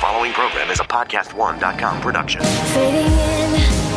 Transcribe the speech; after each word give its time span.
following 0.00 0.32
program 0.32 0.70
is 0.70 0.80
a 0.80 0.84
podcast1.com 0.84 2.00
production. 2.00 2.40
Fading 2.40 3.12
in, 3.12 3.50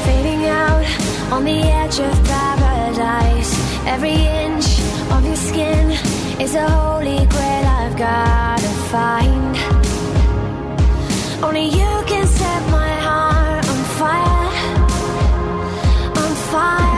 fading 0.04 0.46
out, 0.48 0.86
on 1.32 1.46
the 1.46 1.62
edge 1.62 1.98
of 2.00 2.14
paradise. 2.26 3.52
Every 3.88 4.12
inch 4.12 4.66
of 5.16 5.26
your 5.26 5.38
skin 5.38 5.92
is 6.42 6.56
a 6.56 6.70
holy 6.70 7.26
grail 7.34 7.66
I've 7.80 7.98
gotta 7.98 8.70
find. 8.92 9.56
Only 11.42 11.68
you 11.80 11.92
can 12.06 12.28
set 12.28 12.62
my 12.70 12.94
heart 13.08 13.66
on 13.74 13.84
fire, 14.00 14.50
on 16.22 16.36
fire. 16.52 16.93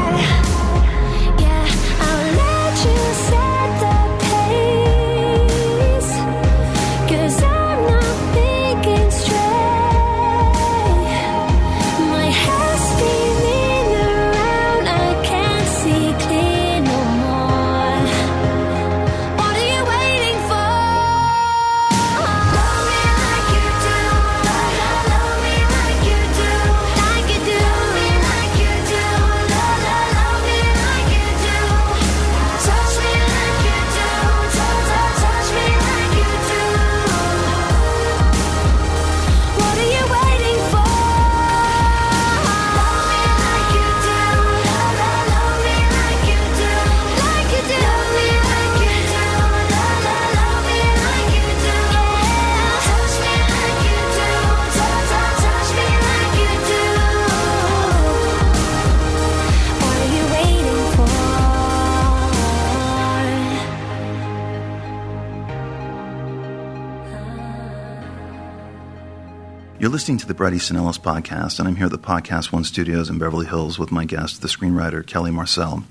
You're 69.86 69.92
listening 69.92 70.18
to 70.18 70.26
the 70.26 70.34
Bret 70.34 70.56
Easton 70.56 70.78
Ellis 70.78 70.98
podcast, 70.98 71.60
and 71.60 71.68
I'm 71.68 71.76
here 71.76 71.86
at 71.86 71.92
the 71.92 72.00
Podcast 72.00 72.52
One 72.52 72.64
Studios 72.64 73.08
in 73.08 73.20
Beverly 73.20 73.46
Hills 73.46 73.78
with 73.78 73.92
my 73.92 74.04
guest, 74.04 74.42
the 74.42 74.48
screenwriter 74.48 75.06
Kelly 75.06 75.30
Marcel. 75.30 75.84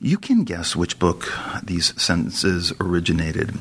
You 0.00 0.18
can 0.18 0.42
guess 0.42 0.74
which 0.74 0.98
book 0.98 1.32
these 1.62 1.94
sentences 2.02 2.72
originated. 2.80 3.60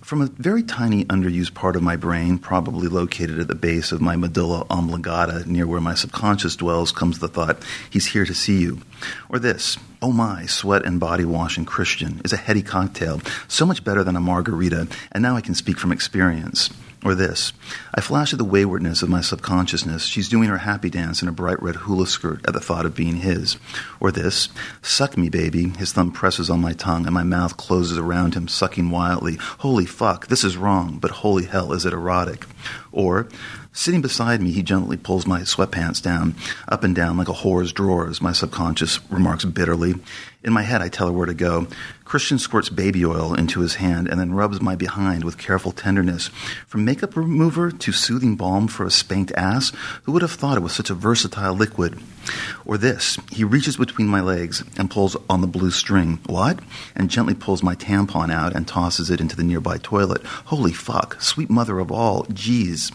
From 0.00 0.22
a 0.22 0.26
very 0.26 0.64
tiny, 0.64 1.04
underused 1.04 1.54
part 1.54 1.76
of 1.76 1.84
my 1.84 1.94
brain, 1.94 2.40
probably 2.40 2.88
located 2.88 3.38
at 3.38 3.46
the 3.46 3.54
base 3.54 3.92
of 3.92 4.00
my 4.00 4.16
medulla 4.16 4.66
oblongata, 4.68 5.48
near 5.48 5.68
where 5.68 5.80
my 5.80 5.94
subconscious 5.94 6.56
dwells, 6.56 6.90
comes 6.90 7.20
the 7.20 7.28
thought, 7.28 7.62
He's 7.88 8.06
here 8.06 8.24
to 8.24 8.34
see 8.34 8.60
you. 8.60 8.80
Or 9.28 9.38
this, 9.38 9.78
Oh 10.02 10.10
my, 10.10 10.46
sweat 10.46 10.84
and 10.84 10.98
body 10.98 11.24
wash 11.24 11.56
and 11.56 11.66
Christian 11.66 12.20
is 12.24 12.32
a 12.32 12.36
heady 12.36 12.62
cocktail, 12.62 13.20
so 13.46 13.66
much 13.66 13.84
better 13.84 14.02
than 14.02 14.16
a 14.16 14.20
margarita, 14.20 14.88
and 15.12 15.22
now 15.22 15.36
I 15.36 15.42
can 15.42 15.54
speak 15.54 15.78
from 15.78 15.92
experience. 15.92 16.70
Or 17.06 17.14
this, 17.14 17.52
I 17.94 18.00
flash 18.00 18.32
at 18.32 18.38
the 18.40 18.44
waywardness 18.44 19.00
of 19.00 19.08
my 19.08 19.20
subconsciousness. 19.20 20.06
She's 20.06 20.28
doing 20.28 20.48
her 20.48 20.58
happy 20.58 20.90
dance 20.90 21.22
in 21.22 21.28
a 21.28 21.32
bright 21.32 21.62
red 21.62 21.76
hula 21.76 22.08
skirt 22.08 22.44
at 22.44 22.52
the 22.52 22.58
thought 22.58 22.84
of 22.84 22.96
being 22.96 23.18
his. 23.18 23.58
Or 24.00 24.10
this, 24.10 24.48
suck 24.82 25.16
me, 25.16 25.28
baby. 25.28 25.68
His 25.68 25.92
thumb 25.92 26.10
presses 26.10 26.50
on 26.50 26.60
my 26.60 26.72
tongue 26.72 27.06
and 27.06 27.14
my 27.14 27.22
mouth 27.22 27.56
closes 27.56 27.96
around 27.96 28.34
him, 28.34 28.48
sucking 28.48 28.90
wildly. 28.90 29.36
Holy 29.58 29.86
fuck, 29.86 30.26
this 30.26 30.42
is 30.42 30.56
wrong, 30.56 30.98
but 30.98 31.12
holy 31.12 31.44
hell, 31.44 31.72
is 31.72 31.86
it 31.86 31.92
erotic? 31.92 32.44
Or, 32.90 33.28
Sitting 33.76 34.00
beside 34.00 34.40
me, 34.40 34.52
he 34.52 34.62
gently 34.62 34.96
pulls 34.96 35.26
my 35.26 35.42
sweatpants 35.42 36.00
down, 36.02 36.34
up 36.66 36.82
and 36.82 36.96
down 36.96 37.18
like 37.18 37.28
a 37.28 37.34
whore's 37.34 37.74
drawers, 37.74 38.22
my 38.22 38.32
subconscious 38.32 38.98
remarks 39.10 39.44
bitterly. 39.44 39.94
In 40.42 40.54
my 40.54 40.62
head, 40.62 40.80
I 40.80 40.88
tell 40.88 41.08
her 41.08 41.12
where 41.12 41.26
to 41.26 41.34
go. 41.34 41.66
Christian 42.06 42.38
squirts 42.38 42.70
baby 42.70 43.04
oil 43.04 43.34
into 43.34 43.60
his 43.60 43.74
hand 43.74 44.08
and 44.08 44.18
then 44.18 44.32
rubs 44.32 44.62
my 44.62 44.76
behind 44.76 45.24
with 45.24 45.36
careful 45.36 45.72
tenderness. 45.72 46.28
From 46.66 46.86
makeup 46.86 47.16
remover 47.16 47.70
to 47.70 47.92
soothing 47.92 48.34
balm 48.36 48.66
for 48.66 48.86
a 48.86 48.90
spanked 48.90 49.32
ass, 49.32 49.72
who 50.04 50.12
would 50.12 50.22
have 50.22 50.32
thought 50.32 50.56
it 50.56 50.62
was 50.62 50.72
such 50.72 50.88
a 50.88 50.94
versatile 50.94 51.52
liquid? 51.52 51.98
Or 52.64 52.78
this, 52.78 53.18
he 53.30 53.44
reaches 53.44 53.76
between 53.76 54.08
my 54.08 54.22
legs 54.22 54.64
and 54.78 54.90
pulls 54.90 55.16
on 55.28 55.42
the 55.42 55.46
blue 55.46 55.70
string. 55.70 56.18
What? 56.26 56.60
And 56.94 57.10
gently 57.10 57.34
pulls 57.34 57.62
my 57.62 57.74
tampon 57.74 58.32
out 58.32 58.56
and 58.56 58.66
tosses 58.66 59.10
it 59.10 59.20
into 59.20 59.36
the 59.36 59.44
nearby 59.44 59.76
toilet. 59.78 60.24
Holy 60.24 60.72
fuck, 60.72 61.20
sweet 61.20 61.50
mother 61.50 61.78
of 61.78 61.92
all, 61.92 62.24
jeez. 62.26 62.90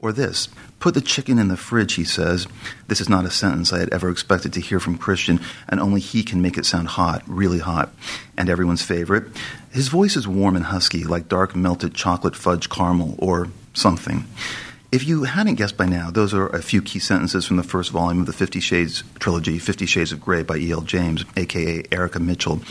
Or 0.00 0.12
this, 0.12 0.48
put 0.78 0.94
the 0.94 1.00
chicken 1.00 1.40
in 1.40 1.48
the 1.48 1.56
fridge, 1.56 1.94
he 1.94 2.04
says. 2.04 2.46
This 2.86 3.00
is 3.00 3.08
not 3.08 3.24
a 3.24 3.30
sentence 3.30 3.72
I 3.72 3.80
had 3.80 3.92
ever 3.92 4.10
expected 4.10 4.52
to 4.52 4.60
hear 4.60 4.78
from 4.78 4.96
Christian, 4.96 5.40
and 5.68 5.80
only 5.80 6.00
he 6.00 6.22
can 6.22 6.40
make 6.40 6.56
it 6.56 6.66
sound 6.66 6.88
hot, 6.88 7.22
really 7.26 7.58
hot. 7.58 7.92
And 8.36 8.48
everyone's 8.48 8.82
favorite. 8.82 9.24
His 9.72 9.88
voice 9.88 10.16
is 10.16 10.28
warm 10.28 10.54
and 10.54 10.66
husky, 10.66 11.02
like 11.02 11.28
dark 11.28 11.56
melted 11.56 11.94
chocolate 11.94 12.36
fudge 12.36 12.68
caramel, 12.68 13.16
or 13.18 13.48
something. 13.74 14.24
If 14.90 15.06
you 15.06 15.24
hadn't 15.24 15.56
guessed 15.56 15.76
by 15.76 15.86
now, 15.86 16.10
those 16.10 16.32
are 16.32 16.46
a 16.46 16.62
few 16.62 16.80
key 16.80 16.98
sentences 16.98 17.44
from 17.44 17.56
the 17.56 17.62
first 17.62 17.90
volume 17.90 18.20
of 18.20 18.26
the 18.26 18.32
Fifty 18.32 18.60
Shades 18.60 19.02
trilogy, 19.18 19.58
Fifty 19.58 19.84
Shades 19.84 20.12
of 20.12 20.20
Grey 20.20 20.42
by 20.42 20.56
E.L. 20.56 20.80
James, 20.82 21.24
aka 21.36 21.82
Erica 21.92 22.20
Mitchell. 22.20 22.62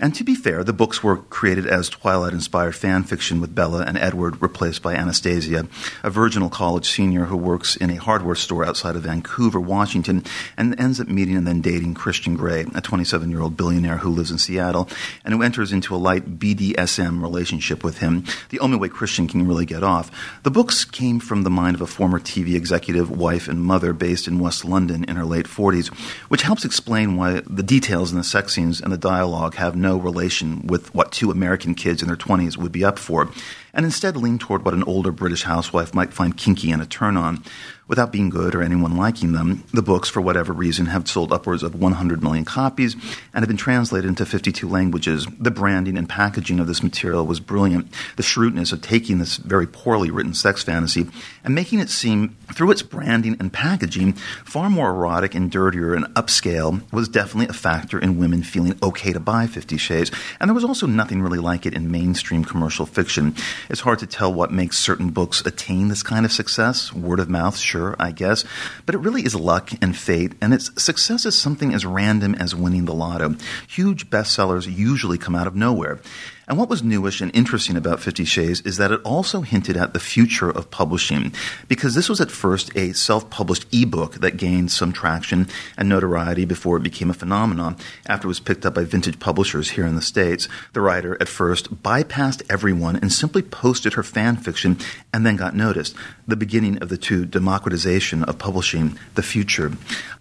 And 0.00 0.14
to 0.14 0.22
be 0.22 0.36
fair, 0.36 0.62
the 0.62 0.72
books 0.72 1.02
were 1.02 1.16
created 1.16 1.66
as 1.66 1.88
Twilight 1.88 2.32
inspired 2.32 2.76
fan 2.76 3.02
fiction 3.02 3.40
with 3.40 3.54
Bella 3.54 3.82
and 3.82 3.98
Edward 3.98 4.40
replaced 4.40 4.80
by 4.80 4.94
Anastasia, 4.94 5.66
a 6.04 6.10
virginal 6.10 6.48
college 6.48 6.88
senior 6.88 7.24
who 7.24 7.36
works 7.36 7.74
in 7.74 7.90
a 7.90 7.96
hardware 7.96 8.36
store 8.36 8.64
outside 8.64 8.94
of 8.94 9.02
Vancouver, 9.02 9.58
Washington, 9.58 10.22
and 10.56 10.78
ends 10.78 11.00
up 11.00 11.08
meeting 11.08 11.36
and 11.36 11.48
then 11.48 11.60
dating 11.60 11.94
Christian 11.94 12.36
Grey, 12.36 12.64
a 12.76 12.80
27 12.80 13.28
year 13.28 13.40
old 13.40 13.56
billionaire 13.56 13.96
who 13.96 14.10
lives 14.10 14.30
in 14.30 14.38
Seattle 14.38 14.88
and 15.24 15.34
who 15.34 15.42
enters 15.42 15.72
into 15.72 15.94
a 15.94 15.98
light 15.98 16.38
BDSM 16.38 17.20
relationship 17.20 17.82
with 17.82 17.98
him, 17.98 18.24
the 18.50 18.60
only 18.60 18.78
way 18.78 18.88
Christian 18.88 19.26
can 19.26 19.48
really 19.48 19.66
get 19.66 19.82
off. 19.82 20.12
The 20.44 20.50
books 20.52 20.84
came 20.84 21.18
from 21.18 21.42
the 21.42 21.50
mind 21.50 21.74
of 21.74 21.80
a 21.80 21.86
former 21.88 22.20
TV 22.20 22.54
executive, 22.54 23.10
wife, 23.10 23.48
and 23.48 23.60
mother 23.60 23.92
based 23.92 24.28
in 24.28 24.38
West 24.38 24.64
London 24.64 25.02
in 25.04 25.16
her 25.16 25.24
late 25.24 25.46
40s, 25.46 25.88
which 26.28 26.42
helps 26.42 26.64
explain 26.64 27.16
why 27.16 27.42
the 27.46 27.64
details 27.64 28.12
in 28.12 28.18
the 28.18 28.24
sex 28.24 28.54
scenes 28.54 28.80
and 28.80 28.92
the 28.92 28.98
dialogue 28.98 29.56
have 29.56 29.74
no 29.74 29.87
relation 29.96 30.66
with 30.66 30.94
what 30.94 31.12
two 31.12 31.30
American 31.30 31.74
kids 31.74 32.02
in 32.02 32.08
their 32.08 32.16
20s 32.16 32.56
would 32.56 32.72
be 32.72 32.84
up 32.84 32.98
for, 32.98 33.30
and 33.72 33.86
instead 33.86 34.16
lean 34.16 34.38
toward 34.38 34.64
what 34.64 34.74
an 34.74 34.82
older 34.84 35.12
British 35.12 35.44
housewife 35.44 35.94
might 35.94 36.12
find 36.12 36.36
kinky 36.36 36.70
and 36.70 36.82
a 36.82 36.86
turn 36.86 37.16
on. 37.16 37.42
Without 37.88 38.12
being 38.12 38.28
good 38.28 38.54
or 38.54 38.62
anyone 38.62 38.96
liking 38.96 39.32
them, 39.32 39.64
the 39.72 39.82
books, 39.82 40.10
for 40.10 40.20
whatever 40.20 40.52
reason, 40.52 40.86
have 40.86 41.08
sold 41.08 41.32
upwards 41.32 41.62
of 41.62 41.74
100 41.74 42.22
million 42.22 42.44
copies 42.44 42.94
and 43.32 43.42
have 43.42 43.48
been 43.48 43.56
translated 43.56 44.06
into 44.06 44.26
52 44.26 44.68
languages. 44.68 45.26
The 45.40 45.50
branding 45.50 45.96
and 45.96 46.06
packaging 46.06 46.60
of 46.60 46.66
this 46.66 46.82
material 46.82 47.26
was 47.26 47.40
brilliant. 47.40 47.88
The 48.16 48.22
shrewdness 48.22 48.72
of 48.72 48.82
taking 48.82 49.18
this 49.18 49.38
very 49.38 49.66
poorly 49.66 50.10
written 50.10 50.34
sex 50.34 50.62
fantasy 50.62 51.06
and 51.42 51.54
making 51.54 51.78
it 51.78 51.88
seem, 51.88 52.36
through 52.52 52.72
its 52.72 52.82
branding 52.82 53.36
and 53.40 53.52
packaging, 53.52 54.12
far 54.44 54.68
more 54.68 54.90
erotic 54.90 55.34
and 55.34 55.50
dirtier 55.50 55.94
and 55.94 56.04
upscale 56.14 56.82
was 56.92 57.08
definitely 57.08 57.48
a 57.48 57.54
factor 57.54 57.98
in 57.98 58.18
women 58.18 58.42
feeling 58.42 58.78
okay 58.82 59.14
to 59.14 59.20
buy 59.20 59.46
Fifty 59.46 59.78
Shades. 59.78 60.10
And 60.40 60.50
there 60.50 60.54
was 60.54 60.64
also 60.64 60.86
nothing 60.86 61.22
really 61.22 61.38
like 61.38 61.64
it 61.64 61.72
in 61.72 61.90
mainstream 61.90 62.44
commercial 62.44 62.84
fiction. 62.84 63.34
It's 63.70 63.80
hard 63.80 63.98
to 64.00 64.06
tell 64.06 64.32
what 64.32 64.52
makes 64.52 64.78
certain 64.78 65.08
books 65.08 65.40
attain 65.46 65.88
this 65.88 66.02
kind 66.02 66.26
of 66.26 66.32
success. 66.32 66.92
Word 66.92 67.20
of 67.20 67.30
mouth, 67.30 67.56
sure, 67.56 67.77
I 67.98 68.12
guess. 68.12 68.44
But 68.86 68.94
it 68.94 68.98
really 68.98 69.22
is 69.22 69.34
luck 69.34 69.70
and 69.80 69.96
fate, 69.96 70.32
and 70.40 70.52
its 70.52 70.70
success 70.82 71.26
is 71.26 71.38
something 71.38 71.74
as 71.74 71.86
random 71.86 72.34
as 72.34 72.54
winning 72.54 72.84
the 72.84 72.94
lotto. 72.94 73.36
Huge 73.68 74.10
bestsellers 74.10 74.72
usually 74.72 75.18
come 75.18 75.34
out 75.34 75.46
of 75.46 75.56
nowhere. 75.56 76.00
And 76.48 76.56
what 76.56 76.70
was 76.70 76.82
newish 76.82 77.20
and 77.20 77.30
interesting 77.36 77.76
about 77.76 78.00
Fifty 78.00 78.24
Shades 78.24 78.62
is 78.62 78.78
that 78.78 78.90
it 78.90 79.02
also 79.04 79.42
hinted 79.42 79.76
at 79.76 79.92
the 79.92 80.00
future 80.00 80.48
of 80.48 80.70
publishing, 80.70 81.34
because 81.68 81.94
this 81.94 82.08
was 82.08 82.22
at 82.22 82.30
first 82.30 82.74
a 82.74 82.94
self 82.94 83.28
published 83.28 83.66
ebook 83.70 84.14
that 84.14 84.38
gained 84.38 84.72
some 84.72 84.90
traction 84.90 85.46
and 85.76 85.90
notoriety 85.90 86.46
before 86.46 86.78
it 86.78 86.82
became 86.82 87.10
a 87.10 87.14
phenomenon 87.14 87.76
after 88.06 88.26
it 88.26 88.28
was 88.28 88.40
picked 88.40 88.64
up 88.64 88.74
by 88.74 88.84
vintage 88.84 89.20
publishers 89.20 89.70
here 89.70 89.84
in 89.84 89.94
the 89.94 90.00
States. 90.00 90.48
The 90.72 90.80
writer 90.80 91.18
at 91.20 91.28
first 91.28 91.82
bypassed 91.82 92.42
everyone 92.48 92.96
and 92.96 93.12
simply 93.12 93.42
posted 93.42 93.92
her 93.92 94.02
fan 94.02 94.36
fiction 94.38 94.78
and 95.12 95.26
then 95.26 95.36
got 95.36 95.54
noticed. 95.54 95.94
The 96.26 96.36
beginning 96.36 96.78
of 96.78 96.88
the 96.88 96.96
two 96.96 97.26
democratization 97.26 98.24
of 98.24 98.38
publishing, 98.38 98.98
the 99.16 99.22
future. 99.22 99.72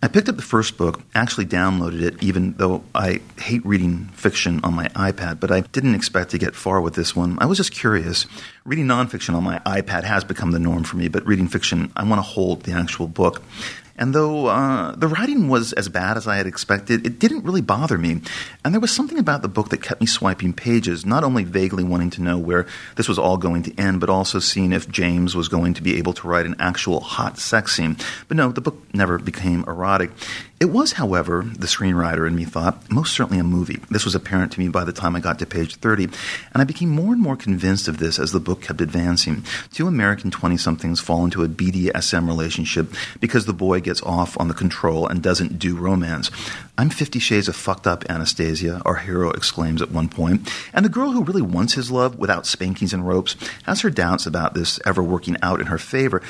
I 0.03 0.09
picked 0.09 0.27
up 0.27 0.35
the 0.35 0.41
first 0.41 0.77
book, 0.77 1.01
actually 1.15 1.45
downloaded 1.45 2.01
it, 2.01 2.21
even 2.21 2.53
though 2.57 2.83
I 2.93 3.21
hate 3.39 3.65
reading 3.65 4.09
fiction 4.13 4.59
on 4.63 4.73
my 4.73 4.89
iPad, 4.89 5.39
but 5.39 5.51
I 5.51 5.61
didn't 5.61 5.95
expect 5.95 6.16
expect 6.17 6.31
to 6.31 6.37
get 6.39 6.55
far 6.55 6.81
with 6.81 6.95
this 6.95 7.15
one. 7.15 7.37
I 7.39 7.45
was 7.45 7.57
just 7.57 7.71
curious. 7.71 8.25
Reading 8.65 8.85
nonfiction 8.85 9.35
on 9.35 9.43
my 9.43 9.59
iPad 9.59 10.03
has 10.03 10.23
become 10.23 10.51
the 10.51 10.59
norm 10.59 10.83
for 10.83 10.97
me, 10.97 11.09
but 11.09 11.25
reading 11.27 11.47
fiction, 11.47 11.91
I 11.95 12.03
want 12.03 12.17
to 12.17 12.23
hold 12.23 12.63
the 12.63 12.71
actual 12.71 13.07
book. 13.07 13.43
And 13.97 14.13
though 14.13 14.47
uh, 14.47 14.95
the 14.95 15.07
writing 15.07 15.47
was 15.47 15.73
as 15.73 15.89
bad 15.89 16.17
as 16.17 16.27
I 16.27 16.35
had 16.35 16.45
expected, 16.45 17.05
it 17.05 17.19
didn't 17.19 17.43
really 17.43 17.61
bother 17.61 17.97
me. 17.97 18.21
And 18.63 18.73
there 18.73 18.79
was 18.79 18.93
something 18.93 19.17
about 19.17 19.41
the 19.41 19.47
book 19.47 19.69
that 19.69 19.81
kept 19.81 20.01
me 20.01 20.07
swiping 20.07 20.53
pages, 20.53 21.05
not 21.05 21.23
only 21.23 21.43
vaguely 21.43 21.83
wanting 21.83 22.11
to 22.11 22.21
know 22.21 22.37
where 22.37 22.67
this 22.95 23.07
was 23.07 23.17
all 23.17 23.37
going 23.37 23.63
to 23.63 23.79
end, 23.79 23.99
but 23.99 24.09
also 24.09 24.39
seeing 24.39 24.71
if 24.71 24.89
James 24.89 25.35
was 25.35 25.47
going 25.47 25.73
to 25.73 25.81
be 25.81 25.97
able 25.97 26.13
to 26.13 26.27
write 26.27 26.45
an 26.45 26.55
actual 26.59 26.99
hot 26.99 27.37
sex 27.39 27.75
scene. 27.75 27.97
But 28.27 28.37
no, 28.37 28.51
the 28.51 28.61
book 28.61 28.77
never 28.93 29.17
became 29.17 29.63
erotic. 29.67 30.11
It 30.59 30.71
was, 30.71 30.93
however, 30.93 31.43
the 31.43 31.67
screenwriter 31.67 32.25
in 32.25 32.35
me 32.35 32.43
thought, 32.43 32.89
most 32.89 33.13
certainly 33.13 33.37
a 33.37 33.43
movie. 33.43 33.79
This 33.91 34.05
was 34.05 34.15
apparent 34.15 34.51
to 34.53 34.59
me 34.59 34.69
by 34.69 34.85
the 34.85 34.91
time 34.91 35.15
I 35.15 35.19
got 35.19 35.37
to 35.39 35.45
page 35.45 35.75
30, 35.75 36.05
and 36.05 36.15
I 36.55 36.63
became 36.63 36.89
more 36.89 37.13
and 37.13 37.21
more 37.21 37.35
convinced 37.35 37.87
of 37.87 37.99
this 37.99 38.17
as 38.17 38.31
the 38.31 38.39
book 38.39 38.63
kept 38.63 38.81
advancing. 38.81 39.43
Two 39.71 39.87
American 39.87 40.31
20 40.31 40.57
somethings 40.57 40.99
fall 40.99 41.25
into 41.25 41.43
a 41.43 41.47
BDSM 41.47 42.25
relationship 42.25 42.91
because 43.19 43.45
the 43.45 43.53
boy 43.53 43.81
gets 43.87 44.03
off 44.03 44.37
on 44.39 44.49
the 44.49 44.53
control 44.53 45.07
and 45.07 45.23
doesn't 45.23 45.57
do 45.57 45.75
romance. 45.75 46.29
I'm 46.77 46.89
50 46.89 47.19
shades 47.19 47.47
of 47.47 47.55
fucked 47.55 47.87
up, 47.87 48.03
Anastasia, 48.09 48.81
our 48.85 48.95
hero 48.95 49.31
exclaims 49.31 49.81
at 49.81 49.91
one 49.91 50.09
point. 50.09 50.53
And 50.73 50.85
the 50.85 50.89
girl 50.89 51.11
who 51.11 51.23
really 51.23 51.41
wants 51.41 51.73
his 51.73 51.89
love 51.89 52.19
without 52.19 52.45
spankings 52.45 52.93
and 52.93 53.07
ropes 53.07 53.35
has 53.63 53.81
her 53.81 53.89
doubts 53.89 54.25
about 54.27 54.53
this 54.53 54.79
ever 54.85 55.01
working 55.01 55.37
out 55.41 55.61
in 55.61 55.67
her 55.67 55.77
favor. 55.77 56.21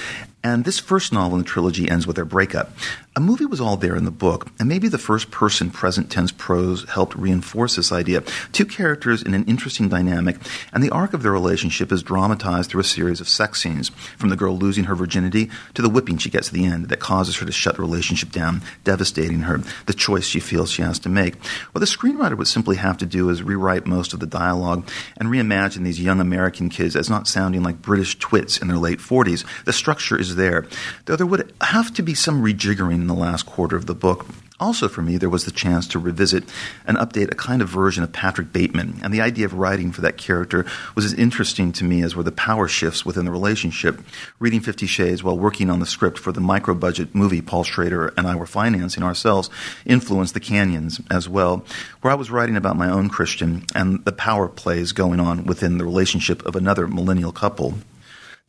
And 0.48 0.64
this 0.64 0.80
first 0.80 1.12
novel 1.12 1.38
in 1.38 1.44
the 1.44 1.50
trilogy 1.50 1.90
ends 1.90 2.08
with 2.08 2.16
their 2.16 2.24
breakup. 2.24 2.72
A 3.18 3.20
movie 3.20 3.46
was 3.46 3.60
all 3.60 3.76
there 3.76 3.98
in 3.98 4.06
the 4.06 4.12
book, 4.12 4.48
and 4.60 4.70
maybe 4.70 4.88
the 4.88 4.98
first 4.98 5.30
person 5.30 5.72
present 5.72 6.10
tense 6.10 6.32
prose 6.32 6.88
helped 6.88 7.16
reinforce 7.16 7.76
this 7.76 7.92
idea. 7.92 8.22
Two 8.54 8.66
characters 8.66 9.22
in 9.24 9.34
an 9.34 9.44
interesting 9.46 9.90
dynamic, 9.90 10.38
and 10.72 10.82
the 10.82 10.92
arc 10.92 11.14
of 11.14 11.24
their 11.24 11.32
relationship 11.34 11.92
is 11.92 12.04
dramatized 12.04 12.70
through 12.70 12.82
a 12.82 12.86
series 12.86 13.20
of 13.20 13.28
sex 13.28 13.62
scenes, 13.62 13.90
from 14.18 14.30
the 14.30 14.38
girl 14.38 14.56
losing 14.56 14.86
her 14.86 14.96
virginity 14.96 15.50
to 15.74 15.82
the 15.82 15.90
whipping 15.90 16.18
she 16.18 16.30
gets 16.30 16.48
at 16.48 16.54
the 16.54 16.64
end 16.64 16.88
that 16.88 17.00
causes 17.00 17.36
her 17.38 17.46
to 17.46 17.52
shut 17.52 17.76
the 17.76 17.82
relationship 17.82 18.32
down, 18.32 18.62
devastating 18.86 19.42
her, 19.42 19.58
the 19.88 19.94
choice 19.94 20.26
she 20.26 20.40
feels 20.40 20.72
she 20.72 20.84
has 20.84 21.00
to 21.00 21.10
make. 21.10 21.44
What 21.74 21.80
the 21.80 21.88
screenwriter 21.88 22.38
would 22.38 22.48
simply 22.48 22.78
have 22.78 23.00
to 23.00 23.06
do 23.06 23.30
is 23.32 23.44
rewrite 23.44 23.86
most 23.86 24.14
of 24.14 24.22
the 24.22 24.28
dialogue 24.28 24.88
and 25.18 25.28
reimagine 25.28 25.84
these 25.84 26.00
young 26.00 26.22
American 26.22 26.70
kids 26.70 26.96
as 26.96 27.10
not 27.10 27.28
sounding 27.28 27.64
like 27.64 27.82
British 27.82 28.18
twits 28.20 28.60
in 28.60 28.70
their 28.70 28.78
late 28.78 29.00
40s. 29.00 29.44
The 29.66 29.74
structure 29.74 30.18
is 30.18 30.37
there, 30.38 30.66
though 31.06 31.18
there 31.18 31.26
would 31.26 31.54
have 31.60 31.94
to 31.96 32.02
be 32.02 32.14
some 32.14 32.42
rejiggering 32.42 32.96
in 32.96 33.08
the 33.08 33.14
last 33.14 33.46
quarter 33.46 33.76
of 33.76 33.86
the 33.86 33.96
book. 33.96 34.26
Also, 34.60 34.88
for 34.88 35.04
me, 35.04 35.18
there 35.18 35.30
was 35.30 35.46
the 35.46 35.52
chance 35.52 35.88
to 35.88 36.00
revisit 36.00 36.44
and 36.88 36.98
update 36.98 37.32
a 37.32 37.36
kind 37.36 37.62
of 37.62 37.70
version 37.70 38.04
of 38.04 38.12
Patrick 38.12 38.52
Bateman, 38.52 39.00
and 39.04 39.14
the 39.14 39.22
idea 39.22 39.46
of 39.46 39.54
writing 39.54 39.92
for 39.92 40.02
that 40.02 40.18
character 40.18 40.66
was 40.96 41.06
as 41.06 41.14
interesting 41.14 41.72
to 41.74 41.84
me 41.84 42.02
as 42.02 42.16
were 42.16 42.24
the 42.24 42.32
power 42.32 42.68
shifts 42.68 43.06
within 43.06 43.26
the 43.26 43.32
relationship. 43.32 44.02
Reading 44.40 44.62
Fifty 44.62 44.88
Shades 44.88 45.24
while 45.24 45.38
working 45.38 45.70
on 45.70 45.80
the 45.80 45.86
script 45.86 46.18
for 46.18 46.32
the 46.32 46.42
micro 46.42 46.74
budget 46.74 47.14
movie 47.14 47.42
Paul 47.42 47.64
Schrader 47.64 48.12
and 48.18 48.26
I 48.26 48.36
were 48.36 48.48
financing 48.48 49.04
ourselves 49.04 49.52
influenced 49.86 50.34
The 50.34 50.40
Canyons 50.40 51.02
as 51.12 51.30
well, 51.30 51.64
where 52.02 52.12
I 52.12 52.16
was 52.16 52.32
writing 52.32 52.58
about 52.58 52.78
my 52.78 52.90
own 52.90 53.10
Christian 53.10 53.64
and 53.76 54.04
the 54.06 54.12
power 54.12 54.48
plays 54.48 54.92
going 54.92 55.20
on 55.20 55.46
within 55.46 55.78
the 55.78 55.86
relationship 55.86 56.44
of 56.48 56.56
another 56.56 56.88
millennial 56.88 57.32
couple. 57.32 57.76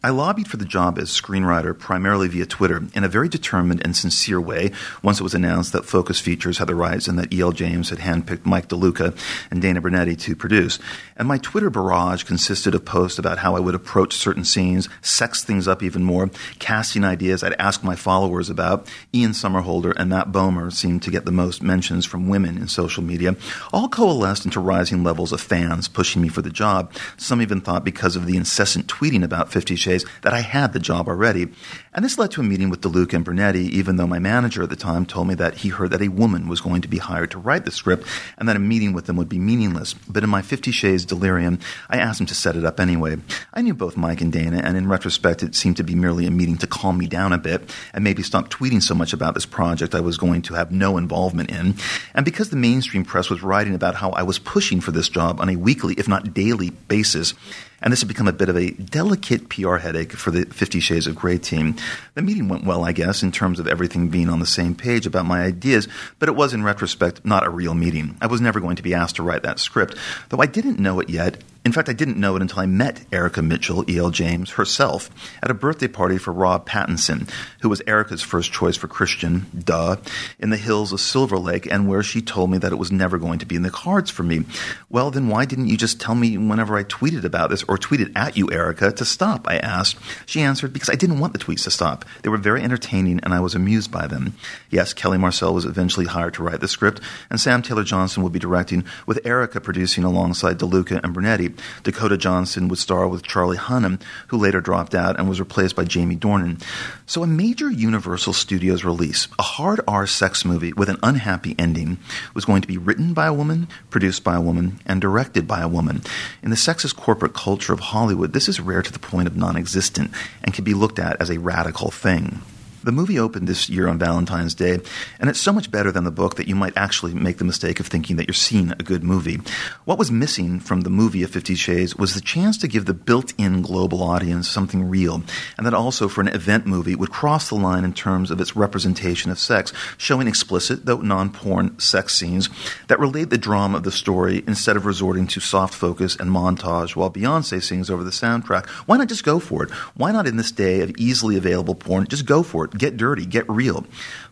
I 0.00 0.10
lobbied 0.10 0.46
for 0.46 0.58
the 0.58 0.64
job 0.64 0.96
as 0.96 1.10
screenwriter 1.10 1.76
primarily 1.76 2.28
via 2.28 2.46
Twitter 2.46 2.84
in 2.94 3.02
a 3.02 3.08
very 3.08 3.28
determined 3.28 3.82
and 3.84 3.96
sincere 3.96 4.40
way 4.40 4.70
once 5.02 5.18
it 5.18 5.24
was 5.24 5.34
announced 5.34 5.72
that 5.72 5.86
Focus 5.86 6.20
Features 6.20 6.58
had 6.58 6.68
the 6.68 6.76
rights 6.76 7.08
and 7.08 7.18
that 7.18 7.32
E.L. 7.32 7.50
James 7.50 7.90
had 7.90 7.98
handpicked 7.98 8.46
Mike 8.46 8.68
DeLuca 8.68 9.18
and 9.50 9.60
Dana 9.60 9.80
Brunetti 9.80 10.14
to 10.14 10.36
produce. 10.36 10.78
And 11.16 11.26
my 11.26 11.38
Twitter 11.38 11.68
barrage 11.68 12.22
consisted 12.22 12.76
of 12.76 12.84
posts 12.84 13.18
about 13.18 13.38
how 13.38 13.56
I 13.56 13.58
would 13.58 13.74
approach 13.74 14.12
certain 14.12 14.44
scenes, 14.44 14.88
sex 15.02 15.42
things 15.42 15.66
up 15.66 15.82
even 15.82 16.04
more, 16.04 16.30
casting 16.60 17.02
ideas 17.02 17.42
I'd 17.42 17.54
ask 17.54 17.82
my 17.82 17.96
followers 17.96 18.48
about. 18.48 18.86
Ian 19.12 19.32
Somerhalder 19.32 19.94
and 19.96 20.10
Matt 20.10 20.30
Bomer 20.30 20.72
seemed 20.72 21.02
to 21.02 21.10
get 21.10 21.24
the 21.24 21.32
most 21.32 21.60
mentions 21.60 22.06
from 22.06 22.28
women 22.28 22.56
in 22.56 22.68
social 22.68 23.02
media, 23.02 23.34
all 23.72 23.88
coalesced 23.88 24.44
into 24.44 24.60
rising 24.60 25.02
levels 25.02 25.32
of 25.32 25.40
fans 25.40 25.88
pushing 25.88 26.22
me 26.22 26.28
for 26.28 26.40
the 26.40 26.50
job. 26.50 26.92
Some 27.16 27.42
even 27.42 27.60
thought 27.60 27.82
because 27.82 28.14
of 28.14 28.26
the 28.26 28.36
incessant 28.36 28.86
tweeting 28.86 29.24
about 29.24 29.50
Fifty 29.50 29.74
Shades 29.74 29.87
that 30.22 30.32
I 30.32 30.40
had 30.40 30.72
the 30.72 30.78
job 30.78 31.08
already. 31.08 31.48
And 31.94 32.04
this 32.04 32.18
led 32.18 32.30
to 32.32 32.40
a 32.40 32.44
meeting 32.44 32.68
with 32.68 32.82
DeLuca 32.82 33.14
and 33.14 33.24
Brunetti, 33.24 33.64
even 33.76 33.96
though 33.96 34.06
my 34.06 34.18
manager 34.18 34.62
at 34.62 34.68
the 34.68 34.76
time 34.76 35.06
told 35.06 35.28
me 35.28 35.34
that 35.36 35.58
he 35.58 35.70
heard 35.70 35.90
that 35.90 36.02
a 36.02 36.08
woman 36.08 36.46
was 36.48 36.60
going 36.60 36.82
to 36.82 36.88
be 36.88 36.98
hired 36.98 37.30
to 37.30 37.38
write 37.38 37.64
the 37.64 37.70
script 37.70 38.06
and 38.36 38.48
that 38.48 38.56
a 38.56 38.60
meeting 38.60 38.92
with 38.92 39.06
them 39.06 39.16
would 39.16 39.28
be 39.28 39.38
meaningless. 39.38 39.94
But 39.94 40.22
in 40.22 40.30
my 40.30 40.42
Fifty 40.42 40.70
Shades 40.70 41.04
delirium, 41.04 41.58
I 41.88 41.98
asked 41.98 42.20
him 42.20 42.26
to 42.26 42.34
set 42.34 42.56
it 42.56 42.64
up 42.64 42.78
anyway. 42.78 43.16
I 43.54 43.62
knew 43.62 43.74
both 43.74 43.96
Mike 43.96 44.20
and 44.20 44.32
Dana, 44.32 44.60
and 44.62 44.76
in 44.76 44.88
retrospect, 44.88 45.42
it 45.42 45.54
seemed 45.54 45.78
to 45.78 45.84
be 45.84 45.94
merely 45.94 46.26
a 46.26 46.30
meeting 46.30 46.58
to 46.58 46.66
calm 46.66 46.98
me 46.98 47.06
down 47.06 47.32
a 47.32 47.38
bit 47.38 47.74
and 47.94 48.04
maybe 48.04 48.22
stop 48.22 48.50
tweeting 48.50 48.82
so 48.82 48.94
much 48.94 49.12
about 49.12 49.34
this 49.34 49.46
project 49.46 49.94
I 49.94 50.00
was 50.00 50.18
going 50.18 50.42
to 50.42 50.54
have 50.54 50.70
no 50.70 50.98
involvement 50.98 51.50
in. 51.50 51.74
And 52.14 52.24
because 52.24 52.50
the 52.50 52.56
mainstream 52.56 53.04
press 53.04 53.30
was 53.30 53.42
writing 53.42 53.74
about 53.74 53.94
how 53.94 54.10
I 54.10 54.22
was 54.22 54.38
pushing 54.38 54.80
for 54.80 54.92
this 54.92 55.08
job 55.08 55.40
on 55.40 55.48
a 55.48 55.56
weekly, 55.56 55.94
if 55.94 56.08
not 56.08 56.34
daily, 56.34 56.70
basis, 56.70 57.34
and 57.80 57.92
this 57.92 58.00
had 58.00 58.08
become 58.08 58.26
a 58.26 58.32
bit 58.32 58.48
of 58.48 58.56
a 58.56 58.70
delicate 58.70 59.48
PR 59.48 59.76
headache 59.76 60.12
for 60.12 60.30
the 60.30 60.46
Fifty 60.46 60.80
Shades 60.80 61.06
of 61.06 61.14
Grey 61.14 61.38
team. 61.38 61.76
The 62.14 62.22
meeting 62.22 62.48
went 62.48 62.64
well, 62.64 62.84
I 62.84 62.92
guess, 62.92 63.22
in 63.22 63.32
terms 63.32 63.60
of 63.60 63.66
everything 63.66 64.08
being 64.08 64.28
on 64.28 64.40
the 64.40 64.46
same 64.46 64.74
page 64.74 65.06
about 65.06 65.26
my 65.26 65.42
ideas, 65.42 65.88
but 66.18 66.28
it 66.28 66.36
was, 66.36 66.54
in 66.54 66.62
retrospect, 66.62 67.24
not 67.24 67.46
a 67.46 67.50
real 67.50 67.74
meeting. 67.74 68.16
I 68.20 68.26
was 68.26 68.40
never 68.40 68.60
going 68.60 68.76
to 68.76 68.82
be 68.82 68.94
asked 68.94 69.16
to 69.16 69.22
write 69.22 69.42
that 69.42 69.58
script, 69.58 69.96
though 70.28 70.40
I 70.40 70.46
didn't 70.46 70.78
know 70.78 71.00
it 71.00 71.10
yet. 71.10 71.42
In 71.68 71.72
fact, 71.72 71.90
I 71.90 71.92
didn't 71.92 72.16
know 72.16 72.34
it 72.34 72.40
until 72.40 72.60
I 72.60 72.66
met 72.66 73.04
Erica 73.12 73.42
Mitchell, 73.42 73.84
E.L. 73.90 74.08
James, 74.08 74.52
herself, 74.52 75.10
at 75.42 75.50
a 75.50 75.54
birthday 75.54 75.86
party 75.86 76.16
for 76.16 76.32
Rob 76.32 76.66
Pattinson, 76.66 77.30
who 77.60 77.68
was 77.68 77.82
Erica's 77.86 78.22
first 78.22 78.52
choice 78.52 78.74
for 78.74 78.88
Christian, 78.88 79.44
duh, 79.54 79.96
in 80.38 80.48
the 80.48 80.56
hills 80.56 80.94
of 80.94 81.00
Silver 81.02 81.38
Lake, 81.38 81.70
and 81.70 81.86
where 81.86 82.02
she 82.02 82.22
told 82.22 82.50
me 82.50 82.56
that 82.56 82.72
it 82.72 82.78
was 82.78 82.90
never 82.90 83.18
going 83.18 83.38
to 83.40 83.44
be 83.44 83.54
in 83.54 83.64
the 83.64 83.70
cards 83.70 84.10
for 84.10 84.22
me. 84.22 84.46
Well, 84.88 85.10
then 85.10 85.28
why 85.28 85.44
didn't 85.44 85.66
you 85.66 85.76
just 85.76 86.00
tell 86.00 86.14
me 86.14 86.38
whenever 86.38 86.74
I 86.74 86.84
tweeted 86.84 87.24
about 87.24 87.50
this, 87.50 87.64
or 87.64 87.76
tweeted 87.76 88.12
at 88.16 88.34
you, 88.34 88.50
Erica, 88.50 88.90
to 88.92 89.04
stop? 89.04 89.46
I 89.46 89.58
asked. 89.58 89.98
She 90.24 90.40
answered, 90.40 90.72
because 90.72 90.88
I 90.88 90.94
didn't 90.94 91.18
want 91.18 91.34
the 91.34 91.38
tweets 91.38 91.64
to 91.64 91.70
stop. 91.70 92.06
They 92.22 92.30
were 92.30 92.38
very 92.38 92.62
entertaining, 92.62 93.20
and 93.22 93.34
I 93.34 93.40
was 93.40 93.54
amused 93.54 93.92
by 93.92 94.06
them. 94.06 94.32
Yes, 94.70 94.94
Kelly 94.94 95.18
Marcel 95.18 95.52
was 95.52 95.66
eventually 95.66 96.06
hired 96.06 96.32
to 96.34 96.42
write 96.42 96.60
the 96.60 96.66
script, 96.66 97.02
and 97.28 97.38
Sam 97.38 97.60
Taylor 97.60 97.84
Johnson 97.84 98.22
would 98.22 98.32
be 98.32 98.38
directing, 98.38 98.86
with 99.04 99.26
Erica 99.26 99.60
producing 99.60 100.04
alongside 100.04 100.58
DeLuca 100.58 101.04
and 101.04 101.12
Brunetti. 101.12 101.57
Dakota 101.82 102.16
Johnson 102.16 102.68
would 102.68 102.78
star 102.78 103.08
with 103.08 103.22
Charlie 103.22 103.56
Hunnam, 103.56 104.00
who 104.28 104.38
later 104.38 104.60
dropped 104.60 104.94
out 104.94 105.18
and 105.18 105.28
was 105.28 105.40
replaced 105.40 105.76
by 105.76 105.84
Jamie 105.84 106.16
Dornan. 106.16 106.62
So, 107.06 107.22
a 107.22 107.26
major 107.26 107.70
Universal 107.70 108.34
Studios 108.34 108.84
release, 108.84 109.28
a 109.38 109.42
hard 109.42 109.80
R 109.86 110.06
sex 110.06 110.44
movie 110.44 110.72
with 110.72 110.88
an 110.88 110.98
unhappy 111.02 111.54
ending, 111.58 111.98
was 112.34 112.44
going 112.44 112.62
to 112.62 112.68
be 112.68 112.78
written 112.78 113.14
by 113.14 113.26
a 113.26 113.34
woman, 113.34 113.68
produced 113.90 114.24
by 114.24 114.36
a 114.36 114.40
woman, 114.40 114.80
and 114.86 115.00
directed 115.00 115.46
by 115.46 115.60
a 115.60 115.68
woman. 115.68 116.02
In 116.42 116.50
the 116.50 116.56
sexist 116.56 116.96
corporate 116.96 117.34
culture 117.34 117.72
of 117.72 117.80
Hollywood, 117.80 118.32
this 118.32 118.48
is 118.48 118.60
rare 118.60 118.82
to 118.82 118.92
the 118.92 118.98
point 118.98 119.28
of 119.28 119.36
non 119.36 119.56
existent 119.56 120.10
and 120.42 120.54
can 120.54 120.64
be 120.64 120.74
looked 120.74 120.98
at 120.98 121.20
as 121.20 121.30
a 121.30 121.38
radical 121.38 121.90
thing. 121.90 122.42
The 122.88 122.92
movie 122.92 123.18
opened 123.18 123.46
this 123.46 123.68
year 123.68 123.86
on 123.86 123.98
Valentine's 123.98 124.54
Day, 124.54 124.78
and 125.20 125.28
it's 125.28 125.38
so 125.38 125.52
much 125.52 125.70
better 125.70 125.92
than 125.92 126.04
the 126.04 126.10
book 126.10 126.36
that 126.36 126.48
you 126.48 126.54
might 126.54 126.72
actually 126.74 127.12
make 127.12 127.36
the 127.36 127.44
mistake 127.44 127.80
of 127.80 127.86
thinking 127.86 128.16
that 128.16 128.26
you're 128.26 128.32
seeing 128.32 128.72
a 128.72 128.76
good 128.76 129.04
movie. 129.04 129.40
What 129.84 129.98
was 129.98 130.10
missing 130.10 130.58
from 130.58 130.80
the 130.80 130.88
movie 130.88 131.22
of 131.22 131.28
Fifty 131.28 131.54
Shades 131.54 131.96
was 131.96 132.14
the 132.14 132.22
chance 132.22 132.56
to 132.56 132.66
give 132.66 132.86
the 132.86 132.94
built 132.94 133.34
in 133.36 133.60
global 133.60 134.02
audience 134.02 134.48
something 134.48 134.88
real, 134.88 135.22
and 135.58 135.66
that 135.66 135.74
also 135.74 136.08
for 136.08 136.22
an 136.22 136.28
event 136.28 136.64
movie 136.64 136.94
would 136.94 137.10
cross 137.10 137.50
the 137.50 137.56
line 137.56 137.84
in 137.84 137.92
terms 137.92 138.30
of 138.30 138.40
its 138.40 138.56
representation 138.56 139.30
of 139.30 139.38
sex, 139.38 139.70
showing 139.98 140.26
explicit, 140.26 140.86
though 140.86 141.02
non 141.02 141.28
porn, 141.30 141.78
sex 141.78 142.14
scenes 142.14 142.48
that 142.86 142.98
relate 142.98 143.28
the 143.28 143.36
drama 143.36 143.76
of 143.76 143.82
the 143.82 143.92
story 143.92 144.42
instead 144.46 144.78
of 144.78 144.86
resorting 144.86 145.26
to 145.26 145.40
soft 145.40 145.74
focus 145.74 146.16
and 146.16 146.30
montage 146.30 146.96
while 146.96 147.10
Beyonce 147.10 147.62
sings 147.62 147.90
over 147.90 148.02
the 148.02 148.08
soundtrack. 148.08 148.66
Why 148.86 148.96
not 148.96 149.08
just 149.08 149.24
go 149.24 149.38
for 149.38 149.62
it? 149.62 149.70
Why 149.94 150.10
not 150.10 150.26
in 150.26 150.38
this 150.38 150.52
day 150.52 150.80
of 150.80 150.90
easily 150.96 151.36
available 151.36 151.74
porn, 151.74 152.06
just 152.06 152.24
go 152.24 152.42
for 152.42 152.64
it? 152.64 152.77
Get 152.78 152.96
dirty, 152.96 153.26
get 153.26 153.48
real. 153.48 153.84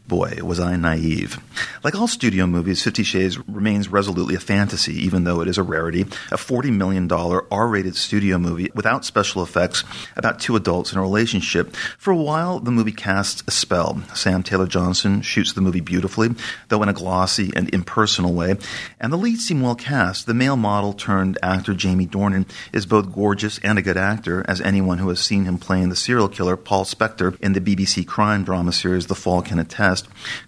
Boy, 0.08 0.38
was 0.42 0.60
I 0.60 0.76
naive. 0.76 1.40
Like 1.82 1.96
all 1.96 2.06
studio 2.06 2.46
movies, 2.46 2.82
Fifty 2.82 3.02
Shades 3.02 3.38
remains 3.48 3.88
resolutely 3.88 4.36
a 4.36 4.40
fantasy, 4.40 4.94
even 5.04 5.24
though 5.24 5.40
it 5.40 5.48
is 5.48 5.58
a 5.58 5.62
rarity. 5.62 6.02
A 6.02 6.36
$40 6.36 6.72
million 6.72 7.10
R 7.10 7.68
rated 7.68 7.96
studio 7.96 8.38
movie 8.38 8.70
without 8.74 9.04
special 9.04 9.42
effects 9.42 9.82
about 10.16 10.38
two 10.38 10.54
adults 10.54 10.92
in 10.92 10.98
a 10.98 11.02
relationship. 11.02 11.74
For 11.98 12.12
a 12.12 12.16
while, 12.16 12.60
the 12.60 12.70
movie 12.70 12.92
casts 12.92 13.42
a 13.48 13.50
spell. 13.50 14.00
Sam 14.14 14.42
Taylor 14.42 14.66
Johnson 14.66 15.22
shoots 15.22 15.52
the 15.52 15.60
movie 15.60 15.80
beautifully, 15.80 16.28
though 16.68 16.82
in 16.82 16.88
a 16.88 16.92
glossy 16.92 17.50
and 17.56 17.72
impersonal 17.74 18.32
way, 18.32 18.56
and 19.00 19.12
the 19.12 19.18
leads 19.18 19.46
seem 19.46 19.60
well 19.60 19.74
cast. 19.74 20.26
The 20.26 20.34
male 20.34 20.56
model 20.56 20.92
turned 20.92 21.38
actor 21.42 21.74
Jamie 21.74 22.06
Dornan 22.06 22.48
is 22.72 22.86
both 22.86 23.12
gorgeous 23.12 23.58
and 23.60 23.78
a 23.78 23.82
good 23.82 23.96
actor, 23.96 24.44
as 24.46 24.60
anyone 24.60 24.98
who 24.98 25.08
has 25.08 25.20
seen 25.20 25.46
him 25.46 25.58
playing 25.58 25.88
the 25.88 25.96
serial 25.96 26.28
killer 26.28 26.56
Paul 26.56 26.84
Spector 26.84 27.40
in 27.40 27.54
the 27.54 27.60
BBC 27.60 28.06
crime 28.06 28.36
crime 28.36 28.44
drama 28.44 28.72
series 28.72 29.06
The 29.06 29.14
Fall 29.14 29.40
can 29.40 29.58
attest. 29.60 29.95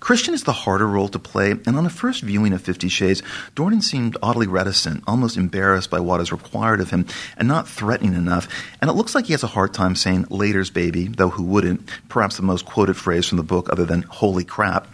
Christian 0.00 0.34
is 0.34 0.44
the 0.44 0.52
harder 0.52 0.86
role 0.86 1.08
to 1.08 1.18
play, 1.18 1.52
and 1.52 1.76
on 1.76 1.86
a 1.86 1.90
first 1.90 2.22
viewing 2.22 2.52
of 2.52 2.62
Fifty 2.62 2.88
Shades, 2.88 3.22
Dornan 3.54 3.82
seemed 3.82 4.16
oddly 4.22 4.46
reticent, 4.46 5.04
almost 5.06 5.36
embarrassed 5.36 5.90
by 5.90 6.00
what 6.00 6.20
is 6.20 6.32
required 6.32 6.80
of 6.80 6.90
him, 6.90 7.06
and 7.36 7.48
not 7.48 7.68
threatening 7.68 8.14
enough. 8.14 8.48
And 8.80 8.90
it 8.90 8.94
looks 8.94 9.14
like 9.14 9.26
he 9.26 9.32
has 9.32 9.42
a 9.42 9.48
hard 9.48 9.74
time 9.74 9.94
saying 9.94 10.26
"later's 10.30 10.70
baby," 10.70 11.08
though 11.08 11.30
who 11.30 11.42
wouldn't? 11.42 11.88
Perhaps 12.08 12.36
the 12.36 12.42
most 12.42 12.64
quoted 12.64 12.96
phrase 12.96 13.26
from 13.26 13.36
the 13.36 13.44
book, 13.44 13.68
other 13.70 13.84
than 13.84 14.02
"holy 14.02 14.44
crap." 14.44 14.88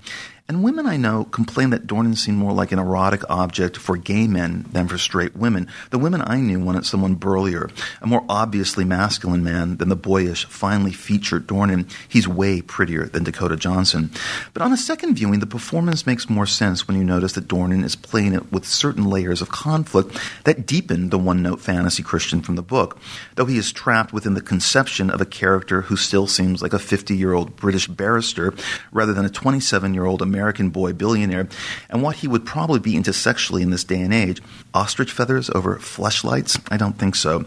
And 0.46 0.62
women 0.62 0.84
I 0.84 0.98
know 0.98 1.24
complain 1.24 1.70
that 1.70 1.86
Dornan 1.86 2.18
seemed 2.18 2.36
more 2.36 2.52
like 2.52 2.70
an 2.70 2.78
erotic 2.78 3.22
object 3.30 3.78
for 3.78 3.96
gay 3.96 4.26
men 4.26 4.66
than 4.72 4.88
for 4.88 4.98
straight 4.98 5.34
women. 5.34 5.68
The 5.88 5.98
women 5.98 6.22
I 6.22 6.38
knew 6.38 6.60
wanted 6.60 6.84
someone 6.84 7.14
burlier, 7.14 7.70
a 8.02 8.06
more 8.06 8.26
obviously 8.28 8.84
masculine 8.84 9.42
man 9.42 9.78
than 9.78 9.88
the 9.88 9.96
boyish, 9.96 10.44
finely 10.44 10.92
featured 10.92 11.46
Dornan. 11.46 11.90
He's 12.10 12.28
way 12.28 12.60
prettier 12.60 13.06
than 13.06 13.24
Dakota 13.24 13.56
Johnson. 13.56 14.10
But 14.52 14.60
on 14.60 14.70
a 14.70 14.76
second 14.76 15.14
viewing, 15.14 15.40
the 15.40 15.46
performance 15.46 16.06
makes 16.06 16.28
more 16.28 16.44
sense 16.44 16.86
when 16.86 16.98
you 16.98 17.04
notice 17.04 17.32
that 17.32 17.48
Dornan 17.48 17.82
is 17.82 17.96
playing 17.96 18.34
it 18.34 18.52
with 18.52 18.66
certain 18.66 19.08
layers 19.08 19.40
of 19.40 19.48
conflict 19.48 20.14
that 20.44 20.66
deepen 20.66 21.08
the 21.08 21.18
one 21.18 21.42
note 21.42 21.62
fantasy 21.62 22.02
Christian 22.02 22.42
from 22.42 22.56
the 22.56 22.62
book, 22.62 22.98
though 23.36 23.46
he 23.46 23.56
is 23.56 23.72
trapped 23.72 24.12
within 24.12 24.34
the 24.34 24.42
conception 24.42 25.08
of 25.08 25.22
a 25.22 25.26
character 25.26 25.80
who 25.80 25.96
still 25.96 26.26
seems 26.26 26.60
like 26.60 26.74
a 26.74 26.78
50 26.78 27.16
year 27.16 27.32
old 27.32 27.56
British 27.56 27.88
barrister 27.88 28.54
rather 28.92 29.14
than 29.14 29.24
a 29.24 29.30
27 29.30 29.94
year 29.94 30.04
old 30.04 30.20
American 30.20 30.33
boy 30.70 30.92
billionaire, 30.92 31.48
and 31.90 32.02
what 32.02 32.16
he 32.16 32.28
would 32.28 32.44
probably 32.44 32.80
be 32.80 32.96
into 32.96 33.12
sexually 33.12 33.62
in 33.62 33.70
this 33.70 33.84
day 33.84 34.00
and 34.00 34.12
age. 34.12 34.42
Ostrich 34.72 35.10
feathers 35.10 35.50
over 35.50 35.76
fleshlights? 35.76 36.60
I 36.70 36.76
don't 36.76 36.98
think 36.98 37.14
so. 37.14 37.46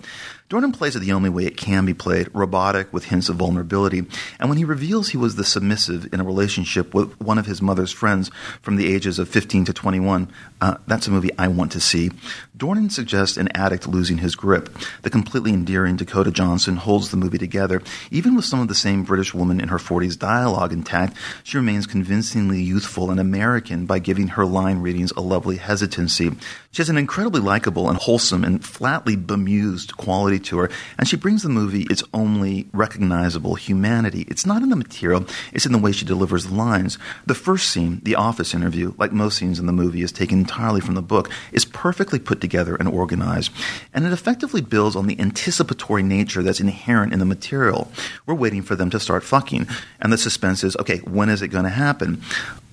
Dornan 0.50 0.74
plays 0.74 0.96
it 0.96 1.00
the 1.00 1.12
only 1.12 1.30
way 1.30 1.46
it 1.46 1.58
can 1.58 1.86
be 1.86 1.94
played, 1.94 2.30
robotic 2.34 2.94
with 2.94 3.04
hints 3.04 3.27
of 3.27 3.36
vulnerability. 3.36 4.06
And 4.39 4.48
when 4.48 4.58
he 4.58 4.63
reveals 4.63 5.10
he 5.10 5.18
was 5.18 5.36
the 5.36 5.44
submissive 5.44 6.13
in 6.13 6.22
a 6.22 6.24
relationship 6.24 6.94
with 6.94 7.20
one 7.20 7.38
of 7.38 7.46
his 7.46 7.62
mother's 7.62 7.92
friends 7.92 8.32
from 8.62 8.77
the 8.77 8.94
ages 8.94 9.20
of 9.20 9.27
15 9.27 9.66
to 9.66 9.74
21, 9.74 10.32
uh, 10.62 10.77
that's 10.88 11.06
a 11.06 11.12
movie 11.12 11.32
I 11.38 11.50
want 11.50 11.74
to 11.74 11.82
see. 11.82 12.12
Dornan 12.58 12.89
suggests 12.89 13.36
an 13.36 13.50
addict 13.56 13.89
losing 13.89 14.20
his 14.20 14.38
grip. 14.38 14.70
The 15.01 15.10
completely 15.10 15.51
endearing 15.51 15.98
Dakota 15.98 16.32
Johnson 16.32 16.77
holds 16.77 17.12
the 17.12 17.18
movie 17.18 17.38
together. 17.38 17.84
Even 18.10 18.34
with 18.34 18.46
some 18.46 18.62
of 18.62 18.70
the 18.70 18.74
same 18.74 19.04
British 19.04 19.34
woman 19.34 19.60
in 19.60 19.68
her 19.68 19.77
40s 19.77 20.18
dialogue 20.18 20.72
intact, 20.72 21.18
she 21.44 21.58
remains 21.58 21.86
convincingly 21.86 22.62
youthful 22.62 23.12
and 23.12 23.20
American 23.20 23.86
by 23.86 24.00
giving 24.00 24.30
her 24.30 24.46
line 24.46 24.80
readings 24.80 25.12
a 25.18 25.22
lovely 25.22 25.58
hesitancy. 25.58 26.32
She 26.72 26.82
has 26.82 26.89
an 26.89 26.98
incredibly 26.98 27.42
likable 27.42 27.89
and 27.89 27.98
wholesome 27.98 28.46
and 28.46 28.63
flatly 28.63 29.18
bemused 29.18 29.98
quality 29.98 30.37
to 30.39 30.58
her, 30.60 30.70
and 30.98 31.08
she 31.08 31.15
brings 31.15 31.44
the 31.44 31.50
movie 31.50 31.84
its 31.89 32.03
only 32.13 32.67
recognizable 32.74 33.56
humanity. 33.56 34.25
It's 34.29 34.46
not 34.46 34.62
in 34.62 34.70
the 34.70 34.75
material, 34.75 35.25
it's 35.53 35.65
in 35.65 35.72
the 35.72 35.77
way 35.77 35.91
she 35.91 36.06
delivers 36.06 36.46
the 36.46 36.53
lines. 36.53 36.98
The 37.25 37.36
first 37.36 37.70
scene, 37.70 38.01
the 38.03 38.15
office 38.15 38.53
interview, 38.53 38.94
like 38.98 39.12
most 39.12 39.38
scenes 39.38 39.60
in 39.60 39.65
the 39.65 39.74
movie, 39.74 40.01
is 40.01 40.12
taken 40.12 40.39
entirely 40.39 40.82
from 40.82 40.96
the 40.96 41.01
book, 41.01 41.29
is 41.51 41.65
perfectly 41.65 42.20
put 42.20 42.41
together 42.41 42.75
and 42.75 42.88
organized, 42.88 43.51
and 43.94 44.06
it 44.06 44.13
effectively 44.13 44.62
builds 44.62 44.96
on 44.96 45.08
the 45.08 45.20
anticipatory 45.20 46.03
nature 46.03 46.44
that's 46.44 46.60
inherent 46.60 47.13
in 47.13 47.20
the 47.20 47.25
material. 47.25 47.91
We're 48.25 48.36
waiting 48.36 48.62
for 48.62 48.75
them 48.75 48.89
to 48.91 49.00
start 49.00 49.24
fucking, 49.24 49.67
and 50.00 50.12
the 50.12 50.17
suspense 50.17 50.63
is 50.63 50.75
okay, 50.77 50.98
when 51.00 51.29
is 51.29 51.41
it 51.41 51.50
going 51.50 51.65
to 51.65 51.70
happen? 51.70 52.22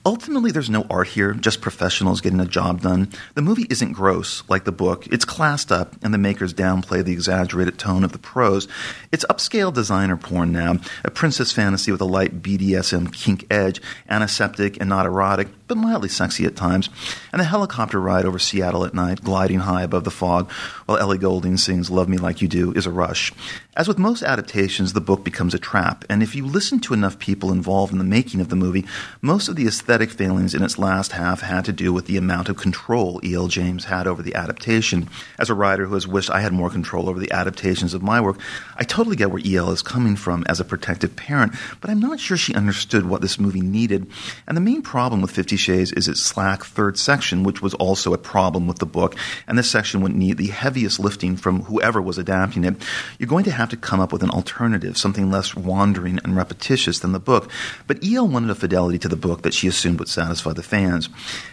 Ultimately, 0.07 0.51
there's 0.51 0.69
no 0.69 0.87
art 0.91 1.09
here, 1.09 1.33
just 1.33 1.63
professionals 1.63 2.21
getting 2.21 2.41
a 2.41 2.45
job 2.45 2.83
done. 2.83 3.09
The 3.35 3.41
movie 3.41 3.67
isn't 3.71 3.93
gross 3.93 4.43
like 4.51 4.65
the 4.65 4.73
book. 4.73 5.07
It's 5.07 5.25
classed 5.25 5.73
up, 5.73 5.97
and 6.03 6.13
the 6.13 6.19
makers 6.19 6.53
downplay 6.53 7.03
the 7.03 7.15
exaggerated 7.15 7.79
tone 7.79 8.05
of 8.05 8.13
the 8.13 8.19
prose. 8.19 8.69
It's 9.13 9.25
upscale 9.31 9.73
designer 9.73 10.19
porn 10.19 10.53
now, 10.53 10.77
a 11.05 11.11
princess 11.11 11.53
fantasy 11.53 11.91
with 11.91 12.03
a 12.03 12.05
light 12.05 12.43
BDSM 12.43 13.15
kink 13.15 13.47
edge, 13.51 13.81
antiseptic 14.07 14.79
and 14.79 14.91
not 14.91 15.07
erotic, 15.07 15.49
but 15.69 15.79
mildly 15.79 16.11
sexy 16.11 16.45
at 16.45 16.55
times. 16.55 16.91
And 17.33 17.41
the 17.41 17.45
helicopter 17.47 17.99
ride 17.99 18.27
over 18.27 18.39
Seattle 18.39 18.85
at 18.85 18.93
night, 18.93 19.25
gliding 19.25 19.61
high 19.61 19.85
above 19.85 20.05
the 20.05 20.11
fog, 20.11 20.51
while 20.85 20.99
Ellie 20.99 21.17
Goulding 21.17 21.57
sings 21.57 21.91
Love 21.91 22.11
Me 22.11 22.19
Like 22.19 22.43
You 22.43 22.49
Do, 22.49 22.73
is 22.73 22.85
a 22.85 22.91
rush. 22.91 23.33
As 23.77 23.89
with 23.89 23.99
most 23.99 24.23
adaptations, 24.23 24.93
the 24.93 25.01
book 25.01 25.25
becomes 25.25 25.53
a 25.53 25.59
trap, 25.59 26.05
and 26.09 26.23
if 26.23 26.37
you 26.37 26.47
listen 26.47 26.79
to 26.79 26.95
enough 26.95 27.19
people 27.19 27.51
involved 27.51 27.91
in 27.91 27.99
the 27.99 28.05
making 28.05 28.41
of 28.41 28.49
the 28.49 28.55
movie, 28.55 28.87
most 29.21 29.49
of 29.49 29.57
the 29.57 29.67
aesthetic 29.67 30.13
failings 30.13 30.55
in 30.55 30.63
its 30.63 30.79
last 30.79 31.11
half 31.11 31.41
had 31.41 31.65
to 31.65 31.73
do 31.73 31.93
with 31.93 32.07
the 32.07 32.17
amount 32.17 32.49
of 32.49 32.57
control 32.57 33.21
E.L. 33.25 33.49
James 33.49 33.87
had 33.87 34.07
over 34.07 34.23
the 34.23 34.37
adaptation. 34.37 35.09
As 35.41 35.51
a 35.51 35.55
writer 35.55 35.87
who 35.87 35.95
has 35.95 36.07
wished 36.07 36.31
I 36.31 36.39
had 36.39 36.53
more 36.53 36.71
control 36.71 37.09
over 37.09 37.19
the 37.19 37.33
adaptations 37.33 37.95
of 37.95 38.03
my 38.03 38.21
work, 38.21 38.39
I 38.77 38.85
totally 38.85 39.17
get 39.17 39.33
where 39.33 39.43
E.L. 39.45 39.73
is 39.73 39.83
coming 39.83 40.15
from 40.15 40.45
as 40.49 40.61
a 40.61 40.65
protective 40.65 41.17
parent, 41.17 41.55
but 41.81 41.91
I'm 41.91 41.99
not 41.99 42.21
sure 42.21 42.37
she 42.37 42.55
understood 42.55 43.07
what 43.07 43.23
this 43.23 43.41
movie 43.41 43.61
needed. 43.61 44.07
And 44.47 44.57
the 44.57 44.61
main 44.61 44.83
problem 44.83 45.21
with 45.21 45.33
Fifty 45.33 45.57
Shades 45.57 45.91
is 45.91 46.07
its 46.07 46.21
slack 46.21 46.65
third 46.65 46.97
section, 46.97 47.43
which 47.43 47.61
was 47.61 47.75
also 47.75 48.15
a 48.15 48.19
problem 48.19 48.69
with 48.69 48.79
the 48.79 48.87
book, 48.87 49.17
and 49.49 49.59
this 49.59 49.69
section 49.69 50.01
would 50.03 50.15
need 50.15 50.37
the 50.37 50.47
heaviest 50.47 51.01
lifting 51.01 51.37
from 51.37 51.63
whoever 51.63 52.01
was 52.01 52.19
adapting 52.19 52.63
it. 52.63 52.77
You're 53.19 53.29
going 53.29 53.43
to 53.47 53.51
have 53.51 53.64
to 53.71 53.77
come 53.77 54.01
up 54.01 54.13
with 54.13 54.23
an 54.23 54.31
alternative, 54.31 54.97
something 54.97 55.31
less 55.31 55.55
wandering 55.55 56.19
and 56.25 56.37
repetitious 56.37 56.99
than 56.99 57.13
the 57.13 57.19
book. 57.19 57.51
But 57.87 58.03
E.L. 58.03 58.29
wanted 58.29 58.51
a 58.51 58.55
fidelity 58.55 58.99
to 59.01 59.09
the 59.09 59.17
book 59.17 59.43
that 59.43 59.55
she 59.55 59.69
assumed 59.69 59.99
would 59.99 60.09
satisfy 60.09 60.53
the 60.53 60.63
fans. 60.63 61.09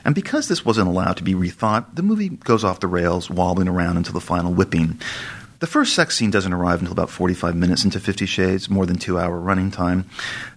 And 0.05 0.15
because 0.15 0.47
this 0.47 0.65
wasn't 0.65 0.87
allowed 0.87 1.17
to 1.17 1.23
be 1.23 1.33
rethought, 1.33 1.95
the 1.95 2.03
movie 2.03 2.29
goes 2.29 2.63
off 2.63 2.79
the 2.79 2.87
rails, 2.87 3.29
wobbling 3.29 3.67
around 3.67 3.97
until 3.97 4.13
the 4.13 4.21
final 4.21 4.53
whipping. 4.53 4.99
The 5.61 5.67
first 5.67 5.93
sex 5.93 6.17
scene 6.17 6.31
doesn't 6.31 6.53
arrive 6.53 6.79
until 6.79 6.91
about 6.91 7.11
45 7.11 7.55
minutes 7.55 7.83
into 7.83 7.99
Fifty 7.99 8.25
Shades, 8.25 8.67
more 8.67 8.87
than 8.87 8.97
two 8.97 9.19
hour 9.19 9.37
running 9.39 9.69
time. 9.69 10.09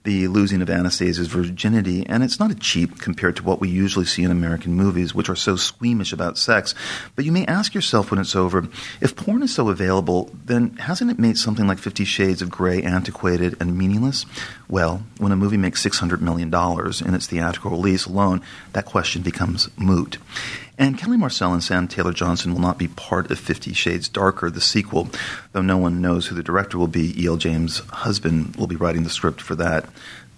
The 0.04 0.28
losing 0.28 0.62
of 0.62 0.70
Anastasia's 0.70 1.26
virginity, 1.26 2.06
and 2.06 2.25
it's 2.25 2.40
not 2.40 2.50
a 2.50 2.54
cheap 2.54 3.02
compared 3.02 3.37
to 3.37 3.42
what 3.42 3.61
we 3.61 3.68
usually 3.68 4.06
see 4.06 4.23
in 4.23 4.30
American 4.30 4.73
movies, 4.73 5.14
which 5.14 5.28
are 5.28 5.37
so 5.37 5.56
squeamish 5.56 6.14
about 6.14 6.38
sex. 6.38 6.75
But 7.16 7.26
you 7.26 7.32
may 7.32 7.44
ask 7.44 7.75
yourself 7.75 8.11
when 8.11 8.18
it's 8.18 8.34
over, 8.34 8.66
if 9.02 9.14
porn 9.14 9.42
is 9.42 9.54
so 9.54 9.68
available, 9.68 10.30
then 10.42 10.70
hasn't 10.78 11.11
it 11.11 11.18
made 11.18 11.37
something 11.37 11.66
like 11.66 11.78
Fifty 11.78 12.06
Shades 12.06 12.40
of 12.40 12.50
Grey 12.50 12.82
antiquated 12.82 13.58
and 13.61 13.76
meaningless? 13.76 14.25
Well, 14.68 15.02
when 15.18 15.33
a 15.33 15.37
movie 15.37 15.56
makes 15.56 15.85
$600 15.85 16.21
million 16.21 16.52
in 16.52 17.14
its 17.14 17.26
theatrical 17.26 17.71
release 17.71 18.06
alone, 18.06 18.40
that 18.73 18.87
question 18.87 19.23
becomes 19.23 19.68
moot. 19.76 20.18
And 20.76 20.99
Kelly 20.99 21.16
Marcel 21.16 21.52
and 21.52 21.62
Sam 21.62 21.87
Taylor 21.87 22.12
Johnson 22.12 22.52
will 22.52 22.61
not 22.61 22.78
be 22.78 22.88
part 22.88 23.30
of 23.30 23.38
Fifty 23.38 23.73
Shades 23.73 24.09
Darker, 24.09 24.50
the 24.50 24.61
sequel, 24.61 25.09
though 25.52 25.62
no 25.62 25.78
one 25.78 26.00
knows 26.00 26.26
who 26.26 26.35
the 26.35 26.42
director 26.42 26.78
will 26.78 26.88
be. 26.88 27.14
E.L. 27.23 27.37
James' 27.37 27.78
husband 27.90 28.56
will 28.56 28.66
be 28.66 28.75
writing 28.75 29.04
the 29.04 29.11
script 29.11 29.40
for 29.40 29.54
that. 29.54 29.88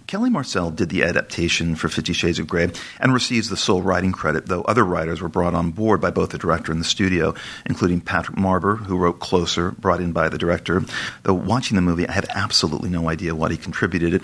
Kelly 0.06 0.30
Marcel 0.30 0.70
did 0.70 0.88
the 0.88 1.02
adaptation 1.02 1.74
for 1.74 1.88
Fifty 1.88 2.12
Shades 2.12 2.38
of 2.38 2.46
Grey 2.46 2.70
and 3.00 3.12
receives 3.12 3.48
the 3.48 3.56
sole 3.56 3.82
writing 3.82 4.12
credit, 4.12 4.46
though 4.46 4.62
other 4.62 4.84
writers 4.84 5.20
were 5.20 5.28
brought 5.28 5.54
on 5.54 5.72
board 5.72 6.00
by 6.00 6.12
both 6.12 6.30
the 6.30 6.38
director 6.38 6.70
and 6.70 6.80
the 6.80 6.84
studio, 6.84 7.34
including 7.64 8.00
Patrick 8.00 8.36
Marber, 8.36 8.76
who 8.76 8.96
wrote 8.96 9.18
Closer, 9.18 9.72
brought 9.72 10.00
in 10.00 10.12
by 10.12 10.28
the 10.28 10.38
director. 10.38 10.84
Though 11.24 11.34
watching 11.34 11.74
the 11.74 11.82
movie, 11.82 12.08
I 12.08 12.12
had 12.12 12.28
absolutely 12.30 12.88
no 12.88 13.08
idea 13.08 13.34
what 13.34 13.50
he 13.50 13.56
contributed 13.56 14.14
it. 14.14 14.22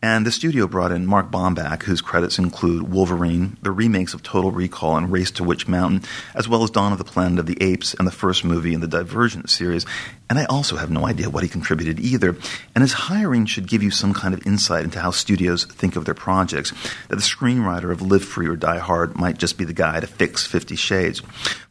And 0.00 0.24
the 0.24 0.32
studio 0.32 0.66
brought 0.66 0.92
in 0.92 1.04
Mark 1.04 1.30
Bomback, 1.30 1.82
whose 1.82 2.00
credits 2.00 2.38
include 2.38 2.90
Wolverine, 2.90 3.58
the 3.60 3.72
remakes 3.72 4.14
of 4.14 4.22
Total 4.22 4.50
Recall 4.50 4.96
and 4.96 5.12
Race 5.12 5.32
to 5.32 5.44
Witch 5.44 5.68
Mountain, 5.68 6.04
as 6.34 6.48
well 6.48 6.62
as 6.62 6.70
Dawn 6.70 6.92
of 6.92 6.98
the 6.98 7.04
Planet 7.04 7.40
of 7.40 7.46
the 7.46 7.60
Apes 7.60 7.92
and 7.94 8.06
the 8.06 8.12
first 8.12 8.44
movie 8.44 8.72
in 8.72 8.80
the 8.80 8.86
Divergent 8.86 9.50
series. 9.50 9.84
And 10.30 10.38
I 10.38 10.44
also 10.44 10.76
have 10.76 10.90
no 10.90 11.06
idea 11.06 11.30
what 11.30 11.42
he 11.42 11.48
contributed 11.48 11.98
either. 12.00 12.36
And 12.74 12.82
his 12.82 12.92
hiring 12.92 13.46
should 13.46 13.66
give 13.66 13.82
you 13.82 13.90
some 13.90 14.12
kind 14.12 14.34
of 14.34 14.46
insight 14.46 14.84
into 14.84 15.00
how 15.00 15.10
studios 15.10 15.64
think 15.64 15.96
of 15.96 16.04
their 16.04 16.14
projects. 16.14 16.72
That 17.08 17.16
the 17.16 17.22
screenwriter 17.22 17.90
of 17.90 18.02
Live 18.02 18.24
Free 18.24 18.46
or 18.46 18.56
Die 18.56 18.78
Hard 18.78 19.16
might 19.16 19.38
just 19.38 19.56
be 19.56 19.64
the 19.64 19.72
guy 19.72 20.00
to 20.00 20.06
fix 20.06 20.46
Fifty 20.46 20.76
Shades. 20.76 21.22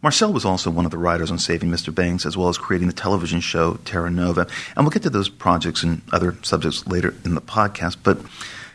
Marcel 0.01 0.33
was 0.33 0.45
also 0.45 0.71
one 0.71 0.85
of 0.85 0.91
the 0.91 0.97
writers 0.97 1.29
on 1.29 1.37
Saving 1.37 1.69
Mr. 1.69 1.93
Banks, 1.93 2.25
as 2.25 2.35
well 2.35 2.49
as 2.49 2.57
creating 2.57 2.87
the 2.87 2.93
television 2.93 3.41
show 3.41 3.75
Terra 3.85 4.09
Nova. 4.09 4.47
And 4.75 4.85
we'll 4.85 4.91
get 4.91 5.03
to 5.03 5.09
those 5.09 5.29
projects 5.29 5.83
and 5.83 6.01
other 6.11 6.35
subjects 6.41 6.87
later 6.87 7.13
in 7.25 7.35
the 7.35 7.41
podcast. 7.41 7.97
But 8.01 8.19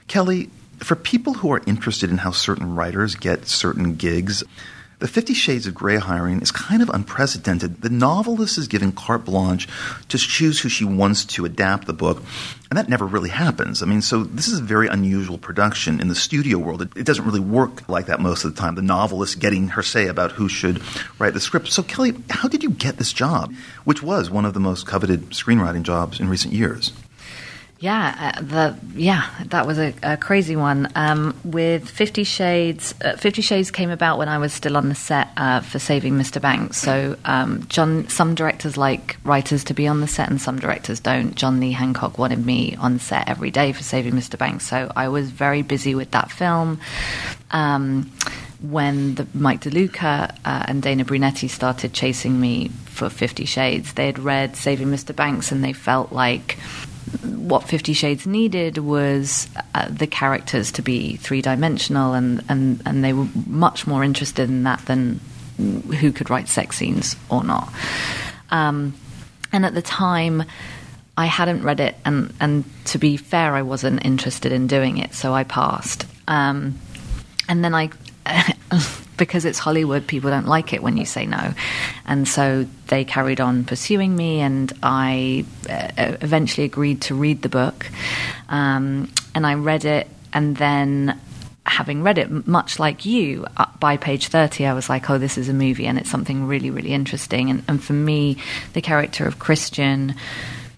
Kelly, 0.07 0.51
for 0.79 0.95
people 0.97 1.35
who 1.35 1.51
are 1.53 1.63
interested 1.67 2.11
in 2.11 2.19
how 2.19 2.31
certain 2.31 2.75
writers 2.75 3.15
get 3.15 3.47
certain 3.47 3.95
gigs, 3.95 4.45
the 5.03 5.09
Fifty 5.09 5.35
Shades 5.35 5.67
of 5.67 5.75
Grey 5.75 5.97
hiring 5.97 6.41
is 6.43 6.53
kind 6.53 6.81
of 6.81 6.89
unprecedented. 6.89 7.83
The 7.83 7.91
novelist 7.91 8.57
is 8.57 8.69
given 8.69 8.93
carte 8.93 9.25
blanche 9.25 9.67
to 10.09 10.17
choose 10.17 10.61
who 10.61 10.69
she 10.69 10.85
wants 10.85 11.25
to 11.25 11.45
adapt 11.45 11.89
the 11.89 11.93
book, 11.93 12.23
and 12.71 12.79
that 12.79 12.89
never 12.89 13.05
really 13.05 13.31
happens. 13.31 13.83
I 13.83 13.87
mean, 13.87 14.01
so 14.01 14.23
this 14.23 14.47
is 14.47 14.61
a 14.61 14.63
very 14.63 14.87
unusual 14.87 15.39
production 15.39 16.01
in 16.01 16.07
the 16.07 16.15
studio 16.15 16.57
world. 16.57 16.83
It, 16.83 16.97
it 16.97 17.05
doesn't 17.05 17.25
really 17.25 17.41
work 17.41 17.89
like 17.89 18.07
that 18.07 18.21
most 18.21 18.45
of 18.45 18.55
the 18.55 18.61
time. 18.61 18.77
The 18.77 18.83
novelist 18.83 19.41
getting 19.41 19.67
her 19.71 19.83
say 19.83 20.07
about 20.07 20.31
who 20.31 20.49
should 20.49 20.81
write 21.19 21.35
the 21.35 21.41
script. 21.41 21.73
So, 21.73 21.83
Kelly, 21.83 22.15
how 22.31 22.47
did 22.47 22.63
you 22.63 22.71
get 22.71 22.99
this 22.99 23.13
job, 23.13 23.53
which 23.83 24.05
was 24.05 24.31
one 24.31 24.45
of 24.45 24.55
the 24.55 24.61
most 24.61 24.87
coveted 24.87 25.31
screenwriting 25.31 25.83
jobs 25.83 26.21
in 26.21 26.29
recent 26.29 26.55
years? 26.55 26.93
Yeah, 27.83 28.33
uh, 28.37 28.41
the 28.43 28.77
yeah 28.95 29.29
that 29.47 29.67
was 29.67 29.77
a, 29.77 29.93
a 30.05 30.17
crazy 30.17 30.55
one. 30.55 30.89
Um, 30.95 31.35
with 31.43 31.91
Fifty 31.91 32.23
Shades, 32.23 32.95
uh, 33.05 33.17
Fifty 33.17 33.43
Shades 33.43 33.73
came 33.73 33.91
about 33.91 34.19
when 34.19 34.29
I 34.29 34.39
was 34.39 34.53
still 34.53 34.77
on 34.77 34.89
the 34.89 34.95
set 34.95 35.31
uh, 35.37 35.63
for 35.63 35.81
Saving 35.81 36.15
Mr. 36.15 36.41
Banks. 36.41 36.77
So 36.77 37.17
um, 37.25 37.67
John, 37.67 38.09
some 38.09 38.37
directors 38.37 38.77
like 38.77 39.17
writers 39.25 39.65
to 39.65 39.75
be 39.75 39.89
on 39.89 40.01
the 40.01 40.07
set, 40.07 40.31
and 40.31 40.41
some 40.41 40.61
directors 40.61 41.01
don't. 41.01 41.35
John 41.35 41.59
Lee 41.59 41.73
Hancock 41.73 42.19
wanted 42.19 42.47
me 42.47 42.77
on 42.77 43.01
set 43.01 43.29
every 43.29 43.51
day 43.51 43.73
for 43.73 43.83
Saving 43.83 44.13
Mr. 44.13 44.39
Banks, 44.39 44.65
so 44.65 44.93
I 44.95 45.09
was 45.09 45.31
very 45.31 45.63
busy 45.63 45.97
with 45.97 46.13
that 46.13 46.31
film. 46.31 46.79
Um, 47.51 48.13
when 48.61 49.17
the, 49.17 49.27
Mike 49.35 49.61
DeLuca 49.63 50.37
uh, 50.45 50.65
and 50.69 50.85
Dana 50.85 51.05
Brunetti 51.05 51.49
started 51.49 51.93
chasing 51.93 52.41
me 52.41 52.69
for 52.85 53.11
Fifty 53.11 53.45
Shades, 53.45 53.95
they 53.95 54.07
had 54.07 54.21
read 54.21 54.55
Saving 54.55 54.87
Mr. 54.87 55.17
Banks 55.17 55.51
and 55.51 55.65
they 55.65 55.73
felt 55.73 56.13
like 56.13 56.59
what 57.23 57.65
Fifty 57.65 57.93
Shades 57.93 58.27
needed 58.27 58.79
was 58.79 59.49
uh, 59.75 59.89
the 59.89 60.07
characters 60.07 60.73
to 60.73 60.83
be 60.83 61.17
three 61.17 61.43
dimensional, 61.43 62.15
and, 62.15 62.43
and, 62.49 62.83
and 62.87 63.05
they 63.05 63.13
were 63.13 63.29
much 63.47 63.87
more 63.87 64.03
interested 64.03 64.49
in 64.49 64.65
that 64.65 64.85
than 64.87 65.21
who 65.57 66.13
could 66.13 66.31
write 66.31 66.49
sex 66.49 66.77
scenes 66.77 67.17
or 67.29 67.45
not. 67.45 67.73
Um, 68.51 68.95
and 69.53 69.67
at 69.67 69.75
the 69.75 69.83
time, 69.83 70.45
I 71.17 71.27
hadn't 71.27 71.63
read 71.63 71.81
it, 71.81 71.97
and, 72.05 72.33
and 72.41 72.65
to 72.87 72.99
be 72.99 73.17
fair, 73.17 73.55
I 73.55 73.63
wasn't 73.63 74.05
interested 74.05 74.53
in 74.53 74.67
doing 74.67 74.99
it, 74.99 75.15
so 75.15 75.35
I 75.35 75.45
passed. 75.45 76.07
Um, 76.27 76.79
and 77.49 77.63
then 77.63 77.75
I, 77.75 77.91
because 79.17 79.45
it's 79.45 79.59
Hollywood, 79.59 80.07
people 80.07 80.31
don't 80.31 80.47
like 80.47 80.73
it 80.73 80.83
when 80.83 80.97
you 80.97 81.05
say 81.05 81.27
no. 81.27 81.55
And 82.07 82.27
so 82.27 82.67
they 82.89 83.05
carried 83.05 83.41
on 83.41 83.65
pursuing 83.65 84.17
me, 84.17 84.41
and 84.41 84.73
I 84.83 85.45
uh, 85.69 86.17
eventually 86.21 86.65
agreed 86.65 87.03
to 87.03 87.15
read 87.15 87.43
the 87.43 87.49
book. 87.49 87.87
Um, 88.49 89.13
and 89.35 89.47
I 89.47 89.55
read 89.55 89.85
it, 89.85 90.09
and 90.33 90.57
then 90.57 91.19
having 91.65 92.03
read 92.03 92.19
it, 92.19 92.47
much 92.47 92.79
like 92.79 93.05
you, 93.05 93.47
uh, 93.57 93.67
by 93.79 93.97
page 93.97 94.29
30, 94.29 94.67
I 94.67 94.75
was 94.75 94.89
like, 94.89 95.09
oh, 95.09 95.19
this 95.19 95.39
is 95.39 95.49
a 95.49 95.55
movie, 95.55 95.87
and 95.87 95.99
it's 95.99 96.11
something 96.11 96.47
really, 96.47 96.71
really 96.71 96.93
interesting. 96.93 97.51
And, 97.51 97.63
and 97.69 97.83
for 97.83 97.93
me, 97.93 98.39
the 98.73 98.81
character 98.81 99.27
of 99.27 99.39
Christian 99.39 100.15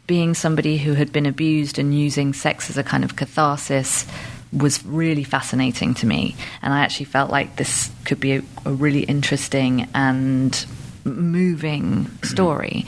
being 0.06 0.34
somebody 0.34 0.76
who 0.76 0.92
had 0.92 1.12
been 1.12 1.24
abused 1.24 1.78
and 1.78 1.98
using 1.98 2.34
sex 2.34 2.68
as 2.68 2.76
a 2.76 2.82
kind 2.82 3.04
of 3.04 3.16
catharsis 3.16 4.06
was 4.54 4.84
really 4.86 5.24
fascinating 5.24 5.94
to 5.94 6.06
me. 6.06 6.36
And 6.62 6.72
I 6.72 6.80
actually 6.80 7.06
felt 7.06 7.30
like 7.30 7.56
this 7.56 7.90
could 8.04 8.20
be 8.20 8.36
a, 8.36 8.42
a 8.64 8.72
really 8.72 9.02
interesting 9.02 9.88
and 9.94 10.64
moving 11.04 11.82
mm-hmm. 11.82 12.26
story. 12.26 12.86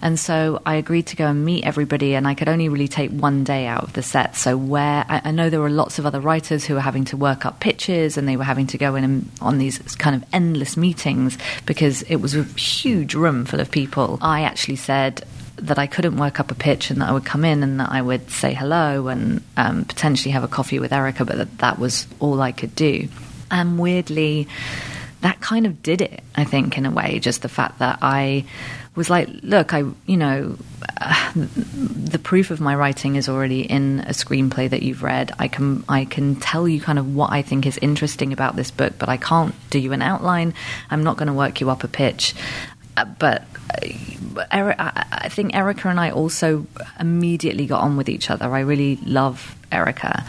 And 0.00 0.18
so 0.18 0.62
I 0.64 0.76
agreed 0.76 1.06
to 1.08 1.16
go 1.16 1.26
and 1.26 1.44
meet 1.44 1.64
everybody, 1.64 2.14
and 2.14 2.26
I 2.26 2.34
could 2.34 2.48
only 2.48 2.68
really 2.68 2.88
take 2.88 3.10
one 3.10 3.44
day 3.44 3.66
out 3.66 3.84
of 3.84 3.92
the 3.92 4.02
set. 4.02 4.36
So, 4.36 4.56
where 4.56 5.04
I, 5.08 5.22
I 5.24 5.30
know 5.30 5.50
there 5.50 5.60
were 5.60 5.70
lots 5.70 5.98
of 5.98 6.06
other 6.06 6.20
writers 6.20 6.64
who 6.64 6.74
were 6.74 6.80
having 6.80 7.04
to 7.06 7.16
work 7.16 7.44
up 7.44 7.60
pitches 7.60 8.16
and 8.16 8.28
they 8.28 8.36
were 8.36 8.44
having 8.44 8.66
to 8.68 8.78
go 8.78 8.94
in 8.94 9.04
and, 9.04 9.30
on 9.40 9.58
these 9.58 9.78
kind 9.96 10.16
of 10.16 10.28
endless 10.32 10.76
meetings 10.76 11.38
because 11.66 12.02
it 12.02 12.16
was 12.16 12.34
a 12.34 12.44
huge 12.44 13.14
room 13.14 13.44
full 13.44 13.60
of 13.60 13.70
people. 13.70 14.18
I 14.20 14.42
actually 14.42 14.76
said, 14.76 15.24
that 15.60 15.78
I 15.78 15.86
couldn't 15.86 16.16
work 16.16 16.40
up 16.40 16.50
a 16.50 16.54
pitch 16.54 16.90
and 16.90 17.00
that 17.00 17.08
I 17.08 17.12
would 17.12 17.24
come 17.24 17.44
in 17.44 17.62
and 17.62 17.80
that 17.80 17.90
I 17.90 18.02
would 18.02 18.30
say 18.30 18.54
hello 18.54 19.08
and 19.08 19.42
um, 19.56 19.84
potentially 19.84 20.32
have 20.32 20.44
a 20.44 20.48
coffee 20.48 20.78
with 20.78 20.92
Erica, 20.92 21.24
but 21.24 21.36
that, 21.36 21.58
that 21.58 21.78
was 21.78 22.06
all 22.20 22.40
I 22.40 22.52
could 22.52 22.74
do. 22.74 23.08
And 23.50 23.78
weirdly, 23.78 24.48
that 25.20 25.40
kind 25.40 25.66
of 25.66 25.82
did 25.82 26.00
it, 26.00 26.22
I 26.34 26.44
think, 26.44 26.78
in 26.78 26.86
a 26.86 26.90
way. 26.90 27.18
Just 27.18 27.42
the 27.42 27.48
fact 27.48 27.80
that 27.80 27.98
I 28.02 28.44
was 28.94 29.08
like, 29.08 29.28
look, 29.42 29.72
I, 29.72 29.84
you 30.06 30.16
know, 30.16 30.56
uh, 31.00 31.32
the 31.34 32.20
proof 32.22 32.50
of 32.50 32.60
my 32.60 32.74
writing 32.74 33.16
is 33.16 33.28
already 33.28 33.62
in 33.62 34.00
a 34.00 34.10
screenplay 34.10 34.68
that 34.68 34.82
you've 34.82 35.02
read. 35.02 35.32
I 35.38 35.48
can, 35.48 35.84
I 35.88 36.04
can 36.04 36.36
tell 36.36 36.68
you 36.68 36.80
kind 36.80 36.98
of 36.98 37.14
what 37.14 37.32
I 37.32 37.42
think 37.42 37.66
is 37.66 37.78
interesting 37.78 38.32
about 38.32 38.56
this 38.56 38.70
book, 38.70 38.94
but 38.98 39.08
I 39.08 39.16
can't 39.16 39.54
do 39.70 39.78
you 39.78 39.92
an 39.92 40.02
outline. 40.02 40.54
I'm 40.90 41.04
not 41.04 41.16
going 41.16 41.28
to 41.28 41.32
work 41.32 41.60
you 41.60 41.70
up 41.70 41.84
a 41.84 41.88
pitch. 41.88 42.34
Uh, 42.98 43.04
but 43.04 43.42
uh, 43.74 44.44
I 44.50 45.04
I 45.12 45.28
think 45.28 45.54
Erica 45.54 45.88
and 45.88 46.00
I 46.00 46.10
also 46.10 46.66
immediately 46.98 47.66
got 47.66 47.82
on 47.82 47.96
with 47.96 48.08
each 48.08 48.28
other. 48.28 48.52
I 48.52 48.60
really 48.60 48.96
love 49.04 49.54
Erica, 49.70 50.24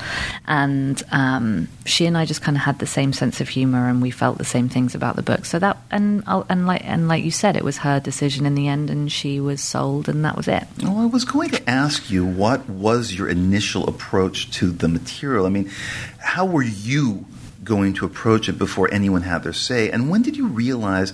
and 0.46 1.02
um, 1.12 1.68
she 1.86 2.06
and 2.06 2.16
I 2.16 2.26
just 2.26 2.44
kind 2.44 2.56
of 2.56 2.62
had 2.62 2.78
the 2.78 2.86
same 2.86 3.12
sense 3.12 3.42
of 3.42 3.50
humor, 3.50 3.90
and 3.90 4.04
we 4.04 4.12
felt 4.12 4.38
the 4.38 4.46
same 4.46 4.70
things 4.70 4.94
about 4.94 5.16
the 5.16 5.24
book. 5.24 5.46
So 5.46 5.58
that 5.58 5.78
and 5.90 6.24
and 6.28 6.68
like 6.68 6.86
and 6.86 7.08
like 7.08 7.24
you 7.24 7.32
said, 7.32 7.56
it 7.56 7.64
was 7.64 7.78
her 7.80 8.00
decision 8.00 8.46
in 8.46 8.54
the 8.54 8.68
end, 8.68 8.92
and 8.92 9.12
she 9.12 9.40
was 9.40 9.62
sold, 9.64 10.08
and 10.08 10.24
that 10.24 10.38
was 10.38 10.48
it. 10.48 10.68
Well, 10.84 11.00
I 11.00 11.06
was 11.06 11.26
going 11.26 11.50
to 11.50 11.70
ask 11.70 12.12
you 12.12 12.24
what 12.24 12.70
was 12.70 13.14
your 13.14 13.28
initial 13.28 13.88
approach 13.90 14.52
to 14.60 14.70
the 14.70 14.88
material? 14.88 15.48
I 15.48 15.50
mean, 15.50 15.72
how 16.20 16.46
were 16.46 16.64
you 16.64 17.26
going 17.64 17.94
to 17.94 18.06
approach 18.06 18.50
it 18.50 18.58
before 18.58 18.92
anyone 18.94 19.22
had 19.22 19.44
their 19.44 19.54
say? 19.54 19.90
And 19.90 20.10
when 20.10 20.22
did 20.22 20.36
you 20.38 20.48
realize 20.48 21.14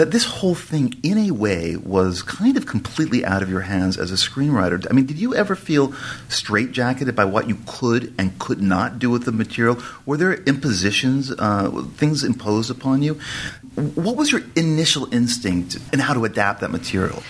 that 0.00 0.12
this 0.12 0.24
whole 0.24 0.54
thing, 0.54 0.94
in 1.02 1.18
a 1.18 1.30
way, 1.30 1.76
was 1.76 2.22
kind 2.22 2.56
of 2.56 2.64
completely 2.64 3.22
out 3.22 3.42
of 3.42 3.50
your 3.50 3.60
hands 3.60 3.98
as 3.98 4.10
a 4.10 4.14
screenwriter? 4.14 4.86
I 4.88 4.94
mean, 4.94 5.04
did 5.04 5.18
you 5.18 5.34
ever 5.34 5.54
feel 5.54 5.88
straitjacketed 6.28 7.14
by 7.14 7.26
what 7.26 7.50
you 7.50 7.58
could 7.66 8.14
and 8.16 8.38
could 8.38 8.62
not 8.62 8.98
do 8.98 9.10
with 9.10 9.26
the 9.26 9.32
material? 9.32 9.76
Were 10.06 10.16
there 10.16 10.32
impositions, 10.44 11.30
uh, 11.30 11.84
things 11.96 12.24
imposed 12.24 12.70
upon 12.70 13.02
you? 13.02 13.20
What 13.74 14.16
was 14.16 14.32
your 14.32 14.40
initial 14.56 15.12
instinct 15.12 15.76
in 15.92 15.98
how 15.98 16.14
to 16.14 16.24
adapt 16.24 16.62
that 16.62 16.70
material? 16.70 17.22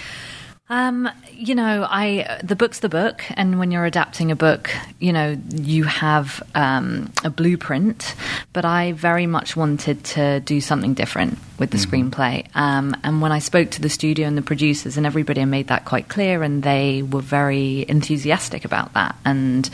Um, 0.68 1.10
you 1.32 1.56
know, 1.56 1.84
I 1.90 2.38
the 2.44 2.54
book's 2.54 2.78
the 2.78 2.88
book, 2.88 3.24
and 3.30 3.58
when 3.58 3.72
you're 3.72 3.84
adapting 3.84 4.30
a 4.30 4.36
book, 4.36 4.70
you 5.00 5.12
know, 5.12 5.36
you 5.50 5.82
have 5.82 6.40
um, 6.54 7.12
a 7.24 7.30
blueprint. 7.30 8.14
But 8.52 8.64
I 8.64 8.92
very 8.92 9.26
much 9.26 9.56
wanted 9.56 10.04
to 10.14 10.38
do 10.38 10.60
something 10.60 10.94
different 10.94 11.36
with 11.60 11.70
the 11.70 11.76
screenplay. 11.76 12.46
Um, 12.56 12.96
and 13.04 13.20
when 13.20 13.32
I 13.32 13.38
spoke 13.38 13.70
to 13.72 13.82
the 13.82 13.90
studio 13.90 14.26
and 14.26 14.36
the 14.36 14.42
producers 14.42 14.96
and 14.96 15.04
everybody, 15.04 15.42
I 15.42 15.44
made 15.44 15.68
that 15.68 15.84
quite 15.84 16.08
clear, 16.08 16.42
and 16.42 16.62
they 16.62 17.02
were 17.02 17.20
very 17.20 17.84
enthusiastic 17.86 18.64
about 18.64 18.94
that, 18.94 19.14
and 19.24 19.68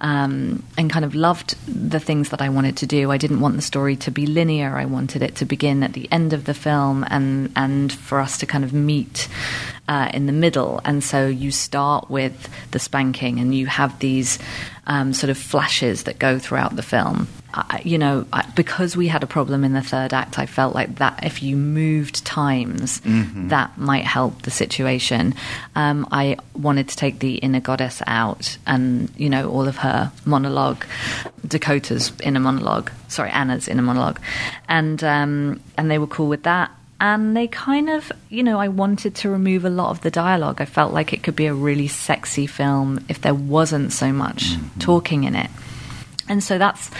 um, 0.00 0.64
and 0.76 0.90
kind 0.90 1.04
of 1.04 1.14
loved 1.14 1.54
the 1.66 2.00
things 2.00 2.30
that 2.30 2.42
I 2.42 2.48
wanted 2.48 2.76
to 2.78 2.86
do. 2.86 3.12
I 3.12 3.16
didn't 3.16 3.40
want 3.40 3.56
the 3.56 3.62
story 3.62 3.96
to 3.96 4.10
be 4.10 4.26
linear. 4.26 4.76
I 4.76 4.84
wanted 4.84 5.22
it 5.22 5.36
to 5.36 5.44
begin 5.44 5.82
at 5.82 5.92
the 5.92 6.08
end 6.10 6.32
of 6.32 6.44
the 6.44 6.54
film, 6.54 7.06
and 7.08 7.52
and 7.54 7.92
for 7.92 8.18
us 8.18 8.38
to 8.38 8.46
kind 8.46 8.64
of 8.64 8.72
meet 8.72 9.28
uh, 9.86 10.10
in 10.12 10.26
the 10.26 10.32
middle. 10.32 10.80
And 10.84 11.02
so 11.04 11.28
you 11.28 11.52
start 11.52 12.10
with 12.10 12.48
the 12.72 12.80
spanking, 12.80 13.38
and 13.38 13.54
you 13.54 13.66
have 13.66 14.00
these 14.00 14.40
um, 14.88 15.12
sort 15.12 15.30
of 15.30 15.38
flashes 15.38 16.04
that 16.04 16.18
go 16.18 16.38
throughout 16.38 16.74
the 16.74 16.82
film. 16.82 17.28
I, 17.52 17.82
you 17.84 17.98
know, 17.98 18.26
I, 18.32 18.50
because 18.56 18.96
we 18.96 19.08
had 19.08 19.22
a 19.22 19.26
problem 19.26 19.64
in 19.64 19.72
the 19.72 19.82
third 19.82 20.12
act, 20.12 20.38
I 20.38 20.46
felt 20.46 20.74
like 20.74 20.96
that 20.96 21.24
if 21.24 21.42
you 21.42 21.56
moved 21.56 22.24
times, 22.24 23.00
that 23.48 23.76
might 23.78 24.04
help 24.04 24.42
the 24.42 24.50
situation. 24.50 25.34
Um, 25.74 26.06
I 26.10 26.36
wanted 26.54 26.88
to 26.88 26.96
take 26.96 27.20
the 27.20 27.36
inner 27.36 27.60
goddess 27.60 28.02
out, 28.06 28.58
and 28.66 29.10
you 29.16 29.30
know, 29.30 29.48
all 29.50 29.68
of 29.68 29.76
her 29.76 30.10
monologue, 30.24 30.84
Dakota's 31.46 32.12
inner 32.22 32.40
monologue, 32.40 32.90
sorry, 33.08 33.30
Anna's 33.30 33.68
inner 33.68 33.82
monologue, 33.82 34.20
and 34.68 35.02
um, 35.04 35.60
and 35.76 35.90
they 35.90 35.98
were 35.98 36.06
cool 36.06 36.28
with 36.28 36.42
that 36.44 36.70
and 37.00 37.36
they 37.36 37.46
kind 37.46 37.88
of, 37.88 38.10
you 38.28 38.42
know, 38.42 38.58
I 38.58 38.68
wanted 38.68 39.14
to 39.16 39.30
remove 39.30 39.64
a 39.64 39.70
lot 39.70 39.90
of 39.90 40.00
the 40.00 40.10
dialogue. 40.10 40.60
I 40.60 40.64
felt 40.64 40.92
like 40.92 41.12
it 41.12 41.22
could 41.22 41.36
be 41.36 41.46
a 41.46 41.54
really 41.54 41.86
sexy 41.86 42.46
film 42.46 43.04
if 43.08 43.20
there 43.20 43.34
wasn't 43.34 43.92
so 43.92 44.12
much 44.12 44.54
talking 44.80 45.24
in 45.24 45.36
it. 45.36 45.50
And 46.28 46.42
so 46.42 46.58
that's 46.58 46.90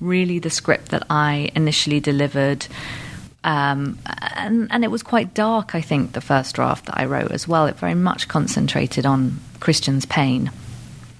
really 0.00 0.38
the 0.38 0.50
script 0.50 0.90
that 0.90 1.04
I 1.08 1.50
initially 1.54 1.98
delivered. 1.98 2.66
Um, 3.42 3.98
and, 4.36 4.68
and 4.70 4.84
it 4.84 4.90
was 4.90 5.02
quite 5.02 5.32
dark, 5.32 5.74
I 5.74 5.80
think, 5.80 6.12
the 6.12 6.20
first 6.20 6.54
draft 6.54 6.86
that 6.86 6.98
I 6.98 7.06
wrote 7.06 7.32
as 7.32 7.48
well. 7.48 7.66
It 7.66 7.76
very 7.76 7.94
much 7.94 8.28
concentrated 8.28 9.06
on 9.06 9.40
Christian's 9.60 10.04
pain. 10.04 10.50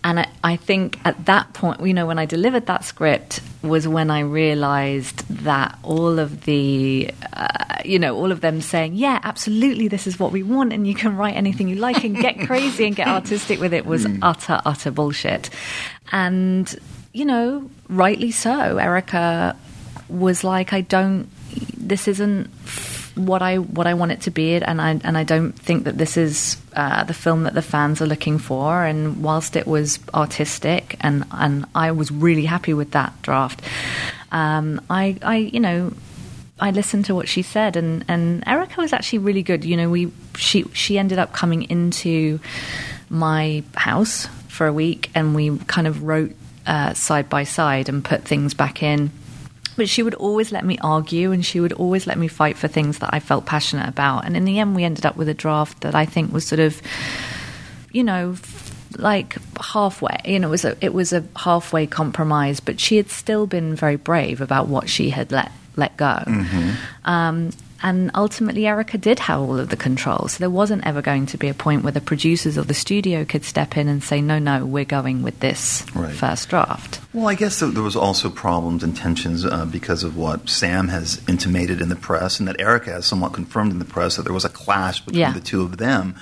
And 0.05 0.21
I, 0.21 0.29
I 0.45 0.57
think 0.57 0.99
at 1.05 1.27
that 1.27 1.53
point, 1.55 1.81
you 1.85 1.93
know, 1.93 2.07
when 2.07 2.19
I 2.19 2.27
delivered 2.27 2.67
that 2.67 2.85
script, 2.85 3.41
was 3.63 3.89
when 3.89 4.11
I 4.11 4.21
realized 4.21 5.27
that 5.45 5.77
all 5.83 6.19
of 6.19 6.45
the, 6.45 7.11
uh, 7.33 7.79
you 7.85 7.99
know, 7.99 8.17
all 8.17 8.31
of 8.31 8.41
them 8.41 8.61
saying, 8.61 8.95
yeah, 8.95 9.19
absolutely, 9.23 9.89
this 9.89 10.07
is 10.07 10.19
what 10.19 10.31
we 10.31 10.43
want, 10.43 10.73
and 10.73 10.87
you 10.87 10.95
can 10.95 11.17
write 11.17 11.35
anything 11.35 11.69
you 11.69 11.75
like 11.77 12.05
and 12.05 12.17
get 12.17 12.39
crazy 12.47 12.87
and 12.87 12.95
get 12.95 13.09
artistic 13.09 13.61
with 13.61 13.75
it 13.75 13.85
was 13.85 14.07
utter, 14.23 14.61
utter 14.65 14.93
bullshit. 14.93 15.51
And, 16.13 16.75
you 17.13 17.25
know, 17.25 17.69
rightly 17.89 18.31
so. 18.31 18.79
Erica 18.79 19.57
was 20.09 20.45
like, 20.45 20.73
I 20.73 20.83
don't, 20.83 21.29
this 21.77 22.07
isn't 22.07 22.51
what 23.19 23.43
I 23.43 23.59
what 23.59 23.87
I 23.87 23.95
want 23.95 24.13
it 24.13 24.23
to 24.23 24.31
be, 24.31 24.55
and 24.55 24.81
I 24.81 25.01
and 25.05 25.19
I 25.19 25.25
don't 25.25 25.53
think 25.53 25.85
that 25.85 25.99
this 25.99 26.17
is 26.17 26.57
uh, 26.75 27.05
the 27.05 27.15
film 27.15 27.43
that 27.45 27.55
the 27.55 27.63
fans 27.63 28.01
are 28.01 28.07
looking 28.07 28.39
for. 28.39 28.85
And 28.85 29.23
whilst 29.23 29.57
it 29.57 29.67
was 29.67 29.99
artistic, 30.15 30.97
and 31.01 31.25
and 31.31 31.67
I 31.75 31.93
was 31.93 32.11
really 32.11 32.47
happy 32.47 32.75
with 32.75 32.93
that 32.93 33.13
draft, 33.23 33.63
um, 34.33 34.81
I 34.89 35.17
I 35.23 35.37
you 35.37 35.61
know. 35.61 35.93
I 36.61 36.73
listened 36.73 37.05
to 37.05 37.15
what 37.15 37.29
she 37.29 37.43
said, 37.43 37.77
and, 37.77 38.05
and 38.09 38.43
Erica 38.45 38.81
was 38.81 38.93
actually 38.93 39.21
really 39.21 39.45
good. 39.45 39.65
You 39.65 39.77
know, 39.77 39.89
we 39.89 40.11
she 40.37 40.65
she 40.73 40.99
ended 40.99 41.21
up 41.21 41.33
coming 41.33 41.71
into 41.71 42.41
my 43.09 43.63
house 43.77 44.27
for 44.49 44.67
a 44.67 44.73
week 44.73 45.09
and 45.15 45.37
we 45.37 45.57
kind 45.67 45.87
of 45.87 46.03
wrote 46.03 46.35
uh, 46.67 46.93
side 46.95 47.29
by 47.29 47.45
side 47.45 47.89
and 47.89 48.05
put 48.05 48.25
things 48.25 48.55
back 48.55 48.83
in. 48.83 49.11
But 49.79 49.89
she 49.89 50.03
would 50.03 50.15
always 50.15 50.53
let 50.53 50.65
me 50.65 50.77
argue 50.83 51.31
and 51.33 51.47
she 51.47 51.61
would 51.61 51.73
always 51.73 52.07
let 52.07 52.19
me 52.19 52.27
fight 52.27 52.59
for 52.59 52.67
things 52.67 52.99
that 52.99 53.11
I 53.13 53.21
felt 53.21 53.47
passionate 53.47 53.89
about. 53.89 54.27
And 54.27 54.37
in 54.37 54.45
the 54.45 54.59
end, 54.59 54.75
we 54.75 54.83
ended 54.83 55.07
up 55.07 55.17
with 55.17 55.29
a 55.29 55.35
draft 55.35 55.83
that 55.83 55.95
I 55.95 56.05
think 56.05 56.33
was 56.33 56.45
sort 56.45 56.59
of, 56.59 56.83
you 57.93 58.03
know, 58.03 58.35
like 58.99 59.37
halfway. 59.61 60.17
You 60.25 60.41
know, 60.41 60.49
it 60.49 60.51
was 60.51 60.65
a 60.65 60.77
it 60.85 60.93
was 60.93 61.13
a 61.13 61.25
halfway 61.37 61.87
compromise. 61.87 62.59
But 62.61 62.81
she 62.81 62.97
had 62.97 63.09
still 63.09 63.47
been 63.47 63.77
very 63.77 63.97
brave 63.97 64.41
about 64.41 64.67
what 64.67 64.91
she 64.91 65.11
had 65.11 65.31
let 65.31 65.53
let 65.77 65.97
go. 65.97 66.23
Um, 67.05 67.51
and 67.83 68.11
ultimately, 68.15 68.67
Erica 68.67 68.99
did 68.99 69.19
have 69.21 69.41
all 69.41 69.59
of 69.59 69.69
the 69.69 69.77
control. 69.77 70.29
So 70.29 70.39
there 70.39 70.51
wasn't 70.51 70.87
ever 70.87 71.01
going 71.03 71.27
to 71.27 71.37
be 71.39 71.49
a 71.49 71.55
point 71.55 71.83
where 71.85 71.93
the 71.93 72.01
producers 72.01 72.59
or 72.59 72.63
the 72.65 72.75
studio 72.75 73.25
could 73.25 73.45
step 73.45 73.77
in 73.77 73.89
and 73.89 74.03
say, 74.03 74.21
no, 74.21 74.39
no, 74.39 74.65
we're 74.67 74.85
going 74.85 75.23
with 75.23 75.41
this 75.41 75.85
Right. 75.95 76.13
first 76.15 76.49
draft. 76.49 77.01
Well, 77.13 77.29
I 77.29 77.35
guess 77.35 77.61
there 77.61 77.83
was 77.83 77.97
also 77.97 78.31
problems 78.31 78.83
and 78.83 78.97
tensions 78.97 79.45
uh, 79.45 79.65
because 79.65 80.03
of 80.05 80.17
what 80.17 80.49
Sam 80.49 80.89
has 80.89 81.21
intimated 81.29 81.81
in 81.81 81.89
the 81.89 81.97
press, 81.97 82.39
and 82.39 82.49
that 82.49 82.61
Erica 82.61 82.91
has 82.93 83.07
somewhat 83.07 83.33
confirmed 83.33 83.73
in 83.73 83.79
the 83.79 83.85
press 83.85 84.17
that 84.17 84.23
there 84.25 84.33
was 84.35 84.45
a 84.45 84.49
clash 84.51 85.01
between 85.05 85.21
Yeah. 85.21 85.33
the 85.33 85.41
two 85.41 85.63
of 85.63 85.77
them. 85.79 86.15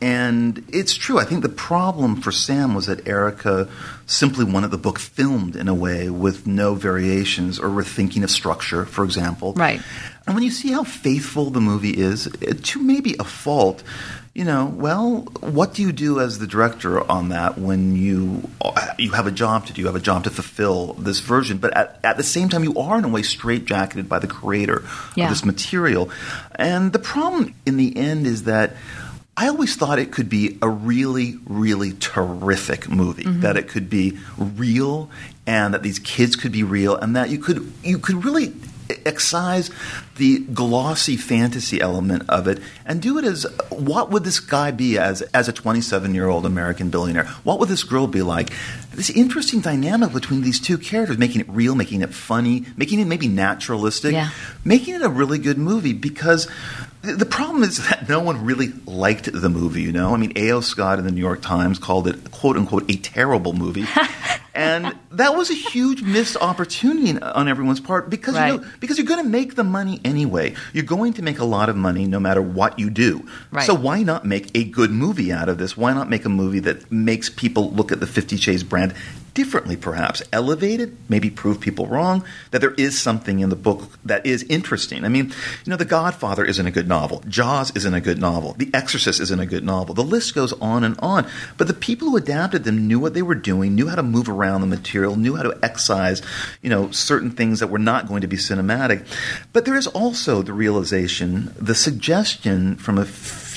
And 0.00 0.64
it's 0.72 0.94
true. 0.94 1.18
I 1.18 1.24
think 1.24 1.42
the 1.42 1.48
problem 1.48 2.20
for 2.20 2.30
Sam 2.30 2.74
was 2.74 2.86
that 2.86 3.08
Erica 3.08 3.68
simply 4.06 4.44
wanted 4.44 4.70
the 4.70 4.78
book 4.78 4.98
filmed 4.98 5.56
in 5.56 5.66
a 5.66 5.74
way 5.74 6.08
with 6.08 6.46
no 6.46 6.74
variations 6.74 7.58
or 7.58 7.68
rethinking 7.68 8.22
of 8.22 8.30
structure, 8.30 8.84
for 8.84 9.04
example. 9.04 9.54
Right. 9.54 9.80
And 10.26 10.34
when 10.36 10.44
you 10.44 10.50
see 10.52 10.70
how 10.70 10.84
faithful 10.84 11.50
the 11.50 11.60
movie 11.60 11.96
is, 11.96 12.28
to 12.62 12.80
maybe 12.80 13.16
a 13.18 13.24
fault, 13.24 13.82
you 14.34 14.44
know, 14.44 14.66
well, 14.66 15.22
what 15.40 15.74
do 15.74 15.82
you 15.82 15.90
do 15.90 16.20
as 16.20 16.38
the 16.38 16.46
director 16.46 17.00
on 17.10 17.30
that 17.30 17.58
when 17.58 17.96
you 17.96 18.48
you 18.98 19.10
have 19.12 19.26
a 19.26 19.32
job 19.32 19.66
to 19.66 19.72
do, 19.72 19.80
you 19.80 19.86
have 19.88 19.96
a 19.96 20.00
job 20.00 20.24
to 20.24 20.30
fulfill 20.30 20.92
this 20.92 21.18
version, 21.18 21.58
but 21.58 21.76
at, 21.76 21.98
at 22.04 22.16
the 22.16 22.22
same 22.22 22.48
time, 22.48 22.62
you 22.62 22.78
are 22.78 22.98
in 22.98 23.04
a 23.04 23.08
way 23.08 23.22
straitjacketed 23.22 24.06
by 24.06 24.20
the 24.20 24.28
creator 24.28 24.84
Yeah. 25.16 25.24
of 25.24 25.30
this 25.30 25.44
material. 25.44 26.08
And 26.54 26.92
the 26.92 27.00
problem 27.00 27.54
in 27.66 27.78
the 27.78 27.96
end 27.96 28.28
is 28.28 28.44
that. 28.44 28.76
I 29.38 29.46
always 29.46 29.76
thought 29.76 30.00
it 30.00 30.10
could 30.10 30.28
be 30.28 30.58
a 30.60 30.68
really, 30.68 31.38
really 31.46 31.92
terrific 31.92 32.88
movie. 32.88 33.22
Mm-hmm. 33.22 33.42
That 33.42 33.56
it 33.56 33.68
could 33.68 33.88
be 33.88 34.18
real, 34.36 35.10
and 35.46 35.72
that 35.74 35.84
these 35.84 36.00
kids 36.00 36.34
could 36.34 36.50
be 36.50 36.64
real, 36.64 36.96
and 36.96 37.14
that 37.14 37.30
you 37.30 37.38
could 37.38 37.72
you 37.84 38.00
could 38.00 38.24
really 38.24 38.52
excise 39.06 39.70
the 40.16 40.38
glossy 40.38 41.14
fantasy 41.16 41.78
element 41.78 42.22
of 42.26 42.48
it 42.48 42.58
and 42.86 43.02
do 43.02 43.18
it 43.18 43.24
as 43.26 43.44
what 43.68 44.10
would 44.10 44.24
this 44.24 44.40
guy 44.40 44.70
be 44.70 44.96
as 44.98 45.20
as 45.34 45.46
a 45.46 45.52
27 45.52 46.14
year 46.14 46.26
old 46.26 46.44
American 46.44 46.90
billionaire? 46.90 47.26
What 47.44 47.58
would 47.60 47.68
this 47.68 47.84
girl 47.84 48.06
be 48.06 48.22
like? 48.22 48.50
This 48.94 49.10
interesting 49.10 49.60
dynamic 49.60 50.12
between 50.12 50.40
these 50.40 50.58
two 50.58 50.78
characters, 50.78 51.18
making 51.18 51.42
it 51.42 51.48
real, 51.50 51.74
making 51.76 52.00
it 52.00 52.12
funny, 52.12 52.64
making 52.76 52.98
it 52.98 53.04
maybe 53.04 53.28
naturalistic, 53.28 54.12
Yeah. 54.14 54.30
making 54.64 54.94
it 54.94 55.02
a 55.02 55.08
really 55.08 55.38
good 55.38 55.58
movie 55.58 55.92
because 55.92 56.48
the 57.02 57.26
problem 57.26 57.62
is 57.62 57.88
that 57.88 58.08
no 58.08 58.20
one 58.20 58.44
really 58.44 58.72
liked 58.84 59.30
the 59.32 59.48
movie, 59.48 59.82
you 59.82 59.92
know? 59.92 60.14
I 60.14 60.16
mean, 60.16 60.32
A.O. 60.34 60.60
Scott 60.60 60.98
in 60.98 61.04
the 61.04 61.12
New 61.12 61.20
York 61.20 61.40
Times 61.42 61.78
called 61.78 62.08
it, 62.08 62.30
quote 62.32 62.56
unquote, 62.56 62.90
a 62.90 62.96
terrible 62.96 63.52
movie. 63.52 63.86
and 64.54 64.96
that 65.12 65.36
was 65.36 65.50
a 65.50 65.54
huge 65.54 66.02
missed 66.02 66.36
opportunity 66.36 67.16
on 67.20 67.46
everyone's 67.46 67.78
part 67.78 68.10
because, 68.10 68.34
you 68.34 68.58
know, 68.58 68.64
because 68.80 68.98
you're 68.98 69.06
going 69.06 69.22
to 69.22 69.30
make 69.30 69.54
the 69.54 69.62
money 69.62 70.00
anyway. 70.04 70.54
You're 70.72 70.84
going 70.84 71.12
to 71.14 71.22
make 71.22 71.38
a 71.38 71.44
lot 71.44 71.68
of 71.68 71.76
money 71.76 72.06
no 72.06 72.18
matter 72.18 72.42
what 72.42 72.78
you 72.80 72.90
do. 72.90 73.28
Right. 73.52 73.64
So 73.64 73.74
why 73.74 74.02
not 74.02 74.24
make 74.24 74.50
a 74.56 74.64
good 74.64 74.90
movie 74.90 75.32
out 75.32 75.48
of 75.48 75.58
this? 75.58 75.76
Why 75.76 75.92
not 75.92 76.10
make 76.10 76.24
a 76.24 76.30
movie 76.30 76.60
that 76.60 76.90
makes 76.90 77.30
people 77.30 77.70
look 77.70 77.92
at 77.92 78.00
the 78.00 78.06
Fifty 78.08 78.36
Shades 78.36 78.64
brand 78.64 78.94
differently, 79.34 79.76
perhaps? 79.76 80.22
elevated, 80.32 80.96
maybe 81.08 81.30
prove 81.30 81.60
people 81.60 81.86
wrong, 81.86 82.24
that 82.50 82.60
there 82.60 82.74
is 82.74 82.98
something 82.98 83.40
in 83.40 83.48
the 83.48 83.56
book 83.56 83.98
that 84.04 84.24
is 84.24 84.42
interesting. 84.44 85.04
I 85.04 85.08
mean, 85.08 85.32
you 85.64 85.70
know, 85.70 85.76
The 85.76 85.84
Godfather 85.84 86.44
isn't 86.44 86.66
a 86.66 86.70
good 86.70 86.88
novel. 86.88 87.22
Jaws 87.28 87.74
isn't 87.74 87.94
a 87.94 88.00
good 88.00 88.18
novel. 88.18 88.54
The 88.54 88.70
Exorcist 88.72 89.20
isn't 89.20 89.40
a 89.40 89.46
good 89.46 89.64
novel. 89.64 89.94
The 89.94 90.02
list 90.02 90.34
goes 90.34 90.52
on 90.54 90.84
and 90.84 90.98
on. 91.00 91.26
But 91.56 91.66
the 91.66 91.74
people 91.74 92.10
who 92.10 92.16
adapted 92.16 92.64
them 92.64 92.86
knew 92.86 93.00
what 93.00 93.14
they 93.14 93.22
were 93.22 93.34
doing, 93.34 93.74
knew 93.74 93.88
how 93.88 93.96
to 93.96 94.02
move 94.02 94.28
around 94.28 94.60
the 94.60 94.66
material, 94.66 95.16
knew 95.16 95.36
how 95.36 95.42
to 95.42 95.58
excise, 95.62 96.22
you 96.62 96.70
know, 96.70 96.90
certain 96.90 97.30
things 97.30 97.60
that 97.60 97.68
were 97.68 97.78
not 97.78 98.08
going 98.08 98.20
to 98.20 98.26
be 98.26 98.36
cinematic. 98.36 99.06
But 99.52 99.64
there 99.64 99.76
is 99.76 99.86
also 99.86 100.42
the 100.42 100.52
realization, 100.52 101.54
the 101.58 101.74
suggestion 101.74 102.76
from 102.76 102.98
a 102.98 103.04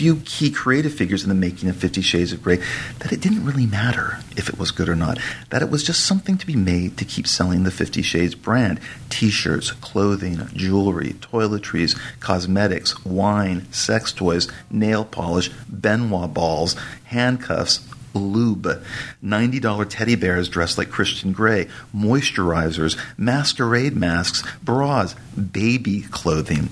few 0.01 0.15
key 0.25 0.49
creative 0.49 0.91
figures 0.91 1.21
in 1.21 1.29
the 1.29 1.35
making 1.35 1.69
of 1.69 1.75
Fifty 1.75 2.01
Shades 2.01 2.33
of 2.33 2.41
Grey 2.41 2.57
that 2.97 3.13
it 3.13 3.21
didn't 3.21 3.45
really 3.45 3.67
matter 3.67 4.17
if 4.35 4.49
it 4.49 4.57
was 4.57 4.71
good 4.71 4.89
or 4.89 4.95
not. 4.95 5.19
That 5.51 5.61
it 5.61 5.69
was 5.69 5.83
just 5.83 6.07
something 6.07 6.39
to 6.39 6.47
be 6.47 6.55
made 6.55 6.97
to 6.97 7.05
keep 7.05 7.27
selling 7.27 7.61
the 7.61 7.69
Fifty 7.69 8.01
Shades 8.01 8.33
brand. 8.33 8.79
T-shirts, 9.11 9.73
clothing, 9.73 10.47
jewelry, 10.55 11.13
toiletries, 11.21 11.95
cosmetics, 12.19 13.05
wine, 13.05 13.71
sex 13.71 14.11
toys, 14.11 14.47
nail 14.71 15.05
polish, 15.05 15.51
Ben 15.69 16.09
Wa 16.09 16.25
balls, 16.25 16.75
handcuffs, 17.03 17.87
lube, 18.15 18.83
$90 19.23 19.85
teddy 19.87 20.15
bears 20.15 20.49
dressed 20.49 20.79
like 20.79 20.89
Christian 20.89 21.31
Grey, 21.31 21.67
moisturizers, 21.95 22.97
masquerade 23.19 23.95
masks, 23.95 24.43
bras, 24.63 25.13
baby 25.35 26.01
clothing. 26.01 26.69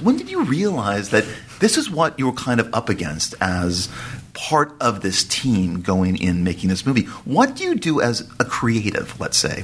When 0.00 0.16
did 0.16 0.28
you 0.28 0.42
realize 0.42 1.10
that 1.10 1.24
this 1.62 1.78
is 1.78 1.88
what 1.88 2.18
you 2.18 2.26
were 2.26 2.32
kind 2.32 2.58
of 2.58 2.68
up 2.74 2.88
against 2.88 3.36
as 3.40 3.88
part 4.34 4.74
of 4.80 5.00
this 5.00 5.22
team 5.22 5.80
going 5.80 6.16
in 6.16 6.42
making 6.42 6.68
this 6.68 6.84
movie? 6.84 7.04
What 7.24 7.54
do 7.54 7.62
you 7.62 7.76
do 7.76 8.00
as 8.00 8.28
a 8.40 8.44
creative, 8.44 9.18
let's 9.20 9.36
say? 9.36 9.62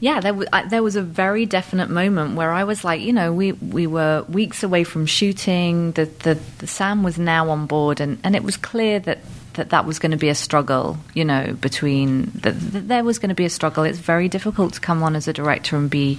Yeah, 0.00 0.20
there 0.20 0.34
was, 0.34 0.48
there 0.70 0.82
was 0.82 0.96
a 0.96 1.02
very 1.02 1.46
definite 1.46 1.88
moment 1.88 2.34
where 2.34 2.50
I 2.50 2.64
was 2.64 2.82
like, 2.84 3.00
you 3.00 3.12
know, 3.12 3.32
we, 3.32 3.52
we 3.52 3.86
were 3.86 4.24
weeks 4.28 4.62
away 4.62 4.82
from 4.82 5.06
shooting. 5.06 5.92
The, 5.92 6.06
the, 6.06 6.38
the 6.58 6.66
Sam 6.66 7.02
was 7.02 7.16
now 7.18 7.50
on 7.50 7.66
board, 7.66 8.00
and, 8.00 8.18
and 8.24 8.34
it 8.34 8.42
was 8.42 8.56
clear 8.56 8.98
that, 9.00 9.18
that 9.54 9.70
that 9.70 9.86
was 9.86 9.98
going 9.98 10.12
to 10.12 10.16
be 10.16 10.30
a 10.30 10.34
struggle, 10.34 10.98
you 11.14 11.24
know, 11.24 11.52
between 11.60 12.32
that 12.36 12.54
there 12.58 13.04
was 13.04 13.18
going 13.18 13.28
to 13.28 13.34
be 13.34 13.44
a 13.44 13.50
struggle. 13.50 13.84
It's 13.84 13.98
very 13.98 14.28
difficult 14.28 14.72
to 14.74 14.80
come 14.80 15.02
on 15.02 15.14
as 15.14 15.28
a 15.28 15.32
director 15.32 15.76
and 15.76 15.88
be 15.90 16.18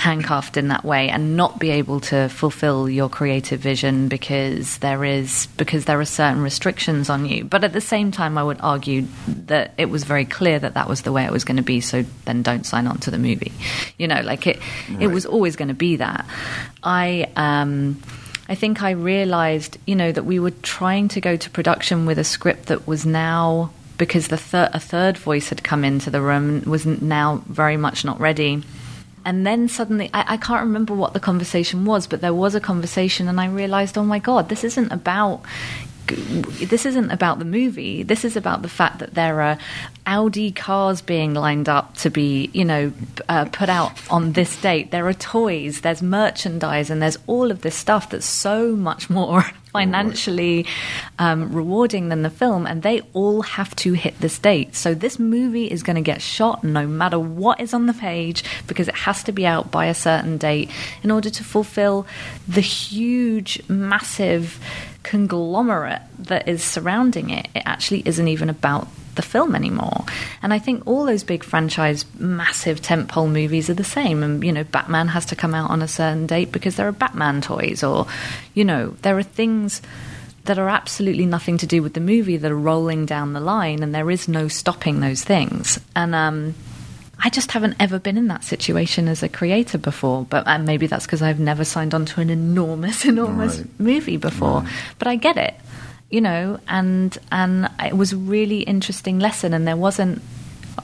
handcuffed 0.00 0.56
in 0.56 0.68
that 0.68 0.82
way 0.82 1.10
and 1.10 1.36
not 1.36 1.58
be 1.58 1.68
able 1.68 2.00
to 2.00 2.26
fulfill 2.30 2.88
your 2.88 3.10
creative 3.10 3.60
vision 3.60 4.08
because 4.08 4.78
there 4.78 5.04
is 5.04 5.46
because 5.58 5.84
there 5.84 6.00
are 6.00 6.06
certain 6.06 6.42
restrictions 6.42 7.10
on 7.10 7.26
you. 7.26 7.44
But 7.44 7.64
at 7.64 7.74
the 7.74 7.82
same 7.82 8.10
time 8.10 8.38
I 8.38 8.42
would 8.42 8.56
argue 8.62 9.06
that 9.46 9.74
it 9.76 9.90
was 9.90 10.04
very 10.04 10.24
clear 10.24 10.58
that 10.58 10.72
that 10.72 10.88
was 10.88 11.02
the 11.02 11.12
way 11.12 11.26
it 11.26 11.30
was 11.30 11.44
going 11.44 11.58
to 11.58 11.62
be 11.62 11.82
so 11.82 12.06
then 12.24 12.42
don't 12.42 12.64
sign 12.64 12.86
on 12.86 12.96
to 13.00 13.10
the 13.10 13.18
movie. 13.18 13.52
You 13.98 14.08
know 14.08 14.22
like 14.22 14.46
it 14.46 14.58
it 14.98 15.08
was 15.08 15.26
always 15.26 15.54
going 15.54 15.68
to 15.68 15.74
be 15.74 15.96
that. 15.96 16.24
I 16.82 17.30
um 17.36 18.02
I 18.48 18.54
think 18.54 18.82
I 18.82 18.92
realized, 18.92 19.76
you 19.86 19.94
know, 19.94 20.10
that 20.10 20.24
we 20.24 20.40
were 20.40 20.50
trying 20.50 21.08
to 21.08 21.20
go 21.20 21.36
to 21.36 21.50
production 21.50 22.06
with 22.06 22.18
a 22.18 22.24
script 22.24 22.66
that 22.66 22.86
was 22.86 23.06
now 23.06 23.70
because 23.96 24.28
the 24.28 24.38
thir- 24.38 24.70
a 24.72 24.80
third 24.80 25.18
voice 25.18 25.50
had 25.50 25.62
come 25.62 25.84
into 25.84 26.10
the 26.10 26.22
room 26.22 26.62
was 26.62 26.86
now 26.86 27.44
very 27.46 27.76
much 27.76 28.02
not 28.02 28.18
ready. 28.18 28.62
And 29.24 29.46
then 29.46 29.68
suddenly, 29.68 30.10
I, 30.14 30.34
I 30.34 30.36
can't 30.36 30.62
remember 30.62 30.94
what 30.94 31.12
the 31.12 31.20
conversation 31.20 31.84
was, 31.84 32.06
but 32.06 32.20
there 32.20 32.34
was 32.34 32.54
a 32.54 32.60
conversation, 32.60 33.28
and 33.28 33.40
I 33.40 33.46
realized, 33.46 33.98
oh 33.98 34.04
my 34.04 34.18
god, 34.18 34.48
this 34.48 34.64
isn't 34.64 34.90
about 34.90 35.42
this 36.06 36.86
isn't 36.86 37.10
about 37.10 37.38
the 37.38 37.44
movie. 37.44 38.02
This 38.02 38.24
is 38.24 38.36
about 38.36 38.62
the 38.62 38.68
fact 38.68 38.98
that 38.98 39.14
there 39.14 39.40
are 39.40 39.58
Audi 40.06 40.50
cars 40.50 41.02
being 41.02 41.34
lined 41.34 41.68
up 41.68 41.94
to 41.98 42.10
be, 42.10 42.50
you 42.52 42.64
know, 42.64 42.92
uh, 43.28 43.44
put 43.46 43.68
out 43.68 43.92
on 44.10 44.32
this 44.32 44.60
date. 44.60 44.90
There 44.90 45.06
are 45.06 45.12
toys, 45.12 45.82
there's 45.82 46.02
merchandise, 46.02 46.90
and 46.90 47.00
there's 47.00 47.18
all 47.26 47.50
of 47.50 47.62
this 47.62 47.76
stuff 47.76 48.10
that's 48.10 48.26
so 48.26 48.74
much 48.74 49.08
more 49.08 49.42
financially 49.72 50.66
um, 51.18 51.52
rewarding 51.52 52.08
than 52.08 52.22
the 52.22 52.30
film, 52.30 52.66
and 52.66 52.82
they 52.82 53.02
all 53.12 53.42
have 53.42 53.76
to 53.76 53.92
hit 53.92 54.18
this 54.18 54.38
date. 54.38 54.74
So 54.74 54.94
this 54.94 55.18
movie 55.18 55.70
is 55.70 55.82
going 55.82 55.96
to 55.96 56.02
get 56.02 56.20
shot 56.20 56.64
no 56.64 56.86
matter 56.86 57.18
what 57.18 57.60
is 57.60 57.72
on 57.72 57.86
the 57.86 57.94
page 57.94 58.42
because 58.66 58.88
it 58.88 58.96
has 58.96 59.22
to 59.24 59.32
be 59.32 59.46
out 59.46 59.70
by 59.70 59.86
a 59.86 59.94
certain 59.94 60.38
date 60.38 60.70
in 61.02 61.10
order 61.10 61.30
to 61.30 61.44
fulfill 61.44 62.06
the 62.48 62.60
huge, 62.60 63.62
massive 63.68 64.58
conglomerate 65.02 66.02
that 66.18 66.48
is 66.48 66.62
surrounding 66.62 67.30
it. 67.30 67.48
It 67.54 67.62
actually 67.66 68.02
isn't 68.04 68.28
even 68.28 68.50
about 68.50 68.88
the 69.16 69.22
film 69.22 69.54
anymore. 69.54 70.04
And 70.42 70.52
I 70.52 70.58
think 70.58 70.86
all 70.86 71.04
those 71.04 71.24
big 71.24 71.42
franchise, 71.42 72.04
massive 72.18 72.80
tentpole 72.80 73.30
movies 73.30 73.68
are 73.68 73.74
the 73.74 73.84
same. 73.84 74.22
And, 74.22 74.44
you 74.44 74.52
know, 74.52 74.64
Batman 74.64 75.08
has 75.08 75.26
to 75.26 75.36
come 75.36 75.54
out 75.54 75.70
on 75.70 75.82
a 75.82 75.88
certain 75.88 76.26
date 76.26 76.52
because 76.52 76.76
there 76.76 76.88
are 76.88 76.92
Batman 76.92 77.40
toys, 77.40 77.82
or, 77.82 78.06
you 78.54 78.64
know, 78.64 78.94
there 79.02 79.18
are 79.18 79.22
things 79.22 79.82
that 80.44 80.58
are 80.58 80.68
absolutely 80.68 81.26
nothing 81.26 81.58
to 81.58 81.66
do 81.66 81.82
with 81.82 81.94
the 81.94 82.00
movie 82.00 82.36
that 82.36 82.50
are 82.50 82.56
rolling 82.56 83.04
down 83.04 83.32
the 83.32 83.40
line, 83.40 83.82
and 83.82 83.94
there 83.94 84.10
is 84.10 84.28
no 84.28 84.48
stopping 84.48 85.00
those 85.00 85.22
things. 85.22 85.78
And, 85.94 86.14
um, 86.14 86.54
I 87.22 87.28
just 87.30 87.52
haven't 87.52 87.76
ever 87.78 87.98
been 87.98 88.16
in 88.16 88.28
that 88.28 88.44
situation 88.44 89.08
as 89.08 89.22
a 89.22 89.28
creator 89.28 89.78
before, 89.78 90.24
but 90.28 90.46
and 90.46 90.64
maybe 90.64 90.86
that's 90.86 91.06
because 91.06 91.22
I've 91.22 91.40
never 91.40 91.64
signed 91.64 91.94
on 91.94 92.04
to 92.06 92.20
an 92.20 92.30
enormous, 92.30 93.04
enormous 93.12 93.58
Right. 93.58 93.80
movie 93.80 94.16
before. 94.16 94.64
But 94.98 95.08
I 95.08 95.16
get 95.16 95.36
it, 95.36 95.54
you 96.10 96.20
know, 96.20 96.58
and 96.68 97.16
and 97.30 97.68
it 97.78 97.96
was 97.96 98.12
a 98.12 98.16
really 98.16 98.60
interesting 98.62 99.18
lesson, 99.18 99.52
and 99.54 99.66
there 99.66 99.76
wasn't. 99.76 100.22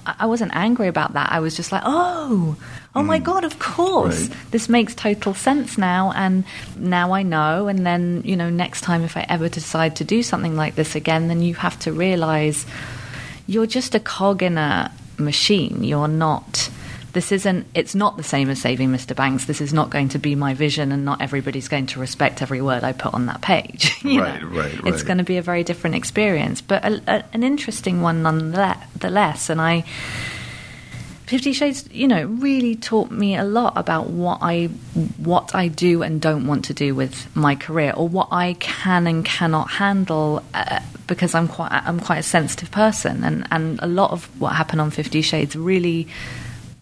I 0.05 0.27
wasn't 0.27 0.55
angry 0.55 0.88
about 0.88 1.14
that. 1.14 1.33
I 1.33 1.40
was 1.40 1.57
just 1.57 1.72
like, 1.72 1.83
oh, 1.87 2.57
oh 2.94 3.03
my 3.03 3.18
mm. 3.18 3.25
god, 3.25 3.44
of 3.44 3.59
course, 3.59 4.29
Right. 4.29 4.37
this 4.51 4.68
makes 4.68 4.94
total 4.94 5.33
sense 5.33 5.79
now, 5.79 6.12
and 6.14 6.44
now 6.77 7.12
I 7.12 7.22
know. 7.22 7.66
And 7.68 7.87
then, 7.87 8.20
you 8.25 8.37
know, 8.37 8.51
next 8.51 8.83
time 8.83 9.03
if 9.05 9.16
I 9.16 9.25
ever 9.29 9.49
decide 9.49 9.96
to 9.96 10.05
do 10.05 10.22
something 10.22 10.55
like 10.55 10.75
this 10.75 10.96
again, 10.96 11.29
then 11.29 11.40
you 11.40 11.55
have 11.55 11.79
to 11.81 11.92
realize 11.92 12.66
you're 13.46 13.66
just 13.66 13.94
a 13.94 14.01
cog 14.01 14.42
in 14.42 14.59
a 14.59 14.92
machine. 15.18 15.85
You're 15.85 16.09
not. 16.09 16.70
This 17.12 17.33
isn't. 17.33 17.66
It's 17.74 17.94
not 17.94 18.18
the 18.18 18.22
same 18.22 18.50
as 18.50 18.61
saving 18.61 18.90
Mr. 18.90 19.16
Banks. 19.16 19.46
This 19.46 19.62
is 19.62 19.72
not 19.72 19.88
going 19.88 20.11
to 20.11 20.18
be 20.18 20.35
my 20.35 20.52
vision, 20.52 20.92
and 20.92 21.05
not 21.05 21.22
everybody's 21.22 21.66
going 21.66 21.87
to 21.87 22.00
respect 22.00 22.42
every 22.42 22.61
word 22.61 22.85
I 22.85 22.92
put 22.92 23.14
on 23.14 23.26
that 23.26 23.40
page. 23.40 23.92
Right, 24.05 24.40
know? 24.40 24.48
right, 24.48 24.81
It's 24.85 25.02
going 25.02 25.18
to 25.18 25.24
be 25.24 25.37
a 25.37 25.42
very 25.42 25.64
different 25.64 25.96
experience, 25.96 26.61
but 26.61 26.85
a, 26.85 27.02
a, 27.09 27.24
an 27.33 27.42
interesting 27.42 28.02
one 28.02 28.22
nonetheless. 28.22 29.50
And 29.50 29.61
I, 29.61 29.85
Fifty 31.26 31.52
Shades, 31.52 31.88
you 31.90 32.06
know, 32.06 32.24
really 32.24 32.76
taught 32.76 33.10
me 33.10 33.36
a 33.36 33.42
lot 33.42 33.72
about 33.76 34.10
what 34.10 34.38
I 34.42 34.66
what 35.18 35.56
I 35.56 35.66
do 35.66 36.02
and 36.02 36.20
don't 36.20 36.46
want 36.46 36.66
to 36.66 36.74
do 36.74 36.94
with 36.94 37.34
my 37.34 37.56
career, 37.56 37.92
or 37.96 38.08
what 38.08 38.28
I 38.30 38.54
can 38.60 39.08
and 39.08 39.24
cannot 39.24 39.68
handle, 39.70 40.44
uh, 40.54 40.78
because 41.08 41.34
I'm 41.34 41.48
quite 41.48 41.72
I'm 41.72 41.98
quite 41.98 42.18
a 42.18 42.22
sensitive 42.22 42.70
person, 42.70 43.24
and 43.24 43.44
and 43.50 43.80
a 43.82 43.88
lot 43.88 44.12
of 44.12 44.26
what 44.40 44.54
happened 44.54 44.80
on 44.80 44.92
Fifty 44.92 45.20
Shades 45.20 45.56
really 45.56 46.06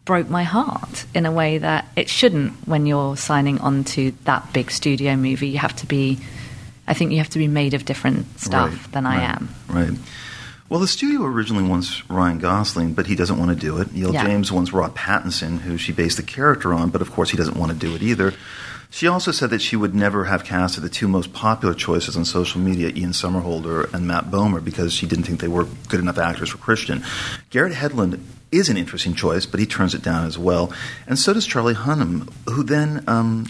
broke 0.04 0.28
my 0.28 0.42
heart 0.42 1.06
in 1.14 1.24
a 1.24 1.32
way 1.32 1.56
that 1.56 1.86
it 1.96 2.10
shouldn't 2.10 2.52
when 2.68 2.84
you're 2.84 3.16
signing 3.16 3.58
on 3.60 3.84
to 3.84 4.12
that 4.24 4.52
big 4.52 4.70
studio 4.70 5.16
movie. 5.16 5.48
You 5.48 5.58
have 5.58 5.74
to 5.76 5.86
be, 5.86 6.18
I 6.86 6.92
think 6.92 7.12
you 7.12 7.18
have 7.18 7.30
to 7.30 7.38
be 7.38 7.48
made 7.48 7.72
of 7.72 7.86
different 7.86 8.38
stuff 8.38 8.70
Right, 8.70 8.92
than 8.92 9.06
I 9.06 9.16
right, 9.16 9.34
am. 9.36 9.48
Right. 9.70 9.98
Well, 10.74 10.80
the 10.80 10.88
studio 10.88 11.22
originally 11.22 11.62
wants 11.62 12.02
Ryan 12.10 12.40
Gosling, 12.40 12.94
but 12.94 13.06
he 13.06 13.14
doesn't 13.14 13.38
want 13.38 13.50
to 13.52 13.56
do 13.56 13.78
it. 13.78 13.94
E.L. 13.94 14.12
Yeah. 14.12 14.24
James 14.24 14.50
wants 14.50 14.72
Rob 14.72 14.96
Pattinson, 14.96 15.60
who 15.60 15.78
she 15.78 15.92
based 15.92 16.16
the 16.16 16.24
character 16.24 16.74
on, 16.74 16.90
but 16.90 17.00
of 17.00 17.12
course 17.12 17.30
he 17.30 17.36
doesn't 17.36 17.56
want 17.56 17.70
to 17.70 17.78
do 17.78 17.94
it 17.94 18.02
either. 18.02 18.34
She 18.90 19.06
also 19.06 19.30
said 19.30 19.50
that 19.50 19.62
she 19.62 19.76
would 19.76 19.94
never 19.94 20.24
have 20.24 20.42
casted 20.42 20.82
the 20.82 20.88
two 20.88 21.06
most 21.06 21.32
popular 21.32 21.74
choices 21.74 22.16
on 22.16 22.24
social 22.24 22.60
media, 22.60 22.88
Ian 22.88 23.12
Somerhalder 23.12 23.94
and 23.94 24.08
Matt 24.08 24.32
Bomer, 24.32 24.64
because 24.64 24.92
she 24.92 25.06
didn't 25.06 25.26
think 25.26 25.38
they 25.38 25.46
were 25.46 25.68
good 25.88 26.00
enough 26.00 26.18
actors 26.18 26.50
for 26.50 26.58
Christian. 26.58 27.04
Garrett 27.50 27.74
Hedlund 27.74 28.18
is 28.56 28.68
an 28.68 28.76
interesting 28.76 29.14
choice, 29.14 29.46
but 29.46 29.60
he 29.60 29.66
turns 29.66 29.94
it 29.94 30.02
down 30.02 30.26
as 30.26 30.38
well. 30.38 30.72
And 31.06 31.18
so 31.18 31.32
does 31.32 31.46
Charlie 31.46 31.74
Hunnam, 31.74 32.30
who 32.48 32.62
then 32.62 33.04
um, 33.06 33.46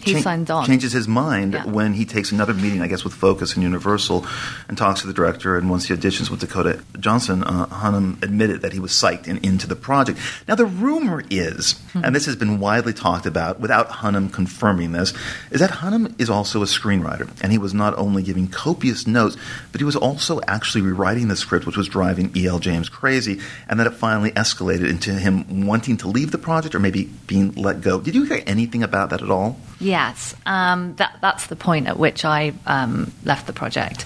on. 0.50 0.66
changes 0.66 0.92
his 0.92 1.06
mind 1.08 1.54
Yeah. 1.54 1.66
when 1.66 1.94
he 1.94 2.04
takes 2.04 2.32
another 2.32 2.54
meeting, 2.54 2.80
I 2.80 2.86
guess, 2.88 3.04
with 3.04 3.12
Focus 3.14 3.54
and 3.54 3.62
Universal 3.62 4.26
and 4.68 4.76
talks 4.78 5.00
to 5.02 5.06
the 5.06 5.12
director. 5.12 5.56
And 5.56 5.70
once 5.70 5.86
he 5.86 5.94
auditions 5.94 6.30
with 6.30 6.40
Dakota 6.40 6.82
Johnson, 6.98 7.44
uh, 7.44 7.66
Hunnam 7.66 8.22
admitted 8.22 8.62
that 8.62 8.72
he 8.72 8.80
was 8.80 8.92
psyched 8.92 9.26
and 9.28 9.44
into 9.44 9.66
the 9.66 9.76
project. 9.76 10.18
Now, 10.48 10.54
the 10.54 10.66
rumor 10.66 11.22
is, 11.30 11.74
and 11.94 12.14
this 12.14 12.26
has 12.26 12.36
been 12.36 12.58
widely 12.60 12.92
talked 12.92 13.26
about 13.26 13.60
without 13.60 13.88
Hunnam 13.90 14.32
confirming 14.32 14.92
this, 14.92 15.12
is 15.50 15.60
that 15.60 15.70
Hunnam 15.70 16.18
is 16.20 16.30
also 16.30 16.62
a 16.62 16.66
screenwriter. 16.66 17.28
And 17.42 17.52
he 17.52 17.58
was 17.58 17.74
not 17.74 17.96
only 17.98 18.22
giving 18.22 18.48
copious 18.48 19.06
notes, 19.06 19.36
but 19.72 19.80
he 19.80 19.84
was 19.84 19.96
also 19.96 20.40
actually 20.48 20.82
rewriting 20.82 21.28
the 21.28 21.36
script, 21.36 21.66
which 21.66 21.76
was 21.76 21.88
driving 21.88 22.30
E.L. 22.36 22.58
James 22.58 22.88
crazy, 22.88 23.40
and 23.68 23.78
that 23.80 23.86
it 23.86 23.94
finally 23.94 24.30
escalated 24.32 24.88
into 24.94 25.12
him 25.12 25.66
wanting 25.66 25.96
to 25.98 26.08
leave 26.08 26.30
the 26.30 26.38
project 26.38 26.74
or 26.74 26.78
maybe 26.78 27.04
being 27.26 27.52
let 27.54 27.80
go. 27.80 28.00
Did 28.00 28.14
you 28.14 28.22
hear 28.24 28.42
anything 28.46 28.82
about 28.82 29.10
that 29.10 29.22
at 29.22 29.30
all? 29.30 29.58
Yes, 29.80 30.34
um, 30.46 30.94
that, 30.96 31.18
that's 31.20 31.48
the 31.48 31.56
point 31.56 31.88
at 31.88 31.98
which 31.98 32.24
I 32.24 32.52
um, 32.66 33.12
left 33.24 33.46
the 33.46 33.52
project. 33.52 34.04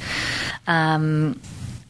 Um, 0.67 1.39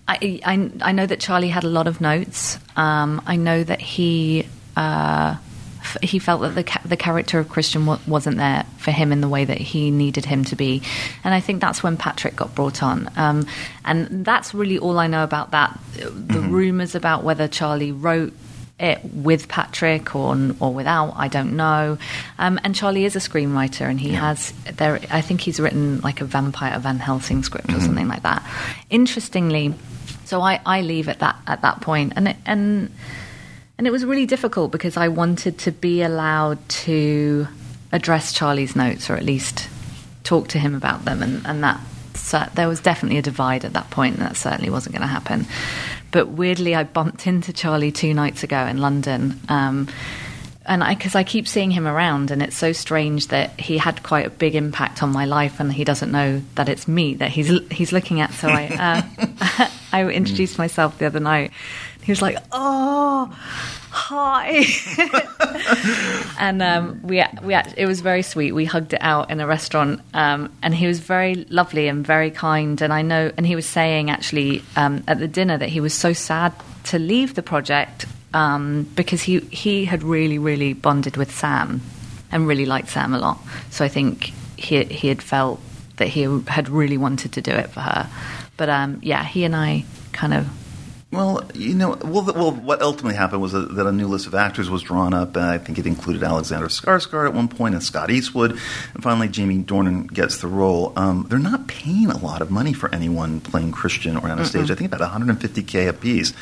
I, 0.09 0.41
I, 0.45 0.71
I 0.83 0.93
know 0.93 1.07
that 1.07 1.21
Charlie 1.21 1.49
had 1.49 1.65
a 1.65 1.69
lot 1.69 1.87
of 1.87 2.01
notes. 2.01 2.59
Um, 2.77 3.23
I 3.27 3.37
know 3.37 3.63
that 3.63 3.81
he 3.81 4.49
uh, 4.77 5.37
f- 5.81 5.99
he 6.03 6.19
felt 6.19 6.41
that 6.41 6.55
the 6.55 6.65
ca- 6.65 6.81
the 6.85 6.97
character 6.97 7.39
of 7.39 7.49
Christian 7.49 7.85
wa- 7.87 7.99
wasn't 8.07 8.39
there 8.39 8.65
for 8.79 8.91
him 8.91 9.13
in 9.13 9.21
the 9.21 9.29
way 9.29 9.45
that 9.45 9.59
he 9.59 9.91
needed 9.91 10.25
him 10.25 10.45
to 10.45 10.57
be, 10.57 10.83
and 11.25 11.35
I 11.35 11.41
think 11.41 11.61
that's 11.61 11.83
when 11.83 11.97
Patrick 11.99 12.37
got 12.37 12.55
brought 12.55 12.83
on. 12.83 13.11
Um, 13.17 13.47
and 13.85 14.25
that's 14.25 14.55
really 14.55 14.79
all 14.79 14.99
I 14.99 15.09
know 15.09 15.25
about 15.25 15.51
that. 15.51 15.79
The 15.95 16.41
rumors 16.41 16.95
about 16.95 17.23
whether 17.23 17.47
Charlie 17.47 17.93
wrote 17.93 18.33
it 18.81 19.05
with 19.05 19.49
Patrick 19.49 20.15
or 20.15 20.37
or 20.61 20.73
without, 20.73 21.15
I 21.17 21.29
don't 21.29 21.57
know. 21.57 21.99
Um, 22.39 22.61
and 22.65 22.75
Charlie 22.75 23.05
is 23.05 23.17
a 23.17 23.19
screenwriter, 23.19 23.89
and 23.89 24.01
he 24.01 24.11
has 24.11 24.53
there. 24.75 25.01
I 25.11 25.21
think 25.21 25.41
he's 25.41 25.59
written 25.59 26.01
like 26.01 26.21
a 26.21 26.25
Vampire 26.25 26.79
Van 26.79 26.99
Helsing 26.99 27.43
script 27.43 27.73
or 27.73 27.81
something 27.81 28.09
like 28.09 28.23
that. 28.23 28.45
Interestingly, 28.91 29.75
so 30.25 30.41
I, 30.41 30.61
I 30.65 30.83
leave 30.83 31.09
at 31.09 31.19
that 31.21 31.37
at 31.47 31.63
that 31.63 31.81
point, 31.81 32.13
and 32.17 32.29
it, 32.29 32.37
and 32.47 32.93
and 33.79 33.87
it 33.87 33.91
was 33.91 34.05
really 34.05 34.27
difficult 34.27 34.71
because 34.71 34.97
I 34.97 35.09
wanted 35.09 35.59
to 35.59 35.73
be 35.73 36.03
allowed 36.03 36.67
to 36.69 37.49
address 37.93 38.33
Charlie's 38.33 38.77
notes, 38.77 39.11
or 39.11 39.15
at 39.15 39.25
least 39.25 39.69
talk 40.23 40.49
to 40.49 40.59
him 40.59 40.75
about 40.75 41.05
them, 41.05 41.23
and 41.23 41.47
and 41.47 41.65
that 41.65 41.81
there 42.55 42.69
was 42.69 42.81
definitely 42.81 43.19
a 43.19 43.23
divide 43.23 43.65
at 43.65 43.73
that 43.75 43.91
point, 43.91 44.17
and 44.17 44.25
that 44.25 44.37
certainly 44.37 44.71
wasn't 44.71 44.95
going 44.95 45.03
to 45.03 45.09
happen. 45.09 45.47
But 46.11 46.29
weirdly, 46.29 46.75
I 46.75 46.85
bumped 46.85 47.27
into 47.27 47.53
Charlie 47.53 47.93
two 47.93 48.15
nights 48.15 48.43
ago 48.43 48.67
in 48.67 48.79
London. 48.79 49.41
Um, 49.49 49.89
and 50.69 50.85
I, 50.85 50.95
because 50.95 51.15
I 51.15 51.25
keep 51.25 51.49
seeing 51.49 51.71
him 51.71 51.87
around, 51.87 52.31
and 52.31 52.43
it's 52.43 52.57
so 52.57 52.73
strange 52.73 53.29
that 53.29 53.59
he 53.59 53.79
had 53.79 54.03
quite 54.03 54.27
a 54.27 54.31
big 54.31 54.55
impact 54.55 55.03
on 55.03 55.11
my 55.11 55.25
life, 55.25 55.61
and 55.61 55.73
he 55.73 55.83
doesn't 55.83 56.13
know 56.13 56.43
that 56.57 56.69
it's 56.69 56.87
me 56.87 57.15
that 57.15 57.31
he's 57.31 57.49
he's 57.71 57.91
looking 57.91 58.21
at. 58.21 58.33
So 58.35 58.49
I 58.49 58.67
uh, 58.69 59.71
I 59.93 60.05
introduced 60.05 60.59
myself 60.59 60.99
the 60.99 61.07
other 61.07 61.21
night. 61.21 61.53
He 62.03 62.13
was 62.13 62.21
like, 62.21 62.37
"Oh, 62.53 63.29
hi," 63.91 64.63
and 66.39 66.63
um, 66.63 67.01
we 67.03 67.23
we 67.43 67.55
it 67.55 67.87
was 67.87 68.01
very 68.01 68.23
sweet. 68.23 68.53
We 68.53 68.65
hugged 68.65 68.95
it 68.95 69.03
out 69.03 69.31
in 69.31 69.41
a 69.41 69.47
restaurant, 69.47 70.01
um, 70.15 70.51
and 70.63 70.75
he 70.75 70.87
was 70.87 71.01
very 71.01 71.35
lovely 71.35 71.89
and 71.89 72.07
very 72.07 72.31
kind. 72.31 72.81
And 72.81 72.93
I 72.93 73.03
know, 73.03 73.33
and 73.37 73.47
he 73.47 73.57
was 73.57 73.67
saying 73.67 74.11
actually 74.11 74.63
um, 74.77 75.03
at 75.07 75.19
the 75.19 75.29
dinner 75.29 75.59
that 75.59 75.69
he 75.69 75.81
was 75.81 75.93
so 75.93 76.13
sad 76.13 76.53
to 76.85 76.99
leave 76.99 77.35
the 77.35 77.43
project 77.43 78.07
um, 78.33 78.85
because 78.95 79.23
he 79.23 79.41
he 79.41 79.85
had 79.85 80.03
really 80.03 80.39
really 80.39 80.73
bonded 80.73 81.17
with 81.17 81.31
Sam 81.35 81.81
and 82.31 82.47
really 82.47 82.67
liked 82.67 82.89
Sam 82.89 83.15
a 83.15 83.19
lot. 83.19 83.39
So 83.71 83.85
I 83.85 83.89
think 83.89 84.33
he 84.57 84.85
he 84.85 85.09
had 85.09 85.23
felt 85.23 85.61
that 85.97 86.09
he 86.09 86.23
had 86.47 86.69
really 86.69 86.97
wanted 86.97 87.33
to 87.33 87.41
do 87.43 87.51
it 87.51 87.71
for 87.71 87.81
her. 87.81 88.09
But 88.57 88.69
um, 88.69 89.01
yeah, 89.03 89.25
he 89.25 89.45
and 89.45 89.55
I 89.55 89.85
kind 90.13 90.35
of 90.35 90.49
Well, 91.11 91.43
you 91.55 91.75
know, 91.75 91.97
well, 92.05 92.21
the- 92.21 92.35
well, 92.35 92.53
what 92.53 92.83
ultimately 92.83 93.17
happened 93.17 93.41
was 93.41 93.53
that, 93.53 93.75
that 93.77 93.87
a 93.87 93.93
new 93.93 94.07
list 94.09 94.27
of 94.27 94.35
actors 94.35 94.69
was 94.69 94.83
drawn 94.83 95.15
up. 95.15 95.37
And 95.37 95.45
I 95.47 95.57
think 95.57 95.79
it 95.79 95.87
included 95.87 96.23
Alexander 96.23 96.69
Skarsgård 96.69 97.27
at 97.27 97.33
one 97.33 97.49
point 97.49 97.75
and 97.75 97.83
Scott 97.83 98.11
Eastwood, 98.11 98.51
and 98.53 99.03
finally 99.03 99.29
Jamie 99.29 99.63
Dornan 99.63 100.13
gets 100.13 100.37
the 100.39 100.49
role. 100.49 100.93
Um, 100.97 101.25
they're 101.31 101.39
not 101.39 101.67
paying 101.67 102.11
a 102.11 102.19
lot 102.19 102.43
of 102.43 102.51
money 102.51 102.75
for 102.75 102.95
anyone 102.95 103.41
playing 103.41 103.73
Christian 103.73 104.19
or 104.19 104.29
Anastasia. 104.29 104.75
I 104.75 104.77
think 104.77 104.93
about 104.93 105.11
150k 105.11 105.89
a 105.89 105.93
piece. 105.95 106.35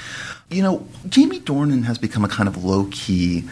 You 0.50 0.62
know, 0.62 0.86
Jamie 1.08 1.38
Dornan 1.40 1.84
has 1.84 1.98
become 1.98 2.24
a 2.24 2.28
kind 2.28 2.48
of 2.48 2.64
low 2.64 2.88
key 2.90 3.44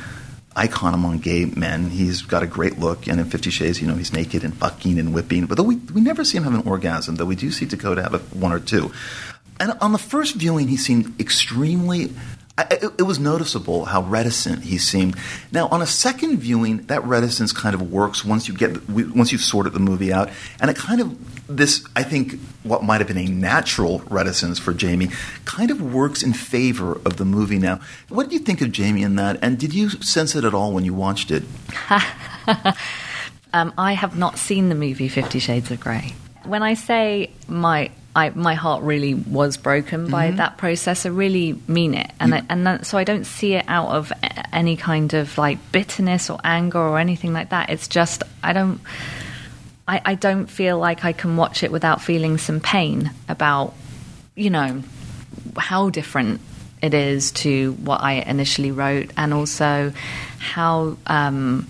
icon 0.57 0.95
among 0.95 1.19
gay 1.19 1.45
men. 1.45 1.91
He's 1.91 2.23
got 2.23 2.43
a 2.43 2.47
great 2.47 2.79
look, 2.79 3.07
and 3.09 3.19
in 3.21 3.27
Fifty 3.27 3.51
Shades, 3.51 3.81
you 3.81 3.89
know, 3.89 3.95
he's 3.95 4.13
naked 4.13 4.45
and 4.45 4.55
fucking 4.57 4.99
and 5.01 5.13
whipping. 5.13 5.47
But 5.47 5.57
though 5.59 5.65
we 5.65 5.77
we 5.77 6.01
never 6.01 6.25
see 6.25 6.37
him 6.39 6.45
have 6.45 6.55
an 6.55 6.67
orgasm, 6.69 7.17
though 7.17 7.25
we 7.25 7.35
do 7.37 7.51
see 7.51 7.67
Dakota 7.67 8.03
have 8.03 8.15
a, 8.15 8.19
one 8.19 8.53
or 8.53 8.61
two. 8.61 8.93
And 9.61 9.73
on 9.81 9.93
the 9.93 9.99
first 9.99 10.35
viewing, 10.35 10.69
he 10.69 10.77
seemed 10.77 11.19
extremely. 11.21 12.13
It, 12.57 12.85
it 12.99 13.03
was 13.03 13.19
noticeable 13.19 13.85
how 13.85 14.03
reticent 14.03 14.63
he 14.63 14.79
seemed. 14.79 15.17
Now, 15.51 15.67
on 15.69 15.83
a 15.83 15.87
second 15.87 16.39
viewing, 16.39 16.79
that 16.87 17.03
reticence 17.05 17.51
kind 17.51 17.75
of 17.75 17.91
works 17.91 18.25
once 18.25 18.47
you 18.47 18.55
get 18.55 18.89
once 18.89 19.33
you've 19.33 19.41
sorted 19.41 19.73
the 19.73 19.81
movie 19.81 20.13
out, 20.13 20.31
and 20.61 20.71
it 20.71 20.77
kind 20.77 21.01
of 21.01 21.47
this 21.49 21.85
I 21.97 22.05
think 22.05 22.39
what 22.63 22.85
might 22.85 23.01
have 23.01 23.09
been 23.09 23.19
a 23.19 23.27
natural 23.27 24.01
reticence 24.09 24.59
for 24.59 24.73
Jamie 24.73 25.09
kind 25.45 25.71
of 25.73 25.83
works 25.93 26.23
in 26.23 26.33
favor 26.33 26.93
of 27.05 27.17
the 27.17 27.25
movie. 27.25 27.59
Now, 27.59 27.81
what 28.09 28.25
did 28.25 28.33
you 28.33 28.39
think 28.39 28.61
of 28.61 28.71
Jamie 28.71 29.03
in 29.03 29.17
that? 29.17 29.39
And 29.43 29.59
did 29.59 29.75
you 29.75 29.91
sense 29.91 30.37
it 30.37 30.45
at 30.45 30.55
all 30.55 30.73
when 30.73 30.85
you 30.85 30.95
watched 30.95 31.31
it? 31.33 31.43
Um, 33.55 33.73
I 33.79 33.93
have 33.93 34.19
not 34.19 34.37
seen 34.37 34.69
the 34.69 34.75
movie 34.75 35.07
Fifty 35.07 35.39
Shades 35.39 35.71
of 35.71 35.79
Grey. 35.79 36.13
When 36.45 36.65
I 36.65 36.75
say 36.75 37.31
my 37.47 37.93
I, 38.17 38.31
my 38.31 38.55
heart 38.55 38.83
really 38.85 39.15
was 39.15 39.57
broken 39.57 40.09
by 40.09 40.31
that 40.31 40.57
process, 40.57 41.05
I 41.05 41.09
really 41.09 41.61
mean 41.67 41.95
it, 41.95 42.11
and 42.21 42.35
I, 42.35 42.43
and 42.49 42.67
that, 42.67 42.87
so 42.87 42.97
I 42.97 43.03
don't 43.05 43.25
see 43.25 43.55
it 43.55 43.65
out 43.67 43.89
of 43.89 44.13
any 44.53 44.77
kind 44.77 45.13
of 45.15 45.37
like 45.37 45.59
bitterness 45.73 46.31
or 46.31 46.39
anger 46.45 46.79
or 46.79 46.99
anything 46.99 47.33
like 47.33 47.51
that. 47.51 47.71
It's 47.71 47.89
just 47.89 48.23
I 48.43 48.53
don't. 48.53 48.81
I, 49.87 50.01
I 50.05 50.15
don't 50.15 50.47
feel 50.47 50.79
like 50.79 51.05
I 51.05 51.13
can 51.13 51.37
watch 51.37 51.63
it 51.63 51.71
without 51.71 52.01
feeling 52.01 52.39
some 52.39 52.59
pain 52.59 53.11
about, 53.29 53.75
you 54.35 54.49
know, 54.49 54.83
how 55.59 55.91
different 55.91 56.41
it 56.81 56.95
is 56.95 57.33
to 57.33 57.73
what 57.73 58.01
I 58.01 58.13
initially 58.13 58.71
wrote, 58.71 59.11
and 59.17 59.35
also 59.35 59.93
how 60.39 60.97
um, 61.07 61.67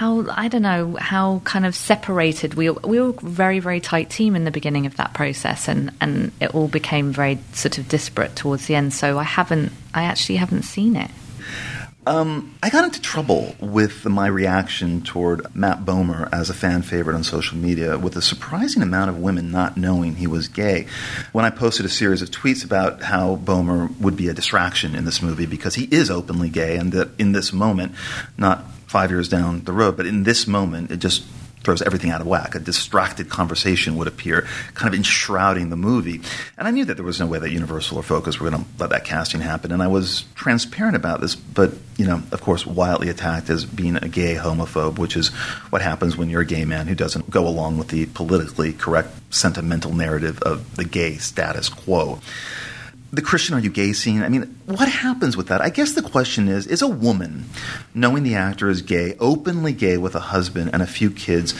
how 0.00 0.24
I 0.30 0.48
don't 0.48 0.62
know 0.62 0.96
how 0.98 1.42
kind 1.44 1.66
of 1.66 1.76
separated 1.76 2.54
we 2.54 2.70
we 2.70 2.98
were 2.98 3.10
a 3.10 3.12
very 3.20 3.58
very 3.58 3.80
tight 3.80 4.08
team 4.08 4.34
in 4.34 4.44
the 4.44 4.50
beginning 4.50 4.86
of 4.86 4.96
that 4.96 5.12
process, 5.12 5.68
and 5.68 5.92
and 6.00 6.32
it 6.40 6.54
all 6.54 6.68
became 6.68 7.12
very 7.12 7.38
sort 7.52 7.76
of 7.76 7.86
disparate 7.86 8.34
towards 8.34 8.66
the 8.66 8.76
end. 8.76 8.94
So 8.94 9.18
I 9.18 9.24
haven't 9.24 9.72
I 9.92 10.04
actually 10.04 10.36
haven't 10.36 10.62
seen 10.62 10.96
it. 10.96 11.10
Um, 12.06 12.56
I 12.62 12.70
got 12.70 12.84
into 12.84 13.02
trouble 13.02 13.54
with 13.60 14.06
my 14.06 14.26
reaction 14.26 15.02
toward 15.02 15.54
Matt 15.54 15.84
Bomer 15.84 16.30
as 16.32 16.48
a 16.48 16.54
fan 16.54 16.80
favorite 16.80 17.14
on 17.14 17.22
social 17.22 17.58
media 17.58 17.98
with 17.98 18.16
a 18.16 18.22
surprising 18.22 18.82
amount 18.82 19.10
of 19.10 19.18
women 19.18 19.50
not 19.50 19.76
knowing 19.76 20.16
he 20.16 20.26
was 20.26 20.48
gay. 20.48 20.86
When 21.32 21.44
I 21.44 21.50
posted 21.50 21.84
a 21.84 21.90
series 21.90 22.22
of 22.22 22.30
tweets 22.30 22.64
about 22.64 23.02
how 23.02 23.36
Bomer 23.36 23.94
would 24.00 24.16
be 24.16 24.28
a 24.28 24.34
distraction 24.34 24.94
in 24.94 25.04
this 25.04 25.20
movie 25.20 25.44
because 25.44 25.74
he 25.74 25.84
is 25.90 26.10
openly 26.10 26.48
gay 26.48 26.78
and 26.78 26.90
that 26.92 27.10
in 27.18 27.32
this 27.32 27.52
moment, 27.52 27.92
not 28.38 28.64
five 28.90 29.08
years 29.12 29.28
down 29.28 29.62
the 29.62 29.72
road, 29.72 29.96
but 29.96 30.04
in 30.04 30.24
this 30.24 30.48
moment, 30.48 30.90
it 30.90 30.96
just 30.96 31.22
throws 31.62 31.80
everything 31.80 32.10
out 32.10 32.20
of 32.20 32.26
whack. 32.26 32.56
A 32.56 32.58
distracted 32.58 33.28
conversation 33.28 33.96
would 33.96 34.08
appear, 34.08 34.48
kind 34.74 34.92
of 34.92 34.98
enshrouding 34.98 35.70
the 35.70 35.76
movie. 35.76 36.22
And 36.58 36.66
I 36.66 36.72
knew 36.72 36.84
that 36.86 36.94
there 36.94 37.04
was 37.04 37.20
no 37.20 37.26
way 37.26 37.38
that 37.38 37.50
Universal 37.50 37.98
or 37.98 38.02
Focus 38.02 38.40
were 38.40 38.50
going 38.50 38.64
to 38.64 38.70
let 38.80 38.90
that 38.90 39.04
casting 39.04 39.42
happen. 39.42 39.70
And 39.70 39.80
I 39.80 39.86
was 39.86 40.24
transparent 40.34 40.96
about 40.96 41.20
this, 41.20 41.36
but, 41.36 41.72
you 41.98 42.04
know, 42.04 42.20
of 42.32 42.40
course, 42.40 42.66
wildly 42.66 43.10
attacked 43.10 43.48
as 43.48 43.64
being 43.64 43.94
a 43.94 44.08
gay 44.08 44.34
homophobe, 44.34 44.98
which 44.98 45.16
is 45.16 45.28
what 45.68 45.82
happens 45.82 46.16
when 46.16 46.28
you're 46.28 46.40
a 46.40 46.46
gay 46.46 46.64
man 46.64 46.88
who 46.88 46.96
doesn't 46.96 47.30
go 47.30 47.46
along 47.46 47.78
with 47.78 47.88
the 47.88 48.06
politically 48.06 48.72
correct 48.72 49.10
sentimental 49.32 49.92
narrative 49.92 50.42
of 50.42 50.74
the 50.74 50.84
gay 50.84 51.16
status 51.18 51.68
quo 51.68 52.18
the 53.12 53.22
Christian 53.22 53.56
are 53.56 53.60
you 53.60 53.70
gay 53.70 53.92
scene, 53.92 54.22
I 54.22 54.28
mean, 54.28 54.42
what 54.66 54.88
happens 54.88 55.36
with 55.36 55.48
that? 55.48 55.60
I 55.60 55.70
guess 55.70 55.92
the 55.92 56.02
question 56.02 56.48
is 56.48 56.66
is 56.66 56.80
a 56.80 56.88
woman, 56.88 57.46
knowing 57.92 58.22
the 58.22 58.36
actor 58.36 58.70
is 58.70 58.82
gay, 58.82 59.16
openly 59.18 59.72
gay 59.72 59.96
with 59.96 60.14
a 60.14 60.20
husband 60.20 60.70
and 60.72 60.80
a 60.82 60.86
few 60.86 61.10
kids, 61.10 61.54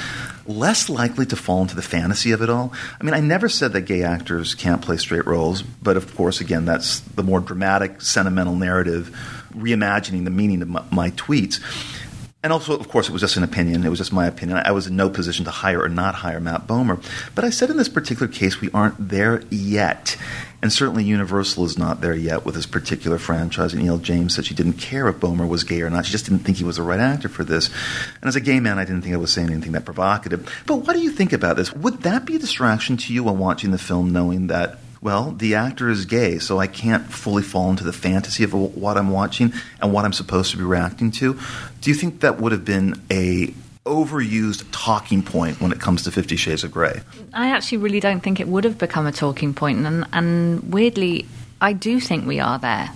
less 0.46 0.88
likely 0.88 1.26
to 1.26 1.36
fall 1.36 1.62
into 1.62 1.74
the 1.74 1.82
fantasy 1.82 2.30
of 2.30 2.40
it 2.40 2.50
all? 2.50 2.72
I 3.00 3.04
mean, 3.04 3.14
I 3.14 3.20
never 3.20 3.48
said 3.48 3.72
that 3.72 3.82
gay 3.82 4.02
actors 4.02 4.54
can't 4.54 4.80
play 4.80 4.96
straight 4.96 5.26
roles, 5.26 5.62
but 5.62 5.96
of 5.96 6.14
course, 6.14 6.40
again, 6.40 6.66
that's 6.66 7.00
the 7.00 7.24
more 7.24 7.40
dramatic, 7.40 8.00
sentimental 8.00 8.54
narrative, 8.54 9.16
reimagining 9.52 10.24
the 10.24 10.30
meaning 10.30 10.62
of 10.62 10.68
my, 10.68 10.84
my 10.92 11.10
tweets. 11.10 11.60
And 12.42 12.54
also, 12.54 12.78
of 12.78 12.88
course, 12.88 13.08
it 13.08 13.12
was 13.12 13.20
just 13.20 13.36
an 13.36 13.42
opinion. 13.42 13.84
It 13.84 13.90
was 13.90 13.98
just 13.98 14.14
my 14.14 14.26
opinion. 14.26 14.62
I 14.64 14.70
was 14.70 14.86
in 14.86 14.96
no 14.96 15.10
position 15.10 15.44
to 15.44 15.50
hire 15.50 15.82
or 15.82 15.90
not 15.90 16.14
hire 16.14 16.40
Matt 16.40 16.66
Bomer. 16.66 17.04
But 17.34 17.44
I 17.44 17.50
said 17.50 17.68
in 17.68 17.76
this 17.76 17.88
particular 17.88 18.32
case, 18.32 18.62
we 18.62 18.70
aren't 18.70 19.10
there 19.10 19.42
yet. 19.50 20.16
And 20.62 20.73
certainly 20.73 21.05
Universal 21.05 21.64
is 21.64 21.79
not 21.79 22.03
there 22.03 22.14
yet 22.14 22.44
with 22.44 22.55
this 22.55 22.66
particular 22.66 23.18
franchise. 23.18 23.73
And 23.73 23.83
E.L. 23.83 23.99
James 23.99 24.35
said 24.35 24.44
she 24.44 24.55
didn't 24.55 24.75
care 24.75 25.09
if 25.09 25.16
Bomer 25.16 25.49
was 25.49 25.64
gay 25.64 25.81
or 25.81 25.88
not. 25.88 26.05
She 26.05 26.12
just 26.12 26.27
didn't 26.27 26.40
think 26.40 26.59
he 26.59 26.64
was 26.64 26.77
the 26.77 26.83
right 26.83 27.01
actor 27.01 27.31
for 27.31 27.44
this. 27.44 27.70
And 28.20 28.29
as 28.29 28.37
a 28.37 28.40
gay 28.40 28.61
man, 28.61 28.79
I 28.79 28.85
didn't 28.85 29.03
think 29.03 29.14
I 29.14 29.18
was 29.18 29.33
saying 29.33 29.51
anything 29.51 29.73
that 29.73 29.87
provocative. 29.87 30.62
But 30.66 30.77
what 30.77 30.92
do 30.92 31.01
you 31.01 31.11
think 31.11 31.33
about 31.33 31.57
this? 31.57 31.73
Would 31.73 32.03
that 32.03 32.27
be 32.27 32.37
a 32.37 32.38
distraction 32.38 32.99
to 32.99 33.14
you 33.14 33.25
while 33.25 33.37
watching 33.37 33.70
the 33.70 33.79
film, 33.79 34.12
knowing 34.12 34.49
that 34.49 34.79
well, 35.03 35.31
the 35.33 35.55
actor 35.55 35.88
is 35.88 36.05
gay, 36.05 36.38
so 36.38 36.59
I 36.59 36.66
can't 36.66 37.11
fully 37.11 37.42
fall 37.42 37.70
into 37.70 37.85
the 37.85 37.92
fantasy 37.92 38.44
of 38.44 38.53
what 38.53 38.99
I'm 38.99 39.11
watching 39.11 39.55
and 39.81 39.94
what 39.94 40.05
I'm 40.05 40.12
supposed 40.12 40.51
to 40.51 40.59
be 40.59 40.62
reacting 40.62 41.11
to. 41.12 41.38
Do 41.81 41.90
you 41.90 41.94
think 41.94 42.20
that 42.20 42.38
would 42.38 42.53
have 42.53 42.66
been 42.66 43.01
a 43.11 43.55
overused 43.90 44.64
talking 44.70 45.22
point 45.22 45.61
when 45.61 45.72
it 45.72 45.81
comes 45.81 46.05
to 46.05 46.12
Fifty 46.12 46.37
Shades 46.37 46.64
of 46.64 46.70
Grey? 46.70 47.03
I 47.35 47.48
actually 47.50 47.79
really 47.79 48.00
don't 48.00 48.20
think 48.20 48.40
it 48.40 48.48
would 48.48 48.64
have 48.64 48.79
become 48.79 49.07
a 49.07 49.12
talking 49.12 49.53
point, 49.53 49.85
and 49.85 50.07
and 50.12 50.72
weirdly, 50.72 51.26
I 51.61 51.72
do 51.72 52.00
think 52.00 52.26
we 52.26 52.40
are 52.40 52.59
there. 52.59 52.90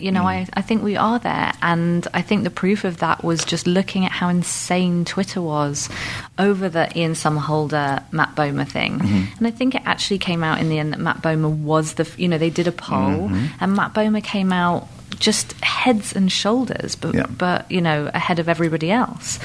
You 0.00 0.12
know, 0.12 0.22
hmm. 0.22 0.28
I, 0.28 0.48
I 0.54 0.62
think 0.62 0.82
we 0.82 0.96
are 0.96 1.18
there, 1.18 1.52
and 1.60 2.06
I 2.14 2.22
think 2.22 2.44
the 2.44 2.50
proof 2.50 2.84
of 2.84 2.98
that 2.98 3.22
was 3.22 3.44
just 3.44 3.66
looking 3.66 4.06
at 4.06 4.12
how 4.12 4.28
insane 4.28 5.04
Twitter 5.04 5.42
was 5.42 5.90
over 6.38 6.70
the 6.70 6.90
Ian 6.98 7.12
Somerhalder 7.12 8.02
Matt 8.10 8.34
Bomer 8.34 8.66
thing, 8.66 8.98
mm-hmm. 8.98 9.36
and 9.36 9.46
I 9.46 9.50
think 9.50 9.74
it 9.74 9.82
actually 9.84 10.18
came 10.18 10.42
out 10.42 10.58
in 10.58 10.70
the 10.70 10.78
end 10.78 10.92
that 10.92 11.00
Matt 11.00 11.20
Bomer 11.20 11.54
was 11.54 11.94
the 11.94 12.10
you 12.16 12.28
know 12.28 12.38
they 12.38 12.50
did 12.50 12.66
a 12.66 12.72
poll, 12.72 13.28
mm-hmm. 13.28 13.46
and 13.60 13.74
Matt 13.74 13.92
Bomer 13.92 14.24
came 14.24 14.52
out 14.52 14.88
just 15.18 15.52
heads 15.62 16.14
and 16.14 16.30
shoulders, 16.30 16.94
but 16.96 17.14
Yeah. 17.14 17.26
but 17.26 17.70
you 17.70 17.80
know 17.80 18.10
ahead 18.14 18.38
of 18.38 18.48
everybody 18.48 18.90
else. 18.90 19.38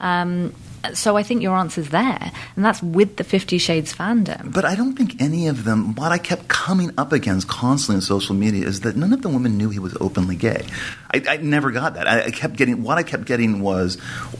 Um, 0.00 0.52
so 0.94 1.16
I 1.16 1.24
think 1.24 1.42
your 1.42 1.56
answer's 1.56 1.88
there, 1.88 2.30
and 2.54 2.64
that's 2.64 2.80
with 2.80 3.16
the 3.16 3.24
Fifty 3.24 3.58
Shades 3.58 3.92
fandom. 3.92 4.52
But 4.52 4.64
I 4.64 4.76
don't 4.76 4.94
think 4.94 5.20
any 5.20 5.48
of 5.48 5.64
them, 5.64 5.96
what 5.96 6.12
I 6.12 6.18
kept 6.18 6.46
coming 6.46 6.92
up 6.96 7.12
against 7.12 7.48
constantly 7.48 7.96
in 7.96 8.02
social 8.02 8.36
media 8.36 8.66
is 8.68 8.82
that 8.82 8.94
none 8.94 9.12
of 9.12 9.22
the 9.22 9.28
women 9.28 9.58
knew 9.58 9.68
he 9.70 9.80
was 9.80 9.96
openly 10.00 10.36
gay. 10.36 10.64
I, 11.12 11.22
I 11.28 11.36
never 11.38 11.72
got 11.72 11.94
that. 11.94 12.06
I, 12.06 12.24
I 12.26 12.30
kept 12.30 12.56
getting, 12.56 12.84
what 12.84 12.98
I 12.98 13.02
kept 13.02 13.24
getting 13.24 13.60
was, 13.62 13.96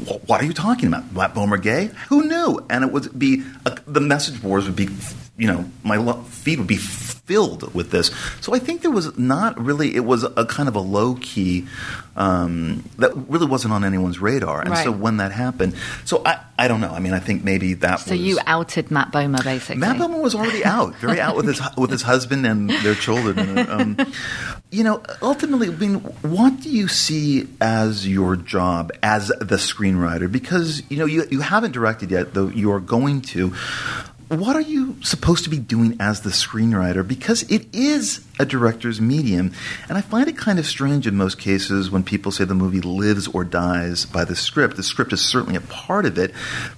"Wh- 0.07 0.29
what 0.29 0.40
are 0.40 0.44
you 0.44 0.53
talking 0.53 0.87
about? 0.87 1.12
Matt 1.12 1.35
Bomer 1.35 1.61
gay? 1.61 1.90
Who 2.11 2.22
knew? 2.29 2.64
And 2.70 2.85
it 2.85 2.92
would 2.92 3.18
be, 3.18 3.42
uh, 3.64 3.75
the 3.88 4.01
message 4.01 4.40
boards 4.40 4.66
would 4.66 4.77
be, 4.77 4.88
you 5.37 5.49
know, 5.49 5.64
my 5.83 5.96
lo- 5.96 6.22
feed 6.29 6.59
would 6.59 6.68
be 6.68 6.77
filled 7.26 7.74
with 7.74 7.90
this. 7.90 8.10
So 8.40 8.54
I 8.54 8.58
think 8.58 8.82
there 8.82 8.90
was 8.90 9.18
not 9.18 9.60
really, 9.60 9.94
it 9.94 10.04
was 10.04 10.22
a 10.24 10.46
kind 10.46 10.68
of 10.68 10.74
a 10.76 10.80
low 10.80 11.16
key, 11.16 11.66
um, 12.16 12.88
that 12.98 13.14
really 13.28 13.46
wasn't 13.46 13.74
on 13.74 13.84
anyone's 13.84 14.18
radar. 14.20 14.62
And 14.62 14.76
so 14.78 14.90
when 14.90 15.18
that 15.18 15.32
happened, 15.32 15.74
so 16.04 16.22
I, 16.24 16.40
I 16.58 16.68
don't 16.68 16.80
know. 16.80 16.90
I 16.92 17.00
mean, 17.00 17.12
I 17.12 17.18
think 17.18 17.44
maybe 17.44 17.74
that 17.74 18.00
So 18.00 18.12
was. 18.12 18.20
you 18.20 18.38
outed 18.46 18.90
Matt 18.90 19.12
Bomer, 19.12 19.42
basically. 19.44 19.76
Matt 19.76 19.96
Bomer 19.96 20.22
was 20.22 20.34
already 20.34 20.64
out, 20.64 20.94
very 20.96 21.20
out 21.20 21.36
with 21.36 21.46
his 21.46 21.60
with 21.76 21.90
his 21.90 22.02
husband 22.02 22.46
and 22.46 22.70
their 22.70 22.94
children. 22.94 23.58
Um, 23.58 23.98
you 24.70 24.82
know, 24.84 25.02
ultimately, 25.20 25.68
I 25.68 25.72
mean, 25.72 25.96
what 26.22 26.60
do 26.62 26.70
you 26.70 26.88
see 26.88 27.48
as 27.60 28.08
your 28.08 28.36
job 28.36 28.92
as 29.02 29.28
the 29.28 29.56
screenwriter? 29.56 30.30
Because 30.32 30.82
you 30.88 30.96
know, 30.96 31.04
you 31.06 31.26
you 31.30 31.40
haven't 31.40 31.72
directed 31.72 32.10
yet, 32.10 32.32
though 32.32 32.48
you 32.48 32.72
are 32.72 32.80
going 32.80 33.20
to. 33.22 33.52
What 34.28 34.56
are 34.56 34.60
you 34.60 34.96
supposed 35.04 35.44
to 35.44 35.50
be 35.50 35.58
doing 35.58 35.98
as 36.00 36.22
the 36.22 36.30
screenwriter? 36.30 37.06
Because 37.06 37.44
it 37.44 37.72
is 37.72 38.26
a 38.38 38.44
director's 38.44 39.00
medium, 39.00 39.52
and 39.88 39.96
I 39.96 40.00
find 40.00 40.28
it 40.28 40.36
kind 40.36 40.58
of 40.58 40.66
strange 40.66 41.06
in 41.06 41.16
most 41.16 41.38
cases 41.38 41.90
when 41.90 42.02
people 42.02 42.32
say 42.32 42.44
the 42.44 42.54
movie 42.54 42.80
lives 42.80 43.28
or 43.28 43.44
dies 43.44 44.04
by 44.04 44.24
the 44.24 44.36
script. 44.36 44.76
The 44.76 44.82
script 44.82 45.12
is 45.12 45.22
certainly 45.22 45.56
a 45.56 45.60
part 45.60 46.04
of 46.04 46.18
it, 46.18 46.32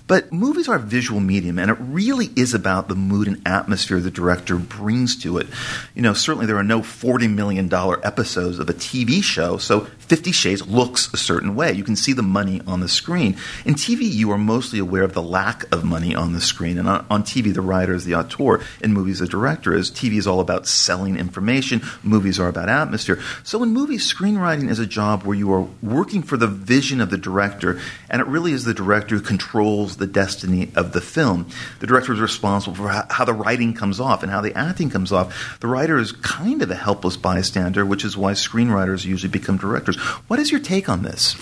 but 0.07 0.33
movies 0.33 0.69
are 0.69 0.77
a 0.77 0.81
visual 0.81 1.21
medium, 1.21 1.59
and 1.59 1.71
it 1.71 1.79
really 1.81 2.31
is 2.37 2.55
about 2.55 2.89
the 2.89 2.95
mood 2.95 3.27
and 3.27 3.43
atmosphere 3.47 3.99
the 3.99 4.11
director 4.11 4.57
brings 4.57 5.21
to 5.23 5.39
it. 5.39 5.47
You 5.95 6.03
know, 6.03 6.13
certainly 6.13 6.47
there 6.47 6.59
are 6.59 6.63
no 6.63 6.83
forty 6.83 7.29
million 7.29 7.67
dollar 7.69 8.05
episodes 8.07 8.59
of 8.59 8.69
a 8.69 8.75
TV 8.75 9.23
show, 9.23 9.57
so 9.57 9.81
Fifty 9.99 10.33
Shades 10.33 10.67
looks 10.67 11.13
a 11.13 11.17
certain 11.17 11.55
way. 11.55 11.73
You 11.73 11.85
can 11.85 11.97
see 11.97 12.13
the 12.13 12.23
money 12.23 12.61
on 12.67 12.81
the 12.81 12.89
screen. 12.89 13.37
In 13.65 13.75
TV, 13.75 14.03
you 14.03 14.31
are 14.31 14.39
mostly 14.39 14.79
aware 14.79 15.03
of 15.03 15.15
the 15.15 15.23
lack 15.23 15.65
of 15.73 15.83
money 15.85 16.15
on 16.15 16.35
the 16.35 16.41
screen, 16.41 16.79
and 16.79 16.89
on, 16.89 17.07
on 17.11 17.23
TV, 17.25 17.38
the 17.43 17.61
writer 17.61 17.95
is 17.95 18.05
the 18.05 18.15
auteur. 18.15 18.61
In 18.83 18.93
movies, 18.93 19.21
the 19.21 19.27
director 19.27 19.75
is. 19.75 19.91
TV 19.91 20.19
is 20.19 20.27
all 20.27 20.41
about 20.41 20.67
selling 20.67 21.17
information. 21.17 21.83
Movies 22.03 22.39
are 22.39 22.49
about 22.49 22.69
atmosphere. 22.69 23.21
So 23.45 23.63
in 23.63 23.71
movies, 23.71 24.13
screenwriting 24.13 24.69
is 24.69 24.79
a 24.79 24.87
job 24.87 25.23
where 25.23 25.37
you 25.37 25.53
are 25.53 25.67
working 25.83 26.23
for 26.23 26.37
the 26.37 26.47
vision 26.47 27.01
of 27.01 27.11
the 27.11 27.19
director, 27.19 27.81
and 28.11 28.21
it 28.21 28.27
really 28.27 28.53
is 28.53 28.65
the 28.65 28.75
director 28.75 29.17
who 29.17 29.23
controls 29.23 29.97
the 29.97 30.07
destiny 30.07 30.71
of 30.75 30.93
the 30.93 31.01
film. 31.01 31.47
The 31.81 31.87
director 31.87 32.13
is 32.13 32.21
responsible 32.21 32.77
for 32.77 32.89
how 32.89 33.25
the 33.25 33.35
writing 33.35 33.75
comes 33.75 34.01
off 34.01 34.23
and 34.23 34.31
how 34.33 34.41
the 34.41 34.57
acting 34.57 34.91
comes 34.91 35.13
off. 35.13 35.59
The 35.61 35.69
writer 35.69 35.99
is 35.99 36.13
kind 36.13 36.63
of 36.63 36.71
a 36.71 36.75
helpless 36.75 37.17
bystander, 37.17 37.85
which 37.87 38.05
is 38.05 38.17
why 38.17 38.33
screenwriters 38.33 39.05
usually 39.05 39.31
become 39.31 39.57
directors. 39.57 39.97
What 40.29 40.39
is 40.39 40.51
your 40.51 40.61
take 40.61 40.89
on 40.89 41.03
this? 41.03 41.37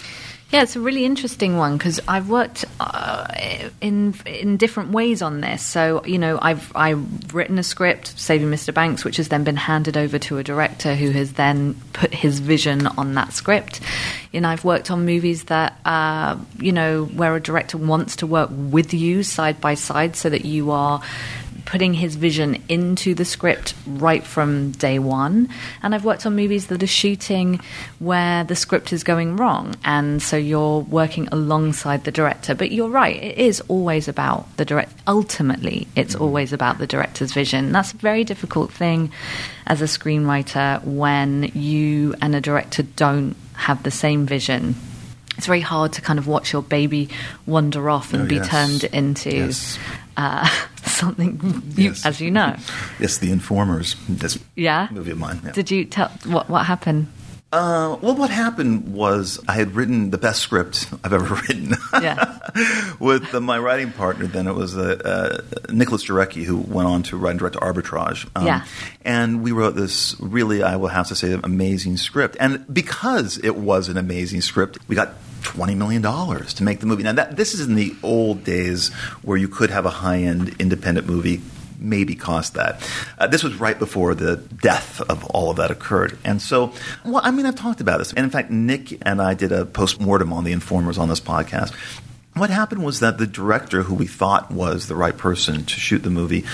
Yeah, 0.53 0.63
it's 0.63 0.77
a 0.77 0.81
really 0.81 1.05
interesting 1.05 1.57
one 1.57 1.77
because 1.77 2.01
I've 2.07 2.29
worked 2.29 2.65
uh, 2.79 3.27
in 3.81 4.15
in 4.27 4.57
different 4.57 4.93
ways 4.93 5.21
on 5.21 5.41
this. 5.41 5.61
So 5.61 6.05
you 6.05 6.19
know, 6.19 6.39
I've 6.41 6.71
I've 6.77 7.35
written 7.35 7.59
a 7.59 7.65
script, 7.65 8.17
Saving 8.17 8.49
Mr. 8.49 8.73
Banks, 8.73 9.05
which 9.05 9.17
has 9.17 9.29
then 9.29 9.43
been 9.43 9.57
handed 9.57 9.97
over 9.97 10.21
to 10.21 10.39
a 10.39 10.45
director 10.45 10.95
who 10.95 11.11
has 11.11 11.33
then 11.33 11.75
put 11.93 12.15
his 12.15 12.39
vision 12.39 12.87
on 12.87 13.15
that 13.15 13.33
script. 13.33 13.81
And 14.33 14.47
I've 14.47 14.65
worked 14.65 14.89
on 14.89 15.05
movies 15.05 15.45
that 15.45 15.81
uh, 15.85 16.39
you 16.59 16.71
know 16.71 17.07
where 17.07 17.35
a 17.35 17.41
director 17.41 17.77
wants 17.77 18.17
to 18.17 18.27
work 18.29 18.49
with 18.53 18.95
you 18.95 19.25
side 19.25 19.61
by 19.61 19.75
side, 19.75 20.15
so 20.15 20.31
that 20.31 20.45
you 20.45 20.71
are 20.71 21.03
putting 21.67 21.93
his 21.93 22.15
vision 22.15 22.63
into 22.69 23.15
the 23.15 23.25
script 23.25 23.75
right 23.87 24.25
from 24.25 24.71
day 24.71 24.99
one. 24.99 25.49
And 25.83 25.95
I've 25.95 26.05
worked 26.05 26.25
on 26.25 26.35
movies 26.35 26.69
that 26.69 26.83
are 26.83 26.87
shooting 26.87 27.61
where 27.99 28.45
the 28.45 28.57
script 28.57 28.93
is 28.93 29.05
going 29.05 29.37
wrong, 29.37 29.75
and 29.85 30.23
so 30.23 30.37
you're 30.37 30.81
working 30.81 31.29
alongside 31.29 32.05
the 32.05 32.13
director. 32.13 32.55
But 32.55 32.71
you're 32.71 32.89
right, 32.89 33.23
it 33.23 33.37
is 33.37 33.61
always 33.69 34.09
about 34.09 34.57
the 34.57 34.65
direct. 34.65 34.93
Ultimately, 35.07 35.87
it's 35.95 36.15
mm-hmm. 36.15 36.25
always 36.25 36.53
about 36.53 36.79
the 36.79 36.87
director's 36.87 37.33
vision. 37.33 37.73
That's 37.73 37.93
a 37.93 37.97
very 37.97 38.25
difficult 38.25 38.73
thing 38.73 39.13
as 39.67 39.83
a 39.83 39.87
screenwriter 39.87 40.83
when 40.85 41.51
you 41.55 42.15
and 42.23 42.35
a 42.35 42.41
director 42.41 42.83
don't 42.83 43.37
have 43.55 43.83
the 43.83 43.91
same 43.91 44.25
vision. 44.27 44.77
It's 45.37 45.47
very 45.47 45.61
hard 45.61 45.93
to 45.95 46.01
kind 46.01 46.19
of 46.19 46.27
watch 46.27 46.53
your 46.53 46.63
baby 46.63 47.11
wander 47.45 47.91
off 47.91 48.15
and 48.15 48.23
Oh, 48.23 48.27
be 48.27 48.37
yes. 48.37 48.49
turned 48.49 48.85
into 48.85 49.37
Yes. 49.37 49.79
Uh, 50.17 50.49
something, 50.85 51.41
you, 51.77 51.91
Yes. 51.91 52.05
as 52.07 52.21
you 52.21 52.31
know. 52.31 52.57
Yes, 52.99 53.19
The 53.19 53.31
Informers. 53.31 53.97
This 54.09 54.39
Yeah. 54.55 54.89
movie 54.91 55.11
of 55.13 55.19
mine. 55.19 55.41
yeah. 55.45 55.53
Did 55.53 55.71
you 55.71 55.85
tell 55.85 56.09
what 56.25 56.49
what 56.49 56.67
happened? 56.67 57.07
Uh, 57.53 57.97
well, 58.03 58.17
what 58.17 58.29
happened 58.29 58.93
was 58.93 59.39
I 59.49 59.53
had 59.53 59.77
written 59.77 60.11
the 60.11 60.19
best 60.19 60.41
script 60.43 60.89
I've 61.05 61.13
ever 61.13 61.35
written. 61.47 61.75
Yeah. 61.93 62.39
With 62.99 63.33
uh, 63.35 63.41
my 63.41 63.57
writing 63.59 63.93
partner, 63.93 64.27
then 64.27 64.49
it 64.49 64.55
was 64.55 64.77
uh, 64.77 64.99
uh, 65.05 65.73
Nicholas 65.73 66.05
Jarecki, 66.05 66.43
who 66.45 66.57
went 66.59 66.89
on 66.89 67.03
to 67.05 67.17
write 67.17 67.31
and 67.31 67.39
direct 67.39 67.57
Arbitrage. 67.57 68.27
Um, 68.35 68.47
Yeah. 68.47 68.65
And 69.05 69.43
we 69.43 69.53
wrote 69.53 69.77
this 69.77 70.17
really, 70.19 70.63
I 70.65 70.75
will 70.77 70.89
have 70.89 71.07
to 71.09 71.15
say, 71.15 71.33
amazing 71.45 71.99
script. 71.99 72.37
And 72.41 72.67
because 72.73 73.39
it 73.39 73.57
was 73.57 73.89
an 73.89 73.97
amazing 73.97 74.41
script, 74.43 74.79
we 74.89 74.97
got 74.97 75.11
$20 75.47 75.77
million 75.77 76.03
to 76.03 76.63
make 76.63 76.81
the 76.81 76.87
movie. 76.87 77.03
Now, 77.03 77.13
that, 77.13 77.37
this 77.37 77.55
is 77.55 77.67
in 77.67 77.75
the 77.75 77.95
old 78.03 78.45
days 78.45 78.93
where 79.23 79.37
you 79.37 79.49
could 79.49 79.71
have 79.71 79.87
a 79.87 79.91
high 79.91 80.19
end 80.19 80.57
independent 80.59 81.07
movie 81.07 81.41
maybe 81.79 82.15
cost 82.15 82.55
that. 82.55 82.89
Uh, 83.19 83.27
this 83.27 83.43
was 83.43 83.55
right 83.57 83.79
before 83.79 84.15
the 84.15 84.37
death 84.37 85.01
of 85.03 85.25
all 85.27 85.51
of 85.51 85.59
that 85.59 85.71
occurred. 85.71 86.19
And 86.25 86.41
so, 86.41 86.73
well, 87.05 87.21
I 87.23 87.31
mean, 87.31 87.47
I've 87.47 87.57
talked 87.57 87.81
about 87.81 87.99
this. 87.99 88.13
And 88.13 88.25
in 88.25 88.31
fact, 88.31 88.51
Nick 88.51 88.99
and 89.07 89.21
I 89.21 89.35
did 89.35 89.53
a 89.53 89.67
post 89.67 90.01
mortem 90.01 90.33
on 90.33 90.45
the 90.45 90.53
informers 90.53 90.99
on 90.99 91.09
this 91.09 91.21
podcast. 91.21 91.75
What 92.35 92.51
happened 92.51 92.85
was 92.85 93.01
that 93.01 93.19
the 93.19 93.27
director, 93.27 93.83
who 93.83 93.95
we 93.95 94.07
thought 94.07 94.51
was 94.51 94.89
the 94.89 94.97
right 94.97 95.17
person 95.17 95.65
to 95.65 95.81
shoot 95.81 96.03
the 96.03 96.11
movie, 96.11 96.45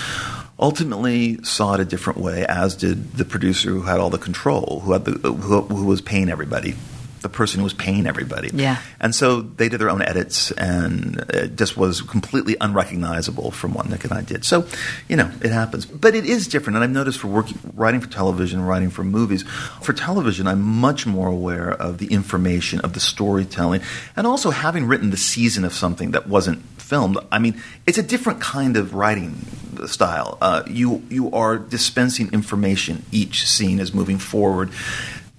ultimately 0.58 1.42
saw 1.42 1.74
it 1.74 1.80
a 1.80 1.84
different 1.84 2.20
way, 2.20 2.46
as 2.46 2.76
did 2.76 3.14
the 3.14 3.24
producer 3.24 3.70
who 3.70 3.82
had 3.82 3.98
all 3.98 4.10
the 4.10 4.18
control, 4.18 4.80
who, 4.84 4.92
had 4.92 5.04
the, 5.04 5.12
who, 5.32 5.62
who 5.62 5.86
was 5.86 6.00
paying 6.00 6.28
everybody. 6.28 6.76
The 7.22 7.28
person 7.28 7.60
who 7.60 7.64
was 7.64 7.74
paying 7.74 8.06
everybody. 8.06 8.50
Yeah. 8.52 8.78
And 9.00 9.14
so 9.14 9.40
they 9.42 9.68
did 9.68 9.80
their 9.80 9.90
own 9.90 10.02
edits, 10.02 10.50
and 10.52 11.18
it 11.30 11.56
just 11.56 11.76
was 11.76 12.02
completely 12.02 12.56
unrecognizable 12.60 13.50
from 13.52 13.74
what 13.74 13.88
Nick 13.88 14.04
and 14.04 14.12
I 14.12 14.22
did. 14.22 14.44
So, 14.44 14.66
you 15.08 15.16
know, 15.16 15.30
it 15.40 15.50
happens. 15.52 15.86
But 15.86 16.14
it 16.14 16.24
is 16.24 16.48
different, 16.48 16.76
and 16.76 16.84
I've 16.84 16.90
noticed 16.90 17.20
for 17.20 17.28
working, 17.28 17.58
writing 17.74 18.00
for 18.00 18.08
television, 18.08 18.60
writing 18.64 18.90
for 18.90 19.04
movies. 19.04 19.44
For 19.82 19.92
television, 19.92 20.46
I'm 20.46 20.62
much 20.62 21.06
more 21.06 21.28
aware 21.28 21.70
of 21.70 21.98
the 21.98 22.06
information, 22.06 22.80
of 22.80 22.92
the 22.92 23.00
storytelling, 23.00 23.82
and 24.16 24.26
also 24.26 24.50
having 24.50 24.86
written 24.86 25.10
the 25.10 25.16
season 25.16 25.64
of 25.64 25.72
something 25.72 26.10
that 26.10 26.26
wasn't 26.26 26.62
filmed. 26.78 27.18
I 27.30 27.38
mean, 27.38 27.62
it's 27.86 27.98
a 27.98 28.02
different 28.02 28.40
kind 28.40 28.76
of 28.76 28.94
writing 28.94 29.46
style. 29.86 30.38
Uh, 30.40 30.62
you 30.66 31.02
you 31.08 31.30
are 31.30 31.56
dispensing 31.56 32.32
information. 32.32 33.04
Each 33.10 33.48
scene 33.48 33.80
is 33.80 33.94
moving 33.94 34.18
forward 34.18 34.70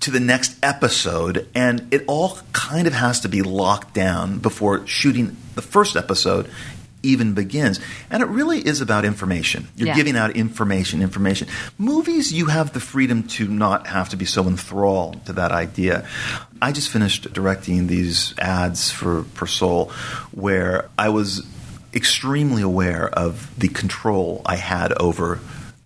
to 0.01 0.11
the 0.11 0.19
next 0.19 0.57
episode, 0.63 1.47
and 1.55 1.87
it 1.93 2.03
all 2.07 2.37
kind 2.51 2.87
of 2.87 2.93
has 2.93 3.21
to 3.21 3.29
be 3.29 3.41
locked 3.41 3.93
down 3.93 4.39
before 4.39 4.85
shooting 4.85 5.37
the 5.55 5.61
first 5.61 5.95
episode 5.95 6.49
even 7.05 7.33
begins. 7.33 7.81
And 8.09 8.23
it 8.23 8.27
really 8.29 8.59
is 8.59 8.79
about 8.79 9.03
information. 9.03 9.67
You're 9.75 9.89
Yeah. 9.89 9.95
giving 9.95 10.15
out 10.15 10.37
information, 10.37 11.01
information. 11.01 11.49
Movies, 11.77 12.31
you 12.31 12.45
have 12.45 12.71
the 12.71 12.79
freedom 12.79 13.23
to 13.23 13.45
not 13.47 13.87
have 13.87 14.07
to 14.09 14.15
be 14.15 14.23
so 14.23 14.47
enthralled 14.47 15.25
to 15.25 15.33
that 15.33 15.51
idea. 15.51 16.05
I 16.61 16.71
just 16.71 16.87
finished 16.87 17.33
directing 17.33 17.87
these 17.87 18.33
ads 18.39 18.89
for 18.89 19.23
Persol 19.35 19.91
where 20.31 20.85
I 20.97 21.09
was 21.09 21.43
extremely 21.93 22.61
aware 22.61 23.09
of 23.09 23.49
the 23.57 23.67
control 23.67 24.41
I 24.45 24.55
had 24.55 24.93
over 24.93 25.39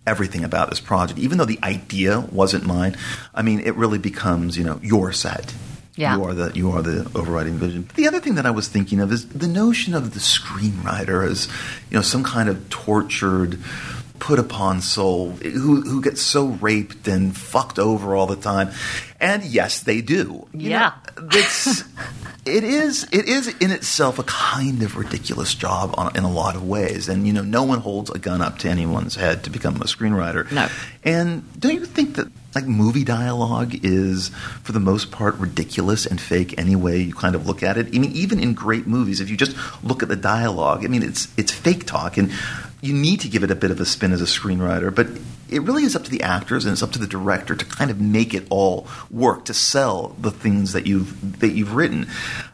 everything 0.08 0.42
about 0.42 0.70
this 0.70 0.80
project. 0.80 1.18
Even 1.20 1.38
though 1.38 1.44
the 1.44 1.60
idea 1.62 2.20
wasn't 2.32 2.64
mine, 2.64 2.96
I 3.34 3.42
mean, 3.42 3.60
it 3.60 3.74
really 3.76 3.98
becomes, 3.98 4.56
you 4.56 4.64
know, 4.64 4.80
your 4.82 5.12
set. 5.12 5.54
Yeah. 5.94 6.16
You 6.16 6.24
are 6.24 6.34
the 6.34 6.52
you 6.54 6.70
are 6.70 6.80
the 6.80 7.10
overriding 7.18 7.54
vision. 7.54 7.90
The 7.96 8.06
other 8.06 8.20
thing 8.20 8.36
that 8.36 8.46
I 8.46 8.52
was 8.52 8.68
thinking 8.68 9.00
of 9.00 9.10
is 9.10 9.28
the 9.28 9.48
notion 9.48 9.94
of 9.94 10.14
the 10.14 10.20
screenwriter 10.20 11.28
as, 11.28 11.48
you 11.90 11.96
know, 11.96 12.02
some 12.02 12.22
kind 12.22 12.48
of 12.48 12.70
tortured 12.70 13.58
put 14.18 14.38
upon 14.38 14.80
soul 14.80 15.30
who 15.30 15.80
who 15.82 16.02
gets 16.02 16.20
so 16.22 16.46
raped 16.46 17.06
and 17.08 17.36
fucked 17.36 17.78
over 17.78 18.14
all 18.14 18.26
the 18.26 18.36
time. 18.36 18.70
And 19.20 19.42
yes, 19.44 19.80
they 19.80 20.00
do. 20.00 20.46
You 20.52 20.70
Yeah. 20.70 20.92
know, 21.16 21.28
it's 21.32 21.84
it 22.44 22.64
is 22.64 23.06
it 23.12 23.28
is 23.28 23.48
in 23.60 23.70
itself 23.70 24.18
a 24.18 24.22
kind 24.24 24.82
of 24.82 24.96
ridiculous 24.96 25.54
job 25.54 25.94
on, 25.98 26.16
in 26.16 26.24
a 26.24 26.30
lot 26.30 26.56
of 26.56 26.66
ways, 26.66 27.08
and 27.08 27.26
you 27.26 27.32
know 27.32 27.42
no 27.42 27.62
one 27.64 27.80
holds 27.80 28.10
a 28.10 28.18
gun 28.18 28.40
up 28.42 28.58
to 28.58 28.68
anyone's 28.68 29.16
head 29.16 29.44
to 29.44 29.50
become 29.50 29.76
a 29.76 29.84
screenwriter. 29.86 30.50
No. 30.52 30.68
And 31.04 31.42
don't 31.60 31.74
you 31.74 31.84
think 31.86 32.16
that 32.16 32.28
like 32.54 32.64
movie 32.66 33.04
dialogue 33.04 33.84
is 33.84 34.30
for 34.62 34.72
the 34.72 34.80
most 34.80 35.10
part 35.10 35.34
ridiculous 35.36 36.06
and 36.06 36.20
fake 36.20 36.54
any 36.58 36.74
way 36.74 36.98
you 36.98 37.14
kind 37.14 37.34
of 37.34 37.46
look 37.46 37.62
at 37.62 37.76
it? 37.76 37.86
I 37.94 37.98
mean, 37.98 38.12
even 38.12 38.40
in 38.40 38.54
great 38.54 38.86
movies, 38.86 39.20
if 39.20 39.30
you 39.30 39.36
just 39.36 39.56
look 39.84 40.02
at 40.02 40.08
the 40.08 40.16
dialogue, 40.16 40.84
I 40.84 40.88
mean, 40.88 41.02
it's 41.02 41.28
it's 41.36 41.52
fake 41.52 41.84
talk, 41.86 42.16
and 42.16 42.32
you 42.80 42.94
need 42.94 43.20
to 43.20 43.28
give 43.28 43.42
it 43.42 43.50
a 43.50 43.56
bit 43.56 43.70
of 43.70 43.80
a 43.80 43.84
spin 43.84 44.12
as 44.12 44.22
a 44.22 44.24
screenwriter, 44.24 44.94
but 44.94 45.08
it 45.50 45.62
really 45.62 45.84
is 45.84 45.96
up 45.96 46.04
to 46.04 46.10
the 46.10 46.22
actors 46.22 46.64
and 46.64 46.72
it's 46.72 46.82
up 46.82 46.92
to 46.92 46.98
the 46.98 47.06
director 47.06 47.54
to 47.56 47.64
kind 47.64 47.90
of 47.90 48.00
make 48.00 48.34
it 48.34 48.46
all 48.50 48.86
work 49.10 49.46
to 49.46 49.54
sell 49.54 50.14
the 50.20 50.30
things 50.30 50.72
that 50.72 50.86
you've 50.86 51.40
that 51.40 51.50
you've 51.50 51.74
written. 51.74 52.06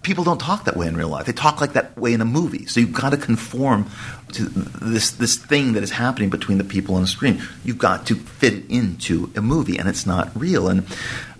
People 0.02 0.24
don't 0.24 0.40
talk 0.40 0.64
that 0.64 0.76
way 0.76 0.86
in 0.86 0.96
real 0.96 1.08
life. 1.08 1.26
They 1.26 1.32
talk 1.32 1.60
like 1.60 1.72
that 1.72 1.96
way 1.98 2.12
in 2.12 2.20
a 2.20 2.24
movie. 2.24 2.66
So 2.66 2.80
you've 2.80 2.92
got 2.92 3.10
to 3.10 3.16
conform 3.16 3.90
to 4.32 4.44
this 4.44 5.10
this 5.10 5.36
thing 5.36 5.72
that 5.72 5.82
is 5.82 5.90
happening 5.90 6.30
between 6.30 6.58
the 6.58 6.64
people 6.64 6.94
on 6.94 7.02
the 7.02 7.08
screen. 7.08 7.42
You've 7.64 7.78
got 7.78 8.06
to 8.06 8.14
fit 8.14 8.54
it 8.54 8.70
into 8.70 9.30
a 9.36 9.42
movie, 9.42 9.76
and 9.76 9.88
it's 9.88 10.06
not 10.06 10.30
real. 10.34 10.68
And 10.68 10.86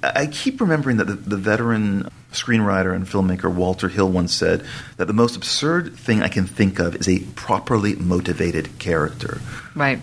I 0.03 0.27
keep 0.27 0.61
remembering 0.61 0.97
that 0.99 1.07
the, 1.07 1.15
the 1.15 1.37
veteran 1.37 2.11
screenwriter 2.35 2.95
and 2.95 3.07
filmmaker 3.07 3.53
Walter 3.53 3.89
Hill 3.89 4.11
once 4.11 4.33
said 4.33 4.65
that 4.97 5.07
the 5.07 5.13
most 5.13 5.37
absurd 5.37 5.97
thing 5.97 6.23
I 6.23 6.29
can 6.29 6.47
think 6.47 6.79
of 6.79 6.95
is 6.97 7.09
a 7.09 7.21
properly 7.35 7.95
motivated 7.97 8.79
character. 8.79 9.41
Right. 9.75 10.01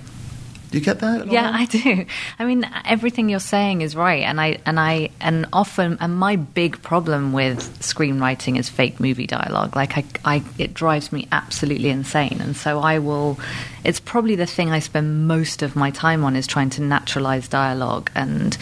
Do 0.71 0.77
you 0.77 0.83
get 0.83 0.99
that? 0.99 1.21
at 1.21 1.31
Yeah? 1.31 1.51
I 1.53 1.65
do. 1.65 2.05
I 2.39 2.45
mean, 2.45 2.65
everything 2.85 3.27
you're 3.27 3.41
saying 3.41 3.81
is 3.81 3.93
right, 3.93 4.23
and 4.23 4.39
I 4.39 4.59
and 4.65 4.79
I 4.79 5.09
and 5.19 5.45
often 5.51 5.97
and 5.99 6.15
my 6.15 6.37
big 6.37 6.81
problem 6.81 7.33
with 7.33 7.59
screenwriting 7.79 8.57
is 8.57 8.69
fake 8.69 8.97
movie 9.01 9.27
dialogue. 9.27 9.75
Like 9.75 9.97
I, 9.97 10.05
I 10.23 10.43
it 10.57 10.73
drives 10.73 11.11
me 11.11 11.27
absolutely 11.29 11.89
insane, 11.89 12.37
and 12.39 12.55
so 12.55 12.79
I 12.79 12.99
will. 12.99 13.37
It's 13.83 13.99
probably 13.99 14.35
the 14.35 14.45
thing 14.45 14.69
I 14.69 14.79
spend 14.79 15.27
most 15.27 15.61
of 15.61 15.75
my 15.75 15.91
time 15.91 16.23
on 16.23 16.37
is 16.37 16.47
trying 16.47 16.69
to 16.71 16.81
naturalize 16.81 17.49
dialogue 17.49 18.09
and 18.15 18.57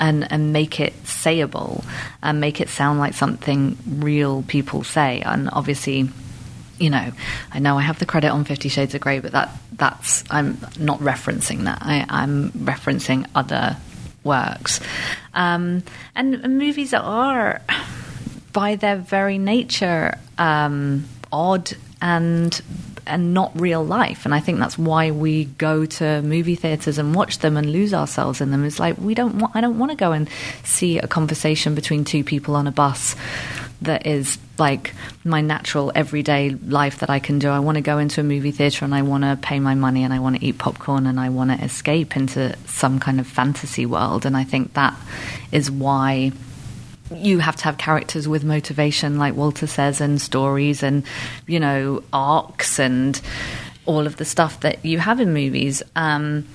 and 0.00 0.30
and 0.32 0.52
make 0.52 0.80
it 0.80 0.92
sayable 1.04 1.84
and 2.20 2.40
make 2.40 2.60
it 2.60 2.68
sound 2.68 2.98
like 2.98 3.14
something 3.14 3.78
real 3.86 4.42
people 4.42 4.82
say, 4.82 5.20
and 5.20 5.48
obviously 5.52 6.08
you 6.78 6.90
know, 6.90 7.12
I 7.52 7.58
know 7.58 7.78
I 7.78 7.82
have 7.82 7.98
the 7.98 8.06
credit 8.06 8.28
on 8.28 8.44
Fifty 8.44 8.68
Shades 8.68 8.94
of 8.94 9.00
Grey, 9.00 9.20
but 9.20 9.32
that 9.32 9.50
that's 9.72 10.24
I'm 10.30 10.58
not 10.78 10.98
referencing 11.00 11.64
that. 11.64 11.78
I, 11.82 12.04
I'm 12.08 12.50
referencing 12.52 13.26
other 13.34 13.76
works, 14.22 14.80
um, 15.34 15.82
and, 16.14 16.42
movies 16.58 16.94
are, 16.94 17.60
by 18.52 18.76
their 18.76 18.96
very 18.96 19.38
nature, 19.38 20.18
um, 20.38 21.04
odd 21.32 21.72
and 22.00 22.60
and 23.06 23.34
not 23.34 23.52
real 23.60 23.84
life. 23.84 24.24
And 24.24 24.34
I 24.34 24.40
think 24.40 24.58
that's 24.58 24.78
why 24.78 25.10
we 25.10 25.44
go 25.44 25.84
to 25.84 26.22
movie 26.22 26.54
theaters 26.54 26.98
and 26.98 27.14
watch 27.14 27.40
them 27.40 27.56
and 27.56 27.70
lose 27.70 27.92
ourselves 27.92 28.40
in 28.40 28.50
them. 28.50 28.64
It's 28.64 28.80
like 28.80 28.96
we 28.98 29.14
don't 29.14 29.38
want. 29.38 29.54
I 29.54 29.60
don't 29.60 29.78
want 29.78 29.92
to 29.92 29.96
go 29.96 30.12
and 30.12 30.28
see 30.64 30.98
a 30.98 31.06
conversation 31.06 31.74
between 31.74 32.04
two 32.04 32.24
people 32.24 32.56
on 32.56 32.66
a 32.66 32.72
bus 32.72 33.14
that 33.82 34.06
is 34.06 34.38
like 34.58 34.94
my 35.24 35.40
natural 35.40 35.92
everyday 35.94 36.50
life 36.50 37.00
that 37.00 37.10
I 37.10 37.18
can 37.18 37.38
do. 37.38 37.48
I 37.48 37.58
want 37.58 37.76
to 37.76 37.82
go 37.82 37.98
into 37.98 38.20
a 38.20 38.24
movie 38.24 38.50
theater 38.50 38.84
and 38.84 38.94
I 38.94 39.02
want 39.02 39.24
to 39.24 39.38
pay 39.40 39.60
my 39.60 39.74
money 39.74 40.04
and 40.04 40.12
I 40.12 40.18
want 40.20 40.36
to 40.36 40.44
eat 40.44 40.58
popcorn 40.58 41.06
and 41.06 41.18
I 41.18 41.28
want 41.28 41.50
to 41.50 41.64
escape 41.64 42.16
into 42.16 42.56
some 42.66 42.98
kind 43.00 43.20
of 43.20 43.26
fantasy 43.26 43.86
world. 43.86 44.26
And 44.26 44.36
I 44.36 44.44
think 44.44 44.74
that 44.74 44.96
is 45.52 45.70
why 45.70 46.32
you 47.14 47.38
have 47.38 47.56
to 47.56 47.64
have 47.64 47.78
characters 47.78 48.26
with 48.26 48.44
motivation, 48.44 49.18
like 49.18 49.34
Walter 49.34 49.66
says, 49.66 50.00
and 50.00 50.20
stories 50.20 50.82
and, 50.82 51.04
you 51.46 51.60
know, 51.60 52.02
arcs 52.12 52.78
and 52.78 53.20
all 53.86 54.06
of 54.06 54.16
the 54.16 54.24
stuff 54.24 54.60
that 54.60 54.84
you 54.84 54.98
have 54.98 55.20
in 55.20 55.32
movies. 55.34 55.82
Um, 55.94 56.46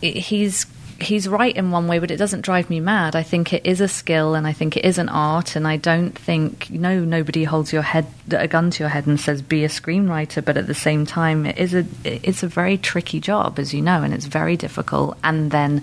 he's 0.00 0.66
he's 1.00 1.28
right 1.28 1.54
in 1.54 1.70
one 1.70 1.86
way, 1.88 1.98
but 1.98 2.10
it 2.10 2.16
doesn't 2.16 2.40
drive 2.40 2.70
me 2.70 2.80
mad. 2.80 3.14
I 3.14 3.22
think 3.22 3.52
it 3.52 3.66
is 3.66 3.80
a 3.80 3.88
skill, 3.88 4.34
and 4.34 4.46
I 4.46 4.52
think 4.52 4.76
it 4.76 4.84
is 4.84 4.98
an 4.98 5.08
art, 5.08 5.56
and 5.56 5.66
I 5.66 5.76
don't 5.76 6.16
think 6.16 6.70
you 6.70 6.78
know 6.78 7.00
nobody 7.00 7.44
holds 7.44 7.72
your 7.72 7.82
head 7.82 8.06
a 8.30 8.48
gun 8.48 8.70
to 8.70 8.82
your 8.82 8.88
head 8.88 9.06
and 9.06 9.20
says 9.20 9.42
be 9.42 9.64
a 9.64 9.68
screenwriter, 9.68 10.44
but 10.44 10.56
at 10.56 10.66
the 10.66 10.74
same 10.74 11.06
time, 11.06 11.46
it 11.46 11.58
is 11.58 11.74
a 11.74 11.86
it's 12.04 12.42
a 12.42 12.48
very 12.48 12.78
tricky 12.78 13.20
job, 13.20 13.58
as 13.58 13.74
you 13.74 13.82
know, 13.82 14.02
and 14.02 14.14
it's 14.14 14.26
very 14.26 14.56
difficult. 14.56 15.16
And 15.22 15.50
then 15.50 15.82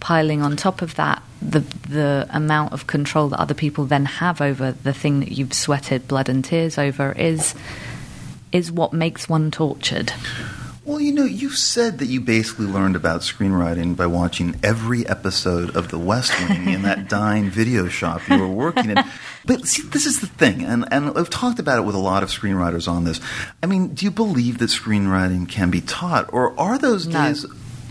piling 0.00 0.42
on 0.42 0.56
top 0.56 0.82
of 0.82 0.94
that. 0.96 1.22
The 1.40 1.60
the 1.88 2.26
amount 2.30 2.72
of 2.72 2.86
control 2.86 3.28
that 3.28 3.40
other 3.40 3.54
people 3.54 3.84
then 3.84 4.06
have 4.06 4.40
over 4.40 4.72
the 4.72 4.94
thing 4.94 5.20
that 5.20 5.32
you've 5.32 5.52
sweated 5.52 6.08
blood 6.08 6.28
and 6.28 6.44
tears 6.44 6.78
over 6.78 7.12
is 7.12 7.54
is 8.52 8.70
what 8.70 8.92
makes 8.92 9.28
one 9.28 9.50
tortured. 9.50 10.12
Well, 10.84 11.00
you 11.00 11.12
know, 11.12 11.24
you 11.24 11.48
said 11.48 11.98
that 12.00 12.06
you 12.06 12.20
basically 12.20 12.66
learned 12.66 12.94
about 12.94 13.22
screenwriting 13.22 13.96
by 13.96 14.04
watching 14.06 14.60
every 14.62 15.08
episode 15.08 15.74
of 15.76 15.88
The 15.90 15.98
West 15.98 16.38
Wing 16.46 16.68
in 16.68 16.82
that 16.82 17.08
dine 17.08 17.48
video 17.48 17.88
shop 17.88 18.20
you 18.28 18.38
were 18.38 18.48
working 18.48 18.90
in. 18.90 18.98
But 19.46 19.66
see, 19.66 19.82
this 19.82 20.06
is 20.06 20.20
the 20.20 20.26
thing, 20.26 20.62
and, 20.64 20.86
and 20.90 21.18
I've 21.18 21.28
talked 21.28 21.58
about 21.58 21.78
it 21.78 21.82
with 21.82 21.94
a 21.94 21.98
lot 21.98 22.22
of 22.22 22.30
screenwriters 22.30 22.88
on 22.88 23.04
this. 23.04 23.20
I 23.62 23.66
mean, 23.66 23.88
do 23.88 24.06
you 24.06 24.10
believe 24.10 24.56
that 24.58 24.70
screenwriting 24.70 25.46
can 25.50 25.70
be 25.70 25.82
taught, 25.82 26.32
or 26.32 26.58
are 26.58 26.78
those 26.78 27.06
No. 27.06 27.24
days? 27.26 27.44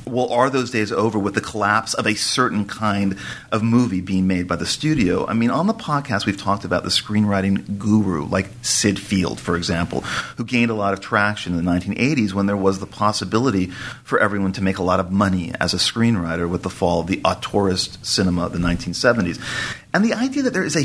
Well, 0.05 0.31
are 0.33 0.49
those 0.49 0.69
days 0.69 0.91
over 0.91 1.17
with 1.17 1.33
the 1.33 1.41
collapse 1.41 1.93
of 1.93 2.05
a 2.05 2.15
certain 2.15 2.65
kind 2.65 3.17
of 3.51 3.63
movie 3.63 4.01
being 4.01 4.27
made 4.27 4.47
by 4.47 4.57
the 4.57 4.65
studio? 4.65 5.25
I 5.25 5.33
mean, 5.33 5.49
on 5.49 5.67
the 5.67 5.73
podcast, 5.73 6.25
we've 6.25 6.37
talked 6.37 6.65
about 6.65 6.83
the 6.83 6.89
screenwriting 6.89 7.77
guru, 7.77 8.25
like 8.25 8.49
Syd 8.61 8.99
Field, 8.99 9.39
for 9.39 9.55
example, 9.55 10.01
who 10.37 10.43
gained 10.43 10.71
a 10.71 10.75
lot 10.75 10.93
of 10.93 10.99
traction 10.99 11.57
in 11.57 11.63
the 11.63 11.71
1980s 11.71 12.33
when 12.33 12.47
there 12.47 12.57
was 12.57 12.79
the 12.79 12.85
possibility 12.85 13.67
for 14.03 14.19
everyone 14.19 14.51
to 14.53 14.61
make 14.61 14.77
a 14.77 14.83
lot 14.83 14.99
of 14.99 15.11
money 15.11 15.53
as 15.59 15.73
a 15.73 15.77
screenwriter 15.77 16.49
with 16.49 16.63
the 16.63 16.69
fall 16.69 16.99
of 17.01 17.07
the 17.07 17.17
auteurist 17.17 18.05
cinema 18.05 18.45
of 18.45 18.51
the 18.51 18.59
1970s. 18.59 19.39
And 19.93 20.03
the 20.03 20.13
idea 20.13 20.43
that 20.43 20.53
there 20.53 20.65
is 20.65 20.75
a 20.75 20.83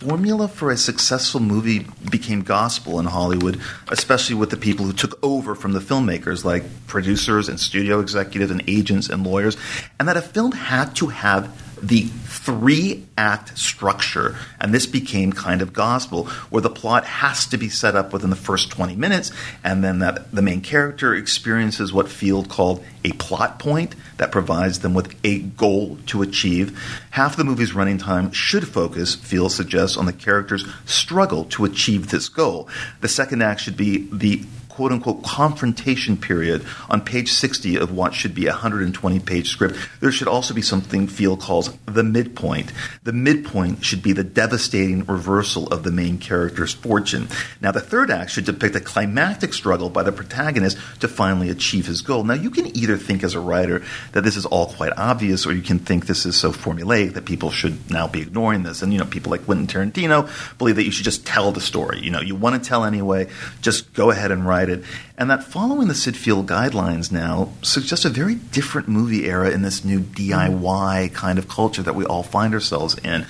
formula 0.00 0.48
for 0.48 0.70
a 0.70 0.76
successful 0.76 1.40
movie 1.40 1.86
became 2.10 2.42
gospel 2.42 3.00
in 3.00 3.06
Hollywood, 3.06 3.60
especially 3.88 4.36
with 4.36 4.50
the 4.50 4.56
people 4.56 4.86
who 4.86 4.92
took 4.92 5.18
over 5.22 5.54
from 5.54 5.72
the 5.72 5.80
filmmakers, 5.80 6.44
like 6.44 6.62
producers 6.86 7.48
and 7.48 7.58
studio 7.58 8.00
executives 8.00 8.50
and 8.50 8.62
agents 8.66 9.08
and 9.08 9.26
lawyers, 9.26 9.56
and 9.98 10.08
that 10.08 10.16
a 10.16 10.22
film 10.22 10.52
had 10.52 10.94
to 10.96 11.08
have 11.08 11.67
the 11.82 12.02
three 12.02 13.06
act 13.16 13.58
structure. 13.58 14.36
And 14.60 14.72
this 14.72 14.86
became 14.86 15.32
kind 15.32 15.62
of 15.62 15.72
gospel, 15.72 16.26
where 16.50 16.62
the 16.62 16.70
plot 16.70 17.04
has 17.04 17.46
to 17.46 17.58
be 17.58 17.68
set 17.68 17.96
up 17.96 18.12
within 18.12 18.30
the 18.30 18.36
first 18.36 18.70
20 18.70 18.96
minutes, 18.96 19.32
and 19.64 19.82
then 19.82 19.98
that 20.00 20.30
the 20.32 20.42
main 20.42 20.60
character 20.60 21.14
experiences 21.14 21.92
what 21.92 22.08
Field 22.08 22.48
called 22.48 22.84
a 23.04 23.12
plot 23.12 23.58
point 23.58 23.94
that 24.16 24.32
provides 24.32 24.80
them 24.80 24.94
with 24.94 25.14
a 25.24 25.40
goal 25.40 25.98
to 26.06 26.22
achieve. 26.22 26.78
Half 27.10 27.36
the 27.36 27.44
movie's 27.44 27.74
running 27.74 27.98
time 27.98 28.32
should 28.32 28.68
focus, 28.68 29.14
Field 29.14 29.52
suggests, 29.52 29.96
on 29.96 30.06
the 30.06 30.12
character's 30.12 30.66
struggle 30.84 31.44
to 31.46 31.64
achieve 31.64 32.10
this 32.10 32.28
goal. 32.28 32.68
The 33.00 33.08
second 33.08 33.42
act 33.42 33.60
should 33.60 33.76
be 33.76 34.08
the 34.12 34.44
quote 34.78 34.92
unquote 34.92 35.24
confrontation 35.24 36.16
period 36.16 36.64
on 36.88 37.00
page 37.00 37.32
60 37.32 37.74
of 37.74 37.90
what 37.90 38.14
should 38.14 38.32
be 38.32 38.46
a 38.46 38.50
120 38.50 39.18
page 39.18 39.48
script. 39.48 39.76
There 39.98 40.12
should 40.12 40.28
also 40.28 40.54
be 40.54 40.62
something 40.62 41.08
Field 41.08 41.40
calls 41.40 41.76
the 41.86 42.04
midpoint. 42.04 42.72
The 43.02 43.12
midpoint 43.12 43.84
should 43.84 44.04
be 44.04 44.12
the 44.12 44.22
devastating 44.22 45.04
reversal 45.06 45.66
of 45.72 45.82
the 45.82 45.90
main 45.90 46.18
character's 46.18 46.74
fortune. 46.74 47.26
Now, 47.60 47.72
the 47.72 47.80
third 47.80 48.08
act 48.12 48.30
should 48.30 48.44
depict 48.44 48.76
a 48.76 48.80
climactic 48.80 49.52
struggle 49.52 49.90
by 49.90 50.04
the 50.04 50.12
protagonist 50.12 50.78
to 51.00 51.08
finally 51.08 51.50
achieve 51.50 51.86
his 51.86 52.00
goal. 52.00 52.22
Now, 52.22 52.34
you 52.34 52.48
can 52.48 52.76
either 52.76 52.96
think 52.96 53.24
as 53.24 53.34
a 53.34 53.40
writer 53.40 53.82
that 54.12 54.22
this 54.22 54.36
is 54.36 54.46
all 54.46 54.66
quite 54.66 54.92
obvious, 54.96 55.44
or 55.44 55.54
you 55.54 55.62
can 55.62 55.80
think 55.80 56.06
this 56.06 56.24
is 56.24 56.36
so 56.36 56.52
formulaic 56.52 57.14
that 57.14 57.24
people 57.24 57.50
should 57.50 57.90
now 57.90 58.06
be 58.06 58.20
ignoring 58.20 58.62
this. 58.62 58.80
And, 58.80 58.92
you 58.92 59.00
know, 59.00 59.06
people 59.06 59.32
like 59.32 59.44
Quentin 59.44 59.66
Tarantino 59.66 60.30
believe 60.56 60.76
that 60.76 60.84
you 60.84 60.92
should 60.92 61.04
just 61.04 61.26
tell 61.26 61.50
the 61.50 61.60
story. 61.60 61.98
You 61.98 62.12
know, 62.12 62.20
you 62.20 62.36
want 62.36 62.62
to 62.62 62.68
tell 62.68 62.84
anyway, 62.84 63.28
just 63.60 63.92
go 63.92 64.12
ahead 64.12 64.30
and 64.30 64.46
write 64.46 64.67
And 65.16 65.30
that 65.30 65.42
following 65.44 65.88
the 65.88 65.94
Syd 65.94 66.16
Field 66.16 66.46
guidelines 66.46 67.10
now 67.10 67.52
suggests 67.62 68.04
a 68.04 68.10
very 68.10 68.34
different 68.36 68.88
movie 68.88 69.26
era 69.26 69.50
in 69.50 69.62
this 69.62 69.84
new 69.84 70.00
DIY 70.00 71.12
kind 71.14 71.38
of 71.38 71.48
culture 71.48 71.82
that 71.82 71.94
we 71.94 72.04
all 72.04 72.22
find 72.22 72.54
ourselves 72.54 72.96
in. 72.98 73.26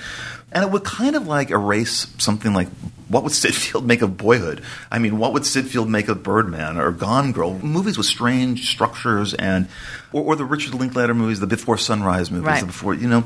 And 0.51 0.63
it 0.65 0.71
would 0.71 0.83
kind 0.83 1.15
of 1.15 1.27
like 1.27 1.51
erase 1.51 2.07
something 2.17 2.53
like 2.53 2.67
what 3.07 3.23
would 3.23 3.31
Syd 3.33 3.53
Field 3.63 3.85
make 3.85 4.01
of 4.01 4.17
Boyhood? 4.17 4.61
I 4.91 4.99
mean, 4.99 5.17
what 5.19 5.33
would 5.33 5.45
Syd 5.45 5.67
Field 5.67 5.89
make 5.89 6.07
of 6.07 6.23
Birdman 6.23 6.77
or 6.77 6.91
Gone 6.91 7.31
Girl? 7.31 7.53
Movies 7.59 7.97
with 7.97 8.07
strange 8.07 8.69
structures 8.69 9.33
and, 9.35 9.67
or, 10.11 10.23
or 10.23 10.35
the 10.35 10.45
Richard 10.45 10.73
Linklater 10.73 11.13
movies, 11.13 11.39
the 11.39 11.47
Before 11.47 11.77
Sunrise 11.77 12.31
movies, 12.31 12.45
Right. 12.47 12.59
the 12.61 12.67
Before, 12.67 12.93
you 12.93 13.07
know. 13.07 13.23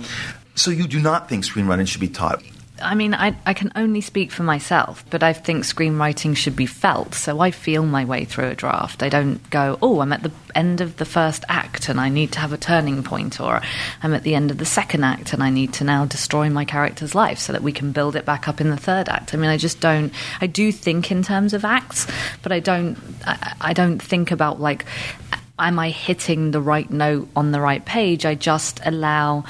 So 0.55 0.69
you 0.71 0.87
do 0.87 0.99
not 0.99 1.29
think 1.29 1.45
screenwriting 1.45 1.87
should 1.87 2.01
be 2.01 2.09
taught. 2.09 2.43
I 2.81 2.95
mean, 2.95 3.13
I, 3.13 3.35
I 3.45 3.53
can 3.53 3.71
only 3.75 4.01
speak 4.01 4.31
for 4.31 4.43
myself, 4.43 5.05
but 5.09 5.21
I 5.21 5.31
think 5.33 5.63
screenwriting 5.63 6.35
should 6.35 6.55
be 6.55 6.65
felt. 6.65 7.13
So 7.13 7.39
I 7.39 7.51
feel 7.51 7.85
my 7.85 8.03
way 8.03 8.25
through 8.25 8.47
a 8.47 8.55
draft. 8.55 9.03
I 9.03 9.09
don't 9.09 9.47
go, 9.51 9.77
oh, 9.81 10.01
I'm 10.01 10.11
at 10.11 10.23
the 10.23 10.31
end 10.55 10.81
of 10.81 10.97
the 10.97 11.05
first 11.05 11.45
act 11.47 11.87
and 11.87 11.99
I 11.99 12.09
need 12.09 12.31
to 12.33 12.39
have 12.39 12.51
a 12.51 12.57
turning 12.57 13.03
point, 13.03 13.39
or 13.39 13.61
I'm 14.01 14.13
at 14.13 14.23
the 14.23 14.33
end 14.35 14.49
of 14.49 14.57
the 14.57 14.65
second 14.65 15.03
act 15.03 15.33
and 15.33 15.43
I 15.43 15.49
need 15.49 15.73
to 15.73 15.83
now 15.83 16.05
destroy 16.05 16.49
my 16.49 16.65
character's 16.65 17.13
life 17.13 17.37
so 17.37 17.53
that 17.53 17.63
we 17.63 17.71
can 17.71 17.91
build 17.91 18.15
it 18.15 18.25
back 18.25 18.47
up 18.47 18.59
in 18.59 18.69
the 18.69 18.77
third 18.77 19.07
act. 19.07 19.33
I 19.33 19.37
mean, 19.37 19.49
I 19.49 19.57
just 19.57 19.79
don't. 19.79 20.11
I 20.41 20.47
do 20.47 20.71
think 20.71 21.11
in 21.11 21.21
terms 21.21 21.53
of 21.53 21.63
acts, 21.63 22.07
but 22.41 22.51
I 22.51 22.59
don't. 22.59 22.97
I, 23.25 23.55
I 23.61 23.73
don't 23.73 24.01
think 24.01 24.31
about 24.31 24.59
like, 24.59 24.85
am 25.59 25.77
I 25.77 25.89
hitting 25.89 26.51
the 26.51 26.61
right 26.61 26.89
note 26.89 27.29
on 27.35 27.51
the 27.51 27.61
right 27.61 27.85
page? 27.85 28.25
I 28.25 28.35
just 28.35 28.79
allow 28.83 29.45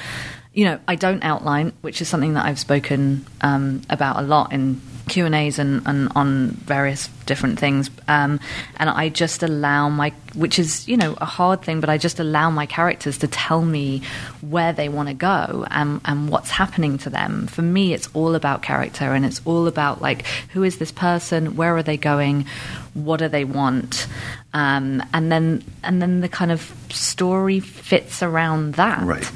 you 0.54 0.66
know, 0.66 0.80
I 0.88 0.96
don't 0.96 1.24
outline, 1.24 1.74
which 1.82 2.02
is 2.02 2.08
something 2.08 2.34
that 2.34 2.46
I've 2.46 2.60
spoken 2.60 3.26
um, 3.42 3.82
about 3.90 4.18
a 4.18 4.22
lot 4.22 4.54
in 4.54 4.82
Q 5.10 5.26
and 5.26 5.36
A's 5.36 5.60
and, 5.60 6.12
on 6.16 6.52
various 6.52 7.08
different 7.26 7.60
things, 7.60 7.90
um, 8.08 8.40
and 8.78 8.90
I 8.90 9.10
just 9.10 9.44
allow 9.44 9.90
my, 9.90 10.14
which 10.34 10.58
is 10.60 10.88
you 10.88 10.96
know 10.96 11.16
a 11.20 11.26
hard 11.26 11.62
thing, 11.62 11.82
but 11.82 11.90
I 11.90 11.98
just 11.98 12.20
allow 12.20 12.50
my 12.50 12.66
characters 12.66 13.18
to 13.20 13.28
tell 13.28 13.62
me 13.62 14.02
where 14.42 14.72
they 14.72 14.88
want 14.88 15.10
to 15.10 15.14
go 15.14 15.66
and 15.70 16.00
and 16.06 16.30
what's 16.30 16.52
happening 16.52 16.98
to 17.00 17.10
them. 17.10 17.48
For 17.48 17.62
me, 17.62 17.94
it's 17.94 18.08
all 18.14 18.34
about 18.34 18.62
character, 18.62 19.14
and 19.14 19.26
it's 19.26 19.42
all 19.44 19.68
about 19.68 20.02
like 20.02 20.26
who 20.54 20.64
is 20.64 20.78
this 20.78 20.92
person, 20.92 21.58
where 21.58 21.76
are 21.76 21.84
they 21.84 21.98
going, 21.98 22.46
what 22.94 23.18
do 23.18 23.28
they 23.28 23.44
want, 23.44 24.08
um, 24.54 25.04
and 25.14 25.32
then 25.32 25.64
and 25.84 26.02
then 26.02 26.22
the 26.22 26.30
kind 26.30 26.52
of 26.52 26.74
story 26.90 27.60
fits 27.60 28.22
around 28.22 28.76
that. 28.76 29.04
Right. 29.04 29.32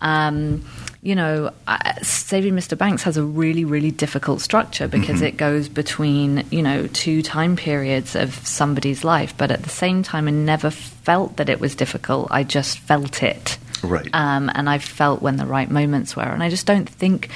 Um, 0.00 0.64
you 1.04 1.14
know, 1.14 1.52
uh, 1.66 1.92
Saving 2.00 2.54
Mr. 2.54 2.78
Banks 2.78 3.02
has 3.02 3.18
a 3.18 3.22
really, 3.22 3.66
really 3.66 3.90
difficult 3.90 4.40
structure 4.40 4.88
because 4.88 5.20
it 5.20 5.36
goes 5.36 5.68
between, 5.68 6.46
you 6.50 6.62
know, 6.62 6.86
two 6.86 7.20
time 7.20 7.56
periods 7.56 8.16
of 8.16 8.34
somebody's 8.46 9.04
life. 9.04 9.36
But 9.36 9.50
at 9.50 9.62
the 9.62 9.68
same 9.68 10.02
time, 10.02 10.28
I 10.28 10.30
never 10.30 10.70
felt 10.70 11.36
that 11.36 11.50
it 11.50 11.60
was 11.60 11.74
difficult. 11.74 12.28
I 12.30 12.42
just 12.42 12.78
felt 12.78 13.22
it. 13.22 13.58
Right. 13.82 14.08
Um, 14.14 14.50
and 14.54 14.66
I 14.68 14.78
felt 14.78 15.20
when 15.20 15.36
the 15.36 15.44
right 15.44 15.70
moments 15.70 16.16
were. 16.16 16.22
And 16.22 16.42
I 16.42 16.48
just 16.48 16.64
don't 16.64 16.88
think 16.88 17.28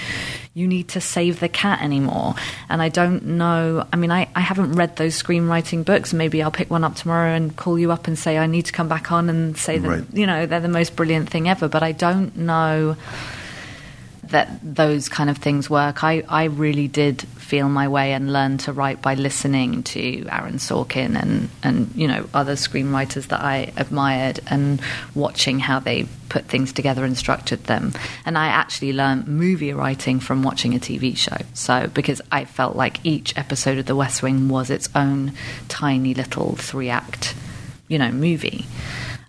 you 0.59 0.67
need 0.67 0.89
to 0.89 1.01
save 1.01 1.39
the 1.41 1.49
cat 1.49 1.81
anymore. 1.83 2.35
And 2.69 2.83
I 2.83 2.89
don't 2.89 3.25
know. 3.25 3.87
I 3.93 3.97
mean, 3.97 4.11
I, 4.11 4.29
I 4.35 4.41
haven't 4.41 4.73
read 4.73 4.97
those 4.97 5.21
screenwriting 5.23 5.85
books. 5.85 6.13
Maybe 6.13 6.43
I'll 6.43 6.51
pick 6.51 6.71
one 6.71 6.85
up 6.85 6.97
tomorrow 6.97 7.31
and 7.35 7.55
call 7.57 7.79
you 7.79 7.93
up 7.93 8.09
and 8.09 8.19
say 8.19 8.37
I 8.39 8.47
need 8.47 8.67
to 8.67 8.73
come 8.73 8.89
back 8.89 9.13
on 9.13 9.31
and 9.31 9.57
say 9.57 9.79
that, 9.79 9.89
Right. 9.89 10.05
you 10.13 10.27
know, 10.27 10.47
they're 10.47 10.61
the 10.61 10.69
most 10.69 10.97
brilliant 10.97 11.31
thing 11.31 11.49
ever. 11.49 11.69
But 11.69 11.83
I 11.83 11.93
don't 11.93 12.37
know 12.37 12.97
that 14.31 14.59
those 14.63 15.09
kind 15.09 15.31
of 15.31 15.39
things 15.39 15.69
work. 15.71 16.05
I, 16.05 16.23
I 16.29 16.45
really 16.45 16.89
did 16.89 17.23
feel 17.23 17.69
my 17.69 17.89
way 17.89 18.13
and 18.13 18.33
learn 18.33 18.59
to 18.59 18.73
write 18.73 19.01
by 19.01 19.15
listening 19.15 19.83
to 19.85 20.27
Aaron 20.31 20.57
Sorkin 20.57 21.21
and, 21.21 21.49
and 21.63 21.91
you 21.95 22.07
know 22.07 22.27
other 22.35 22.55
screenwriters 22.55 23.29
that 23.29 23.41
I 23.41 23.73
admired 23.77 24.41
and 24.49 24.81
watching 25.15 25.59
how 25.59 25.79
they 25.79 26.07
put 26.29 26.45
things 26.45 26.73
together 26.73 27.05
and 27.05 27.17
structured 27.17 27.65
them. 27.65 27.93
And 28.27 28.37
I 28.37 28.49
actually 28.49 28.93
learned 28.93 29.29
movie 29.29 29.73
writing 29.73 30.21
from 30.21 30.43
watching 30.43 30.75
a 30.75 30.79
TV 30.79 31.17
show. 31.17 31.39
So 31.55 31.89
because 31.89 32.21
I 32.31 32.45
felt 32.45 32.77
like 32.77 33.05
each 33.05 33.37
episode 33.37 33.79
of 33.79 33.87
The 33.87 33.97
West 33.97 34.23
Wing 34.23 34.49
was 34.49 34.69
its 34.69 34.89
own 34.95 35.33
tiny 35.69 36.13
little 36.13 36.57
three 36.57 36.91
act, 36.91 37.35
you 37.89 37.99
know, 37.99 38.13
movie 38.13 38.67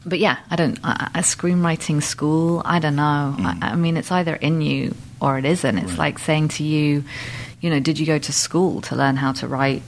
but 0.05 0.19
yeah, 0.19 0.37
I 0.49 0.55
don't. 0.55 0.77
A 0.79 1.11
a 1.15 1.19
screenwriting 1.21 2.01
school, 2.01 2.61
I 2.65 2.79
don't 2.79 2.95
know. 2.95 3.35
I, 3.37 3.53
hmm. 3.53 3.63
I 3.63 3.75
mean, 3.75 3.97
it's 3.97 4.11
either 4.11 4.35
in 4.35 4.61
you 4.61 4.95
or 5.21 5.37
it 5.37 5.45
isn't. 5.45 5.77
It's 5.77 5.97
like 5.97 6.19
saying 6.19 6.49
to 6.49 6.63
you, 6.63 7.03
you 7.61 7.69
know, 7.69 7.79
did 7.79 7.99
you 7.99 8.05
go 8.05 8.17
to 8.19 8.31
school 8.31 8.81
to 8.81 8.95
learn 8.95 9.17
how 9.17 9.33
to 9.33 9.47
write 9.47 9.81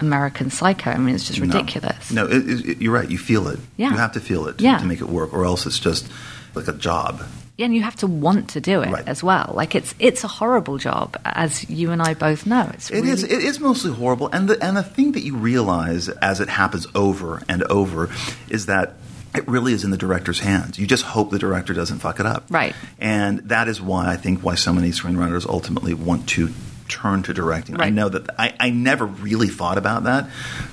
American 0.00 0.50
Psycho? 0.50 0.90
I 0.90 0.98
mean, 0.98 1.14
it's 1.14 1.26
just 1.26 1.38
ridiculous. 1.40 2.10
No, 2.10 2.26
it, 2.26 2.48
it, 2.48 2.68
it- 2.68 2.82
you're 2.82 2.92
right. 2.92 3.08
You 3.10 3.18
feel 3.18 3.48
it. 3.48 3.58
Yeah. 3.76 3.90
You 3.90 3.96
have 3.96 4.12
to 4.12 4.20
feel 4.20 4.46
it 4.48 4.58
to, 4.58 4.64
Yeah. 4.64 4.78
to 4.78 4.84
make 4.86 5.00
it 5.00 5.08
work, 5.08 5.32
or 5.32 5.44
else 5.44 5.66
it's 5.66 5.78
just 5.78 6.08
like 6.54 6.68
a 6.68 6.72
job. 6.72 7.22
Yeah, 7.56 7.66
and 7.66 7.74
you 7.76 7.82
have 7.82 7.94
to 7.96 8.08
want 8.08 8.48
to 8.50 8.60
do 8.60 8.82
it 8.82 8.90
Right. 8.90 9.06
as 9.06 9.22
well. 9.22 9.52
Like 9.54 9.76
it's 9.76 9.94
it's 10.00 10.24
a 10.24 10.28
horrible 10.28 10.76
job, 10.78 11.16
as 11.24 11.70
you 11.70 11.92
and 11.92 12.02
I 12.02 12.14
both 12.14 12.46
know. 12.46 12.68
It's 12.74 12.90
It 12.90 12.96
really, 12.96 13.10
is. 13.10 13.22
It 13.22 13.30
is 13.30 13.60
mostly 13.60 13.92
horrible, 13.92 14.28
and 14.32 14.48
the 14.48 14.60
and 14.60 14.76
the 14.76 14.82
thing 14.82 15.12
that 15.12 15.22
you 15.22 15.36
realize 15.36 16.08
as 16.08 16.40
it 16.40 16.48
happens 16.48 16.88
over 16.96 17.42
and 17.48 17.62
over 17.70 18.10
is 18.48 18.66
that 18.66 18.94
it 19.34 19.46
really 19.48 19.72
is 19.72 19.84
in 19.84 19.90
the 19.90 19.96
director's 19.96 20.40
hands. 20.40 20.78
You 20.78 20.86
just 20.86 21.04
hope 21.04 21.30
the 21.30 21.38
director 21.38 21.74
doesn't 21.74 21.98
fuck 21.98 22.20
it 22.20 22.26
up, 22.26 22.44
Right. 22.50 22.74
And 22.98 23.40
that 23.48 23.68
is 23.68 23.80
why 23.80 24.10
I 24.10 24.16
think 24.16 24.40
why 24.42 24.54
so 24.54 24.72
many 24.72 24.90
screenwriters 24.90 25.46
ultimately 25.46 25.94
want 25.94 26.28
to 26.30 26.50
turn 26.88 27.22
to 27.24 27.32
directing. 27.32 27.80
I 27.80 27.88
know 27.90 28.08
that 28.10 28.28
I, 28.38 28.54
I 28.60 28.70
never 28.70 29.06
really 29.06 29.48
thought 29.48 29.78
about 29.78 30.04
that 30.04 30.28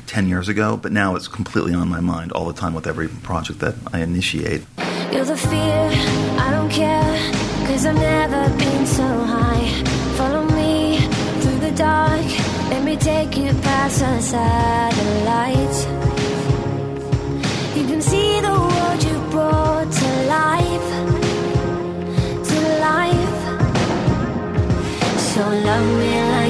ten 0.08 0.28
years 0.28 0.50
ago, 0.50 0.78
but 0.78 0.92
now 0.92 1.16
it's 1.16 1.28
completely 1.28 1.74
on 1.74 1.88
my 1.88 2.02
mind 2.02 2.32
all 2.34 2.46
the 2.46 2.54
time 2.54 2.74
with 2.74 2.86
every 2.86 3.08
project 3.08 3.60
that 3.60 3.76
I 3.94 4.00
initiate. 4.02 4.64
You're 5.12 5.26
the 5.26 5.38
fear, 5.38 5.90
I 6.40 6.50
don't 6.52 6.70
care, 6.70 7.32
cause 7.68 7.86
I've 7.86 7.96
never 7.96 8.58
been 8.58 8.86
so 8.86 9.04
high. 9.04 9.84
Follow 10.18 10.46
me 10.46 10.98
through 11.42 11.60
the 11.60 11.72
dark, 11.76 12.26
let 12.70 12.84
me 12.84 12.96
take 12.98 13.38
you 13.38 13.54
past 13.62 14.00
the 14.00 14.22
satellites. 14.22 16.21
So 25.34 25.50
love 25.50 25.88
me 26.00 26.12
like 26.32 26.41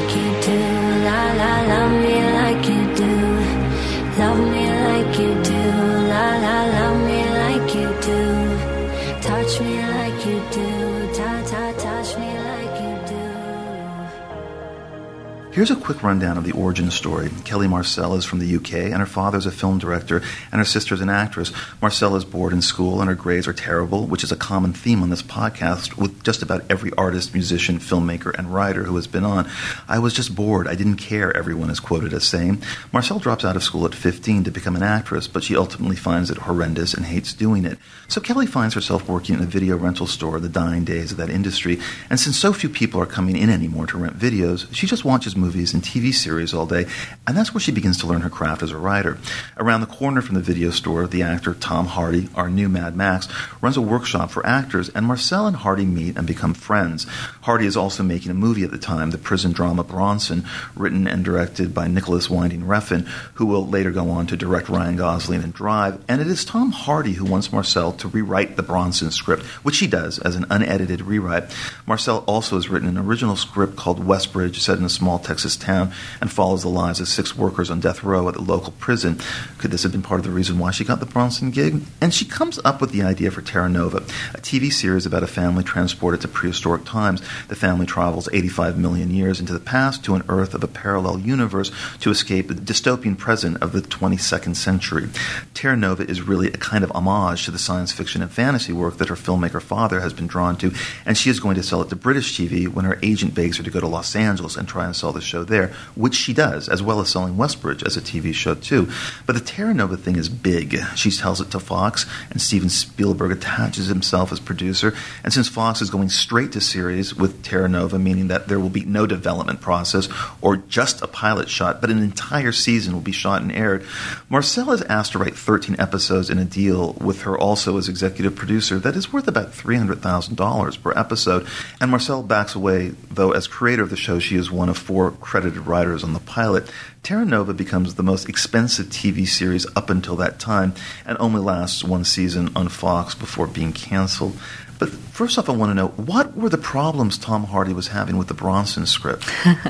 Here's 15.51 15.69
a 15.69 15.75
quick 15.75 16.01
rundown 16.01 16.37
of 16.37 16.45
the 16.45 16.53
origin 16.53 16.89
story. 16.91 17.29
Kelly 17.43 17.67
Marcel 17.67 18.15
is 18.15 18.23
from 18.23 18.39
the 18.39 18.55
UK, 18.55 18.73
and 18.73 18.99
her 18.99 19.05
father 19.05 19.37
is 19.37 19.45
a 19.45 19.51
film 19.51 19.79
director, 19.79 20.21
and 20.49 20.59
her 20.59 20.65
sister 20.65 20.95
is 20.95 21.01
an 21.01 21.09
actress. 21.09 21.51
Marcel 21.81 22.15
is 22.15 22.23
bored 22.23 22.53
in 22.53 22.61
school, 22.61 23.01
and 23.01 23.09
her 23.09 23.15
grades 23.15 23.49
are 23.49 23.53
terrible, 23.53 24.07
which 24.07 24.23
is 24.23 24.31
a 24.31 24.37
common 24.37 24.71
theme 24.71 25.03
on 25.03 25.09
this 25.09 25.21
podcast 25.21 25.97
with 25.97 26.23
just 26.23 26.41
about 26.41 26.63
every 26.69 26.93
artist, 26.93 27.33
musician, 27.33 27.79
filmmaker, 27.79 28.33
and 28.33 28.53
writer 28.53 28.85
who 28.85 28.95
has 28.95 29.07
been 29.07 29.25
on. 29.25 29.45
I 29.89 29.99
was 29.99 30.13
just 30.13 30.33
bored. 30.33 30.69
I 30.69 30.75
didn't 30.75 30.95
care, 30.95 31.35
everyone 31.35 31.69
is 31.69 31.81
quoted 31.81 32.13
as 32.13 32.23
saying. 32.23 32.63
Marcel 32.93 33.19
drops 33.19 33.43
out 33.43 33.57
of 33.57 33.63
school 33.63 33.85
at 33.85 33.93
15 33.93 34.45
to 34.45 34.51
become 34.51 34.77
an 34.77 34.83
actress, 34.83 35.27
but 35.27 35.43
she 35.43 35.57
ultimately 35.57 35.97
finds 35.97 36.31
it 36.31 36.37
horrendous 36.37 36.93
and 36.93 37.05
hates 37.05 37.33
doing 37.33 37.65
it. 37.65 37.77
So 38.07 38.21
Kelly 38.21 38.45
finds 38.45 38.73
herself 38.73 39.09
working 39.09 39.35
in 39.35 39.43
a 39.43 39.47
video 39.47 39.75
rental 39.75 40.07
store, 40.07 40.39
the 40.39 40.47
dying 40.47 40.85
days 40.85 41.11
of 41.11 41.17
that 41.17 41.29
industry, 41.29 41.77
and 42.09 42.17
since 42.17 42.37
so 42.37 42.53
few 42.53 42.69
people 42.69 43.01
are 43.01 43.05
coming 43.05 43.35
in 43.35 43.49
anymore 43.49 43.87
to 43.87 43.97
rent 43.97 44.17
videos, 44.17 44.73
she 44.73 44.87
just 44.87 45.03
watches 45.03 45.35
movies 45.41 45.50
and 45.55 45.83
TV 45.83 46.13
series 46.13 46.53
all 46.53 46.65
day, 46.65 46.85
and 47.27 47.35
that's 47.35 47.53
where 47.53 47.61
she 47.61 47.71
begins 47.71 47.97
to 47.99 48.07
learn 48.07 48.21
her 48.21 48.29
craft 48.29 48.63
as 48.63 48.71
a 48.71 48.77
writer. 48.77 49.17
Around 49.57 49.81
the 49.81 49.87
corner 49.87 50.21
from 50.21 50.35
the 50.35 50.41
video 50.41 50.71
store, 50.71 51.07
the 51.07 51.21
actor 51.21 51.53
Tom 51.53 51.87
Hardy, 51.87 52.29
our 52.35 52.49
new 52.49 52.69
Mad 52.69 52.95
Max, 52.95 53.27
runs 53.61 53.75
a 53.75 53.81
workshop 53.81 54.31
for 54.31 54.45
actors, 54.45 54.89
and 54.89 55.05
Marcel 55.05 55.47
and 55.47 55.57
Hardy 55.57 55.85
meet 55.85 56.17
and 56.17 56.25
become 56.25 56.53
friends. 56.53 57.05
Hardy 57.41 57.65
is 57.65 57.75
also 57.75 58.03
making 58.03 58.31
a 58.31 58.35
movie 58.35 58.63
at 58.63 58.71
the 58.71 58.77
time, 58.77 59.11
the 59.11 59.17
prison 59.17 59.51
drama 59.51 59.83
Bronson, 59.83 60.45
written 60.75 61.07
and 61.07 61.25
directed 61.25 61.73
by 61.73 61.87
Nicolas 61.87 62.29
Winding 62.29 62.63
Refn, 62.63 63.07
who 63.35 63.45
will 63.45 63.67
later 63.67 63.91
go 63.91 64.09
on 64.09 64.27
to 64.27 64.37
direct 64.37 64.69
Ryan 64.69 64.95
Gosling 64.95 65.43
and 65.43 65.53
Drive, 65.53 66.03
and 66.07 66.21
it 66.21 66.27
is 66.27 66.45
Tom 66.45 66.71
Hardy 66.71 67.13
who 67.13 67.25
wants 67.25 67.51
Marcel 67.51 67.93
to 67.93 68.07
rewrite 68.07 68.55
the 68.55 68.63
Bronson 68.63 69.11
script, 69.11 69.43
which 69.63 69.79
he 69.79 69.87
does 69.87 70.19
as 70.19 70.35
an 70.35 70.45
unedited 70.49 71.01
rewrite. 71.01 71.45
Marcel 71.85 72.23
also 72.27 72.55
has 72.55 72.69
written 72.69 72.87
an 72.87 72.97
original 72.97 73.35
script 73.35 73.75
called 73.75 74.05
Westbridge, 74.05 74.59
set 74.59 74.77
in 74.77 74.85
a 74.85 74.89
small 74.89 75.17
Texas 75.17 75.57
town, 75.57 75.91
and 76.21 76.31
follows 76.31 76.61
the 76.61 76.69
lives 76.69 76.99
of 76.99 77.07
six 77.07 77.35
workers 77.35 77.71
on 77.71 77.79
death 77.79 78.03
row 78.03 78.27
at 78.27 78.35
the 78.35 78.41
local 78.41 78.73
prison. 78.73 79.19
Could 79.57 79.71
this 79.71 79.83
have 79.83 79.91
been 79.91 80.01
part 80.01 80.19
of 80.19 80.25
the 80.25 80.31
reason 80.31 80.59
why 80.59 80.71
she 80.71 80.83
got 80.83 80.99
the 80.99 81.05
Bronson 81.05 81.51
gig? 81.51 81.81
And 81.99 82.13
she 82.13 82.25
comes 82.25 82.59
up 82.63 82.81
with 82.81 82.91
the 82.91 83.01
idea 83.01 83.31
for 83.31 83.41
Terra 83.41 83.69
Nova, 83.69 83.97
a 83.97 84.37
TV 84.37 84.71
series 84.71 85.05
about 85.05 85.23
a 85.23 85.27
family 85.27 85.63
transported 85.63 86.21
to 86.21 86.27
prehistoric 86.27 86.85
times. 86.85 87.21
The 87.47 87.55
family 87.55 87.85
travels 87.85 88.29
85 88.31 88.77
million 88.77 89.11
years 89.11 89.39
into 89.39 89.53
the 89.53 89.59
past 89.59 90.03
to 90.05 90.15
an 90.15 90.23
Earth 90.29 90.53
of 90.53 90.63
a 90.63 90.67
parallel 90.67 91.19
universe 91.19 91.71
to 91.99 92.11
escape 92.11 92.47
the 92.47 92.53
dystopian 92.53 93.17
present 93.17 93.61
of 93.61 93.71
the 93.71 93.81
22nd 93.81 94.55
century. 94.55 95.09
Terra 95.53 95.75
Nova 95.75 96.03
is 96.03 96.21
really 96.21 96.47
a 96.47 96.57
kind 96.57 96.83
of 96.83 96.91
homage 96.91 97.45
to 97.45 97.51
the 97.51 97.59
science 97.59 97.91
fiction 97.91 98.21
and 98.21 98.31
fantasy 98.31 98.73
work 98.73 98.97
that 98.97 99.09
her 99.09 99.15
filmmaker 99.15 99.61
father 99.61 99.99
has 100.01 100.13
been 100.13 100.27
drawn 100.27 100.57
to, 100.57 100.73
and 101.05 101.17
she 101.17 101.29
is 101.29 101.39
going 101.39 101.55
to 101.55 101.63
sell 101.63 101.81
it 101.81 101.89
to 101.89 101.95
British 101.95 102.37
TV 102.37 102.67
when 102.67 102.85
her 102.85 102.99
agent 103.01 103.33
begs 103.33 103.57
her 103.57 103.63
to 103.63 103.71
go 103.71 103.79
to 103.79 103.87
Los 103.87 104.15
Angeles 104.15 104.55
and 104.55 104.67
try 104.67 104.85
and 104.85 104.95
sell 104.95 105.11
the 105.11 105.21
show 105.21 105.43
there, 105.43 105.73
which 105.95 106.15
she 106.15 106.33
does, 106.33 106.69
as 106.69 106.81
well 106.81 106.99
as 106.99 107.09
selling 107.09 107.35
Westbridge 107.35 107.83
as 107.85 107.97
a 107.97 108.01
TV 108.01 108.33
show 108.33 108.55
too. 108.55 108.89
But 109.25 109.33
the 109.33 109.41
Terra 109.41 109.73
Nova 109.73 109.97
thing 109.97 110.15
is 110.15 110.29
big. 110.29 110.79
She 110.95 111.11
tells 111.11 111.41
it 111.41 111.51
to 111.51 111.59
Fox, 111.59 112.05
and 112.29 112.41
Steven 112.41 112.69
Spielberg 112.69 113.31
attaches 113.31 113.87
himself 113.87 114.31
as 114.31 114.39
producer. 114.39 114.93
And 115.23 115.33
since 115.33 115.47
Fox 115.47 115.81
is 115.81 115.89
going 115.89 116.09
straight 116.09 116.51
to 116.53 116.61
series 116.61 117.15
with 117.21 117.43
Terra 117.43 117.69
Nova, 117.69 117.99
meaning 117.99 118.27
that 118.27 118.47
there 118.47 118.59
will 118.59 118.69
be 118.69 118.83
no 118.83 119.05
development 119.05 119.61
process 119.61 120.09
or 120.41 120.57
just 120.57 121.01
a 121.01 121.07
pilot 121.07 121.49
shot, 121.49 121.79
but 121.79 121.89
an 121.89 122.01
entire 122.01 122.51
season 122.51 122.93
will 122.93 123.01
be 123.01 123.11
shot 123.11 123.41
and 123.41 123.51
aired, 123.51 123.85
Marcel 124.27 124.71
is 124.71 124.81
asked 124.83 125.11
to 125.13 125.19
write 125.19 125.35
13 125.35 125.75
episodes 125.79 126.29
in 126.29 126.39
a 126.39 126.45
deal 126.45 126.93
with 126.93 127.21
her 127.21 127.37
also 127.37 127.77
as 127.77 127.87
executive 127.87 128.35
producer 128.35 128.79
that 128.79 128.95
is 128.95 129.13
worth 129.13 129.27
about 129.27 129.51
$300,000 129.51 130.81
per 130.81 130.91
episode. 130.97 131.47
And 131.79 131.91
Marcel 131.91 132.23
backs 132.23 132.55
away, 132.55 132.89
though 133.11 133.31
as 133.31 133.47
creator 133.47 133.83
of 133.83 133.89
the 133.89 133.95
show, 133.95 134.19
she 134.19 134.35
is 134.35 134.51
one 134.51 134.69
of 134.69 134.77
four 134.77 135.11
credited 135.11 135.67
writers 135.67 136.03
on 136.03 136.13
the 136.13 136.19
pilot. 136.19 136.69
Terra 137.03 137.25
Nova 137.25 137.53
becomes 137.53 137.95
the 137.95 138.03
most 138.03 138.29
expensive 138.29 138.87
TV 138.87 139.27
series 139.27 139.65
up 139.75 139.89
until 139.89 140.15
that 140.17 140.39
time 140.39 140.73
and 141.05 141.17
only 141.19 141.41
lasts 141.41 141.83
one 141.83 142.05
season 142.05 142.49
on 142.55 142.69
Fox 142.69 143.15
before 143.15 143.47
being 143.47 143.73
canceled. 143.73 144.37
But 144.81 144.89
first 144.89 145.37
off, 145.37 145.47
I 145.47 145.51
want 145.53 145.69
to 145.69 145.75
know 145.75 145.89
what 145.89 146.35
were 146.35 146.49
the 146.49 146.57
problems 146.57 147.17
Tom 147.19 147.43
Hardy 147.43 147.71
was 147.71 147.89
having 147.89 148.17
with 148.17 148.27
the 148.29 148.33
Bronson 148.33 148.85
script? 148.87 149.29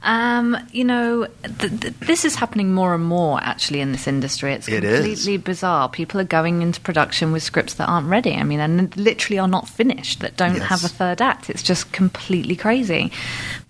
Um, 0.00 0.56
you 0.70 0.84
know, 0.84 1.26
th- 1.58 1.80
th- 1.80 1.94
this 1.94 2.24
is 2.24 2.36
happening 2.36 2.72
more 2.72 2.94
and 2.94 3.04
more 3.04 3.40
actually 3.42 3.80
in 3.80 3.90
this 3.90 4.06
industry. 4.06 4.52
It's 4.52 4.68
It 4.68 4.84
is. 4.84 5.00
completely 5.00 5.36
bizarre. 5.38 5.88
People 5.88 6.20
are 6.20 6.24
going 6.24 6.62
into 6.62 6.80
production 6.80 7.32
with 7.32 7.42
scripts 7.42 7.74
that 7.74 7.88
aren't 7.88 8.06
ready. 8.06 8.32
I 8.34 8.44
mean, 8.44 8.60
and 8.60 8.96
literally 8.96 9.40
are 9.40 9.48
not 9.48 9.68
finished, 9.68 10.20
that 10.20 10.36
don't 10.36 10.54
Yes. 10.54 10.68
have 10.68 10.84
a 10.84 10.88
third 10.88 11.20
act. 11.20 11.50
It's 11.50 11.64
just 11.64 11.90
completely 11.92 12.54
crazy. 12.54 13.10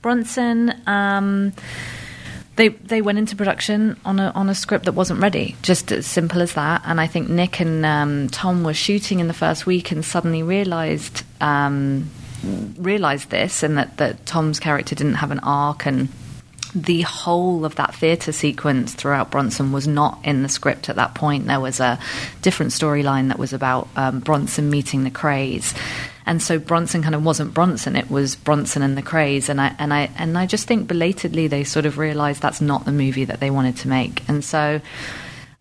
Bronson. 0.02 0.74
Um, 0.86 1.54
they 2.59 2.68
they 2.68 3.00
went 3.00 3.18
into 3.18 3.36
production 3.36 3.96
on 4.04 4.18
a 4.18 4.30
on 4.34 4.50
a 4.50 4.54
script 4.54 4.84
that 4.84 4.92
wasn't 4.92 5.20
ready, 5.20 5.56
just 5.62 5.90
as 5.92 6.06
simple 6.06 6.42
as 6.42 6.52
that. 6.54 6.82
And 6.84 7.00
I 7.00 7.06
think 7.06 7.30
Nick 7.30 7.61
and 7.61 7.86
um, 7.86 8.28
Tom 8.28 8.64
were 8.64 8.74
shooting 8.74 9.20
in 9.20 9.28
the 9.28 9.32
first 9.32 9.64
week 9.64 9.92
and 9.92 10.04
suddenly 10.04 10.42
realised 10.42 11.22
um, 11.40 12.11
realised 12.76 13.30
this, 13.30 13.62
and 13.62 13.78
that 13.78 13.96
that 13.96 14.26
Tom's 14.26 14.61
character 14.61 14.94
didn't 14.94 15.14
have 15.14 15.30
an 15.30 15.40
arc 15.40 15.86
and. 15.86 16.09
The 16.74 17.00
whole 17.00 17.64
of 17.64 17.76
that 17.76 17.94
theatre 17.94 18.30
sequence 18.30 18.92
throughout 18.92 19.30
Bronson 19.30 19.72
was 19.72 19.88
not 19.88 20.18
in 20.22 20.42
the 20.42 20.50
script 20.50 20.90
at 20.90 20.96
that 20.96 21.14
point. 21.14 21.46
There 21.46 21.59
was 21.59 21.80
a 21.80 21.98
different 22.42 22.72
storyline 22.72 23.28
that 23.28 23.38
was 23.38 23.54
about 23.54 23.88
um, 23.96 24.20
Bronson 24.20 24.68
meeting 24.68 25.02
the 25.02 25.11
Krays, 25.11 25.74
and 26.29 26.43
so 26.43 26.59
Bronson 26.59 27.03
kind 27.03 27.14
of 27.14 27.24
wasn't 27.24 27.55
Bronson; 27.55 27.97
it 27.97 28.11
was 28.11 28.37
Bronson 28.37 28.83
and 28.83 28.99
the 28.99 29.03
Krays. 29.03 29.49
And 29.49 29.59
I 29.59 29.74
and 29.79 29.95
I 29.95 30.11
and 30.18 30.37
I 30.37 30.45
just 30.45 30.68
think 30.68 30.87
belatedly 30.87 31.47
they 31.47 31.64
sort 31.64 31.87
of 31.87 31.97
realised 31.97 32.43
that's 32.43 32.61
not 32.61 32.85
the 32.85 32.93
movie 32.93 33.24
that 33.24 33.41
they 33.41 33.51
wanted 33.51 33.79
to 33.79 33.89
make, 33.89 34.29
and 34.29 34.45
so 34.45 34.83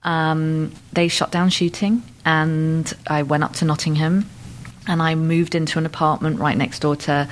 um, 0.04 0.74
they 0.92 1.08
shut 1.08 1.32
down 1.32 1.52
shooting. 1.52 2.04
And 2.26 2.94
I 3.08 3.24
went 3.24 3.46
up 3.46 3.54
to 3.54 3.66
Nottingham, 3.66 4.30
and 4.88 5.02
I 5.02 5.16
moved 5.16 5.56
into 5.56 5.80
an 5.80 5.86
apartment 5.86 6.42
right 6.42 6.58
next 6.58 6.80
door 6.80 6.98
to 6.98 7.30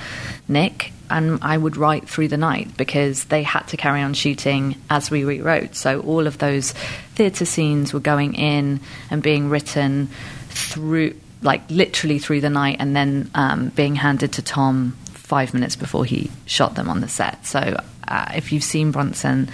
Nick. 0.48 0.92
And 1.08 1.38
I 1.42 1.56
would 1.56 1.76
write 1.76 2.08
through 2.08 2.28
the 2.28 2.36
night 2.36 2.76
because 2.76 3.26
they 3.26 3.44
had 3.44 3.68
to 3.68 3.76
carry 3.76 4.00
on 4.00 4.14
shooting 4.14 4.74
as 4.90 5.08
we 5.08 5.24
rewrote. 5.24 5.76
So 5.76 6.00
all 6.00 6.26
of 6.26 6.38
those 6.38 6.72
theatre 7.14 7.44
scenes 7.44 7.92
were 7.92 8.00
going 8.00 8.34
in 8.34 8.80
and 9.08 9.22
being 9.22 9.48
written 9.48 10.08
through, 10.48 11.14
like 11.42 11.62
literally 11.70 12.18
through 12.18 12.40
the 12.40 12.50
night, 12.50 12.76
and 12.78 12.94
then 12.94 13.30
um, 13.34 13.68
being 13.70 13.96
handed 13.96 14.32
to 14.34 14.42
Tom 14.42 14.96
five 15.06 15.52
minutes 15.52 15.76
before 15.76 16.04
he 16.04 16.30
shot 16.46 16.74
them 16.74 16.88
on 16.88 17.00
the 17.00 17.08
set. 17.08 17.44
So 17.46 17.80
uh, 18.06 18.32
if 18.34 18.52
you've 18.52 18.64
seen 18.64 18.92
Bronson, 18.92 19.48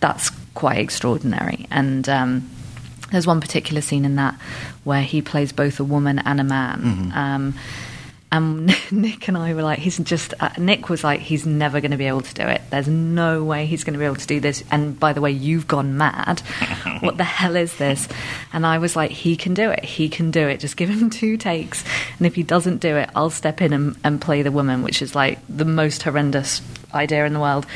that's 0.00 0.30
quite 0.54 0.78
extraordinary. 0.78 1.66
And 1.70 2.08
um, 2.08 2.50
there's 3.12 3.26
one 3.26 3.40
particular 3.40 3.80
scene 3.80 4.04
in 4.04 4.16
that 4.16 4.34
where 4.84 5.02
he 5.02 5.22
plays 5.22 5.52
both 5.52 5.78
a 5.78 5.84
woman 5.84 6.18
and 6.20 6.40
a 6.40 6.44
man. 6.44 7.12
Um, 7.14 7.54
and 8.32 8.66
Nick 8.92 9.28
and 9.28 9.36
I 9.36 9.54
were 9.54 9.62
like, 9.62 9.78
he's 9.78 9.98
just, 9.98 10.34
uh, 10.40 10.50
Nick 10.58 10.88
was 10.88 11.04
like, 11.04 11.20
he's 11.20 11.46
never 11.46 11.80
going 11.80 11.92
to 11.92 11.96
be 11.96 12.06
able 12.06 12.22
to 12.22 12.34
do 12.34 12.42
it. 12.42 12.62
There's 12.70 12.88
no 12.88 13.44
way 13.44 13.66
he's 13.66 13.84
going 13.84 13.94
to 13.94 13.98
be 13.98 14.04
able 14.04 14.16
to 14.16 14.26
do 14.26 14.40
this. 14.40 14.64
And 14.70 14.98
by 14.98 15.12
the 15.12 15.20
way, 15.20 15.30
you've 15.30 15.68
gone 15.68 15.96
mad. 15.96 16.40
what 17.00 17.16
the 17.16 17.24
hell 17.24 17.56
is 17.56 17.76
this? 17.76 18.08
And 18.52 18.66
I 18.66 18.78
was 18.78 18.96
like, 18.96 19.10
he 19.10 19.36
can 19.36 19.54
do 19.54 19.70
it. 19.70 19.84
He 19.84 20.08
can 20.08 20.30
do 20.30 20.48
it. 20.48 20.60
Just 20.60 20.76
give 20.76 20.88
him 20.88 21.10
two 21.10 21.36
takes. 21.36 21.84
And 22.18 22.26
if 22.26 22.34
he 22.34 22.42
doesn't 22.42 22.78
do 22.78 22.96
it, 22.96 23.10
I'll 23.14 23.30
step 23.30 23.62
in 23.62 23.72
and, 23.72 23.96
and 24.02 24.20
play 24.20 24.42
the 24.42 24.52
woman, 24.52 24.82
which 24.82 25.00
is 25.00 25.14
like 25.14 25.38
the 25.48 25.64
most 25.64 26.02
horrendous 26.02 26.60
idea 26.94 27.26
in 27.26 27.32
the 27.32 27.40
world. 27.40 27.66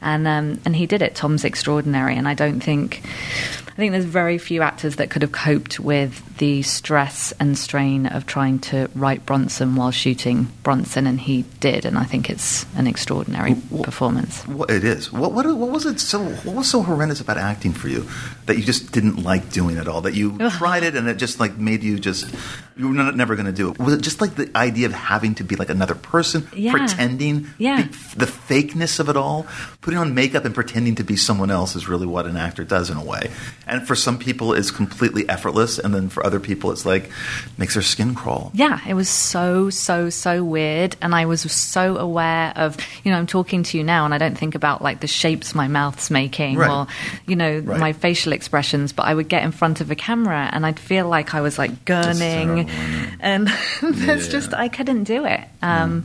And, 0.00 0.26
um, 0.26 0.60
and 0.64 0.76
he 0.76 0.86
did 0.86 1.02
it. 1.02 1.14
Tom's 1.14 1.44
extraordinary. 1.44 2.16
And 2.16 2.28
I 2.28 2.34
don't 2.34 2.60
think, 2.60 3.02
I 3.04 3.76
think 3.76 3.92
there's 3.92 4.04
very 4.04 4.38
few 4.38 4.62
actors 4.62 4.96
that 4.96 5.10
could 5.10 5.22
have 5.22 5.32
coped 5.32 5.78
with 5.78 6.22
the 6.38 6.62
stress 6.62 7.32
and 7.38 7.58
strain 7.58 8.06
of 8.06 8.26
trying 8.26 8.58
to 8.58 8.88
write 8.94 9.26
Bronson 9.26 9.76
while 9.76 9.90
shooting 9.90 10.48
Bronson, 10.62 11.06
and 11.06 11.20
he 11.20 11.44
did. 11.60 11.84
And 11.84 11.98
I 11.98 12.04
think 12.04 12.30
it's 12.30 12.64
an 12.74 12.86
extraordinary 12.86 13.54
performance. 13.82 14.46
What 14.46 14.70
it 14.70 14.84
is. 14.84 15.12
What, 15.12 15.32
what 15.32 15.46
what 15.46 15.70
was 15.70 15.86
it 15.86 16.00
so 16.00 16.20
what 16.20 16.56
was 16.56 16.70
so 16.70 16.82
horrendous 16.82 17.20
about 17.20 17.38
acting 17.38 17.72
for 17.72 17.88
you 17.88 18.08
that 18.46 18.56
you 18.56 18.64
just 18.64 18.92
didn't 18.92 19.22
like 19.22 19.50
doing 19.50 19.76
it 19.76 19.88
all? 19.88 20.00
That 20.02 20.14
you 20.14 20.38
tried 20.50 20.82
it 20.82 20.94
and 20.94 21.08
it 21.08 21.16
just 21.16 21.40
like 21.40 21.56
made 21.56 21.82
you 21.82 21.98
just 21.98 22.34
you 22.76 22.88
were 22.88 22.94
not, 22.94 23.16
never 23.16 23.34
going 23.36 23.46
to 23.46 23.52
do 23.52 23.70
it. 23.70 23.78
Was 23.78 23.94
it 23.94 24.02
just 24.02 24.20
like 24.20 24.34
the 24.34 24.50
idea 24.54 24.86
of 24.86 24.92
having 24.92 25.34
to 25.36 25.44
be 25.44 25.56
like 25.56 25.70
another 25.70 25.94
person, 25.94 26.46
Yeah. 26.54 26.72
pretending, 26.72 27.46
Yeah. 27.58 27.82
the, 28.14 28.26
the 28.26 28.26
fakeness 28.26 29.00
of 29.00 29.08
it 29.08 29.16
all, 29.16 29.46
putting 29.80 29.98
on 29.98 30.14
makeup 30.14 30.44
and 30.44 30.54
pretending 30.54 30.94
to 30.96 31.04
be 31.04 31.16
someone 31.16 31.50
else 31.50 31.74
is 31.74 31.88
really 31.88 32.06
what 32.06 32.26
an 32.26 32.36
actor 32.36 32.64
does 32.64 32.90
in 32.90 32.96
a 32.98 33.04
way. 33.04 33.30
And 33.66 33.86
for 33.86 33.94
some 33.96 34.18
people, 34.18 34.52
it's 34.52 34.70
completely 34.70 35.26
effortless, 35.28 35.78
and 35.78 35.94
then 35.94 36.08
for 36.10 36.24
other 36.26 36.38
people, 36.38 36.70
it's 36.70 36.84
like 36.84 37.10
makes 37.56 37.74
their 37.74 37.82
skin 37.82 38.14
crawl. 38.14 38.50
Yeah, 38.52 38.78
it 38.86 38.94
was 38.94 39.08
so, 39.08 39.70
so, 39.70 40.10
so 40.10 40.44
weird. 40.44 40.96
And 41.00 41.14
I 41.14 41.24
was 41.26 41.40
so 41.50 41.96
aware 41.96 42.52
of, 42.56 42.76
you 43.04 43.10
know, 43.10 43.16
I'm 43.18 43.26
talking 43.26 43.62
to 43.62 43.78
you 43.78 43.84
now 43.84 44.04
and 44.04 44.12
I 44.12 44.18
don't 44.18 44.36
think 44.36 44.54
about 44.54 44.82
like 44.82 45.00
the 45.00 45.06
shapes 45.06 45.54
my 45.54 45.66
mouth's 45.68 46.10
making 46.10 46.56
Right. 46.56 46.70
or, 46.70 46.86
you 47.26 47.36
know, 47.36 47.58
Right. 47.60 47.80
my 47.80 47.92
facial 47.94 48.32
expressions. 48.32 48.92
But 48.92 49.04
I 49.06 49.14
would 49.14 49.28
get 49.28 49.42
in 49.44 49.52
front 49.52 49.80
of 49.80 49.90
a 49.90 49.94
camera 49.94 50.50
and 50.52 50.66
I'd 50.66 50.78
feel 50.78 51.08
like 51.08 51.34
I 51.34 51.40
was 51.40 51.58
like 51.58 51.84
gurning. 51.86 52.65
Terrible. 52.66 53.16
And 53.20 53.48
there's 53.82 54.26
Yeah. 54.26 54.32
just, 54.32 54.54
I 54.54 54.68
couldn't 54.68 55.04
do 55.04 55.24
it. 55.24 55.40
Um, 55.62 56.04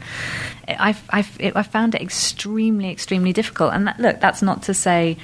I, 0.68 0.96
I, 1.10 1.26
it, 1.40 1.56
I 1.56 1.64
found 1.64 1.96
it 1.96 2.02
extremely, 2.02 2.90
extremely 2.90 3.34
difficult. 3.34 3.74
And 3.74 3.88
that, 3.88 4.00
look, 4.00 4.20
that's 4.20 4.42
not 4.42 4.64
to 4.64 4.74
say. 4.74 5.18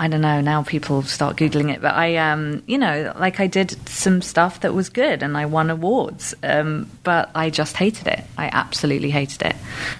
I 0.00 0.06
don't 0.06 0.20
know. 0.20 0.40
Now 0.40 0.62
people 0.62 1.02
start 1.02 1.36
googling 1.36 1.74
it, 1.74 1.80
but 1.82 1.92
I, 1.92 2.14
um, 2.18 2.62
you 2.68 2.78
know, 2.78 3.12
like 3.18 3.40
I 3.40 3.48
did 3.48 3.76
some 3.88 4.22
stuff 4.22 4.60
that 4.60 4.72
was 4.72 4.88
good, 4.90 5.24
and 5.24 5.36
I 5.36 5.46
won 5.46 5.70
awards. 5.70 6.36
Um, 6.44 6.88
but 7.02 7.30
I 7.34 7.50
just 7.50 7.76
hated 7.76 8.06
it. 8.06 8.20
I 8.36 8.48
absolutely 8.52 9.10
hated 9.10 9.42
it, 9.42 9.56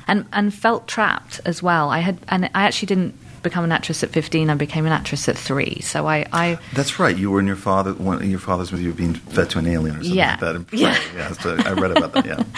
and 0.06 0.24
and 0.32 0.54
felt 0.54 0.86
trapped 0.86 1.40
as 1.44 1.64
well. 1.64 1.90
I 1.90 1.98
had, 1.98 2.16
and 2.28 2.44
I 2.44 2.62
actually 2.62 2.86
didn't 2.86 3.18
become 3.42 3.64
an 3.64 3.72
actress 3.72 4.02
at 4.02 4.10
fifteen. 4.10 4.50
I 4.50 4.54
became 4.54 4.86
an 4.86 4.92
actress 4.92 5.28
at 5.28 5.36
three. 5.38 5.80
So 5.80 6.06
I, 6.06 6.26
I 6.32 6.58
That's 6.74 6.98
right. 6.98 7.16
You 7.16 7.30
were 7.30 7.40
in 7.40 7.46
your 7.46 7.56
father. 7.56 7.92
One, 7.94 8.28
your 8.30 8.38
father's 8.38 8.70
with 8.72 8.80
you 8.80 8.92
being 8.92 9.14
fed 9.14 9.50
to 9.50 9.58
an 9.58 9.66
alien 9.66 9.96
or 9.96 10.02
something 10.02 10.14
Yeah. 10.16 10.30
like 10.32 10.40
that. 10.40 10.56
in 10.56 10.64
play. 10.64 10.78
Yeah. 10.80 10.98
yeah. 11.16 11.32
So 11.32 11.56
I 11.64 11.72
read 11.72 11.90
about 11.96 12.12
that. 12.14 12.26
Yeah. 12.26 12.42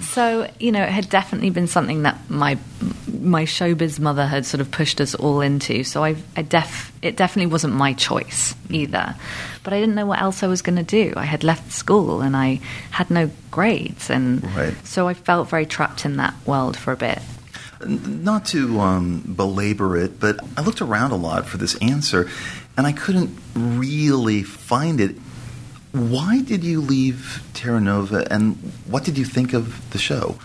So 0.00 0.50
you 0.58 0.72
know, 0.72 0.82
it 0.82 0.88
had 0.90 1.08
definitely 1.08 1.50
been 1.50 1.68
something 1.68 2.02
that 2.02 2.18
my 2.28 2.58
my 3.20 3.44
showbiz 3.44 4.00
mother 4.00 4.26
had 4.26 4.44
sort 4.44 4.60
of 4.60 4.70
pushed 4.70 5.00
us 5.00 5.14
all 5.14 5.40
into. 5.40 5.84
So 5.84 6.02
I, 6.04 6.16
I 6.36 6.42
def 6.42 6.92
it 7.00 7.16
definitely 7.16 7.50
wasn't 7.52 7.74
my 7.74 7.92
choice 7.92 8.54
either. 8.70 9.14
But 9.62 9.72
I 9.72 9.78
didn't 9.80 9.94
know 9.94 10.06
what 10.06 10.20
else 10.20 10.42
I 10.42 10.46
was 10.48 10.62
going 10.62 10.76
to 10.76 10.82
do. 10.82 11.14
I 11.16 11.24
had 11.24 11.44
left 11.44 11.70
school 11.72 12.20
and 12.22 12.36
I 12.36 12.60
had 12.90 13.08
no 13.10 13.30
grades, 13.50 14.10
and 14.10 14.44
Right. 14.54 14.74
so 14.84 15.06
I 15.08 15.14
felt 15.14 15.48
very 15.48 15.64
trapped 15.66 16.04
in 16.04 16.16
that 16.16 16.34
world 16.44 16.76
for 16.76 16.92
a 16.92 16.96
bit. 16.96 17.20
Not 17.86 18.46
to 18.46 18.80
um, 18.80 19.34
belabor 19.36 19.96
it, 19.96 20.18
but 20.20 20.40
I 20.56 20.62
looked 20.62 20.80
around 20.80 21.12
a 21.12 21.16
lot 21.16 21.46
for 21.46 21.56
this 21.56 21.76
answer, 21.76 22.28
and 22.76 22.86
I 22.86 22.92
couldn't 22.92 23.38
really 23.54 24.42
find 24.42 25.00
it. 25.00 25.16
Why 25.92 26.40
did 26.40 26.64
you 26.64 26.80
leave 26.80 27.42
Terra 27.54 27.80
Nova, 27.80 28.26
and 28.32 28.56
what 28.86 29.04
did 29.04 29.16
you 29.16 29.24
think 29.24 29.52
of 29.52 29.90
the 29.90 29.98
show? 29.98 30.36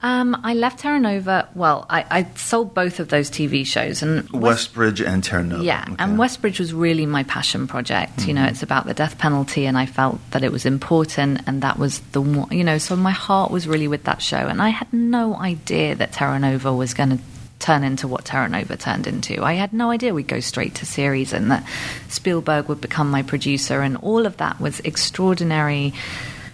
Um, 0.00 0.40
I 0.44 0.54
left 0.54 0.78
Terra 0.78 1.00
Nova. 1.00 1.48
Well, 1.56 1.84
I, 1.90 2.04
I 2.08 2.26
sold 2.36 2.72
both 2.72 3.00
of 3.00 3.08
those 3.08 3.28
TV 3.30 3.66
shows, 3.66 4.00
and 4.00 4.30
West- 4.30 4.72
Westbridge 4.74 5.04
and 5.04 5.24
Terra 5.24 5.42
Nova. 5.42 5.64
Yeah, 5.64 5.82
Okay. 5.88 5.96
and 5.98 6.16
Westbridge 6.16 6.60
was 6.60 6.72
really 6.72 7.04
my 7.04 7.24
passion 7.24 7.66
project. 7.66 8.26
You 8.28 8.34
know, 8.34 8.44
it's 8.44 8.62
about 8.62 8.86
the 8.86 8.94
death 8.94 9.18
penalty, 9.18 9.66
and 9.66 9.76
I 9.76 9.86
felt 9.86 10.20
that 10.30 10.44
it 10.44 10.52
was 10.52 10.64
important, 10.64 11.40
and 11.48 11.62
that 11.62 11.78
was 11.80 11.98
the 12.12 12.20
one. 12.20 12.52
You 12.52 12.62
know, 12.62 12.78
so 12.78 12.94
my 12.94 13.10
heart 13.10 13.50
was 13.50 13.66
really 13.66 13.88
with 13.88 14.04
that 14.04 14.22
show, 14.22 14.36
and 14.36 14.62
I 14.62 14.68
had 14.68 14.92
no 14.92 15.34
idea 15.34 15.96
that 15.96 16.12
Terra 16.12 16.38
Nova 16.38 16.72
was 16.72 16.94
going 16.94 17.10
to 17.10 17.18
turn 17.58 17.82
into 17.82 18.06
what 18.06 18.24
Terra 18.24 18.48
Nova 18.48 18.76
turned 18.76 19.08
into. 19.08 19.42
I 19.42 19.54
had 19.54 19.72
no 19.72 19.90
idea 19.90 20.14
we'd 20.14 20.28
go 20.28 20.38
straight 20.38 20.76
to 20.76 20.86
series, 20.86 21.32
and 21.32 21.50
that 21.50 21.66
Spielberg 22.08 22.68
would 22.68 22.80
become 22.80 23.10
my 23.10 23.22
producer, 23.22 23.82
and 23.82 23.96
all 23.96 24.26
of 24.26 24.36
that 24.36 24.60
was 24.60 24.78
extraordinary 24.80 25.92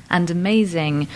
and 0.09 0.31
amazing. 0.31 1.09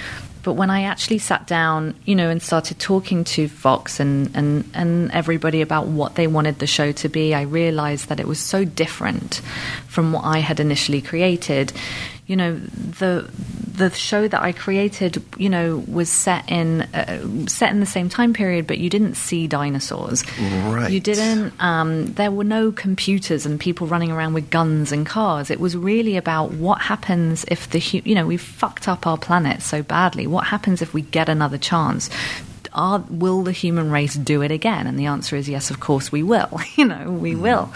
But 0.42 0.54
when 0.54 0.70
I 0.70 0.82
actually 0.82 1.18
sat 1.18 1.46
down, 1.46 1.94
you 2.04 2.14
know, 2.14 2.30
and 2.30 2.42
started 2.42 2.78
talking 2.78 3.24
to 3.24 3.48
Fox 3.48 4.00
and, 4.00 4.30
and, 4.34 4.70
and 4.74 5.10
everybody 5.12 5.60
about 5.62 5.86
what 5.86 6.14
they 6.14 6.26
wanted 6.26 6.58
the 6.58 6.66
show 6.66 6.92
to 6.92 7.08
be, 7.08 7.34
I 7.34 7.42
realized 7.42 8.08
that 8.08 8.20
it 8.20 8.26
was 8.26 8.38
so 8.38 8.64
different 8.64 9.36
from 9.88 10.12
what 10.12 10.24
I 10.24 10.38
had 10.38 10.60
initially 10.60 11.02
created. 11.02 11.72
You 12.28 12.36
know, 12.36 12.56
the 12.56 13.28
the 13.78 13.90
show 13.90 14.28
that 14.28 14.42
I 14.42 14.52
created, 14.52 15.22
you 15.38 15.48
know, 15.48 15.82
was 15.88 16.10
set 16.10 16.50
in 16.50 16.82
uh, 16.82 17.46
set 17.46 17.70
in 17.70 17.80
the 17.80 17.86
same 17.86 18.08
time 18.08 18.34
period, 18.34 18.66
but 18.66 18.78
you 18.78 18.90
didn't 18.90 19.14
see 19.14 19.46
dinosaurs. 19.46 20.24
Right. 20.38 20.90
You 20.90 21.00
didn't. 21.00 21.54
Um, 21.58 22.06
there 22.14 22.30
were 22.30 22.44
no 22.44 22.70
computers 22.70 23.46
and 23.46 23.58
people 23.58 23.86
running 23.86 24.10
around 24.10 24.34
with 24.34 24.50
guns 24.50 24.92
and 24.92 25.06
cars. 25.06 25.50
It 25.50 25.58
was 25.58 25.76
really 25.76 26.16
about 26.16 26.52
what 26.52 26.80
happens 26.82 27.44
if 27.48 27.70
the 27.70 27.78
hu- 27.78 28.02
you 28.04 28.14
know 28.14 28.26
we've 28.26 28.40
fucked 28.42 28.88
up 28.88 29.06
our 29.06 29.16
planet 29.16 29.62
so 29.62 29.82
badly. 29.82 30.26
What 30.26 30.46
happens 30.46 30.82
if 30.82 30.92
we 30.92 31.02
get 31.02 31.28
another 31.28 31.58
chance? 31.58 32.10
Are, 32.78 33.04
will 33.10 33.42
the 33.42 33.50
human 33.50 33.90
race 33.90 34.14
do 34.14 34.40
it 34.40 34.52
again? 34.52 34.86
And 34.86 34.96
the 34.96 35.06
answer 35.06 35.34
is 35.34 35.48
yes, 35.48 35.68
of 35.70 35.80
course 35.80 36.12
we 36.12 36.22
will. 36.22 36.60
you 36.76 36.84
know, 36.84 37.10
we 37.10 37.34
will, 37.34 37.72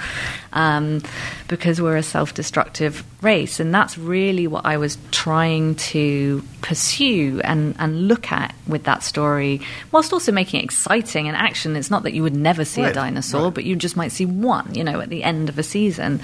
um, 0.53 1.03
because 1.48 1.80
we're 1.80 1.96
a 1.96 2.05
self-destructive 2.05 3.03
race, 3.20 3.59
and 3.59 3.74
that's 3.74 3.98
really 3.98 4.46
what 4.46 4.64
I 4.64 4.76
was 4.76 4.98
trying 5.11 5.74
to 5.92 6.42
pursue 6.61 7.40
and 7.42 7.74
and 7.80 8.07
look 8.07 8.30
at 8.30 8.55
with 8.68 8.84
that 8.84 9.03
story, 9.03 9.61
whilst 9.90 10.12
also 10.12 10.30
making 10.30 10.61
it 10.61 10.64
exciting 10.64 11.26
and 11.26 11.36
action. 11.36 11.74
It's 11.74 11.90
not 11.90 12.05
that 12.05 12.12
you 12.14 12.22
would 12.22 12.36
never 12.36 12.64
see 12.64 12.82
Right, 12.82 12.92
a 12.92 12.94
dinosaur, 12.94 13.46
right. 13.46 13.55
but 13.55 13.64
you 13.64 13.74
just 13.74 13.96
might 13.96 14.12
see 14.12 14.24
one, 14.26 14.72
you 14.72 14.84
know, 14.84 15.00
at 15.00 15.09
the 15.09 15.24
end 15.24 15.48
of 15.48 15.59
a 15.59 15.64
season. 15.64 16.20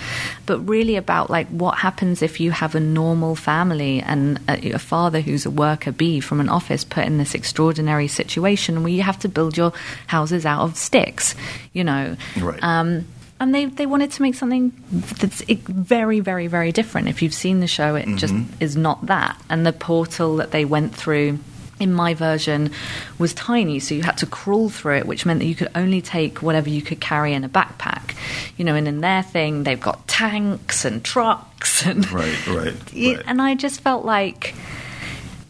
But 0.47 0.61
really 0.61 0.95
about 0.95 1.31
like 1.31 1.49
what 1.49 1.79
happens 1.79 2.22
if 2.22 2.39
you 2.39 2.53
have 2.53 2.76
a 2.76 2.81
normal 2.81 3.35
family 3.35 4.01
and 4.01 4.39
a, 4.49 4.72
a 4.72 4.79
father 4.79 5.20
who's 5.20 5.47
a 5.47 5.51
worker 5.51 5.91
bee 5.91 6.20
from 6.20 6.39
an 6.41 6.49
office 6.49 6.85
put 6.85 7.05
in 7.05 7.18
this 7.18 7.35
extraordinary 7.35 8.07
situation 8.07 8.68
where 8.77 8.93
you 8.93 9.03
have 9.03 9.19
to 9.21 9.29
build 9.29 9.57
your 9.57 9.73
houses 10.07 10.45
out 10.47 10.62
of 10.62 10.77
sticks, 10.77 11.35
you 11.73 11.85
know. 11.85 12.16
Right. 12.39 12.62
Um, 12.62 13.07
and 13.41 13.55
they, 13.55 13.66
they 13.66 13.87
wanted 13.87 14.11
to 14.12 14.23
make 14.23 14.35
something 14.35 14.73
that's 14.91 15.43
very, 15.43 16.19
very, 16.21 16.49
very 16.49 16.73
different. 16.73 17.09
If 17.09 17.23
you've 17.23 17.35
seen 17.35 17.61
the 17.61 17.69
show, 17.69 17.95
it 17.95 18.07
just 18.16 18.35
is 18.59 18.77
not 18.77 19.07
that. 19.07 19.41
And 19.49 19.64
the 19.64 19.73
portal 19.73 20.37
that 20.37 20.51
they 20.51 20.64
went 20.64 20.93
through 20.95 21.39
in 21.79 21.93
my 21.95 22.12
version 22.14 22.73
was 23.21 23.33
tiny, 23.35 23.79
so 23.79 23.95
you 23.95 24.03
had 24.03 24.19
to 24.19 24.27
crawl 24.27 24.69
through 24.69 24.97
it, 24.97 25.07
which 25.07 25.25
meant 25.25 25.39
that 25.39 25.47
you 25.47 25.55
could 25.55 25.71
only 25.77 26.01
take 26.03 26.43
whatever 26.43 26.69
you 26.69 26.83
could 26.83 27.01
carry 27.01 27.33
in 27.33 27.45
a 27.45 27.49
backpack. 27.49 28.16
You 28.57 28.64
know, 28.64 28.75
and 28.75 28.89
in 28.89 29.01
their 29.01 29.23
thing, 29.23 29.62
they've 29.62 29.81
got 29.81 30.09
tanks 30.09 30.85
and 30.85 31.05
trucks 31.05 31.87
and 31.87 32.11
Right, 32.11 32.47
right, 32.49 32.75
right. 32.93 33.23
and 33.25 33.41
I 33.41 33.55
just 33.55 33.81
felt 33.83 34.05
like, 34.05 34.57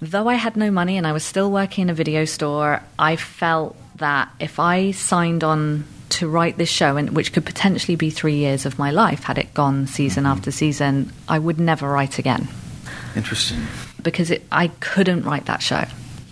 though 0.00 0.28
I 0.28 0.34
had 0.34 0.56
no 0.56 0.70
money 0.70 0.96
and 0.96 1.06
I 1.06 1.12
was 1.12 1.24
still 1.24 1.50
working 1.50 1.82
in 1.82 1.90
a 1.90 1.94
video 1.94 2.24
store, 2.24 2.82
I 2.98 3.16
felt 3.16 3.76
that 3.96 4.28
if 4.40 4.58
I 4.58 4.92
signed 4.92 5.42
on 5.44 5.84
to 6.10 6.28
write 6.28 6.56
this 6.56 6.70
show, 6.70 6.96
and 6.96 7.10
which 7.10 7.32
could 7.34 7.44
potentially 7.44 7.94
be 7.96 8.08
three 8.10 8.36
years 8.36 8.64
of 8.64 8.78
my 8.78 8.90
life 8.90 9.24
had 9.24 9.36
it 9.38 9.52
gone 9.54 9.86
season 9.86 10.24
Mm-hmm. 10.24 10.32
after 10.38 10.50
season, 10.50 11.12
I 11.28 11.38
would 11.38 11.60
never 11.60 11.86
write 11.88 12.18
again 12.18 12.48
Interesting. 13.14 13.58
because 14.02 14.30
it, 14.30 14.42
I 14.50 14.68
couldn't 14.80 15.24
write 15.24 15.46
that 15.46 15.60
show. 15.62 15.84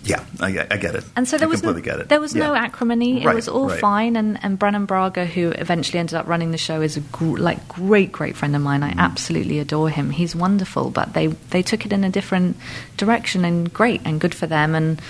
Yeah, 0.07 0.23
I, 0.39 0.51
get- 0.51 0.71
I 0.73 0.77
get 0.77 0.95
it. 0.95 1.03
And 1.15 1.27
so 1.27 1.37
there 1.37 1.47
I 1.47 1.51
was 1.51 1.61
completely 1.61 1.81
get 1.89 1.99
it. 1.99 2.09
there 2.09 2.19
was 2.21 2.33
no 2.33 2.55
acrimony. 2.55 3.25
Right, 3.25 3.33
it 3.33 3.35
was 3.35 3.47
all 3.47 3.67
right. 3.69 3.79
fine. 3.79 4.15
And, 4.15 4.39
and 4.43 4.57
Brannon 4.57 4.85
Braga, 4.85 5.25
who 5.25 5.49
eventually 5.51 5.99
ended 5.99 6.15
up 6.15 6.27
running 6.27 6.51
the 6.51 6.57
show, 6.57 6.81
is 6.81 6.97
a 6.97 7.01
gr- 7.01 7.37
like 7.37 7.67
great, 7.67 8.11
great 8.11 8.35
friend 8.35 8.55
of 8.55 8.61
mine. 8.61 8.83
I 8.83 8.93
absolutely 8.97 9.59
adore 9.59 9.89
him. 9.89 10.09
He's 10.09 10.35
wonderful. 10.35 10.89
But 10.89 11.13
they 11.13 11.27
they 11.27 11.61
took 11.61 11.85
it 11.85 11.91
in 11.93 12.03
a 12.03 12.09
different 12.09 12.57
direction, 12.97 13.43
and 13.45 13.71
great 13.73 14.01
and 14.05 14.19
good 14.21 14.33
for 14.33 14.47
them. 14.47 14.75
And 14.75 15.01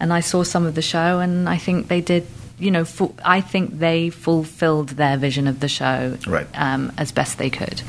and 0.00 0.12
I 0.12 0.20
saw 0.20 0.44
some 0.44 0.64
of 0.66 0.74
the 0.74 0.82
show, 0.82 1.20
and 1.20 1.48
I 1.48 1.56
think 1.58 1.88
they 1.88 2.00
did. 2.00 2.26
You 2.60 2.72
know, 2.72 2.84
fu- 2.84 3.14
I 3.24 3.40
think 3.40 3.78
they 3.78 4.10
fulfilled 4.10 4.88
their 4.90 5.16
vision 5.16 5.46
of 5.46 5.60
the 5.60 5.68
show 5.68 6.16
Right. 6.26 6.46
um, 6.54 6.92
as 6.98 7.12
best 7.12 7.38
they 7.38 7.50
could. 7.50 7.82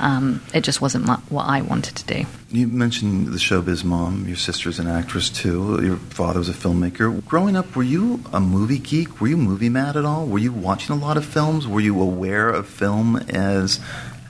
Um, 0.00 0.42
it 0.52 0.62
just 0.64 0.80
wasn't 0.80 1.06
what 1.30 1.46
I 1.46 1.62
wanted 1.62 1.94
to 1.96 2.04
do. 2.06 2.26
You 2.52 2.66
mentioned 2.66 3.28
the 3.28 3.38
showbiz 3.38 3.84
mom. 3.84 4.26
Your 4.26 4.36
sister's 4.36 4.80
an 4.80 4.88
actress 4.88 5.30
too. 5.30 5.80
Your 5.84 5.96
father 5.96 6.40
was 6.40 6.48
a 6.48 6.52
filmmaker. 6.52 7.24
Growing 7.24 7.54
up, 7.54 7.76
were 7.76 7.84
you 7.84 8.24
a 8.32 8.40
movie 8.40 8.78
geek? 8.78 9.20
Were 9.20 9.28
you 9.28 9.36
movie 9.36 9.68
mad 9.68 9.96
at 9.96 10.04
all? 10.04 10.26
Were 10.26 10.40
you 10.40 10.52
watching 10.52 10.96
a 10.96 10.98
lot 10.98 11.16
of 11.16 11.24
films? 11.24 11.68
Were 11.68 11.80
you 11.80 12.02
aware 12.02 12.48
of 12.48 12.66
film 12.66 13.16
as 13.16 13.78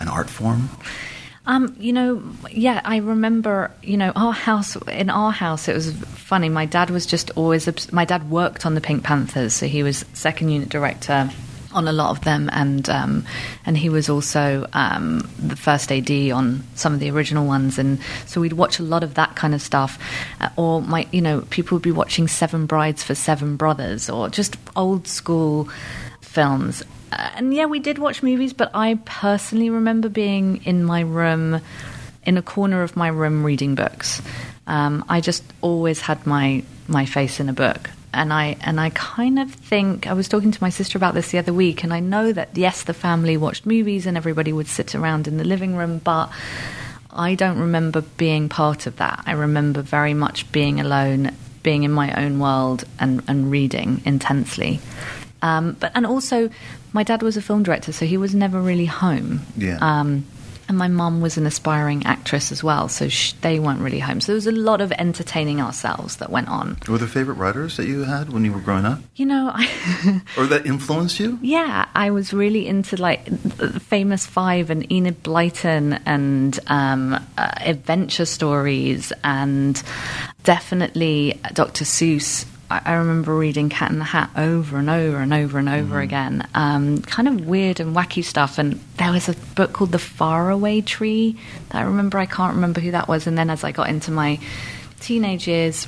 an 0.01 0.09
art 0.09 0.29
form? 0.29 0.68
Um, 1.47 1.75
you 1.81 1.95
know, 1.95 2.23
yeah, 2.51 2.83
I 2.85 2.99
remember, 2.99 3.71
you 3.83 3.97
know, 3.97 4.12
our 4.14 4.35
house, 4.35 4.77
in 4.77 5.09
our 5.09 5.33
house, 5.33 5.66
it 5.66 5.75
was 5.75 5.91
funny. 5.91 6.51
My 6.51 6.66
dad 6.66 6.91
was 6.91 7.07
just 7.07 7.31
always, 7.37 7.91
my 7.91 8.05
dad 8.05 8.31
worked 8.31 8.66
on 8.66 8.75
the 8.75 8.83
Pink 8.83 9.03
Panthers, 9.03 9.55
so 9.55 9.66
he 9.66 9.83
was 9.83 10.05
second 10.12 10.51
unit 10.51 10.68
director 10.68 11.31
on 11.73 11.89
a 11.89 11.93
lot 11.93 12.11
of 12.11 12.25
them, 12.25 12.49
and 12.53 12.89
um, 12.89 13.25
and 13.64 13.77
he 13.77 13.89
was 13.89 14.09
also 14.09 14.66
um, 14.73 15.29
the 15.39 15.57
first 15.57 15.93
AD 15.93 16.11
on 16.31 16.64
some 16.75 16.95
of 16.95 17.01
the 17.01 17.11
original 17.11 17.47
ones, 17.47 17.79
and 17.79 17.99
so 18.27 18.41
we'd 18.41 18.53
watch 18.53 18.79
a 18.79 18.83
lot 18.83 19.03
of 19.03 19.14
that 19.14 19.37
kind 19.37 19.55
of 19.55 19.62
stuff. 19.62 19.99
Uh, 20.41 20.49
or 20.57 20.83
my, 20.83 21.07
you 21.12 21.21
know, 21.21 21.43
people 21.51 21.77
would 21.77 21.83
be 21.83 21.93
watching 21.93 22.29
Seven 22.29 22.66
Brides 22.66 23.03
for 23.03 23.14
Seven 23.14 23.57
Brothers, 23.57 24.11
or 24.11 24.29
just 24.29 24.57
old 24.77 25.07
school 25.07 25.68
films. 26.21 26.83
Uh, 27.12 27.31
and 27.37 27.55
yeah, 27.55 27.66
we 27.66 27.79
did 27.79 27.99
watch 27.99 28.23
movies, 28.23 28.53
but 28.53 28.71
I 28.75 28.99
personally 29.05 29.71
remember 29.71 30.09
being 30.09 30.64
in 30.64 30.85
my 30.85 31.01
room, 31.01 31.61
in 32.25 32.37
a 32.37 32.43
corner 32.43 32.83
of 32.83 32.97
my 32.97 33.09
room, 33.09 33.45
reading 33.45 33.75
books. 33.75 34.23
Um, 34.66 35.05
I 35.09 35.21
just 35.21 35.43
always 35.61 36.01
had 36.01 36.27
my 36.27 36.62
my 36.87 37.07
face 37.07 37.41
in 37.41 37.49
a 37.49 37.53
book, 37.53 37.91
and 38.12 38.32
I 38.32 38.56
and 38.61 38.80
I 38.80 38.90
kind 38.90 39.38
of 39.38 39.52
think 39.52 40.06
I 40.06 40.12
was 40.12 40.28
talking 40.28 40.50
to 40.50 40.62
my 40.62 40.70
sister 40.70 40.98
about 40.98 41.14
this 41.14 41.30
the 41.30 41.38
other 41.38 41.52
week, 41.52 41.84
and 41.84 41.92
I 41.92 42.00
know 42.00 42.32
that 42.32 42.50
yes, 42.56 42.82
the 42.82 42.94
family 42.94 43.36
watched 43.36 43.66
movies 43.66 44.06
and 44.06 44.16
everybody 44.16 44.52
would 44.52 44.66
sit 44.66 44.94
around 44.94 45.28
in 45.28 45.36
the 45.36 45.44
living 45.44 45.76
room, 45.76 45.98
but 45.98 46.30
I 47.12 47.34
don't 47.34 47.58
remember 47.58 48.02
being 48.16 48.48
part 48.48 48.86
of 48.86 48.96
that. 48.96 49.22
I 49.26 49.32
remember 49.32 49.82
very 49.82 50.14
much 50.14 50.50
being 50.52 50.80
alone, 50.80 51.32
being 51.62 51.82
in 51.82 51.90
my 51.90 52.12
own 52.24 52.38
world, 52.38 52.84
and, 52.98 53.22
and 53.28 53.50
reading 53.50 54.02
intensely. 54.04 54.80
Um, 55.42 55.76
but 55.78 55.92
and 55.94 56.06
also, 56.06 56.50
my 56.92 57.02
dad 57.02 57.22
was 57.22 57.36
a 57.36 57.42
film 57.42 57.62
director, 57.62 57.92
so 57.92 58.06
he 58.06 58.16
was 58.16 58.34
never 58.34 58.61
really 58.61 58.86
home. 58.86 59.40
Yeah. 59.56 59.78
Um, 59.80 60.24
And 60.71 60.79
my 60.79 60.87
mum 60.87 61.21
was 61.21 61.37
an 61.37 61.47
aspiring 61.47 62.07
actress 62.07 62.53
as 62.53 62.62
well, 62.62 62.89
so 62.89 63.09
sh- 63.09 63.33
they 63.41 63.59
weren't 63.59 63.81
really 63.81 63.99
home. 63.99 64.21
So 64.21 64.29
there 64.29 64.37
was 64.37 64.47
a 64.47 64.53
lot 64.53 64.81
of 64.81 64.93
entertaining 64.93 65.61
ourselves 65.61 66.18
that 66.18 66.31
went 66.31 66.47
on. 66.47 66.79
Were 66.87 66.97
there 66.97 67.09
favorite 67.09 67.35
writers 67.39 67.77
that 67.77 67.89
you 67.89 68.05
had 68.05 68.33
when 68.33 68.45
you 68.45 68.53
were 68.53 68.61
growing 68.61 68.85
up, 68.85 69.01
You 69.16 69.27
know, 69.27 69.51
I. 69.53 70.23
or 70.39 70.47
that 70.47 70.66
influenced 70.66 71.18
you? 71.18 71.41
Yeah, 71.43 71.89
I 71.97 72.12
was 72.12 72.33
really 72.33 72.68
into 72.68 72.97
like 72.97 73.25
the 73.25 73.81
Famous 73.81 74.27
Five 74.27 74.71
and 74.71 74.89
Enid 74.93 75.25
Blyton 75.25 76.01
and 76.07 76.57
um, 76.68 77.14
uh, 77.37 77.51
adventure 77.57 78.25
stories, 78.25 79.12
and 79.25 79.83
definitely 80.45 81.41
Dr. 81.53 81.85
Seuss. 81.85 82.47
I, 82.71 82.81
I 82.85 82.93
remember 82.95 83.37
reading 83.37 83.68
Cat 83.68 83.91
in 83.91 83.99
the 83.99 84.05
Hat 84.05 84.31
over 84.37 84.79
and 84.79 84.89
over 84.89 85.18
and 85.18 85.35
over 85.35 85.59
and 85.59 85.68
over 85.68 86.01
again. 86.01 86.47
Um, 86.55 87.03
kind 87.03 87.29
of 87.29 87.47
weird 87.47 87.81
and 87.81 87.95
wacky 87.95 88.25
stuff. 88.25 88.59
And 88.59 88.81
there 88.97 89.12
was 89.12 89.29
a 89.29 89.35
book 89.55 89.73
called 89.73 89.93
The 89.93 89.99
Faraway 89.99 90.81
Tree 90.81 91.37
that 91.71 91.79
I 91.79 91.83
remember. 91.83 92.18
I 92.18 92.27
can't 92.27 92.55
remember 92.55 92.81
who 92.81 92.93
that 92.93 93.09
was. 93.09 93.27
And 93.27 93.37
then 93.37 93.51
as 93.51 93.64
I 93.64 93.73
got 93.73 93.89
into 93.89 94.11
my 94.11 94.39
teenage 95.01 95.49
years, 95.49 95.87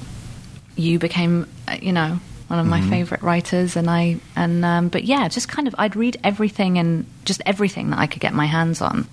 you 0.76 0.98
became, 0.98 1.48
uh, 1.68 1.76
you 1.80 1.92
know, 1.92 2.18
one 2.52 2.58
of 2.58 2.66
my 2.66 2.82
favorite 2.90 3.22
writers, 3.22 3.76
and 3.76 3.88
I 3.88 4.18
and 4.36 4.62
um, 4.62 4.88
but 4.88 5.04
yeah, 5.04 5.26
just 5.28 5.48
kind 5.48 5.66
of 5.66 5.74
I'd 5.78 5.96
read 5.96 6.18
everything 6.22 6.78
and 6.78 7.06
just 7.24 7.40
everything 7.46 7.88
that 7.90 7.98
I 7.98 8.06
could 8.06 8.20
get 8.20 8.34
my 8.34 8.44
hands 8.44 8.82
on. 8.82 9.06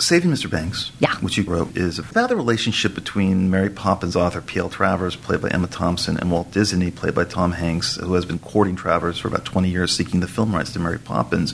Saving 0.00 0.30
Mr. 0.30 0.50
Banks, 0.50 0.92
Yeah. 0.98 1.14
which 1.16 1.36
you 1.36 1.44
wrote, 1.44 1.76
is 1.76 1.98
about 1.98 2.30
the 2.30 2.36
relationship 2.36 2.94
between 2.94 3.50
Mary 3.50 3.68
Poppins 3.68 4.16
author 4.16 4.40
P.L. 4.40 4.70
Travers, 4.70 5.14
played 5.14 5.42
by 5.42 5.48
Emma 5.48 5.66
Thompson, 5.66 6.16
and 6.16 6.30
Walt 6.30 6.50
Disney, 6.52 6.90
played 6.90 7.14
by 7.14 7.24
Tom 7.24 7.52
Hanks, 7.52 7.96
who 7.96 8.14
has 8.14 8.24
been 8.24 8.38
courting 8.38 8.76
Travers 8.76 9.18
for 9.18 9.28
about 9.28 9.44
20 9.44 9.68
years, 9.68 9.94
seeking 9.94 10.20
the 10.20 10.26
film 10.26 10.54
rights 10.54 10.72
to 10.72 10.78
Mary 10.78 10.98
Poppins. 10.98 11.52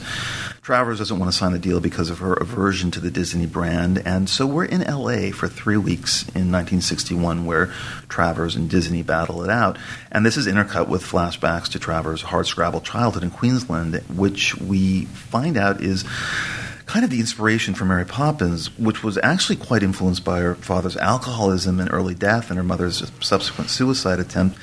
Travers 0.61 0.97
doesn't 0.99 1.19
want 1.19 1.29
to 1.31 1.37
sign 1.37 1.51
the 1.51 1.59
deal 1.59 1.81
because 1.81 2.09
of 2.09 2.19
her 2.19 2.33
aversion 2.35 2.89
to 2.91 3.01
the 3.01 3.11
Disney 3.11 3.45
brand, 3.45 4.01
and 4.05 4.29
so 4.29 4.45
we're 4.47 4.65
in 4.65 4.81
L.A. 4.81 5.31
for 5.31 5.49
three 5.49 5.77
weeks 5.77 6.23
in 6.29 6.49
1961, 6.51 7.45
where 7.45 7.67
Travers 8.07 8.55
and 8.55 8.69
Disney 8.69 9.03
battle 9.03 9.43
it 9.43 9.49
out. 9.49 9.77
And 10.09 10.25
this 10.25 10.37
is 10.37 10.47
intercut 10.47 10.87
with 10.87 11.03
flashbacks 11.03 11.67
to 11.71 11.79
Travers' 11.79 12.21
hard-scrabble 12.21 12.81
childhood 12.81 13.23
in 13.23 13.29
Queensland, 13.31 13.95
which 14.15 14.55
we 14.57 15.03
find 15.05 15.57
out 15.57 15.81
is 15.81 16.05
kind 16.87 17.03
of 17.03 17.11
the 17.11 17.19
inspiration 17.19 17.73
for 17.73 17.85
Mary 17.85 18.05
Poppins, 18.05 18.75
which 18.79 19.03
was 19.03 19.19
actually 19.21 19.57
quite 19.57 19.83
influenced 19.83 20.23
by 20.23 20.39
her 20.39 20.55
father's 20.55 20.97
alcoholism 20.97 21.79
and 21.79 21.91
early 21.91 22.15
death 22.15 22.49
and 22.49 22.57
her 22.57 22.63
mother's 22.63 23.11
subsequent 23.19 23.69
suicide 23.69 24.19
attempt. 24.19 24.57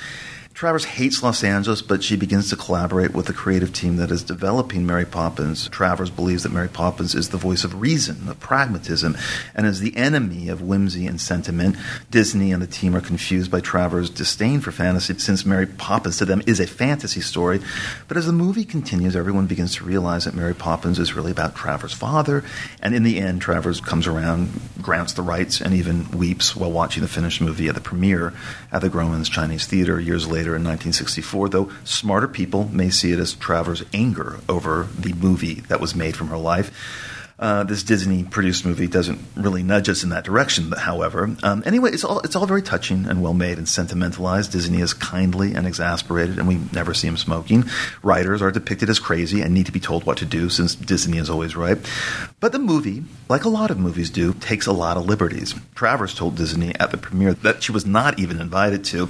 Travers 0.54 0.84
hates 0.84 1.20
Los 1.20 1.42
Angeles, 1.42 1.82
but 1.82 2.04
she 2.04 2.14
begins 2.14 2.48
to 2.48 2.56
collaborate 2.56 3.12
with 3.12 3.26
the 3.26 3.32
creative 3.32 3.72
team 3.72 3.96
that 3.96 4.12
is 4.12 4.22
developing 4.22 4.86
Mary 4.86 5.04
Poppins. 5.04 5.68
Travers 5.68 6.10
believes 6.10 6.44
that 6.44 6.52
Mary 6.52 6.68
Poppins 6.68 7.16
is 7.16 7.30
the 7.30 7.36
voice 7.36 7.64
of 7.64 7.80
reason, 7.80 8.28
of 8.28 8.38
pragmatism, 8.38 9.16
and 9.56 9.66
is 9.66 9.80
the 9.80 9.96
enemy 9.96 10.48
of 10.48 10.62
whimsy 10.62 11.08
and 11.08 11.20
sentiment. 11.20 11.74
Disney 12.08 12.52
and 12.52 12.62
the 12.62 12.68
team 12.68 12.94
are 12.94 13.00
confused 13.00 13.50
by 13.50 13.58
Travers' 13.58 14.08
disdain 14.08 14.60
for 14.60 14.70
fantasy, 14.70 15.18
since 15.18 15.44
Mary 15.44 15.66
Poppins 15.66 16.18
to 16.18 16.24
them 16.24 16.40
is 16.46 16.60
a 16.60 16.68
fantasy 16.68 17.20
story. 17.20 17.60
But 18.06 18.16
as 18.16 18.26
the 18.26 18.32
movie 18.32 18.64
continues, 18.64 19.16
everyone 19.16 19.48
begins 19.48 19.74
to 19.76 19.84
realize 19.84 20.24
that 20.24 20.34
Mary 20.34 20.54
Poppins 20.54 21.00
is 21.00 21.14
really 21.14 21.32
about 21.32 21.56
Travers' 21.56 21.92
father, 21.92 22.44
and 22.80 22.94
in 22.94 23.02
the 23.02 23.18
end, 23.18 23.42
Travers 23.42 23.80
comes 23.80 24.06
around, 24.06 24.52
grants 24.80 25.14
the 25.14 25.22
rights, 25.22 25.60
and 25.60 25.74
even 25.74 26.08
weeps 26.12 26.54
while 26.54 26.70
watching 26.70 27.02
the 27.02 27.08
finished 27.08 27.40
movie 27.40 27.66
at 27.66 27.74
the 27.74 27.80
premiere 27.80 28.32
at 28.70 28.82
the 28.82 28.88
Grauman's 28.88 29.28
Chinese 29.28 29.66
Theater 29.66 29.98
years 29.98 30.28
later 30.28 30.43
in 30.50 30.62
1964, 30.64 31.48
though 31.48 31.70
smarter 31.84 32.28
people 32.28 32.68
may 32.68 32.90
see 32.90 33.12
it 33.12 33.18
as 33.18 33.34
Travers' 33.34 33.84
anger 33.92 34.40
over 34.48 34.88
the 34.98 35.12
movie 35.14 35.60
that 35.68 35.80
was 35.80 35.94
made 35.94 36.16
from 36.16 36.28
her 36.28 36.38
life. 36.38 36.70
Uh, 37.36 37.64
this 37.64 37.82
Disney-produced 37.82 38.64
movie 38.64 38.86
doesn't 38.86 39.18
really 39.34 39.64
nudge 39.64 39.88
us 39.88 40.04
in 40.04 40.10
that 40.10 40.24
direction, 40.24 40.70
however. 40.70 41.34
Um, 41.42 41.64
anyway, 41.66 41.90
it's 41.90 42.04
all 42.04 42.20
it's 42.20 42.36
all 42.36 42.46
very 42.46 42.62
touching 42.62 43.06
and 43.06 43.22
well 43.22 43.34
made 43.34 43.58
and 43.58 43.68
sentimentalized. 43.68 44.52
Disney 44.52 44.80
is 44.80 44.94
kindly 44.94 45.54
and 45.54 45.66
exasperated, 45.66 46.38
and 46.38 46.46
we 46.46 46.60
never 46.72 46.94
see 46.94 47.08
him 47.08 47.16
smoking. 47.16 47.64
Writers 48.04 48.40
are 48.40 48.52
depicted 48.52 48.88
as 48.88 49.00
crazy 49.00 49.40
and 49.40 49.52
need 49.52 49.66
to 49.66 49.72
be 49.72 49.80
told 49.80 50.06
what 50.06 50.18
to 50.18 50.24
do, 50.24 50.48
since 50.48 50.76
Disney 50.76 51.18
is 51.18 51.28
always 51.28 51.56
right. 51.56 51.78
But 52.38 52.52
the 52.52 52.60
movie, 52.60 53.02
like 53.28 53.44
a 53.44 53.48
lot 53.48 53.72
of 53.72 53.80
movies 53.80 54.10
do, 54.10 54.34
takes 54.34 54.68
a 54.68 54.72
lot 54.72 54.96
of 54.96 55.06
liberties. 55.06 55.56
Travers 55.74 56.14
told 56.14 56.36
Disney 56.36 56.72
at 56.76 56.92
the 56.92 56.98
premiere 56.98 57.34
that 57.34 57.64
she 57.64 57.72
was 57.72 57.84
not 57.84 58.20
even 58.20 58.40
invited 58.40 58.84
to 58.86 59.08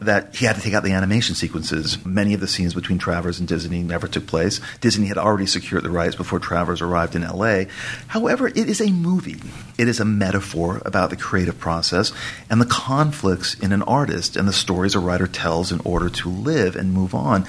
that 0.00 0.34
he 0.34 0.44
had 0.44 0.56
to 0.56 0.62
take 0.62 0.74
out 0.74 0.82
the 0.82 0.92
animation 0.92 1.34
sequences. 1.34 2.04
Many 2.04 2.34
of 2.34 2.40
the 2.40 2.48
scenes 2.48 2.74
between 2.74 2.98
Travers 2.98 3.38
and 3.38 3.48
Disney 3.48 3.82
never 3.82 4.06
took 4.06 4.26
place. 4.26 4.60
Disney 4.80 5.06
had 5.06 5.18
already 5.18 5.46
secured 5.46 5.84
the 5.84 5.90
rights 5.90 6.14
before 6.14 6.38
Travers 6.38 6.82
arrived 6.82 7.14
in 7.14 7.22
LA. 7.22 7.64
However, 8.08 8.48
it 8.48 8.56
is 8.56 8.80
a 8.80 8.90
movie. 8.90 9.40
It 9.78 9.88
is 9.88 10.00
a 10.00 10.04
metaphor 10.04 10.82
about 10.84 11.10
the 11.10 11.16
creative 11.16 11.58
process 11.58 12.12
and 12.50 12.60
the 12.60 12.66
conflicts 12.66 13.54
in 13.54 13.72
an 13.72 13.82
artist 13.82 14.36
and 14.36 14.46
the 14.46 14.52
stories 14.52 14.94
a 14.94 15.00
writer 15.00 15.26
tells 15.26 15.72
in 15.72 15.80
order 15.80 16.08
to 16.10 16.28
live 16.28 16.76
and 16.76 16.92
move 16.92 17.14
on. 17.14 17.46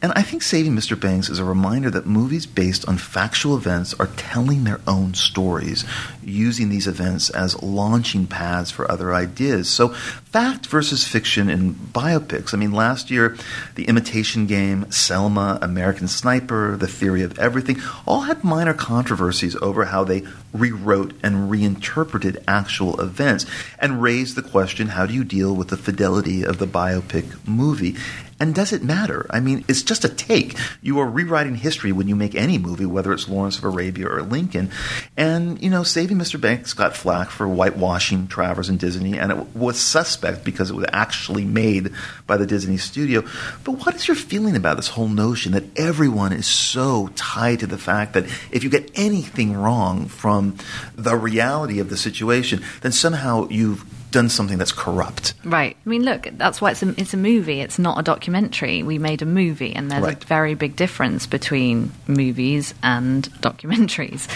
And 0.00 0.12
I 0.12 0.22
think 0.22 0.42
Saving 0.42 0.76
Mr. 0.76 0.98
Banks 0.98 1.28
is 1.28 1.40
a 1.40 1.44
reminder 1.44 1.90
that 1.90 2.06
movies 2.06 2.46
based 2.46 2.86
on 2.86 2.98
factual 2.98 3.56
events 3.56 3.94
are 3.94 4.06
telling 4.16 4.62
their 4.62 4.80
own 4.86 5.14
stories, 5.14 5.84
using 6.22 6.68
these 6.68 6.86
events 6.86 7.30
as 7.30 7.60
launching 7.62 8.28
pads 8.28 8.70
for 8.70 8.88
other 8.88 9.12
ideas. 9.12 9.68
So, 9.68 9.88
fact 9.88 10.66
versus 10.66 11.04
fiction 11.04 11.50
in 11.50 11.74
biopics. 11.74 12.54
I 12.54 12.58
mean, 12.58 12.70
last 12.70 13.10
year, 13.10 13.36
The 13.74 13.88
Imitation 13.88 14.46
Game, 14.46 14.88
Selma, 14.92 15.58
American 15.62 16.06
Sniper, 16.06 16.76
The 16.76 16.86
Theory 16.86 17.22
of 17.22 17.36
Everything 17.36 17.82
all 18.06 18.20
had 18.20 18.44
minor 18.44 18.74
controversies 18.74 19.56
over 19.56 19.86
how 19.86 20.04
they 20.04 20.22
rewrote 20.52 21.12
and 21.24 21.50
reinterpreted 21.50 22.42
actual 22.46 23.00
events 23.00 23.46
and 23.80 24.00
raised 24.00 24.36
the 24.36 24.42
question 24.42 24.88
how 24.88 25.06
do 25.06 25.14
you 25.14 25.24
deal 25.24 25.56
with 25.56 25.68
the 25.68 25.76
fidelity 25.76 26.44
of 26.44 26.58
the 26.58 26.66
biopic 26.66 27.24
movie? 27.46 27.96
And 28.40 28.54
does 28.54 28.72
it 28.72 28.84
matter? 28.84 29.26
I 29.30 29.40
mean, 29.40 29.64
it's 29.68 29.82
just 29.82 30.04
a 30.04 30.08
take. 30.08 30.56
You 30.80 31.00
are 31.00 31.08
rewriting 31.08 31.56
history 31.56 31.90
when 31.90 32.06
you 32.06 32.14
make 32.14 32.34
any 32.34 32.56
movie, 32.56 32.86
whether 32.86 33.12
it's 33.12 33.28
Lawrence 33.28 33.58
of 33.58 33.64
Arabia 33.64 34.08
or 34.08 34.22
Lincoln. 34.22 34.70
And, 35.16 35.60
you 35.60 35.70
know, 35.70 35.82
Saving 35.82 36.18
Mr. 36.18 36.40
Banks 36.40 36.72
got 36.72 36.96
flack 36.96 37.30
for 37.30 37.46
whitewashing 37.48 38.28
Travers 38.28 38.68
and 38.68 38.78
Disney, 38.78 39.18
and 39.18 39.32
it 39.32 39.56
was 39.56 39.78
suspect 39.78 40.44
because 40.44 40.70
it 40.70 40.76
was 40.76 40.86
actually 40.92 41.44
made 41.44 41.92
by 42.26 42.36
the 42.36 42.46
Disney 42.46 42.76
studio. 42.76 43.24
But 43.64 43.84
what 43.84 43.96
is 43.96 44.06
your 44.06 44.14
feeling 44.14 44.54
about 44.54 44.76
this 44.76 44.88
whole 44.88 45.08
notion 45.08 45.52
that 45.52 45.64
everyone 45.76 46.32
is 46.32 46.46
so 46.46 47.10
tied 47.16 47.60
to 47.60 47.66
the 47.66 47.78
fact 47.78 48.12
that 48.12 48.24
if 48.52 48.62
you 48.62 48.70
get 48.70 48.90
anything 48.94 49.54
wrong 49.54 50.06
from 50.06 50.56
the 50.94 51.16
reality 51.16 51.80
of 51.80 51.90
the 51.90 51.96
situation, 51.96 52.62
then 52.82 52.92
somehow 52.92 53.48
you've 53.48 53.84
done 54.10 54.28
something 54.28 54.58
that's 54.58 54.72
corrupt? 54.72 55.34
Right. 55.44 55.76
I 55.84 55.88
mean, 55.88 56.02
look, 56.02 56.28
that's 56.32 56.60
why 56.60 56.70
it's 56.72 56.82
a, 56.82 56.88
it's 57.00 57.14
a 57.14 57.18
movie. 57.18 57.60
It's 57.60 57.78
not 57.78 57.98
a 57.98 58.02
documentary. 58.02 58.82
We 58.82 58.98
made 58.98 59.22
a 59.22 59.26
movie, 59.26 59.74
and 59.74 59.90
there's 59.90 60.02
Right. 60.02 60.22
a 60.22 60.26
very 60.26 60.54
big 60.54 60.76
difference 60.76 61.26
between 61.26 61.92
movies 62.06 62.74
and 62.82 63.24
documentaries. 63.40 64.28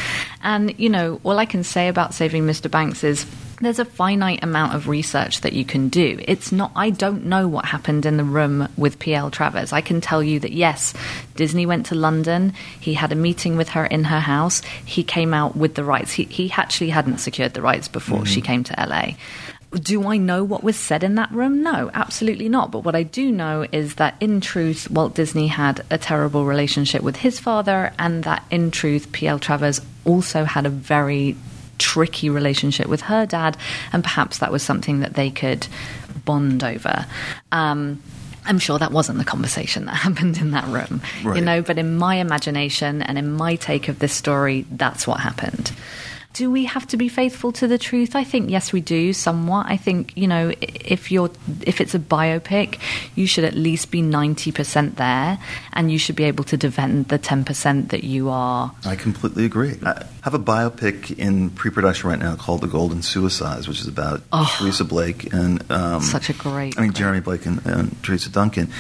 And, 0.43 0.79
you 0.79 0.89
know, 0.89 1.20
all 1.25 1.39
I 1.39 1.47
can 1.47 1.64
say 1.64 1.89
about 1.89 2.14
Saving 2.14 2.47
Mr. 2.47 2.70
Banks 2.70 3.05
is 3.05 3.27
there's 3.62 3.79
a 3.79 3.85
finite 3.85 4.43
amount 4.43 4.75
of 4.75 4.89
research 4.89 5.43
that 5.43 5.53
you 5.53 5.64
can 5.64 5.89
do. 5.89 6.18
It's 6.27 6.51
not, 6.51 6.73
I 6.75 6.91
don't 6.91 7.27
know 7.27 7.47
what 7.47 7.64
happened 7.64 8.05
in 8.05 8.16
the 8.16 8.25
room 8.25 8.68
with 8.77 8.99
PL 8.99 9.31
Travers. 9.31 9.73
I 9.73 9.81
can 9.81 10.01
tell 10.01 10.20
you 10.23 10.41
that, 10.41 10.53
yes, 10.53 10.93
Disney 11.37 11.64
went 11.64 11.87
to 11.87 11.95
London. 11.95 12.55
He 12.81 12.95
had 12.95 13.12
a 13.12 13.16
meeting 13.16 13.57
with 13.57 13.70
her 13.70 13.87
in 13.87 14.05
her 14.05 14.18
house. 14.18 14.62
He 14.85 15.05
came 15.05 15.33
out 15.33 15.57
with 15.57 15.77
the 15.77 15.85
rights. 15.85 16.11
He, 16.12 16.25
he 16.25 16.51
actually 16.51 16.91
hadn't 16.91 17.18
secured 17.18 17.55
the 17.55 17.62
rights 17.62 17.87
before 17.87 18.27
she 18.27 18.41
mm-hmm. 18.41 18.47
came 18.47 18.64
to 18.64 18.75
LA. 18.85 19.12
Do 19.73 20.07
I 20.07 20.18
know 20.18 20.45
what 20.45 20.62
was 20.62 20.77
said 20.77 21.03
in 21.03 21.14
that 21.14 21.31
room? 21.33 21.62
No, 21.62 21.91
absolutely 21.95 22.49
not. 22.49 22.70
But 22.70 22.81
what 22.81 22.95
I 22.95 23.03
do 23.03 23.33
know 23.33 23.66
is 23.73 23.95
that 23.95 24.16
in 24.20 24.41
truth, 24.41 24.91
Walt 24.91 25.14
Disney 25.14 25.47
had 25.47 25.85
a 25.91 25.97
terrible 25.97 26.45
relationship 26.45 27.03
with 27.03 27.16
his 27.16 27.41
father, 27.41 27.93
and 27.99 28.25
that 28.25 28.45
in 28.51 28.70
truth, 28.70 29.12
P.L. 29.12 29.39
Travers 29.39 29.81
also 30.05 30.45
had 30.45 30.66
a 30.66 30.70
very 30.70 31.37
tricky 31.79 32.29
relationship 32.29 32.87
with 32.87 33.01
her 33.03 33.27
dad, 33.27 33.57
and 33.93 34.03
perhaps 34.05 34.39
that 34.39 34.53
was 34.53 34.62
something 34.62 35.01
that 35.01 35.14
they 35.14 35.31
could 35.31 35.66
bond 36.25 36.62
over. 36.62 37.07
Um, 37.51 38.03
I'm 38.45 38.59
sure 38.59 38.79
that 38.79 38.93
wasn't 38.93 39.18
the 39.18 39.25
conversation 39.25 39.87
that 39.87 39.95
happened 39.97 40.39
in 40.39 40.51
that 40.53 40.66
room, 40.66 41.01
you 41.23 41.41
know, 41.41 41.62
but 41.62 41.79
in 41.79 41.97
my 41.97 42.16
imagination 42.16 43.03
and 43.03 43.18
in 43.18 43.33
my 43.33 43.57
take 43.57 43.89
of 43.89 43.99
this 43.99 44.12
story, 44.12 44.66
that's 44.70 45.07
what 45.07 45.20
happened. 45.20 45.73
Do 46.33 46.51
we 46.51 46.64
have 46.64 46.87
to 46.89 46.97
be 46.97 47.09
faithful 47.09 47.53
to 47.53 47.68
the 47.68 47.76
truth? 47.76 48.16
I 48.16 48.24
think 48.24 48.49
yes, 48.51 48.72
we 48.72 48.80
do 48.80 49.12
somewhat. 49.12 49.66
I 49.68 49.76
think 49.76 50.16
you 50.16 50.26
know 50.26 50.53
if 50.61 51.12
you're 51.12 51.30
if 51.66 51.80
it's 51.80 51.95
a 51.95 51.99
biopic, 51.99 52.78
you 53.14 53.26
should 53.26 53.45
at 53.45 53.55
least 53.55 53.91
be 53.91 54.01
ninety 54.01 54.51
percent 54.51 54.97
there, 54.97 55.39
and 55.74 55.93
you 55.93 55.99
should 55.99 56.16
be 56.16 56.24
able 56.24 56.45
to 56.45 56.57
defend 56.57 57.09
the 57.09 57.18
ten 57.18 57.45
percent 57.45 57.91
that 57.91 58.03
you 58.05 58.30
are. 58.30 58.72
I 58.85 58.97
completely 58.97 59.45
agree. 59.45 59.76
I 59.85 60.07
have 60.22 60.33
a 60.33 60.39
biopic 60.39 61.18
in 61.18 61.51
pre-production 61.51 62.09
right 62.09 62.18
now 62.18 62.37
called 62.37 62.62
"The 62.62 62.66
Golden 62.68 63.03
Suicides," 63.03 63.68
which 63.68 63.80
is 63.80 63.87
about 63.89 64.22
oh, 64.33 64.57
Teresa 64.59 64.85
Blake 64.85 65.33
and 65.35 65.70
um, 65.70 66.01
Such 66.01 66.30
a 66.30 66.35
great- 66.35 66.78
I 66.78 66.83
mean 66.83 66.93
Jeremy 66.95 67.20
Blake 67.20 67.45
and, 67.45 67.64
and 67.66 68.03
Teresa 68.03 68.30
Duncan, 68.30 68.70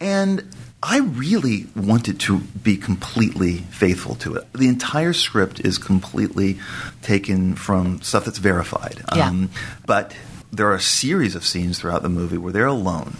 and 0.00 0.44
I 0.86 0.98
really 0.98 1.66
wanted 1.74 2.20
to 2.20 2.40
be 2.40 2.76
completely 2.76 3.56
faithful 3.56 4.16
to 4.16 4.34
it. 4.34 4.52
The 4.52 4.68
entire 4.68 5.14
script 5.14 5.60
is 5.60 5.78
completely 5.78 6.58
taken 7.00 7.54
from 7.54 8.02
stuff 8.02 8.26
that's 8.26 8.36
verified. 8.36 9.02
Yeah. 9.16 9.28
Um, 9.28 9.48
but 9.86 10.14
there 10.52 10.68
are 10.68 10.74
a 10.74 10.80
series 10.80 11.34
of 11.34 11.46
scenes 11.46 11.78
throughout 11.78 12.02
the 12.02 12.10
movie 12.10 12.36
where 12.36 12.52
they're 12.52 12.66
alone. 12.66 13.16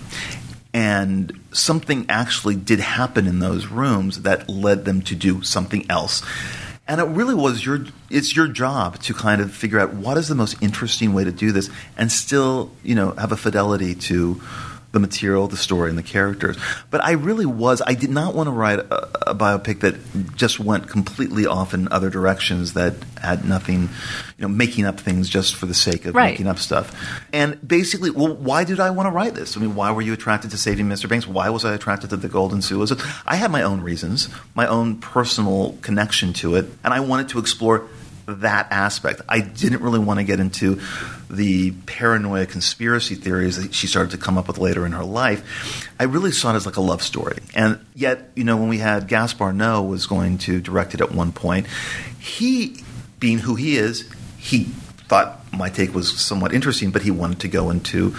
And 0.74 1.40
something 1.52 2.04
actually 2.10 2.56
did 2.56 2.80
happen 2.80 3.26
in 3.26 3.38
those 3.38 3.68
rooms 3.68 4.22
that 4.22 4.46
led 4.46 4.84
them 4.84 5.00
to 5.02 5.14
do 5.14 5.42
something 5.42 5.86
else. 5.88 6.22
And 6.86 7.00
it 7.00 7.04
really 7.04 7.34
was 7.34 7.64
your 7.64 7.86
it's 8.10 8.36
your 8.36 8.46
job 8.46 8.98
to 9.04 9.14
kind 9.14 9.40
of 9.40 9.54
figure 9.54 9.80
out 9.80 9.94
what 9.94 10.18
is 10.18 10.28
the 10.28 10.34
most 10.34 10.62
interesting 10.62 11.14
way 11.14 11.24
to 11.24 11.32
do 11.32 11.50
this 11.50 11.70
and 11.96 12.12
still, 12.12 12.72
you 12.82 12.94
know, 12.94 13.12
have 13.12 13.32
a 13.32 13.38
fidelity 13.38 13.94
to 13.94 14.42
the 14.94 15.00
material, 15.00 15.46
the 15.48 15.56
story, 15.58 15.90
and 15.90 15.98
the 15.98 16.02
characters. 16.02 16.56
But 16.90 17.04
I 17.04 17.12
really 17.12 17.44
was, 17.44 17.82
I 17.86 17.92
did 17.92 18.08
not 18.10 18.34
want 18.34 18.46
to 18.46 18.52
write 18.52 18.78
a, 18.78 19.30
a 19.30 19.34
biopic 19.34 19.80
that 19.80 19.96
just 20.36 20.58
went 20.58 20.88
completely 20.88 21.44
off 21.44 21.74
in 21.74 21.88
other 21.92 22.08
directions 22.08 22.72
that 22.72 22.94
had 23.20 23.44
nothing, 23.44 23.82
you 24.38 24.42
know, 24.42 24.48
making 24.48 24.86
up 24.86 24.98
things 25.00 25.28
just 25.28 25.54
for 25.56 25.66
the 25.66 25.74
sake 25.74 26.06
of 26.06 26.14
Right. 26.14 26.30
making 26.30 26.46
up 26.46 26.58
stuff. 26.58 26.94
And 27.32 27.58
basically, 27.66 28.10
well, 28.10 28.34
why 28.34 28.64
did 28.64 28.80
I 28.80 28.90
want 28.90 29.06
to 29.06 29.10
write 29.10 29.34
this? 29.34 29.56
I 29.56 29.60
mean, 29.60 29.74
why 29.74 29.90
were 29.92 30.02
you 30.02 30.12
attracted 30.14 30.50
to 30.52 30.56
Saving 30.56 30.86
Mr. 30.88 31.08
Banks? 31.08 31.26
Why 31.26 31.50
was 31.50 31.64
I 31.64 31.74
attracted 31.74 32.10
to 32.10 32.16
The 32.16 32.28
Golden 32.28 32.62
Suicide? 32.62 32.98
I 33.26 33.36
had 33.36 33.50
my 33.50 33.62
own 33.62 33.80
reasons, 33.82 34.28
my 34.54 34.66
own 34.66 34.96
personal 35.00 35.76
connection 35.82 36.32
to 36.34 36.54
it, 36.54 36.66
and 36.84 36.94
I 36.94 37.00
wanted 37.00 37.28
to 37.30 37.38
explore 37.40 37.88
that 38.26 38.68
aspect. 38.70 39.22
I 39.28 39.40
didn't 39.40 39.82
really 39.82 39.98
want 39.98 40.18
to 40.20 40.24
get 40.24 40.40
into 40.40 40.80
the 41.30 41.72
paranoia 41.86 42.46
conspiracy 42.46 43.14
theories 43.14 43.62
that 43.62 43.74
she 43.74 43.86
started 43.86 44.12
to 44.12 44.18
come 44.18 44.38
up 44.38 44.48
with 44.48 44.58
later 44.58 44.86
in 44.86 44.92
her 44.92 45.04
life. 45.04 45.88
I 45.98 46.04
really 46.04 46.32
saw 46.32 46.52
it 46.52 46.56
as 46.56 46.66
like 46.66 46.76
a 46.76 46.80
love 46.80 47.02
story. 47.02 47.38
And 47.54 47.84
yet, 47.94 48.30
you 48.34 48.44
know, 48.44 48.56
when 48.56 48.68
we 48.68 48.78
had 48.78 49.08
Gaspar 49.08 49.52
Noe 49.52 49.82
was 49.82 50.06
going 50.06 50.38
to 50.38 50.60
direct 50.60 50.94
it 50.94 51.00
at 51.00 51.12
one 51.12 51.32
point, 51.32 51.66
he, 52.18 52.82
being 53.18 53.38
who 53.38 53.54
he 53.54 53.76
is, 53.76 54.10
he 54.38 54.68
thought 55.08 55.40
my 55.52 55.68
take 55.68 55.94
was 55.94 56.18
somewhat 56.18 56.52
interesting, 56.52 56.90
but 56.90 57.02
he 57.02 57.10
wanted 57.10 57.40
to 57.40 57.48
go 57.48 57.70
into 57.70 58.14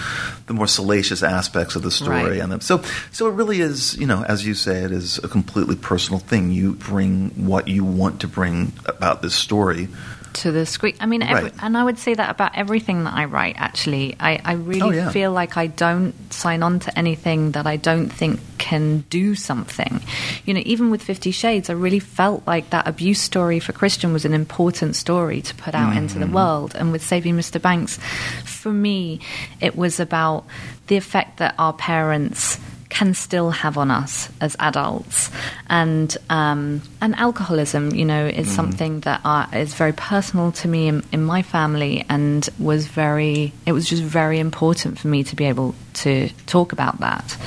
the 0.48 0.54
more 0.54 0.68
salacious 0.68 1.24
aspects 1.24 1.76
of 1.76 1.82
the 1.82 1.92
story. 1.92 2.40
Right. 2.40 2.52
And 2.52 2.64
so, 2.64 2.84
so 3.12 3.28
it 3.28 3.34
really 3.34 3.60
is, 3.60 3.98
you 3.98 4.08
know, 4.08 4.24
as 4.24 4.46
you 4.46 4.54
say, 4.54 4.84
it 4.84 4.92
is 4.92 5.18
a 5.20 5.28
completely 5.28 5.76
personal 5.76 6.20
thing. 6.20 6.52
You 6.52 6.74
bring 6.74 7.30
what 7.48 7.68
you 7.68 7.84
want 7.84 8.22
to 8.22 8.28
bring 8.28 8.74
about 8.86 9.22
this 9.22 9.36
story. 9.36 9.88
To 10.36 10.52
the 10.52 10.66
screen. 10.66 10.96
I 11.00 11.06
mean, 11.06 11.22
every, 11.24 11.44
Right. 11.46 11.54
and 11.62 11.78
I 11.78 11.84
would 11.84 11.98
say 11.98 12.14
that 12.14 12.30
about 12.30 12.58
everything 12.58 13.04
that 13.06 13.14
I 13.14 13.26
write. 13.26 13.56
Actually, 13.58 14.16
I, 14.20 14.40
I 14.44 14.54
really 14.54 14.82
Oh, 14.82 14.90
yeah. 14.92 15.10
feel 15.10 15.32
like 15.32 15.58
I 15.58 15.68
don't 15.68 16.14
sign 16.34 16.62
on 16.64 16.80
to 16.80 16.98
anything 16.98 17.52
that 17.52 17.66
I 17.68 17.78
don't 17.78 18.10
think 18.10 18.40
can 18.58 19.00
do 19.10 19.36
something. 19.36 20.02
You 20.46 20.54
know, 20.54 20.62
even 20.66 20.90
with 20.92 21.02
Fifty 21.04 21.32
Shades, 21.32 21.70
I 21.70 21.74
really 21.74 22.00
felt 22.00 22.46
like 22.48 22.70
that 22.72 22.88
abuse 22.88 23.20
story 23.22 23.60
for 23.60 23.72
Christian 23.74 24.14
was 24.14 24.26
an 24.26 24.34
important 24.34 24.96
story 24.96 25.42
to 25.42 25.56
put 25.56 25.74
out 25.76 25.96
into 25.96 26.16
Mm-hmm. 26.20 26.30
the 26.32 26.36
world. 26.36 26.76
And 26.76 26.92
with 26.92 27.04
Saving 27.04 27.36
Mr. 27.38 27.62
Banks, 27.62 27.98
for 28.46 28.72
me, 28.72 29.20
it 29.62 29.76
was 29.76 30.00
about 30.00 30.46
the 30.88 30.98
effect 30.98 31.38
that 31.38 31.56
our 31.58 31.74
parents 31.74 32.60
can 32.90 33.14
still 33.14 33.50
have 33.50 33.78
on 33.78 33.92
us 33.92 34.30
as 34.40 34.56
adults, 34.60 35.32
and 35.68 36.16
um, 36.30 36.82
and 37.02 37.16
alcoholism, 37.16 37.94
you 37.94 38.06
know, 38.06 38.26
is 38.28 38.50
something 38.50 39.00
that 39.02 39.22
uh, 39.26 39.48
is 39.54 39.74
very 39.74 39.94
personal 39.94 40.52
to 40.54 40.68
me 40.68 40.88
in, 40.88 41.04
in 41.12 41.24
my 41.24 41.42
family, 41.42 42.06
and 42.10 42.48
was 42.60 42.88
very. 42.88 43.54
It 43.66 43.72
was 43.72 43.90
just 43.90 44.04
very 44.04 44.40
important 44.40 45.00
for 45.00 45.08
me 45.08 45.24
to 45.24 45.36
be 45.36 45.46
able 45.46 45.76
to 45.96 46.30
talk 46.46 46.72
about 46.72 47.00
that, 47.00 47.38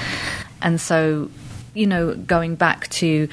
and 0.60 0.80
so, 0.80 1.30
you 1.74 1.86
know, 1.86 2.14
going 2.14 2.56
back 2.56 2.88
to 2.88 3.28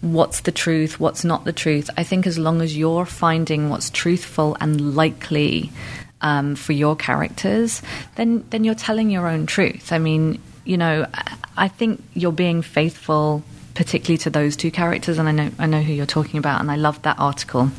what's 0.00 0.40
the 0.40 0.52
truth, 0.52 0.98
what's 0.98 1.24
not 1.24 1.44
the 1.44 1.52
truth. 1.52 1.90
I 1.96 2.04
think 2.04 2.26
as 2.26 2.38
long 2.38 2.62
as 2.62 2.76
you're 2.76 3.06
finding 3.06 3.68
what's 3.68 3.90
truthful 3.90 4.56
and 4.60 4.96
likely 4.96 5.72
um, 6.22 6.54
for 6.54 6.72
your 6.72 6.96
characters, 6.96 7.82
then 8.16 8.44
then 8.50 8.64
you're 8.64 8.74
telling 8.74 9.10
your 9.10 9.28
own 9.28 9.46
truth. 9.46 9.92
I 9.92 9.98
mean, 9.98 10.40
you 10.64 10.76
know, 10.76 11.06
I- 11.56 11.68
think 11.68 12.02
you're 12.14 12.32
being 12.32 12.62
faithful, 12.62 13.42
particularly 13.74 14.18
to 14.18 14.30
those 14.30 14.56
two 14.56 14.70
characters, 14.70 15.18
and 15.18 15.28
I 15.28 15.32
know 15.32 15.50
I 15.58 15.66
know 15.66 15.82
who 15.82 15.92
you're 15.92 16.06
talking 16.06 16.38
about, 16.38 16.60
and 16.60 16.70
I 16.70 16.76
loved 16.76 17.02
that 17.02 17.18
article. 17.18 17.70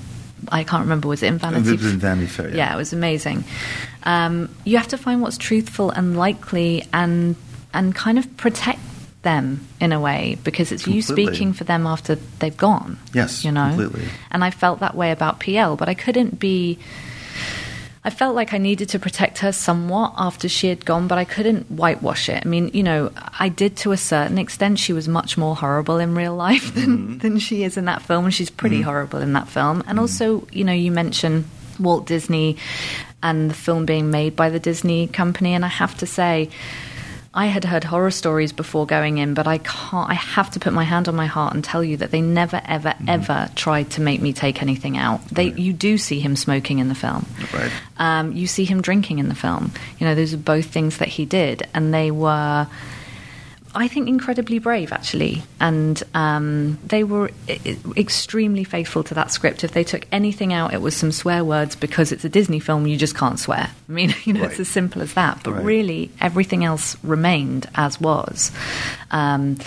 I 0.50 0.64
can't 0.64 0.82
remember 0.82 1.08
was 1.08 1.22
it 1.24 1.28
in 1.28 1.38
Vanity? 1.38 1.74
It 1.74 1.82
in 1.82 2.00
Vanity 2.00 2.28
Fair, 2.28 2.50
yeah. 2.50 2.56
yeah, 2.56 2.74
it 2.74 2.78
was 2.78 2.94
amazing. 2.94 3.44
Um, 4.04 4.50
you 4.66 4.78
have 4.78 4.88
to 4.90 4.98
find 4.98 5.22
what's 5.22 5.38
truthful 5.38 5.92
and 5.92 6.18
likely, 6.18 6.84
and 6.94 7.36
and 7.74 7.96
kind 7.96 8.18
of 8.18 8.38
protect 8.38 8.80
them 9.22 9.66
in 9.80 9.94
a 9.94 10.00
way 10.00 10.38
because 10.44 10.72
it's 10.72 10.88
you 10.88 11.02
speaking 11.02 11.54
for 11.54 11.64
them 11.64 11.86
after 11.86 12.16
they've 12.40 12.58
gone. 12.58 12.98
Yes, 13.14 13.46
you 13.46 13.52
know. 13.52 13.70
completely. 13.70 14.08
And 14.32 14.44
I 14.44 14.50
felt 14.50 14.80
that 14.80 14.96
way 14.96 15.12
about 15.12 15.40
PL, 15.40 15.76
but 15.76 15.90
I 15.90 15.94
couldn't 15.94 16.40
be. 16.40 16.80
I 18.04 18.10
felt 18.10 18.36
like 18.36 18.52
I 18.52 18.58
needed 18.58 18.90
to 18.90 19.00
protect 19.00 19.40
her 19.40 19.52
somewhat 19.52 20.14
after 20.18 20.50
she 20.50 20.70
had 20.70 20.86
gone, 20.86 21.08
but 21.08 21.20
I 21.20 21.26
couldn't 21.26 21.70
whitewash 21.70 22.30
it. 22.30 22.44
I 22.44 22.50
mean, 22.50 22.72
you 22.74 22.82
know, 22.82 23.12
I 23.40 23.50
did 23.50 23.78
to 23.78 23.92
a 23.92 23.98
certain 23.98 24.40
extent. 24.40 24.80
She 24.80 24.92
was 24.92 25.08
much 25.08 25.38
more 25.38 25.56
horrible 25.56 26.00
in 26.00 26.16
real 26.16 26.36
life 26.36 26.74
than, 26.74 26.98
mm-hmm. 26.98 27.18
than 27.20 27.38
she 27.38 27.64
is 27.64 27.78
in 27.78 27.86
that 27.86 28.02
film, 28.02 28.26
and 28.26 28.34
she's 28.34 28.50
pretty 28.50 28.78
mm-hmm. 28.78 28.86
horrible 28.86 29.20
in 29.20 29.34
that 29.34 29.48
film. 29.48 29.82
And 29.82 29.90
mm-hmm. 29.90 30.00
also, 30.00 30.48
you 30.52 30.64
know, 30.64 30.74
you 30.74 30.92
mentioned 30.92 31.46
Walt 31.80 32.08
Disney 32.08 32.58
and 33.22 33.52
the 33.52 33.56
film 33.56 33.86
being 33.86 34.10
made 34.10 34.36
by 34.36 34.50
the 34.50 34.60
Disney 34.60 35.06
company, 35.08 35.54
and 35.54 35.64
I 35.64 35.68
have 35.68 35.96
to 35.98 36.08
say, 36.08 36.50
I 37.34 37.46
had 37.46 37.64
heard 37.64 37.86
horror 37.86 38.12
stories 38.12 38.52
before 38.52 38.86
going 38.86 39.18
in, 39.18 39.34
but 39.34 39.48
I 39.48 39.60
can't. 39.60 40.10
I 40.10 40.16
have 40.16 40.52
to 40.52 40.60
put 40.60 40.74
my 40.74 40.84
hand 40.84 41.08
on 41.08 41.16
my 41.16 41.28
heart 41.28 41.54
and 41.54 41.64
tell 41.64 41.82
you 41.82 41.96
that 41.98 42.12
they 42.12 42.20
never, 42.22 42.62
ever, 42.66 42.90
Mm-hmm. 42.90 43.10
ever 43.10 43.50
tried 43.56 43.90
to 43.92 44.02
make 44.02 44.22
me 44.22 44.34
take 44.34 44.62
anything 44.62 44.98
out. 44.98 45.26
They, 45.30 45.52
you 45.54 45.72
do 45.72 45.98
see 45.98 46.20
him 46.20 46.36
smoking 46.36 46.80
in 46.80 46.90
the 46.90 46.96
film. 46.96 47.26
Right. 47.54 47.72
Um, 47.98 48.34
you 48.34 48.48
see 48.48 48.66
him 48.66 48.82
drinking 48.82 49.20
in 49.20 49.30
the 49.30 49.36
film. 49.36 49.72
You 49.98 50.08
know, 50.08 50.14
those 50.16 50.34
are 50.34 50.38
both 50.38 50.66
things 50.66 50.98
that 50.98 51.08
he 51.08 51.26
did, 51.26 51.68
and 51.74 51.94
they 51.94 52.12
were, 52.12 52.68
I 53.74 53.88
think, 53.88 54.08
incredibly 54.10 54.60
brave 54.60 54.92
actually, 54.92 55.44
and 55.60 56.02
um, 56.14 56.78
they 56.86 57.04
were 57.06 57.32
i- 57.48 57.78
extremely 57.96 58.64
faithful 58.66 59.04
to 59.06 59.14
that 59.14 59.32
script. 59.32 59.64
If 59.64 59.72
they 59.72 59.84
took 59.86 60.06
anything 60.12 60.52
out, 60.52 60.74
it 60.74 60.82
was 60.82 60.96
some 60.96 61.12
swear 61.12 61.44
words 61.46 61.76
because 61.76 62.12
it's 62.12 62.26
a 62.26 62.30
Disney 62.30 62.60
film. 62.60 62.86
You 62.88 62.98
just 62.98 63.16
can't 63.16 63.40
swear. 63.40 63.70
I 63.88 63.92
mean, 63.92 64.14
you 64.26 64.34
know, 64.34 64.44
it's 64.44 64.60
as 64.60 64.68
simple 64.68 65.02
as 65.02 65.14
that. 65.14 65.42
But 65.44 65.54
Right. 65.54 65.64
really, 65.64 66.12
everything 66.20 66.66
else 66.66 66.98
remained 67.04 67.70
as 67.76 68.00
was. 68.02 68.52
Um, 69.12 69.58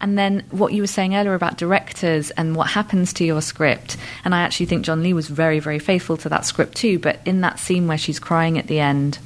and 0.00 0.18
then 0.18 0.42
what 0.50 0.72
you 0.72 0.82
were 0.82 0.86
saying 0.88 1.14
earlier 1.14 1.34
about 1.34 1.56
directors 1.58 2.30
and 2.32 2.56
what 2.56 2.68
happens 2.70 3.12
to 3.14 3.24
your 3.24 3.42
script, 3.42 3.96
and 4.24 4.34
I 4.34 4.40
actually 4.40 4.66
think 4.66 4.84
John 4.84 5.02
Lee 5.02 5.12
was 5.12 5.28
very, 5.28 5.60
very 5.60 5.78
faithful 5.78 6.16
to 6.18 6.28
that 6.30 6.44
script 6.46 6.76
too. 6.76 6.98
But 6.98 7.20
in 7.24 7.40
that 7.42 7.58
scene 7.60 7.86
where 7.86 7.98
she's 7.98 8.18
crying 8.18 8.58
at 8.58 8.66
the 8.66 8.80
end, 8.80 9.18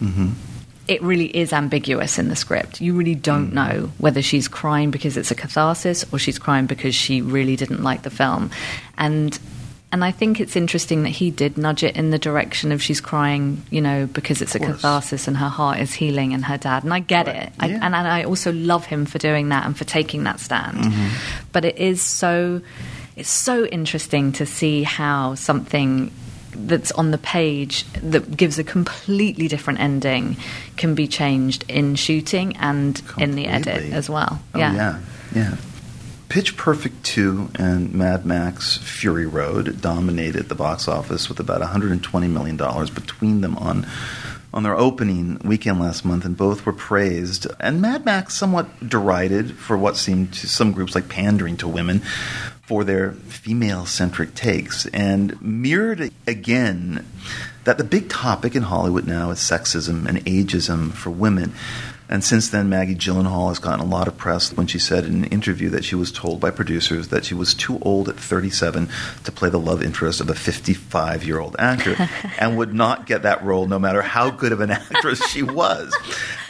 it 0.89 1.03
really 1.03 1.27
is 1.37 1.53
ambiguous 1.53 2.19
in 2.19 2.29
the 2.29 2.37
script. 2.37 2.81
You 2.81 2.95
really 2.95 3.15
don't 3.15 3.53
know 3.53 3.91
whether 3.99 4.23
she's 4.23 4.49
crying 4.49 4.91
because 4.91 5.17
it's 5.17 5.31
a 5.31 5.35
catharsis 5.35 6.05
or 6.13 6.19
she's 6.19 6.39
crying 6.39 6.67
because 6.67 6.95
she 6.95 7.21
really 7.21 7.57
didn't 7.57 7.83
like 7.83 8.03
the 8.03 8.11
film. 8.11 8.51
And 8.97 9.39
and 9.93 10.05
I 10.05 10.11
think 10.11 10.41
it's 10.41 10.57
interesting 10.57 11.05
that 11.05 11.11
he 11.11 11.31
did 11.31 11.57
nudge 11.57 11.83
it 11.85 11.97
in 11.97 12.11
the 12.11 12.19
direction 12.19 12.73
of 12.73 12.83
she's 12.83 13.01
crying, 13.01 13.63
you 13.71 13.81
know, 13.81 14.07
because 14.07 14.43
it's 14.43 14.55
a 14.55 14.59
catharsis 14.59 15.29
and 15.29 15.37
her 15.37 15.49
heart 15.49 15.79
is 15.79 15.95
healing 15.95 16.35
and 16.35 16.45
her 16.45 16.59
dad. 16.59 16.83
And 16.83 16.93
I 16.93 16.99
get 16.99 17.27
Right. 17.29 17.37
it. 17.37 17.53
I, 17.61 17.67
Yeah. 17.69 17.75
and, 17.83 17.95
and 17.95 18.09
I 18.09 18.25
also 18.25 18.53
love 18.53 18.85
him 18.85 19.07
for 19.07 19.19
doing 19.19 19.49
that 19.51 19.65
and 19.65 19.77
for 19.79 19.85
taking 19.85 20.25
that 20.25 20.41
stand. 20.41 20.79
Mm-hmm. 20.79 21.09
But 21.53 21.65
it 21.65 21.79
is 21.79 22.03
so 22.03 22.61
it's 23.15 23.31
so 23.31 23.65
interesting 23.67 24.33
to 24.33 24.45
see 24.45 24.83
how 24.83 25.35
something 25.37 26.11
that's 26.53 26.91
on 26.93 27.11
the 27.11 27.19
page 27.19 27.85
that 28.03 28.37
gives 28.37 28.59
a 28.59 28.65
completely 28.65 29.47
different 29.47 29.79
ending 29.81 30.37
can 30.77 30.95
be 30.95 31.07
changed 31.07 31.65
in 31.69 31.95
shooting 31.95 32.57
and 32.57 33.01
in 33.19 33.33
the 33.33 33.47
edit 33.47 33.93
as 33.93 34.09
well. 34.09 34.41
Oh, 34.55 34.59
yeah. 34.59 35.01
yeah. 35.35 35.57
Pitch 36.29 36.57
Perfect 36.57 37.05
2 37.05 37.51
and 37.55 37.95
Mad 37.95 38.27
Max 38.27 38.77
Fury 38.79 39.27
Road 39.27 39.81
dominated 39.81 40.49
the 40.49 40.55
box 40.55 40.89
office 40.89 41.29
with 41.29 41.39
about 41.39 41.63
$120 41.63 42.31
million 42.31 42.57
between 42.57 43.41
them 43.43 43.57
on 43.57 43.87
on 44.57 44.63
their 44.63 44.75
opening 44.75 45.39
weekend 45.45 45.79
last 45.79 46.03
month, 46.03 46.25
and 46.25 46.35
both 46.35 46.65
were 46.65 46.73
praised. 46.73 47.47
And 47.61 47.83
Mad 47.83 48.07
Max 48.07 48.35
somewhat 48.35 48.89
derided 48.89 49.55
for 49.55 49.77
what 49.77 49.99
seemed 49.99 50.33
to 50.33 50.49
some 50.49 50.73
groups 50.73 50.95
like 50.95 51.11
pandering 51.11 51.59
to 51.59 51.69
women 51.69 52.01
for 52.63 52.83
their 52.83 53.13
female 53.13 53.85
centric 53.85 54.35
takes, 54.35 54.87
and 54.87 55.41
mirrored 55.43 56.11
again 56.27 57.05
that 57.67 57.79
the 57.79 57.85
big 57.85 58.09
topic 58.09 58.55
in 58.55 58.63
Hollywood 58.63 59.07
now 59.07 59.31
is 59.31 59.39
sexism 59.39 60.07
and 60.07 60.25
ageism 60.25 60.93
for 60.93 61.11
women. 61.11 61.53
And 62.09 62.23
since 62.23 62.49
then, 62.51 62.69
Maggie 62.69 62.95
Gyllenhaal 62.95 63.49
has 63.49 63.59
gotten 63.59 63.81
a 63.81 63.89
lot 63.89 64.07
of 64.07 64.17
press 64.17 64.53
when 64.53 64.67
she 64.67 64.79
said 64.79 65.05
in 65.05 65.25
an 65.25 65.25
interview 65.25 65.71
that 65.71 65.85
she 65.85 65.95
was 65.95 66.13
told 66.13 66.41
by 66.41 66.51
producers 66.51 67.09
that 67.09 67.25
she 67.25 67.35
was 67.35 67.53
too 67.53 67.79
old 67.81 68.09
at 68.09 68.17
37 68.17 68.89
to 69.25 69.33
play 69.33 69.51
the 69.51 69.59
love 69.59 69.83
interest 69.83 70.21
of 70.21 70.31
a 70.31 70.35
55 70.35 71.25
year 71.25 71.41
old 71.41 71.57
actor 71.59 71.97
and 72.39 72.57
would 72.57 72.73
not 72.73 73.07
get 73.07 73.23
that 73.23 73.43
role 73.45 73.67
no 73.67 73.79
matter 73.79 74.03
how 74.03 74.31
good 74.31 74.53
of 74.53 74.61
an 74.61 74.71
actress 74.73 75.27
she 75.29 75.43
was. 75.43 75.97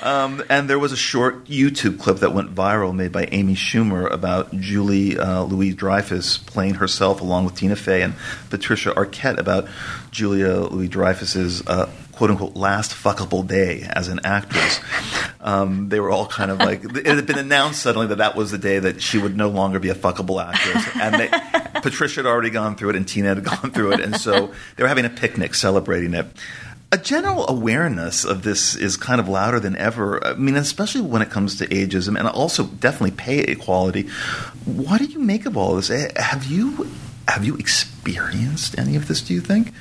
Um, 0.02 0.42
and 0.50 0.68
there 0.68 0.78
was 0.78 0.92
a 0.92 0.96
short 0.96 1.46
YouTube 1.46 1.98
clip 1.98 2.18
that 2.18 2.32
went 2.32 2.54
viral 2.54 2.94
made 2.94 3.12
by 3.12 3.24
Amy 3.32 3.54
Schumer 3.54 4.10
about 4.10 4.54
Julie 4.54 5.18
uh, 5.18 5.42
Louis 5.44 5.72
Dreyfus 5.72 6.36
playing 6.38 6.74
herself 6.74 7.20
along 7.20 7.46
with 7.46 7.54
Tina 7.54 7.76
Fey 7.76 8.02
and 8.02 8.14
Patricia 8.50 8.92
Arquette 8.92 9.38
about 9.38 9.66
Julia 10.10 10.60
Louis 10.60 10.88
Dreyfus's 10.88 11.66
uh, 11.66 11.90
quote 12.16 12.30
unquote 12.30 12.56
last 12.56 12.92
fuckable 12.92 13.46
day 13.46 13.86
as 13.88 14.08
an 14.08 14.20
actress. 14.24 14.80
Um, 15.40 15.88
they 15.90 16.00
were 16.00 16.10
all 16.10 16.26
kind 16.26 16.50
of 16.50 16.58
like 16.58 16.82
it 16.84 17.06
had 17.06 17.26
been 17.26 17.38
announced 17.38 17.82
suddenly 17.82 18.08
that 18.08 18.18
that 18.18 18.34
was 18.34 18.50
the 18.50 18.58
day 18.58 18.78
that 18.80 19.00
she 19.00 19.18
would 19.18 19.36
no 19.36 19.48
longer 19.48 19.78
be 19.78 19.90
a 19.90 19.94
fuckable 19.94 20.42
actress, 20.44 20.84
and 21.00 21.14
they, 21.14 21.28
Patricia 21.82 22.20
had 22.22 22.26
already 22.26 22.50
gone 22.50 22.74
through 22.74 22.90
it, 22.90 22.96
and 22.96 23.06
Tina 23.06 23.28
had 23.34 23.44
gone 23.44 23.70
through 23.70 23.92
it, 23.92 24.00
and 24.00 24.16
so 24.20 24.52
they 24.76 24.82
were 24.82 24.88
having 24.88 25.04
a 25.04 25.10
picnic 25.10 25.54
celebrating 25.54 26.14
it. 26.14 26.26
A 26.92 26.98
general 26.98 27.48
awareness 27.48 28.24
of 28.24 28.42
this 28.42 28.74
is 28.76 28.96
kind 28.96 29.20
of 29.20 29.28
louder 29.28 29.58
than 29.60 29.76
ever. 29.76 30.24
I 30.24 30.34
mean, 30.34 30.56
especially 30.56 31.00
when 31.02 31.20
it 31.20 31.30
comes 31.30 31.56
to 31.58 31.66
ageism 31.66 32.16
and 32.18 32.28
also 32.28 32.64
definitely 32.64 33.10
pay 33.10 33.40
equality. 33.40 34.08
What 34.64 34.98
do 34.98 35.04
you 35.06 35.18
make 35.18 35.46
of 35.46 35.56
all 35.56 35.74
this? 35.76 35.90
Eh, 35.90 36.10
Have 36.16 36.44
you 36.46 36.88
have 37.28 37.44
you 37.44 37.56
experienced 37.56 38.78
any 38.78 38.94
of 38.96 39.08
this? 39.08 39.20
Do 39.20 39.34
you 39.34 39.40
think? 39.40 39.72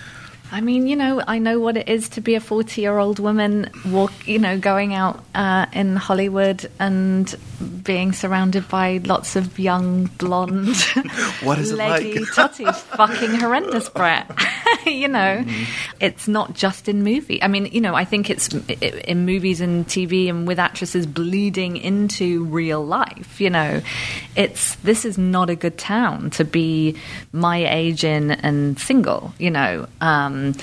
I 0.55 0.61
mean, 0.61 0.87
you 0.87 0.95
know, 0.95 1.21
I 1.27 1.39
know 1.39 1.59
what 1.59 1.75
it 1.75 1.89
is 1.89 2.07
to 2.09 2.21
be 2.21 2.35
a 2.35 2.39
40 2.39 2.79
year 2.79 2.97
old 2.97 3.19
woman, 3.19 3.69
walk, 3.85 4.13
you 4.25 4.39
know, 4.39 4.57
going 4.57 4.93
out 4.93 5.21
uh, 5.35 5.65
in 5.73 5.97
Hollywood 5.97 6.69
and 6.79 7.35
being 7.83 8.13
surrounded 8.13 8.67
by 8.69 9.01
lots 9.03 9.35
of 9.35 9.59
young, 9.59 10.05
blonde, 10.17 10.75
What 11.43 11.59
is 11.59 11.71
it 11.71 11.75
leggy 11.75 12.19
like? 12.19 12.29
totties, 12.29 12.73
fucking 12.95 13.31
horrendous, 13.35 13.89
Bret. 13.89 14.31
you 14.85 15.09
know, 15.09 15.43
Mm-hmm. 15.43 15.63
it's 15.99 16.27
not 16.27 16.53
just 16.53 16.87
in 16.87 17.03
movie. 17.03 17.41
I 17.43 17.47
mean, 17.49 17.65
you 17.65 17.81
know, 17.81 17.93
I 17.95 18.05
think 18.05 18.29
it's 18.29 18.47
in 18.47 19.25
movies 19.25 19.59
and 19.59 19.85
TV 19.85 20.29
and 20.29 20.47
with 20.47 20.59
actresses 20.59 21.05
bleeding 21.05 21.75
into 21.77 22.45
real 22.45 22.85
life. 22.85 23.41
You 23.41 23.49
know, 23.49 23.81
it's 24.37 24.75
this 24.75 25.03
is 25.03 25.17
not 25.17 25.49
a 25.49 25.55
good 25.55 25.77
town 25.77 26.29
to 26.31 26.45
be 26.45 26.95
my 27.33 27.57
age 27.67 28.03
in 28.05 28.31
and 28.31 28.79
single. 28.79 29.33
You 29.39 29.51
know, 29.51 29.87
um, 29.99 30.44
Um, 30.47 30.55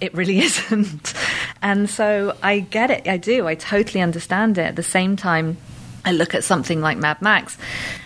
it 0.00 0.14
really 0.14 0.38
isn't. 0.48 1.14
And 1.62 1.88
so 1.88 2.36
I 2.42 2.60
get 2.60 2.90
it. 2.90 3.08
I 3.08 3.16
do. 3.16 3.46
I 3.46 3.54
totally 3.54 4.00
understand 4.00 4.58
it. 4.58 4.62
At 4.62 4.76
the 4.76 4.82
same 4.82 5.16
time. 5.16 5.56
I 6.02 6.12
look 6.12 6.34
at 6.34 6.44
something 6.44 6.80
like 6.80 6.96
Mad 6.96 7.20
Max 7.20 7.58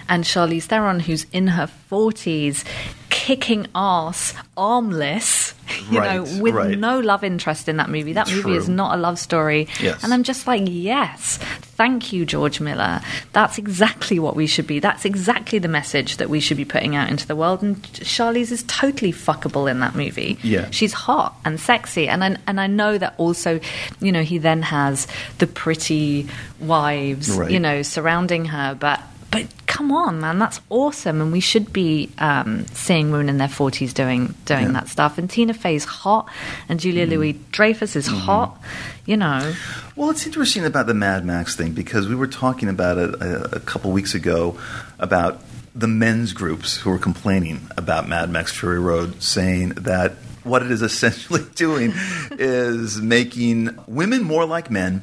and 0.09 0.25
Charlize 0.25 0.65
Theron, 0.65 0.99
who's 0.99 1.27
in 1.31 1.47
her 1.47 1.69
40s, 1.91 2.65
kicking 3.09 3.69
ass, 3.73 4.35
armless, 4.57 5.54
you 5.91 5.99
Right, 5.99 6.15
know, 6.17 6.43
with 6.43 6.55
right. 6.55 6.79
no 6.79 6.99
love 7.01 7.25
interest 7.25 7.69
in 7.69 7.77
that 7.79 7.89
movie. 7.91 8.13
That 8.15 8.31
movie 8.31 8.55
is 8.55 8.69
not 8.69 8.95
a 8.95 9.01
love 9.01 9.19
story. 9.19 9.69
Yes. 9.81 10.03
And 10.05 10.13
I'm 10.15 10.23
just 10.23 10.47
like, 10.47 10.63
yes, 10.67 11.39
thank 11.77 12.13
you, 12.13 12.25
George 12.27 12.61
Miller. 12.61 13.01
That's 13.33 13.59
exactly 13.59 14.19
what 14.19 14.37
we 14.37 14.47
should 14.47 14.67
be. 14.67 14.79
That's 14.79 15.05
exactly 15.05 15.59
the 15.59 15.69
message 15.69 16.17
that 16.19 16.29
we 16.31 16.41
should 16.41 16.57
be 16.57 16.65
putting 16.65 16.97
out 16.97 17.09
into 17.11 17.27
the 17.27 17.37
world. 17.37 17.63
And 17.63 17.83
Charlize 17.83 18.51
is 18.53 18.63
totally 18.65 19.13
fuckable 19.13 19.71
in 19.71 19.81
that 19.81 19.95
movie. 19.95 20.39
Yeah. 20.43 20.71
She's 20.71 20.93
hot 20.93 21.35
and 21.45 21.59
sexy. 21.61 22.09
And 22.09 22.23
I, 22.25 22.37
and 22.47 22.61
I 22.61 22.67
know 22.67 22.99
that 22.99 23.15
also, 23.19 23.61
you 24.01 24.13
know, 24.13 24.23
he 24.23 24.39
then 24.39 24.63
has 24.63 25.07
the 25.39 25.47
pretty 25.47 26.29
wives, 26.61 27.31
Right. 27.37 27.51
you 27.51 27.61
know, 27.61 27.83
surrounding 27.83 28.47
her. 28.47 28.75
But 28.75 29.01
but 29.35 29.67
come 29.67 29.93
on, 29.93 30.21
man, 30.21 30.39
that's 30.39 30.61
awesome, 30.71 31.21
and 31.21 31.31
we 31.33 31.41
should 31.41 31.73
be 31.73 32.11
um, 32.19 32.67
seeing 32.69 33.11
women 33.11 33.29
in 33.29 33.39
their 33.39 33.49
forties 33.49 33.93
doing 33.93 34.35
doing 34.47 34.61
Yeah. 34.61 34.65
Mm-hmm. 34.67 34.73
that 34.75 34.89
stuff. 34.89 35.19
And 35.19 35.29
Tina 35.29 35.53
Fey's 35.55 35.85
hot, 35.85 36.29
and 36.69 36.81
Julia 36.81 37.07
Louis 37.07 37.33
Dreyfus 37.53 37.97
is 37.97 38.07
hot. 38.07 38.61
You 39.07 39.17
know, 39.19 39.53
Well, 39.97 40.09
it's 40.11 40.25
interesting 40.27 40.65
about 40.65 40.87
the 40.87 40.95
Mad 40.95 41.27
Max 41.27 41.55
thing 41.57 41.73
because 41.73 42.09
we 42.09 42.15
were 42.15 42.27
talking 42.27 42.69
about 42.71 42.97
it 42.97 43.15
a, 43.21 43.57
a 43.57 43.61
couple 43.61 43.91
weeks 43.93 44.15
ago 44.15 44.59
about 44.99 45.41
the 45.75 45.89
men's 45.89 46.33
groups 46.33 46.77
who 46.77 46.89
were 46.91 46.99
complaining 46.99 47.69
about 47.77 48.09
Mad 48.09 48.31
Max 48.31 48.53
Fury 48.53 48.79
Road, 48.79 49.23
saying 49.23 49.71
that 49.71 50.13
what 50.45 50.63
it 50.63 50.71
is 50.71 50.83
essentially 50.91 51.43
doing 51.55 51.93
is 52.33 53.01
making 53.01 53.77
women 53.87 54.23
more 54.23 54.47
like 54.47 54.71
men 54.71 55.03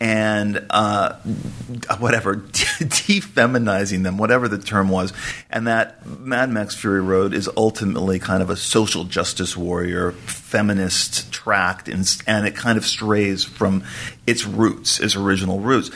and 0.00 0.64
uh, 0.70 1.14
whatever 1.98 2.36
defeminizing 2.36 4.02
them, 4.02 4.18
whatever 4.18 4.48
the 4.48 4.58
term 4.58 4.88
was, 4.88 5.12
and 5.50 5.66
that 5.66 6.04
Mad 6.06 6.50
Max 6.50 6.74
Fury 6.74 7.00
Road 7.00 7.32
is 7.34 7.48
ultimately 7.56 8.18
kind 8.18 8.42
of 8.42 8.50
a 8.50 8.56
social 8.56 9.04
justice 9.04 9.56
warrior, 9.56 10.12
feminist 10.12 11.32
tract, 11.32 11.88
and, 11.88 12.06
and 12.26 12.46
it 12.46 12.54
kind 12.54 12.78
of 12.78 12.84
strays 12.84 13.44
from 13.44 13.84
its 14.26 14.44
roots, 14.44 15.00
its 15.00 15.16
original 15.16 15.60
roots. 15.60 15.90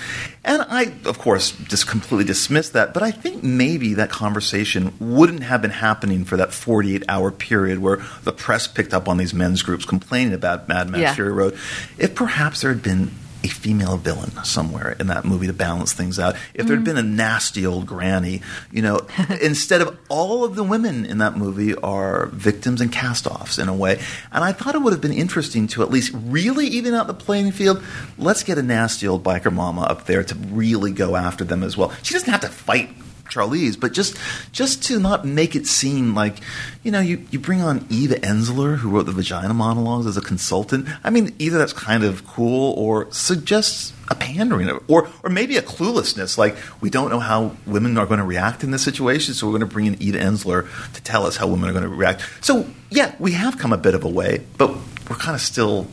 And 0.45 0.63
I, 0.63 0.93
of 1.05 1.19
course, 1.19 1.53
just 1.53 1.87
completely 1.87 2.25
dismissed 2.25 2.73
that, 2.73 2.95
but 2.95 3.03
I 3.03 3.11
think 3.11 3.43
maybe 3.43 3.95
that 3.95 4.11
conversation 4.11 4.95
wouldn't 4.99 5.43
have 5.43 5.61
been 5.61 5.71
happening 5.71 6.25
for 6.25 6.37
that 6.39 6.53
48 6.53 7.05
hour 7.09 7.31
period 7.31 7.81
where 7.81 7.99
the 8.25 8.33
press 8.33 8.67
picked 8.67 8.95
up 8.95 9.09
on 9.09 9.17
these 9.19 9.35
men's 9.35 9.63
groups 9.63 9.85
complaining 9.85 10.33
about 10.33 10.69
Mad 10.69 10.89
Max 10.89 11.01
Yeah. 11.01 11.15
Fury 11.15 11.33
Road 11.33 11.55
if 11.99 12.15
perhaps 12.15 12.63
there 12.63 12.73
had 12.73 12.83
been 12.83 13.11
a 13.45 13.49
female 13.49 13.97
villain 13.97 14.33
somewhere 14.45 14.97
in 14.99 15.07
that 15.09 15.25
movie 15.25 15.47
to 15.47 15.53
balance 15.53 15.93
things 15.93 16.19
out. 16.19 16.37
If 16.55 16.67
there 16.67 16.77
had 16.77 16.85
been 16.85 16.97
a 16.97 17.03
nasty 17.03 17.65
old 17.65 17.87
granny, 17.87 18.43
you 18.73 18.83
know, 18.83 19.07
instead 19.41 19.81
of 19.81 19.99
all 20.09 20.45
of 20.45 20.57
the 20.57 20.65
women 20.65 21.07
in 21.07 21.19
that 21.19 21.37
movie 21.37 21.75
are 21.77 22.27
victims 22.27 22.81
and 22.81 22.91
cast-offs 22.91 23.59
in 23.59 23.69
a 23.69 23.75
way. 23.75 24.01
And 24.33 24.43
I 24.43 24.53
thought 24.53 24.75
it 24.75 24.83
would 24.83 24.93
have 24.93 25.03
been 25.03 25.13
interesting 25.13 25.67
to 25.69 25.83
at 25.83 25.91
least 25.91 26.13
really 26.15 26.67
even 26.67 26.95
out 26.95 27.07
the 27.07 27.15
playing 27.15 27.53
field. 27.53 27.83
Let's 28.17 28.43
get 28.43 28.59
a 28.59 28.63
nasty 28.63 29.07
old 29.07 29.23
biker 29.23 29.53
mama 29.53 29.83
up 29.83 30.07
there 30.07 30.25
to 30.25 30.35
really 30.35 30.93
go 30.93 31.15
after 31.17 31.45
them 31.45 31.63
as 31.63 31.77
well. 31.77 31.93
She 32.03 32.15
doesn't 32.15 32.31
have 32.31 32.41
to 32.41 32.49
fight 32.49 32.91
Charlize, 33.39 33.79
but 33.79 33.93
just 33.93 34.17
just 34.53 34.83
to 34.85 34.99
not 34.99 35.25
make 35.25 35.55
it 35.55 35.67
seem 35.67 36.15
like, 36.15 36.37
you 36.83 36.91
know, 36.91 37.01
you, 37.01 37.25
you 37.31 37.39
bring 37.39 37.61
on 37.61 37.87
Eve 37.91 38.11
Ensler, 38.11 38.79
who 38.79 38.91
wrote 38.91 39.07
the 39.07 39.13
Vagina 39.13 39.55
Monologues, 39.55 40.07
as 40.07 40.17
a 40.17 40.21
consultant. 40.21 40.89
I 41.05 41.11
mean, 41.11 41.35
either 41.39 41.59
that's 41.59 41.73
kind 41.73 42.05
of 42.05 42.27
cool 42.27 42.73
or 42.75 43.11
suggests 43.13 43.93
a 44.11 44.15
pandering, 44.15 44.71
or 44.89 45.09
or 45.23 45.31
maybe 45.31 45.57
a 45.57 45.63
cluelessness, 45.63 46.39
like 46.39 46.57
we 46.81 46.91
don't 46.91 47.11
know 47.11 47.21
how 47.21 47.57
women 47.67 47.97
are 47.99 48.07
going 48.07 48.21
to 48.21 48.27
react 48.27 48.65
in 48.65 48.71
this 48.71 48.83
situation, 48.83 49.35
so 49.35 49.47
we're 49.47 49.59
going 49.59 49.61
to 49.61 49.67
bring 49.67 49.87
in 49.87 50.01
Eve 50.03 50.15
Ensler 50.15 50.67
to 50.95 51.03
tell 51.03 51.27
us 51.27 51.37
how 51.37 51.47
women 51.47 51.69
are 51.69 51.73
going 51.73 51.85
to 51.85 51.89
react. 51.89 52.23
So 52.41 52.67
yeah, 52.91 53.15
we 53.19 53.33
have 53.33 53.59
come 53.59 53.73
a 53.73 53.79
bit 53.79 53.95
of 53.95 54.05
a 54.05 54.09
way, 54.09 54.45
but 54.57 54.71
we're 55.09 55.17
kind 55.17 55.35
of 55.35 55.41
still 55.41 55.87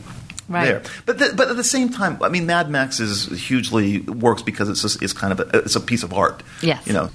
Right. 0.48 0.64
there. 0.66 0.82
But 1.06 1.18
the, 1.18 1.32
but 1.34 1.48
at 1.48 1.56
the 1.56 1.64
same 1.64 1.88
time, 1.88 2.22
I 2.22 2.28
mean, 2.28 2.46
Mad 2.46 2.70
Max 2.70 3.00
is 3.00 3.26
hugely 3.46 4.00
works 4.00 4.42
because 4.42 4.68
it's 4.68 4.82
just, 4.82 5.02
it's 5.02 5.12
kind 5.12 5.32
of 5.32 5.40
a, 5.40 5.58
it's 5.58 5.74
a 5.74 5.80
piece 5.80 6.02
of 6.02 6.12
art. 6.12 6.42
Yes. 6.62 6.86
You 6.86 6.92
know, 6.92 7.10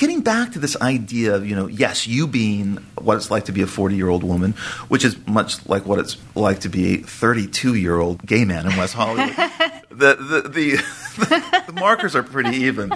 getting 0.00 0.22
back 0.22 0.52
to 0.52 0.58
this 0.58 0.80
idea 0.80 1.34
of 1.34 1.46
you 1.46 1.54
know, 1.54 1.66
yes, 1.66 2.06
you 2.06 2.26
being 2.26 2.76
what 2.98 3.16
it's 3.16 3.30
like 3.30 3.44
to 3.44 3.52
be 3.52 3.60
a 3.60 3.66
forty 3.66 3.96
year 3.96 4.08
old 4.08 4.24
woman, 4.24 4.52
which 4.88 5.04
is 5.04 5.14
much 5.26 5.64
like 5.68 5.84
what 5.84 5.98
it's 5.98 6.16
like 6.34 6.60
to 6.60 6.68
be 6.68 6.94
a 6.94 6.96
thirty 7.02 7.46
two 7.46 7.74
year 7.74 7.98
old 7.98 8.24
gay 8.26 8.44
man 8.44 8.66
in 8.66 8.76
West 8.76 8.94
Hollywood. 8.94 9.36
the, 9.90 10.16
the 10.16 10.48
the 10.48 10.84
the 11.66 11.72
markers 11.74 12.14
are 12.14 12.22
pretty 12.22 12.56
even. 12.58 12.92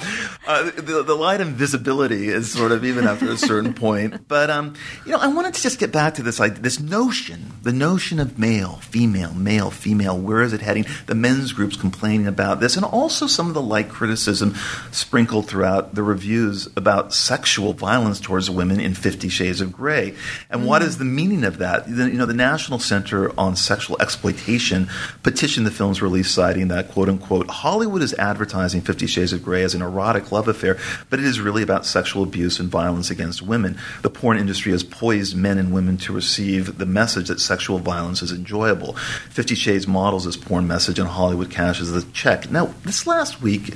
Uh, 0.46 0.70
the, 0.76 1.02
the 1.02 1.14
light 1.14 1.40
and 1.40 1.52
visibility 1.52 2.28
is 2.28 2.52
sort 2.52 2.70
of 2.70 2.84
even 2.84 3.06
after 3.06 3.28
a 3.30 3.36
certain 3.36 3.74
point. 3.74 4.28
But 4.28 4.50
um, 4.50 4.74
you 5.04 5.12
know, 5.12 5.18
I 5.18 5.28
wanted 5.28 5.54
to 5.54 5.62
just 5.62 5.78
get 5.78 5.90
back 5.90 6.14
to 6.14 6.22
this 6.22 6.38
like 6.38 6.62
this 6.62 6.78
notion, 6.78 7.52
the 7.62 7.72
notion 7.72 8.20
of 8.20 8.38
male, 8.38 8.76
female, 8.76 9.34
male, 9.34 9.70
female. 9.70 10.16
Where 10.16 10.42
is 10.42 10.52
it 10.52 10.60
heading? 10.60 10.86
The 11.06 11.14
men's 11.14 11.52
groups 11.52 11.76
complaining 11.76 12.26
about 12.26 12.60
this, 12.60 12.76
and 12.76 12.84
also 12.84 13.26
some 13.26 13.48
of 13.48 13.54
the 13.54 13.62
light 13.62 13.88
criticism 13.88 14.54
sprinkled 14.92 15.48
throughout 15.48 15.94
the 15.94 16.02
reviews 16.02 16.68
about 16.76 17.12
sexual 17.12 17.72
violence 17.72 18.20
towards 18.20 18.48
women 18.48 18.78
in 18.78 18.94
Fifty 18.94 19.28
Shades 19.28 19.60
of 19.60 19.72
Grey. 19.72 20.14
And 20.50 20.66
what 20.66 20.82
is 20.82 20.98
the 20.98 21.04
meaning 21.04 21.44
of 21.44 21.58
that? 21.58 21.86
The, 21.86 22.10
you 22.10 22.18
know, 22.18 22.26
the 22.26 22.34
National 22.34 22.78
Center 22.78 23.38
on 23.38 23.56
Sexual 23.56 24.00
Exploitation 24.00 24.88
petitioned 25.22 25.66
the 25.66 25.72
film's 25.72 26.00
release, 26.00 26.30
citing 26.30 26.68
that 26.68 26.90
quote 26.92 27.08
unquote 27.08 27.50
Hollywood 27.50 28.03
is 28.04 28.14
advertising 28.14 28.82
Fifty 28.82 29.08
Shades 29.08 29.32
of 29.32 29.42
Grey 29.42 29.64
as 29.64 29.74
an 29.74 29.82
erotic 29.82 30.30
love 30.30 30.46
affair, 30.46 30.78
but 31.10 31.18
it 31.18 31.24
is 31.24 31.40
really 31.40 31.64
about 31.64 31.84
sexual 31.84 32.22
abuse 32.22 32.60
and 32.60 32.70
violence 32.70 33.10
against 33.10 33.42
women. 33.42 33.76
The 34.02 34.10
porn 34.10 34.38
industry 34.38 34.70
has 34.70 34.84
poised 34.84 35.36
men 35.36 35.58
and 35.58 35.74
women 35.74 35.96
to 35.98 36.12
receive 36.12 36.78
the 36.78 36.86
message 36.86 37.26
that 37.26 37.40
sexual 37.40 37.78
violence 37.78 38.22
is 38.22 38.30
enjoyable. 38.30 38.92
Fifty 39.30 39.56
Shades 39.56 39.88
models 39.88 40.26
this 40.26 40.36
porn 40.36 40.68
message, 40.68 41.00
and 41.00 41.08
Hollywood 41.08 41.50
cashes 41.50 41.90
the 41.90 42.02
check. 42.12 42.50
Now, 42.50 42.74
this 42.84 43.06
last 43.06 43.42
week, 43.42 43.74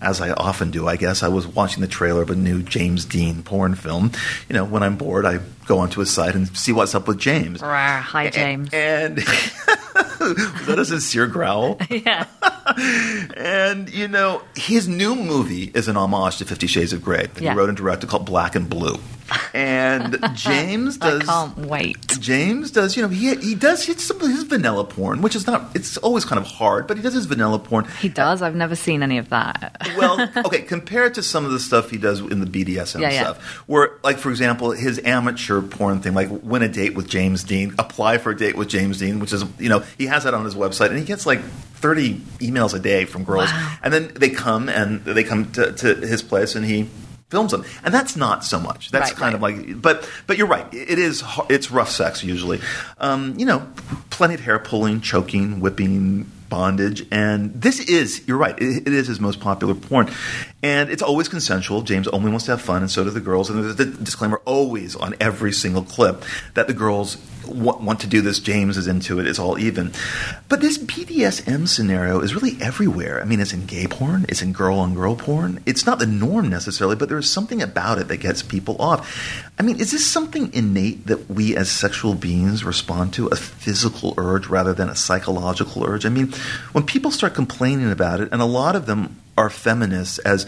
as 0.00 0.20
I 0.20 0.30
often 0.32 0.70
do, 0.70 0.86
I 0.86 0.96
guess, 0.96 1.22
I 1.22 1.28
was 1.28 1.46
watching 1.46 1.80
the 1.80 1.88
trailer 1.88 2.22
of 2.22 2.30
a 2.30 2.36
new 2.36 2.62
James 2.62 3.04
Dean 3.04 3.42
porn 3.42 3.74
film. 3.74 4.12
You 4.48 4.54
know, 4.54 4.64
when 4.64 4.82
I'm 4.82 4.96
bored, 4.96 5.24
I 5.24 5.38
go 5.66 5.78
onto 5.78 6.00
his 6.00 6.10
site 6.10 6.34
and 6.34 6.54
see 6.56 6.72
what's 6.72 6.94
up 6.94 7.06
with 7.08 7.18
James. 7.18 7.60
Rawr, 7.60 8.00
hi 8.00 8.30
James. 8.30 8.68
And 8.72 9.16
Was 9.16 9.26
that 10.66 10.76
a 10.78 10.84
sincere 10.84 11.26
growl? 11.26 11.78
yeah. 11.90 12.26
And 13.36 13.88
you 13.92 14.08
know, 14.08 14.42
his 14.54 14.88
new 14.88 15.14
movie 15.14 15.70
is 15.74 15.88
an 15.88 15.96
homage 15.96 16.38
to 16.38 16.44
Fifty 16.44 16.66
Shades 16.66 16.92
of 16.92 17.02
Grey 17.02 17.26
that 17.26 17.42
Yeah. 17.42 17.52
he 17.52 17.58
wrote 17.58 17.68
and 17.68 17.76
directed 17.76 18.08
called 18.08 18.26
Black 18.26 18.54
and 18.54 18.68
Blue. 18.68 18.96
And 19.54 20.18
James 20.34 20.98
I 21.00 21.10
does. 21.10 21.22
can't 21.28 21.58
wait. 21.58 22.06
James 22.20 22.70
does, 22.70 22.96
you 22.96 23.02
know, 23.02 23.08
he 23.08 23.34
he 23.36 23.54
does 23.54 23.84
his, 23.84 24.04
some 24.06 24.20
his 24.20 24.44
vanilla 24.44 24.84
porn, 24.84 25.22
which 25.22 25.36
is 25.36 25.46
not. 25.46 25.74
It's 25.74 25.96
always 25.98 26.24
kind 26.24 26.38
of 26.38 26.46
hard, 26.46 26.86
but 26.86 26.96
he 26.96 27.02
does 27.02 27.14
his 27.14 27.26
vanilla 27.26 27.58
porn. 27.58 27.84
He 28.00 28.08
does. 28.08 28.42
I've 28.42 28.54
never 28.54 28.74
seen 28.74 29.02
any 29.02 29.18
of 29.18 29.28
that. 29.30 29.88
Well, 29.96 30.28
okay, 30.44 30.62
compared 30.62 31.14
to 31.14 31.22
some 31.22 31.44
of 31.44 31.52
the 31.52 31.60
stuff 31.60 31.90
he 31.90 31.98
does 31.98 32.20
in 32.20 32.40
the 32.40 32.46
BDSM 32.46 33.00
Yeah, 33.00 33.10
yeah. 33.10 33.22
stuff, 33.22 33.42
where, 33.68 33.92
like, 34.02 34.18
for 34.18 34.30
example, 34.30 34.70
his 34.72 35.00
amateur 35.04 35.60
porn 35.62 36.00
thing, 36.00 36.14
like, 36.14 36.28
win 36.30 36.62
a 36.62 36.68
date 36.68 36.94
with 36.94 37.08
James 37.08 37.44
Dean, 37.44 37.74
apply 37.78 38.18
for 38.18 38.30
a 38.30 38.36
date 38.36 38.56
with 38.56 38.68
James 38.68 38.98
Dean, 38.98 39.18
which 39.20 39.32
is, 39.32 39.44
you 39.58 39.68
know, 39.68 39.80
he 39.98 40.06
has 40.06 40.24
that 40.24 40.34
on 40.34 40.44
his 40.44 40.54
website, 40.54 40.90
and 40.90 40.98
he 40.98 41.04
gets 41.04 41.26
like 41.26 41.40
30 41.42 42.14
emails 42.40 42.74
a 42.74 42.78
day 42.78 43.04
from 43.04 43.24
girls. 43.24 43.50
Wow. 43.50 43.76
And 43.82 43.92
then 43.92 44.12
they 44.14 44.30
come 44.30 44.68
and 44.68 45.04
they 45.04 45.24
come 45.24 45.50
to, 45.52 45.72
to 45.72 45.94
his 45.96 46.22
place 46.22 46.54
and 46.54 46.64
he 46.64 46.88
films 47.32 47.50
them. 47.50 47.64
And 47.82 47.92
that's 47.92 48.14
not 48.14 48.44
so 48.44 48.60
much. 48.60 48.92
That's 48.92 49.10
Right, 49.10 49.18
kind 49.18 49.34
of 49.34 49.42
like 49.42 49.82
but 49.82 50.08
but 50.28 50.38
you're 50.38 50.46
right. 50.46 50.66
It 50.72 51.00
is 51.00 51.24
it's 51.48 51.72
rough 51.72 51.90
sex 51.90 52.22
usually. 52.22 52.60
Um, 52.98 53.34
you 53.36 53.46
know 53.46 53.66
plenty 54.10 54.34
of 54.34 54.40
hair 54.40 54.60
pulling 54.60 55.00
choking 55.00 55.58
whipping 55.58 56.30
bondage 56.52 57.06
and 57.10 57.50
this 57.54 57.80
is 57.80 58.28
you're 58.28 58.36
right 58.36 58.58
it, 58.60 58.86
it 58.86 58.92
is 58.92 59.06
his 59.06 59.18
most 59.18 59.40
popular 59.40 59.74
porn. 59.74 60.10
And 60.62 60.90
it's 60.90 61.02
always 61.02 61.28
consensual. 61.28 61.82
James 61.82 62.06
only 62.08 62.30
wants 62.30 62.44
to 62.44 62.52
have 62.52 62.62
fun 62.62 62.82
and 62.82 62.90
so 62.90 63.02
do 63.02 63.10
the 63.10 63.20
girls. 63.20 63.50
And 63.50 63.64
there's 63.64 63.74
the 63.74 63.86
disclaimer 63.86 64.40
always 64.44 64.94
on 64.94 65.16
every 65.18 65.50
single 65.50 65.82
clip 65.82 66.22
that 66.54 66.68
the 66.68 66.72
girls 66.72 67.16
want, 67.48 67.80
want 67.80 68.00
to 68.00 68.06
do 68.06 68.20
this. 68.20 68.38
James 68.38 68.76
is 68.76 68.86
into 68.86 69.18
it. 69.18 69.26
It's 69.26 69.40
all 69.40 69.58
even. 69.58 69.92
But 70.48 70.60
this 70.60 70.78
bdsm 70.78 71.66
scenario 71.66 72.20
is 72.20 72.34
really 72.34 72.56
everywhere. 72.60 73.20
I 73.20 73.24
mean 73.24 73.40
it's 73.40 73.52
in 73.52 73.66
gay 73.66 73.88
porn. 73.88 74.26
It's 74.28 74.42
in 74.42 74.52
girl 74.52 74.78
on 74.78 74.94
girl 74.94 75.16
porn. 75.16 75.62
It's 75.66 75.86
not 75.86 75.98
the 75.98 76.06
norm 76.06 76.50
necessarily 76.50 76.96
but 76.96 77.08
there's 77.08 77.30
something 77.30 77.62
about 77.62 77.98
it 77.98 78.08
that 78.08 78.18
gets 78.18 78.42
people 78.42 78.76
off. 78.80 79.42
I 79.58 79.62
mean 79.62 79.80
is 79.80 79.90
this 79.90 80.06
something 80.06 80.52
innate 80.54 81.06
that 81.06 81.28
we 81.28 81.56
as 81.56 81.70
sexual 81.70 82.14
beings 82.14 82.62
respond 82.62 83.14
to? 83.14 83.26
A 83.28 83.36
physical 83.36 84.14
urge 84.16 84.46
rather 84.46 84.74
than 84.74 84.88
a 84.88 84.94
psychological 84.94 85.84
urge? 85.84 86.06
I 86.06 86.10
mean 86.10 86.32
when 86.72 86.84
people 86.84 87.10
start 87.10 87.34
complaining 87.34 87.90
about 87.90 88.20
it 88.20 88.28
and 88.32 88.40
a 88.42 88.46
lot 88.46 88.76
of 88.76 88.86
them 88.86 89.20
are 89.36 89.50
feminists 89.50 90.18
as 90.18 90.46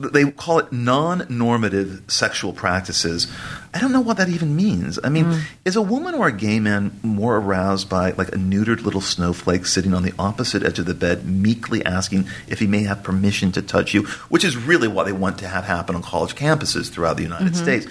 they 0.00 0.30
call 0.30 0.60
it 0.60 0.72
non-normative 0.72 2.02
sexual 2.06 2.52
practices. 2.52 3.26
I 3.74 3.80
don't 3.80 3.90
know 3.90 4.00
what 4.00 4.16
that 4.18 4.28
even 4.28 4.54
means. 4.54 4.98
I 5.02 5.08
mean, 5.08 5.40
is 5.64 5.74
a 5.74 5.82
woman 5.82 6.14
or 6.14 6.28
a 6.28 6.32
gay 6.32 6.60
man 6.60 6.98
more 7.02 7.36
aroused 7.36 7.88
by 7.88 8.12
like 8.12 8.28
a 8.28 8.36
neutered 8.36 8.84
little 8.84 9.00
snowflake 9.00 9.66
sitting 9.66 9.94
on 9.94 10.04
the 10.04 10.14
opposite 10.16 10.62
edge 10.62 10.78
of 10.78 10.86
the 10.86 10.94
bed, 10.94 11.26
meekly 11.26 11.84
asking 11.84 12.28
if 12.46 12.60
he 12.60 12.68
may 12.68 12.84
have 12.84 13.02
permission 13.02 13.50
to 13.52 13.62
touch 13.62 13.92
you, 13.92 14.04
which 14.28 14.44
is 14.44 14.56
really 14.56 14.86
what 14.86 15.06
they 15.06 15.12
want 15.12 15.38
to 15.38 15.48
have 15.48 15.64
happen 15.64 15.96
on 15.96 16.02
college 16.02 16.36
campuses 16.36 16.90
throughout 16.90 17.16
the 17.16 17.24
United 17.24 17.56
States. 17.56 17.86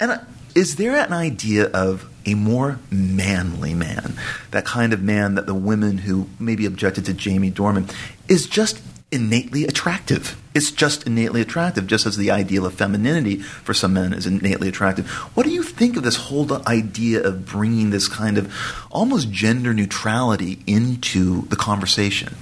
And 0.00 0.10
uh, 0.10 0.18
is 0.56 0.74
there 0.74 0.96
an 0.96 1.12
idea 1.12 1.66
of 1.70 2.11
a 2.26 2.34
more 2.34 2.78
manly 2.90 3.74
man, 3.74 4.14
that 4.50 4.64
kind 4.64 4.92
of 4.92 5.02
man 5.02 5.34
that 5.34 5.46
the 5.46 5.54
women 5.54 5.98
who 5.98 6.28
maybe 6.38 6.66
objected 6.66 7.04
to 7.06 7.14
Jamie 7.14 7.50
Dornan 7.50 7.92
is 8.28 8.46
just 8.46 8.80
innately 9.10 9.64
attractive. 9.64 10.40
It's 10.54 10.70
just 10.70 11.06
innately 11.06 11.40
attractive, 11.40 11.86
just 11.86 12.06
as 12.06 12.16
the 12.16 12.30
ideal 12.30 12.66
of 12.66 12.74
femininity 12.74 13.36
for 13.38 13.74
some 13.74 13.92
men 13.92 14.12
is 14.12 14.26
innately 14.26 14.68
attractive. 14.68 15.08
What 15.34 15.44
do 15.44 15.52
you 15.52 15.62
think 15.62 15.96
of 15.96 16.02
this 16.02 16.16
whole 16.16 16.66
idea 16.66 17.22
of 17.22 17.46
bringing 17.46 17.90
this 17.90 18.08
kind 18.08 18.38
of 18.38 18.52
almost 18.90 19.30
gender 19.30 19.74
neutrality 19.74 20.62
into 20.66 21.42
the 21.48 21.56
conversation? 21.56 22.34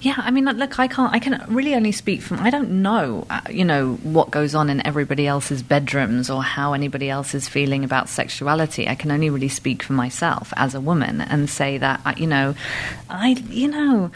Yeah, 0.00 0.14
I 0.16 0.30
mean, 0.30 0.44
look, 0.44 0.78
I 0.78 0.86
can't. 0.86 1.12
I 1.12 1.18
can 1.18 1.44
really 1.48 1.74
only 1.74 1.90
speak 1.90 2.22
from. 2.22 2.38
I 2.38 2.50
don't 2.50 2.82
know, 2.82 3.26
uh, 3.30 3.40
you 3.50 3.64
know, 3.64 3.94
what 4.04 4.30
goes 4.30 4.54
on 4.54 4.70
in 4.70 4.86
everybody 4.86 5.26
else's 5.26 5.60
bedrooms 5.60 6.30
or 6.30 6.40
how 6.40 6.72
anybody 6.72 7.10
else 7.10 7.34
is 7.34 7.48
feeling 7.48 7.82
about 7.82 8.08
sexuality. 8.08 8.86
I 8.86 8.94
can 8.94 9.10
only 9.10 9.28
really 9.28 9.48
speak 9.48 9.82
for 9.82 9.94
myself 9.94 10.52
as 10.56 10.76
a 10.76 10.80
woman 10.80 11.20
and 11.20 11.50
say 11.50 11.78
that, 11.78 12.00
uh, 12.06 12.14
you 12.16 12.28
know, 12.28 12.54
I, 13.10 13.30
you 13.50 13.66
know, 13.66 14.12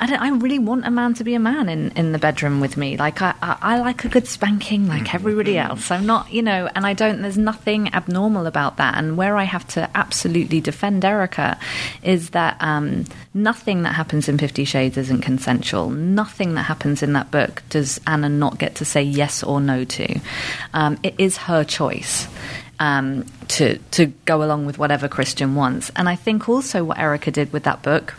I, 0.00 0.06
don't, 0.06 0.20
I 0.20 0.28
really 0.32 0.58
want 0.58 0.84
a 0.84 0.90
man 0.90 1.14
to 1.14 1.24
be 1.24 1.34
a 1.34 1.38
man 1.38 1.70
in, 1.70 1.92
in 1.92 2.12
the 2.12 2.18
bedroom 2.18 2.60
with 2.60 2.76
me. 2.76 2.98
Like 2.98 3.22
I, 3.22 3.34
I, 3.40 3.56
I 3.62 3.78
like 3.78 4.04
a 4.04 4.08
good 4.08 4.26
spanking, 4.26 4.86
like 4.86 5.14
everybody 5.14 5.56
else. 5.56 5.90
I'm 5.90 6.04
not, 6.04 6.30
you 6.30 6.42
know, 6.42 6.68
and 6.74 6.84
I 6.86 6.92
don't. 6.92 7.22
There's 7.22 7.38
nothing 7.38 7.94
abnormal 7.94 8.46
about 8.46 8.76
that. 8.76 8.98
And 8.98 9.16
where 9.16 9.38
I 9.38 9.44
have 9.44 9.66
to 9.68 9.88
absolutely 9.94 10.60
defend 10.60 11.06
Erika 11.06 11.58
is 12.02 12.30
that 12.30 12.58
um, 12.60 13.06
nothing 13.32 13.80
that 13.84 13.94
happens 13.94 14.28
in 14.28 14.36
Fifty 14.36 14.66
Shades 14.66 14.98
isn't 14.98 15.21
consensual. 15.22 15.88
Nothing 15.90 16.54
that 16.54 16.64
happens 16.64 17.02
in 17.02 17.14
that 17.14 17.30
book 17.30 17.62
does 17.70 18.00
Ana 18.06 18.28
not 18.28 18.58
get 18.58 18.74
to 18.76 18.84
say 18.84 19.02
yes 19.02 19.42
or 19.42 19.60
no 19.60 19.84
to. 19.84 20.20
Um, 20.74 20.98
it 21.02 21.14
is 21.18 21.36
her 21.38 21.64
choice. 21.64 22.28
Um, 22.78 23.26
to 23.48 23.78
to 23.92 24.06
go 24.24 24.42
along 24.42 24.66
with 24.66 24.76
whatever 24.76 25.06
Christian 25.06 25.54
wants, 25.54 25.92
and 25.94 26.08
I 26.08 26.16
think 26.16 26.48
also 26.48 26.82
what 26.82 26.98
Erika 26.98 27.30
did 27.30 27.52
with 27.52 27.62
that 27.62 27.80
book 27.82 28.14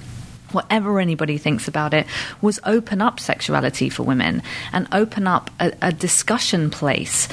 whatever 0.53 0.99
anybody 0.99 1.38
thinks 1.38 1.67
about 1.67 1.93
it, 1.93 2.05
was 2.41 2.59
open 2.63 3.01
up 3.01 3.19
sexuality 3.19 3.89
for 3.89 4.03
women 4.03 4.41
and 4.71 4.88
open 4.91 5.27
up 5.27 5.49
a, 5.59 5.73
a 5.81 5.91
discussion 5.91 6.69
place 6.69 7.27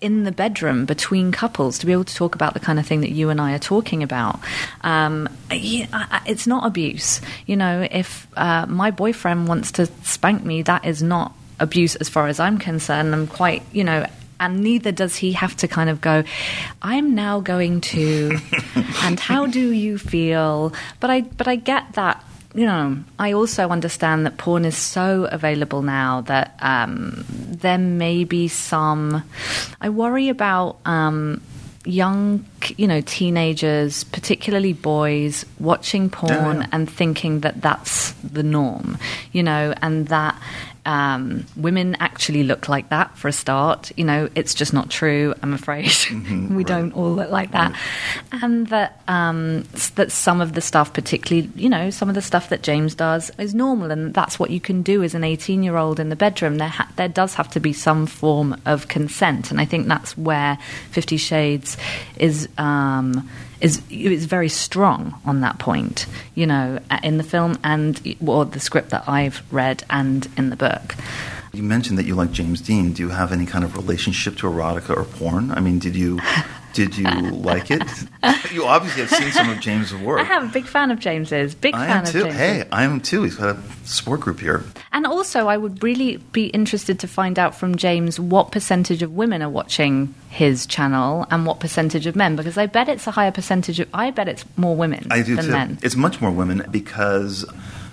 in 0.00 0.24
the 0.24 0.32
bedroom 0.32 0.84
between 0.84 1.32
couples 1.32 1.78
to 1.78 1.86
be 1.86 1.92
able 1.92 2.04
to 2.04 2.14
talk 2.14 2.34
about 2.34 2.54
the 2.54 2.60
kind 2.60 2.78
of 2.78 2.86
thing 2.86 3.00
that 3.00 3.10
you 3.10 3.30
and 3.30 3.40
I 3.40 3.54
are 3.54 3.58
talking 3.58 4.02
about. 4.02 4.38
Um, 4.82 5.28
it's 5.50 6.46
not 6.46 6.66
abuse. 6.66 7.20
You 7.46 7.56
know, 7.56 7.86
if 7.90 8.26
uh, 8.36 8.66
my 8.66 8.90
boyfriend 8.90 9.48
wants 9.48 9.72
to 9.72 9.86
spank 10.02 10.44
me, 10.44 10.62
that 10.62 10.84
is 10.84 11.02
not 11.02 11.32
abuse 11.58 11.96
as 11.96 12.08
far 12.08 12.28
as 12.28 12.40
I'm 12.40 12.58
concerned. 12.58 13.14
I'm 13.14 13.26
quite, 13.26 13.62
you 13.72 13.84
know, 13.84 14.06
and 14.40 14.60
neither 14.60 14.92
does 14.92 15.16
he 15.16 15.32
have 15.32 15.56
to 15.56 15.68
kind 15.68 15.88
of 15.88 16.00
go 16.00 16.24
i'm 16.82 17.14
now 17.14 17.40
going 17.40 17.80
to 17.80 18.36
and 19.02 19.20
how 19.20 19.46
do 19.46 19.70
you 19.70 19.96
feel 19.96 20.72
but 21.00 21.08
i 21.08 21.20
but 21.20 21.46
i 21.46 21.56
get 21.56 21.92
that 21.92 22.22
you 22.54 22.64
know 22.64 22.96
i 23.18 23.32
also 23.32 23.68
understand 23.68 24.24
that 24.24 24.36
porn 24.38 24.64
is 24.64 24.76
so 24.76 25.24
available 25.30 25.82
now 25.82 26.20
that 26.22 26.56
um, 26.60 27.24
there 27.28 27.78
may 27.78 28.24
be 28.24 28.48
some 28.48 29.22
i 29.80 29.88
worry 29.88 30.28
about 30.28 30.78
um, 30.84 31.40
young 31.84 32.44
you 32.76 32.86
know 32.86 33.00
teenagers 33.02 34.04
particularly 34.04 34.72
boys 34.72 35.44
watching 35.58 36.08
porn 36.08 36.60
yeah. 36.60 36.66
and 36.72 36.90
thinking 36.90 37.40
that 37.40 37.60
that's 37.60 38.12
the 38.22 38.42
norm 38.42 38.96
you 39.32 39.42
know 39.42 39.74
and 39.82 40.08
that 40.08 40.40
um, 40.86 41.46
women 41.56 41.96
actually 42.00 42.42
look 42.42 42.68
like 42.68 42.90
that 42.90 43.16
for 43.16 43.28
a 43.28 43.32
start. 43.32 43.90
You 43.96 44.04
know, 44.04 44.28
it's 44.34 44.54
just 44.54 44.72
not 44.72 44.90
true. 44.90 45.34
I'm 45.42 45.54
afraid 45.54 45.92
we 46.50 46.64
don't 46.64 46.92
all 46.92 47.12
look 47.12 47.30
like 47.30 47.52
that, 47.52 47.74
and 48.32 48.66
that 48.68 49.00
um, 49.08 49.64
that 49.94 50.12
some 50.12 50.40
of 50.40 50.52
the 50.52 50.60
stuff, 50.60 50.92
particularly 50.92 51.50
you 51.54 51.68
know, 51.68 51.90
some 51.90 52.08
of 52.08 52.14
the 52.14 52.22
stuff 52.22 52.48
that 52.50 52.62
James 52.62 52.94
does 52.94 53.30
is 53.38 53.54
normal, 53.54 53.90
and 53.90 54.12
that's 54.14 54.38
what 54.38 54.50
you 54.50 54.60
can 54.60 54.82
do 54.82 55.02
as 55.02 55.14
an 55.14 55.24
18 55.24 55.62
year 55.62 55.76
old 55.76 55.98
in 55.98 56.08
the 56.08 56.16
bedroom. 56.16 56.58
There 56.58 56.68
ha- 56.68 56.90
there 56.96 57.08
does 57.08 57.34
have 57.34 57.48
to 57.50 57.60
be 57.60 57.72
some 57.72 58.06
form 58.06 58.60
of 58.66 58.88
consent, 58.88 59.50
and 59.50 59.60
I 59.60 59.64
think 59.64 59.88
that's 59.88 60.16
where 60.16 60.58
Fifty 60.90 61.16
Shades 61.16 61.76
is. 62.16 62.48
Um, 62.58 63.28
is 63.64 63.80
is 63.88 64.26
very 64.26 64.50
strong 64.50 65.18
on 65.24 65.40
that 65.40 65.58
point, 65.58 66.06
you 66.34 66.46
know, 66.46 66.78
uh, 66.90 66.98
in 67.02 67.16
the 67.16 67.24
film 67.24 67.58
and 67.64 68.16
or 68.24 68.44
the 68.44 68.60
script 68.60 68.90
that 68.90 69.08
I've 69.08 69.42
read 69.50 69.84
and 69.88 70.28
in 70.36 70.50
the 70.50 70.56
book. 70.56 70.94
You 71.54 71.62
mentioned 71.62 71.96
that 71.98 72.04
you 72.04 72.14
like 72.14 72.30
James 72.30 72.60
Dean. 72.60 72.92
Do 72.92 73.02
you 73.02 73.08
have 73.08 73.32
any 73.32 73.46
kind 73.46 73.64
of 73.64 73.74
relationship 73.74 74.36
to 74.38 74.46
erotica 74.46 74.94
or 74.94 75.04
porn? 75.04 75.50
I 75.50 75.60
mean, 75.60 75.78
did 75.78 75.96
you 75.96 76.20
did 76.74 76.98
you 76.98 77.08
like 77.30 77.70
it? 77.70 77.82
You 78.52 78.66
obviously 78.66 79.02
have 79.02 79.10
seen 79.10 79.32
some 79.32 79.50
of 79.50 79.58
James' 79.60 79.92
work. 79.94 80.20
I 80.20 80.34
am 80.34 80.48
a 80.48 80.52
big 80.52 80.64
fan 80.66 80.90
of 80.90 81.00
James's. 81.00 81.54
Big 81.56 81.74
I 81.74 81.86
fan 81.86 81.96
am 81.98 82.02
of 82.04 82.10
too. 82.10 82.20
James's. 82.20 82.38
Hey, 82.38 82.64
I 82.70 82.84
am 82.84 83.00
too. 83.00 83.24
He's 83.24 83.34
got 83.34 83.56
a 83.56 83.62
support 83.84 84.20
group 84.20 84.38
here. 84.38 84.64
And 84.92 85.06
also, 85.06 85.48
I 85.48 85.56
would 85.56 85.82
really 85.82 86.18
be 86.32 86.46
interested 86.46 87.00
to 87.00 87.08
find 87.08 87.38
out 87.38 87.54
from 87.54 87.76
James 87.76 88.20
what 88.20 88.52
percentage 88.52 89.02
of 89.02 89.12
women 89.12 89.42
are 89.42 89.50
watching 89.50 90.14
his 90.30 90.66
channel 90.66 91.26
and 91.30 91.46
what 91.46 91.58
percentage 91.58 92.06
of 92.06 92.14
men, 92.14 92.36
because 92.36 92.56
I 92.56 92.66
bet 92.66 92.88
it's 92.88 93.06
a 93.06 93.10
higher 93.10 93.32
percentage 93.32 93.80
of. 93.80 93.88
I 93.92 94.10
bet 94.10 94.28
it's 94.28 94.44
more 94.56 94.76
women 94.76 95.08
I 95.10 95.22
do 95.22 95.34
than 95.34 95.46
too. 95.46 95.50
men. 95.50 95.78
It's 95.82 95.96
much 95.96 96.20
more 96.20 96.30
women 96.30 96.64
because 96.70 97.44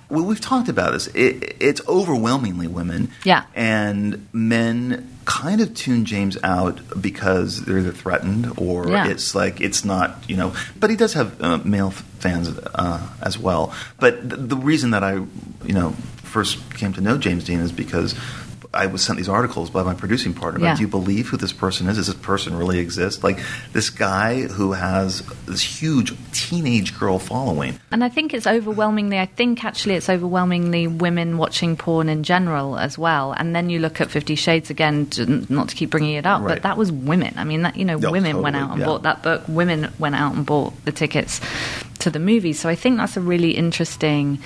well, 0.09 0.25
we've 0.25 0.41
talked 0.41 0.67
about 0.69 0.91
this. 0.91 1.07
It, 1.07 1.55
it's 1.59 1.81
overwhelmingly 1.87 2.67
women. 2.67 3.09
Yeah. 3.23 3.45
And 3.55 4.27
men 4.33 5.09
kind 5.25 5.61
of 5.61 5.73
tune 5.73 6.05
James 6.05 6.37
out 6.43 6.79
because 7.01 7.63
they're 7.65 7.79
either 7.79 7.91
threatened 7.91 8.53
or 8.57 8.87
Yeah. 8.89 9.07
it's 9.07 9.33
like 9.35 9.61
it's 9.61 9.85
not, 9.85 10.23
you 10.27 10.35
know. 10.37 10.53
But 10.79 10.89
he 10.89 10.95
does 10.95 11.13
have 11.13 11.41
uh, 11.41 11.57
male 11.63 11.87
f- 11.87 12.01
fans 12.19 12.49
uh, 12.75 13.07
as 13.21 13.37
well. 13.37 13.73
But 13.99 14.21
th- 14.29 14.41
the 14.49 14.57
reason 14.57 14.91
that 14.91 15.03
I, 15.03 15.13
you 15.13 15.73
know, 15.73 15.91
first 16.23 16.73
came 16.75 16.93
to 16.93 17.01
know 17.01 17.17
James 17.17 17.43
Dean 17.43 17.59
is 17.59 17.71
because 17.71 18.15
I 18.73 18.85
was 18.87 19.01
sent 19.03 19.17
these 19.17 19.27
articles 19.27 19.69
by 19.69 19.83
my 19.83 19.93
producing 19.93 20.33
partner. 20.33 20.59
about, 20.59 20.67
Yeah. 20.67 20.75
Do 20.75 20.81
you 20.83 20.87
believe 20.87 21.27
who 21.27 21.35
this 21.35 21.51
person 21.51 21.87
is? 21.89 21.97
Does 21.97 22.07
this 22.07 22.15
person 22.15 22.55
really 22.55 22.79
exist? 22.79 23.21
Like 23.21 23.37
this 23.73 23.89
guy 23.89 24.43
who 24.43 24.71
has 24.71 25.23
this 25.45 25.61
huge 25.61 26.13
teenage 26.31 26.97
girl 26.97 27.19
following. 27.19 27.79
And 27.91 28.01
I 28.01 28.07
think 28.07 28.33
it's 28.33 28.47
overwhelmingly, 28.47 29.19
I 29.19 29.25
think 29.25 29.65
actually 29.65 29.95
it's 29.95 30.09
overwhelmingly 30.09 30.87
women 30.87 31.37
watching 31.37 31.75
porn 31.75 32.07
in 32.07 32.23
general 32.23 32.77
as 32.77 32.97
well. 32.97 33.33
And 33.33 33.53
then 33.53 33.69
you 33.69 33.79
look 33.79 33.99
at 33.99 34.09
Fifty 34.09 34.35
Shades 34.35 34.69
again, 34.69 35.09
not 35.49 35.67
to 35.69 35.75
keep 35.75 35.89
bringing 35.89 36.13
it 36.15 36.25
up, 36.25 36.41
Right. 36.41 36.55
but 36.55 36.63
that 36.63 36.77
was 36.77 36.93
women. 36.93 37.33
I 37.35 37.43
mean, 37.43 37.63
that, 37.63 37.75
you 37.75 37.83
know, 37.83 37.97
No, 37.97 38.09
women 38.11 38.41
went 38.41 38.55
out 38.55 38.71
and 38.71 38.79
yeah. 38.79 38.85
bought 38.85 39.03
that 39.03 39.21
book, 39.21 39.43
women 39.49 39.91
went 39.99 40.15
out 40.15 40.33
and 40.33 40.45
bought 40.45 40.73
the 40.85 40.93
tickets 40.93 41.41
to 41.99 42.09
the 42.09 42.19
movie. 42.19 42.53
So 42.53 42.69
I 42.69 42.75
think 42.75 42.95
that's 42.97 43.17
a 43.17 43.21
really 43.21 43.51
interesting. 43.51 44.39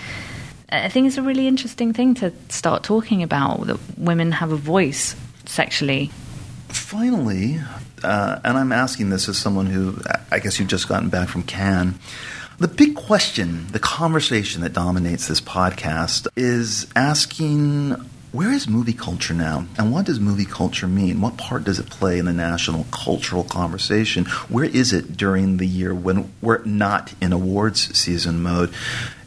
I 0.83 0.89
think 0.89 1.07
it's 1.07 1.17
a 1.17 1.21
really 1.21 1.47
interesting 1.47 1.93
thing 1.93 2.15
to 2.15 2.33
start 2.49 2.83
talking 2.83 3.23
about 3.23 3.67
that 3.67 3.79
women 3.97 4.31
have 4.33 4.51
a 4.51 4.57
voice 4.57 5.15
sexually. 5.45 6.11
Finally, 6.69 7.59
uh, 8.03 8.39
and 8.43 8.57
I'm 8.57 8.71
asking 8.71 9.09
this 9.09 9.29
as 9.29 9.37
someone 9.37 9.67
who 9.67 9.97
I 10.31 10.39
guess 10.39 10.59
you've 10.59 10.67
just 10.67 10.87
gotten 10.87 11.09
back 11.09 11.29
from 11.29 11.43
Cannes. 11.43 11.95
The 12.57 12.67
big 12.69 12.95
question, 12.95 13.67
the 13.71 13.79
conversation 13.79 14.61
that 14.61 14.71
dominates 14.71 15.27
this 15.27 15.41
podcast 15.41 16.27
is 16.37 16.87
asking 16.95 17.95
where 18.35 18.51
is 18.51 18.67
movie 18.67 18.91
culture 18.91 19.33
now? 19.33 19.65
And 19.77 19.93
what 19.93 20.05
does 20.05 20.19
movie 20.19 20.45
culture 20.45 20.87
mean? 20.87 21.21
What 21.21 21.37
part 21.37 21.63
does 21.63 21.79
it 21.79 21.89
play 21.89 22.19
in 22.19 22.25
the 22.25 22.33
national 22.33 22.85
cultural 22.91 23.45
conversation? 23.45 24.25
Where 24.49 24.65
is 24.65 24.91
it 24.91 25.15
during 25.15 25.55
the 25.55 25.65
year 25.65 25.95
when 25.95 26.33
we're 26.41 26.61
not 26.65 27.13
in 27.21 27.31
awards 27.31 27.97
season 27.97 28.43
mode? 28.43 28.73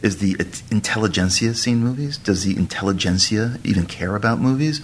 Is 0.01 0.17
the 0.19 0.37
intelligentsia 0.71 1.53
seeing 1.55 1.79
movies? 1.79 2.17
Does 2.17 2.45
the 2.45 2.55
intelligentsia 2.55 3.59
even 3.65 3.85
care 3.85 4.15
about 4.15 4.39
movies? 4.39 4.81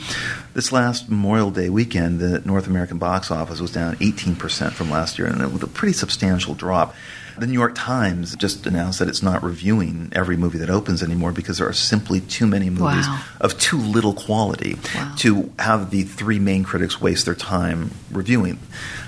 This 0.54 0.74
last 0.74 1.10
Memorial 1.10 1.52
Day 1.52 1.70
weekend, 1.70 2.20
the 2.20 2.40
North 2.42 2.68
American 2.68 2.98
box 2.98 3.32
office 3.32 3.62
was 3.62 3.72
down 3.72 3.96
18% 3.98 4.74
from 4.74 4.90
last 4.92 5.18
year, 5.18 5.28
and 5.28 5.42
it 5.42 5.54
was 5.54 5.64
a 5.64 5.68
pretty 5.68 5.94
substantial 5.94 6.54
drop. 6.54 6.94
The 7.38 7.48
New 7.48 7.54
York 7.54 7.74
Times 7.76 8.34
just 8.38 8.66
announced 8.66 9.00
that 9.00 9.10
it's 9.10 9.22
not 9.22 9.44
reviewing 9.44 10.10
every 10.14 10.38
movie 10.38 10.58
that 10.60 10.70
opens 10.70 11.04
anymore 11.04 11.34
because 11.34 11.58
there 11.58 11.68
are 11.68 11.74
simply 11.74 12.22
too 12.22 12.48
many 12.48 12.70
movies 12.70 13.08
Wow. 13.08 13.22
of 13.42 13.58
too 13.60 13.78
little 13.78 14.14
quality 14.14 14.78
Wow. 14.96 15.16
to 15.18 15.52
have 15.60 15.92
the 15.92 16.04
three 16.04 16.40
main 16.40 16.64
critics 16.64 17.02
waste 17.02 17.26
their 17.26 17.36
time 17.36 17.92
reviewing. 18.10 18.60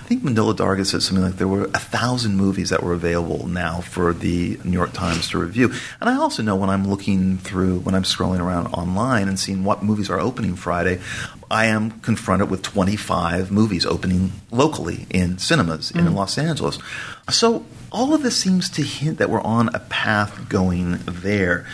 I 0.07 0.09
think 0.09 0.23
Manohla 0.23 0.55
Dargis 0.55 0.85
said 0.85 1.03
something 1.03 1.25
like 1.25 1.35
there 1.35 1.49
were 1.49 1.65
a 1.65 1.79
thousand 1.79 2.37
movies 2.37 2.69
that 2.69 2.81
were 2.81 2.93
available 2.93 3.45
now 3.45 3.81
for 3.81 4.13
the 4.13 4.57
New 4.63 4.71
York 4.71 4.93
Times 4.93 5.29
to 5.31 5.37
review. 5.37 5.73
And 5.99 6.09
I 6.09 6.15
also 6.15 6.41
know 6.41 6.55
when 6.55 6.69
I'm 6.69 6.87
looking 6.87 7.39
through, 7.39 7.79
when 7.79 7.93
I'm 7.93 8.03
scrolling 8.03 8.39
around 8.39 8.67
online 8.67 9.27
and 9.27 9.37
seeing 9.37 9.65
what 9.65 9.83
movies 9.83 10.09
are 10.09 10.17
opening 10.17 10.55
Friday, 10.55 11.01
I 11.51 11.65
am 11.65 11.99
confronted 11.99 12.49
with 12.49 12.61
25 12.61 13.51
movies 13.51 13.85
opening 13.85 14.31
locally 14.49 15.07
in 15.09 15.39
cinemas 15.39 15.91
in 15.91 16.05
mm. 16.05 16.15
Los 16.15 16.37
Angeles. 16.37 16.79
So 17.29 17.65
all 17.91 18.13
of 18.13 18.23
this 18.23 18.37
seems 18.37 18.69
to 18.69 18.83
hint 18.83 19.17
that 19.17 19.29
we're 19.29 19.41
on 19.41 19.75
a 19.75 19.79
path 19.79 20.47
going 20.47 20.99
there. 21.05 21.65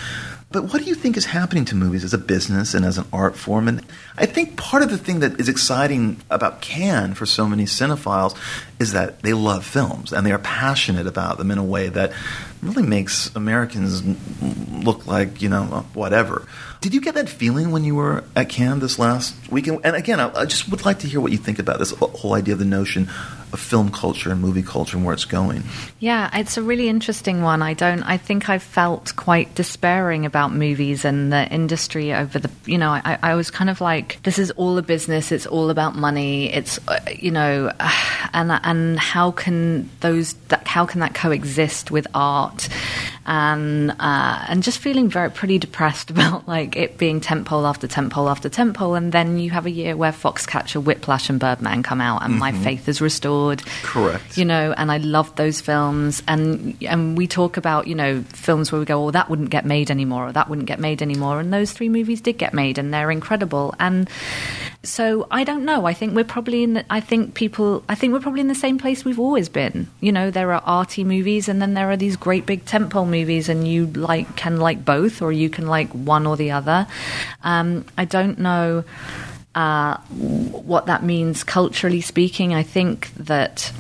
But 0.54 0.66
what 0.66 0.84
do 0.84 0.88
you 0.88 0.94
think 0.94 1.18
is 1.18 1.26
happening 1.26 1.66
to 1.66 1.76
movies 1.76 2.04
as 2.04 2.14
a 2.14 2.18
business 2.20 2.76
and 2.76 2.86
as 2.86 3.00
an 3.00 3.06
art 3.12 3.36
form? 3.36 3.68
And 3.68 3.84
I 4.20 4.28
think 4.28 4.56
part 4.56 4.84
of 4.84 4.92
the 4.92 5.00
thing 5.00 5.22
that 5.22 5.40
is 5.40 5.50
exciting 5.50 6.22
about 6.30 6.62
Cannes 6.62 7.16
for 7.16 7.26
so 7.26 7.48
many 7.48 7.64
cinephiles 7.64 8.38
is 8.80 8.92
that 8.92 9.24
they 9.24 9.34
love 9.34 9.66
films 9.66 10.14
and 10.14 10.28
they 10.28 10.32
are 10.32 10.38
passionate 10.38 11.08
about 11.08 11.40
them 11.40 11.50
in 11.50 11.58
a 11.58 11.64
way 11.64 11.90
that 11.90 12.14
really 12.62 12.84
makes 12.84 13.36
Americans 13.36 14.04
look 14.72 15.08
like, 15.08 15.42
you 15.42 15.50
know, 15.50 15.86
whatever. 15.96 16.48
Did 16.82 16.94
you 16.94 17.02
get 17.02 17.16
that 17.16 17.30
feeling 17.30 17.72
when 17.72 17.84
you 17.84 17.96
were 17.96 18.24
at 18.36 18.50
Cannes 18.50 18.80
this 18.80 19.00
last 19.00 19.36
weekend? 19.50 19.80
And 19.84 19.96
again, 19.96 20.20
I, 20.20 20.32
I 20.36 20.46
just 20.46 20.70
would 20.70 20.86
like 20.86 21.00
to 21.00 21.08
hear 21.08 21.20
what 21.20 21.32
you 21.32 21.40
think 21.40 21.58
about 21.58 21.80
this 21.80 21.92
whole 21.92 22.34
idea 22.34 22.54
of 22.54 22.60
the 22.60 22.66
notion 22.66 23.10
of 23.54 23.60
film 23.60 23.92
culture 23.92 24.32
and 24.32 24.42
movie 24.42 24.64
culture 24.64 24.98
and 24.98 25.06
where 25.06 25.14
it's 25.14 25.26
going. 25.26 25.64
Yeah, 26.00 26.30
it's 26.34 26.58
a 26.58 26.62
really 26.62 26.90
interesting 26.90 27.42
one. 27.42 27.62
I 27.62 27.74
don't. 27.74 28.04
I 28.04 28.18
think 28.18 28.50
I 28.50 28.60
felt 28.60 29.16
quite 29.16 29.54
despairing 29.56 30.26
about 30.26 30.52
movies 30.54 31.06
and 31.06 31.32
the 31.32 31.48
industry 31.50 32.14
over 32.14 32.40
the. 32.40 32.50
You 32.66 32.78
know, 32.78 32.90
I, 32.90 33.18
I 33.22 33.36
was 33.36 33.52
kind 33.52 33.70
of 33.70 33.80
like, 33.80 34.22
this 34.24 34.40
is 34.40 34.52
all 34.52 34.78
a 34.78 34.82
business. 34.82 35.32
It's 35.32 35.46
all 35.46 35.70
about 35.70 35.96
money. 35.96 36.52
It's 36.52 36.80
uh, 36.88 37.00
you 37.16 37.32
know, 37.32 37.72
and 38.34 38.52
and 38.52 39.00
how 39.00 39.32
can 39.32 39.90
those 40.00 40.34
that 40.50 40.68
how 40.68 40.86
can 40.86 41.00
that 41.02 41.14
coexist 41.14 41.92
with 41.92 42.08
art? 42.14 42.68
And 43.26 43.92
uh, 43.92 44.46
and 44.48 44.64
just 44.64 44.80
feeling 44.80 45.10
very 45.10 45.32
pretty 45.32 45.58
depressed 45.58 46.10
about 46.12 46.48
like 46.48 46.76
it 46.76 46.98
being 46.98 47.22
tentpole 47.22 47.68
after 47.68 47.88
tentpole 47.88 48.30
after 48.30 48.50
tentpole, 48.50 48.98
and 48.98 49.12
then 49.12 49.40
you 49.40 49.50
have 49.52 49.66
a 49.66 49.72
year 49.72 49.96
where 49.96 50.12
Foxcatcher, 50.12 50.84
Whiplash, 50.84 51.30
and 51.30 51.40
Birdman 51.40 51.84
come 51.84 52.02
out, 52.02 52.24
and 52.24 52.38
my 52.38 52.52
faith 52.52 52.88
is 52.90 53.02
restored. 53.02 53.64
Correct. 53.82 54.38
You 54.38 54.46
know, 54.46 54.74
and 54.78 54.92
I 54.92 54.98
love 54.98 55.36
those 55.36 55.62
films. 55.62 56.24
And 56.28 56.78
and 56.82 57.18
we 57.18 57.28
talk 57.28 57.58
about 57.58 57.88
you 57.88 57.96
know 57.96 58.22
films 58.34 58.72
where 58.72 58.80
we 58.80 58.86
go, 58.86 59.08
oh, 59.08 59.12
that 59.12 59.30
wouldn't 59.30 59.50
get 59.50 59.66
made 59.66 59.90
anymore, 59.90 60.28
or 60.28 60.32
that 60.32 60.50
wouldn't 60.50 60.68
get 60.68 60.80
made 60.80 61.02
anymore. 61.02 61.40
And 61.40 61.54
those 61.54 61.72
three 61.72 61.90
movies 61.90 62.22
did 62.22 62.38
get 62.38 62.54
made, 62.54 62.78
and 62.78 62.94
they're 62.94 63.12
incredible. 63.12 63.74
And 63.80 64.10
so 64.84 65.28
I 65.32 65.44
don't 65.44 65.64
know. 65.64 65.86
I 65.86 65.94
think 65.94 66.14
we're 66.14 66.24
probably 66.24 66.64
in. 66.64 66.74
The, 66.74 66.86
I 66.90 67.00
think 67.00 67.36
people. 67.36 67.84
I 67.88 67.96
think 67.96 68.14
we're 68.14 68.20
probably 68.20 68.42
in 68.42 68.50
the 68.50 68.56
same 68.56 68.78
place 68.78 69.06
we've 69.06 69.20
always 69.20 69.50
been. 69.50 69.88
You 70.02 70.12
know, 70.12 70.30
there 70.30 70.52
are 70.54 70.62
arty 70.66 71.04
movies, 71.04 71.48
and 71.48 71.62
then 71.62 71.74
there 71.74 71.90
are 71.90 71.98
these 71.98 72.18
great 72.18 72.46
big 72.46 72.66
tentpole 72.66 73.08
movies, 73.14 73.50
and 73.50 73.68
you 73.68 73.86
like 73.88 74.28
can 74.36 74.58
like 74.58 74.84
both, 74.84 75.22
or 75.22 75.32
you 75.32 75.50
can 75.50 75.68
like 75.68 75.90
one 75.92 76.26
or 76.28 76.36
the 76.36 76.52
other. 76.52 76.88
Um, 77.44 77.86
I 77.98 78.06
don't 78.06 78.40
know 78.40 78.84
uh, 79.56 79.98
what 80.74 80.88
that 80.88 81.04
means 81.04 81.44
culturally 81.44 82.02
speaking. 82.02 82.54
I 82.54 82.64
think 82.64 83.14
that 83.16 83.72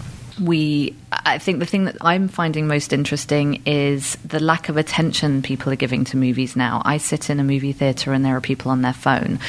we 0.41 0.95
I 1.11 1.38
think 1.38 1.60
the 1.60 1.65
thing 1.65 1.85
that 1.85 1.97
I'm 2.01 2.27
finding 2.27 2.68
most 2.68 2.91
interesting 2.91 3.61
is 3.65 4.15
the 4.26 4.39
lack 4.41 4.68
of 4.69 4.77
attention 4.77 5.41
people 5.43 5.72
are 5.72 5.76
giving 5.77 6.03
to 6.05 6.18
movies 6.18 6.55
now. 6.55 6.81
I 6.84 6.97
sit 6.97 7.30
in 7.30 7.39
a 7.39 7.43
movie 7.43 7.72
theater 7.72 8.14
and 8.14 8.26
there 8.26 8.35
are 8.35 8.41
people 8.41 8.72
on 8.72 8.81
their 8.81 8.93
phone 8.93 9.39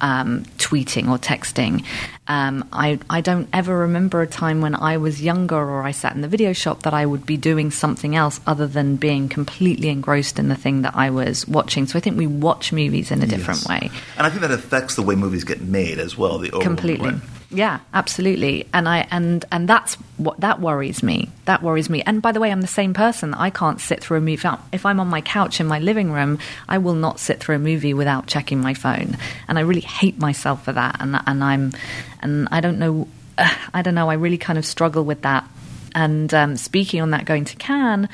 um, 0.00 0.44
tweeting 0.58 1.08
or 1.08 1.18
texting. 1.18 1.84
Um, 2.28 2.68
I, 2.72 2.98
I 3.10 3.20
don't 3.20 3.48
ever 3.52 3.76
remember 3.80 4.22
a 4.22 4.26
time 4.26 4.60
when 4.60 4.74
I 4.74 4.96
was 4.98 5.22
younger 5.22 5.56
or 5.56 5.82
I 5.82 5.90
sat 5.90 6.14
in 6.14 6.20
the 6.20 6.28
video 6.28 6.52
shop 6.52 6.82
that 6.82 6.94
I 6.94 7.04
would 7.04 7.26
be 7.26 7.36
doing 7.36 7.70
something 7.70 8.14
else 8.16 8.40
other 8.46 8.66
than 8.66 8.96
being 8.96 9.28
completely 9.28 9.88
engrossed 9.88 10.38
in 10.38 10.48
the 10.48 10.54
thing 10.54 10.82
that 10.82 10.94
I 10.94 11.10
was 11.10 11.46
watching. 11.48 11.86
So 11.86 11.98
I 11.98 12.00
think 12.00 12.16
we 12.16 12.26
watch 12.26 12.72
movies 12.72 13.10
in 13.10 13.22
a 13.22 13.26
different 13.26 13.60
Yes. 13.60 13.68
way. 13.68 13.90
And 14.16 14.26
I 14.26 14.30
think 14.30 14.42
that 14.42 14.50
affects 14.50 14.94
the 14.94 15.02
way 15.02 15.14
movies 15.14 15.44
get 15.44 15.60
made 15.62 15.98
as 15.98 16.16
well. 16.16 16.38
The 16.38 16.50
completely. 16.50 17.14
Yeah 17.54 17.80
absolutely. 17.92 18.66
And 18.74 18.88
i 18.88 19.06
and 19.10 19.44
and 19.52 19.68
that's 19.68 19.94
what 20.16 20.40
that 20.40 20.60
worries 20.60 21.02
me. 21.02 21.30
That 21.46 21.62
worries 21.62 21.88
me. 21.88 22.02
And 22.02 22.20
by 22.20 22.32
the 22.32 22.40
way 22.40 22.50
i'm 22.50 22.60
the 22.60 22.66
same 22.66 22.92
person. 22.94 23.32
I 23.34 23.50
can't 23.50 23.80
sit 23.80 24.00
through 24.00 24.18
a 24.18 24.20
movie. 24.20 24.48
If 24.72 24.84
I'm- 24.86 25.00
on 25.00 25.08
my 25.08 25.20
couch 25.20 25.60
in 25.60 25.66
my 25.66 25.78
living 25.78 26.12
room 26.12 26.38
i 26.68 26.78
will 26.78 26.94
not 26.94 27.18
sit 27.20 27.40
through 27.40 27.56
a 27.56 27.58
movie 27.58 27.94
without 27.94 28.26
checking 28.26 28.60
my 28.60 28.74
phone. 28.74 29.16
And 29.48 29.58
i 29.58 29.62
really 29.62 29.80
hate 29.80 30.18
myself 30.18 30.64
for 30.64 30.72
that. 30.72 30.96
And 31.00 31.18
and 31.26 31.42
i'm 31.42 31.72
and 32.20 32.48
i 32.50 32.60
don't 32.60 32.78
know 32.78 33.08
i 33.74 33.82
don't 33.82 33.94
know. 33.94 34.08
I 34.10 34.14
really 34.14 34.38
kind 34.38 34.58
of 34.58 34.64
struggle 34.66 35.04
with 35.04 35.22
that 35.22 35.48
and 35.94 36.32
um, 36.34 36.56
speaking 36.56 37.00
on 37.00 37.10
that, 37.10 37.24
going 37.24 37.44
to 37.44 37.56
Cannes, 37.56 38.08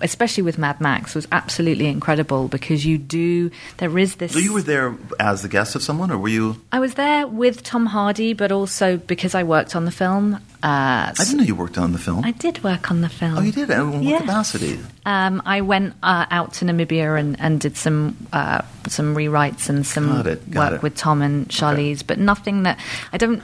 especially 0.00 0.42
with 0.42 0.58
Mad 0.58 0.80
Max, 0.80 1.14
was 1.14 1.26
absolutely 1.32 1.86
incredible 1.86 2.48
because 2.48 2.84
you 2.86 2.98
do. 2.98 3.50
There 3.78 3.98
is 3.98 4.16
this. 4.16 4.32
So 4.32 4.38
you 4.38 4.52
were 4.52 4.62
there 4.62 4.96
as 5.18 5.42
the 5.42 5.48
guest 5.48 5.74
of 5.74 5.82
someone, 5.82 6.10
or 6.10 6.18
were 6.18 6.28
you? 6.28 6.60
I 6.72 6.80
was 6.80 6.94
there 6.94 7.26
with 7.26 7.62
Tom 7.62 7.86
Hardy, 7.86 8.32
but 8.32 8.52
also 8.52 8.96
because 8.96 9.34
I 9.34 9.42
worked 9.42 9.74
on 9.74 9.84
the 9.84 9.90
film. 9.90 10.40
Uh, 10.62 11.10
I 11.10 11.12
didn't 11.18 11.36
know 11.38 11.44
you 11.44 11.54
worked 11.54 11.78
on 11.78 11.92
the 11.92 11.98
film. 11.98 12.24
I 12.24 12.32
did 12.32 12.64
work 12.64 12.90
on 12.90 13.00
the 13.02 13.08
film. 13.08 13.38
oh, 13.38 13.40
you 13.42 13.52
did. 13.52 13.70
In 13.70 13.92
what 13.92 14.02
Yes. 14.02 14.20
capacity? 14.22 14.80
Um, 15.04 15.40
I 15.46 15.60
went 15.60 15.94
uh, 16.02 16.26
out 16.30 16.54
to 16.54 16.64
Namibia 16.64 17.18
and, 17.20 17.38
and 17.38 17.60
did 17.60 17.76
some 17.76 18.16
uh, 18.32 18.62
some 18.88 19.14
rewrites 19.14 19.68
and 19.68 19.86
some 19.86 20.22
Got 20.22 20.50
got 20.50 20.72
work 20.72 20.78
it. 20.78 20.82
with 20.82 20.96
Tom 20.96 21.22
and 21.22 21.48
Charlize, 21.48 22.04
but 22.04 22.18
nothing 22.18 22.64
that 22.64 22.80
I 23.12 23.18
don't. 23.18 23.42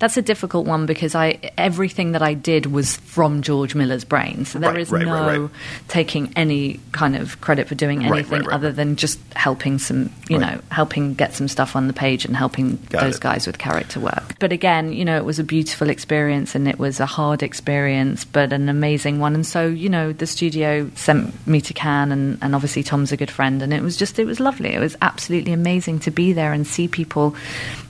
That's 0.00 0.16
a 0.16 0.22
difficult 0.22 0.66
one 0.66 0.86
because 0.86 1.14
I 1.14 1.38
everything 1.56 2.12
that 2.12 2.22
I 2.22 2.34
did 2.34 2.66
was 2.66 2.96
from 2.96 3.42
George 3.42 3.74
Miller's 3.76 4.04
brain, 4.04 4.44
so 4.46 4.58
there 4.58 4.70
Right, 4.72 4.80
is 4.80 4.90
right, 4.90 5.06
no 5.06 5.42
right, 5.42 5.50
taking 5.88 6.32
any 6.34 6.80
kind 6.92 7.14
of 7.14 7.40
credit 7.40 7.68
for 7.68 7.74
doing 7.76 8.04
anything 8.04 8.48
other 8.50 8.72
than 8.72 8.96
just 8.96 9.20
helping 9.34 9.78
some, 9.78 10.10
you 10.28 10.38
know, 10.38 10.60
helping 10.72 11.14
get 11.14 11.34
some 11.34 11.46
stuff 11.48 11.76
on 11.76 11.86
the 11.86 11.92
page 11.92 12.24
and 12.24 12.36
helping 12.36 12.76
Got 12.88 13.02
those 13.02 13.16
it. 13.16 13.22
guys 13.22 13.46
with 13.46 13.58
character 13.58 14.00
work. 14.00 14.38
But 14.40 14.50
again, 14.52 14.92
you 14.92 15.04
know, 15.04 15.16
it 15.16 15.24
was 15.24 15.38
a 15.38 15.44
beautiful 15.44 15.88
experience 15.88 16.45
and 16.54 16.68
it 16.68 16.78
was 16.78 17.00
a 17.00 17.06
hard 17.06 17.42
experience, 17.42 18.24
but 18.24 18.52
an 18.52 18.68
amazing 18.68 19.18
one. 19.18 19.34
And 19.34 19.46
so, 19.46 19.66
you 19.66 19.88
know, 19.88 20.12
the 20.12 20.26
studio 20.26 20.90
sent 20.94 21.46
me 21.46 21.60
to 21.62 21.74
Cannes, 21.74 22.12
and, 22.12 22.38
and 22.40 22.54
obviously 22.54 22.82
Tom's 22.82 23.12
a 23.12 23.16
good 23.16 23.30
friend, 23.30 23.62
and 23.62 23.72
it 23.72 23.82
was 23.82 23.96
just, 23.96 24.18
it 24.18 24.26
was 24.26 24.40
lovely. 24.40 24.72
It 24.74 24.80
was 24.80 24.96
absolutely 25.02 25.52
amazing 25.52 26.00
to 26.00 26.10
be 26.10 26.32
there 26.32 26.52
and 26.52 26.66
see 26.66 26.88
people 26.88 27.34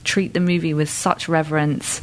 treat 0.04 0.32
the 0.34 0.40
movie 0.40 0.74
with 0.74 0.88
such 0.88 1.28
reverence. 1.28 2.00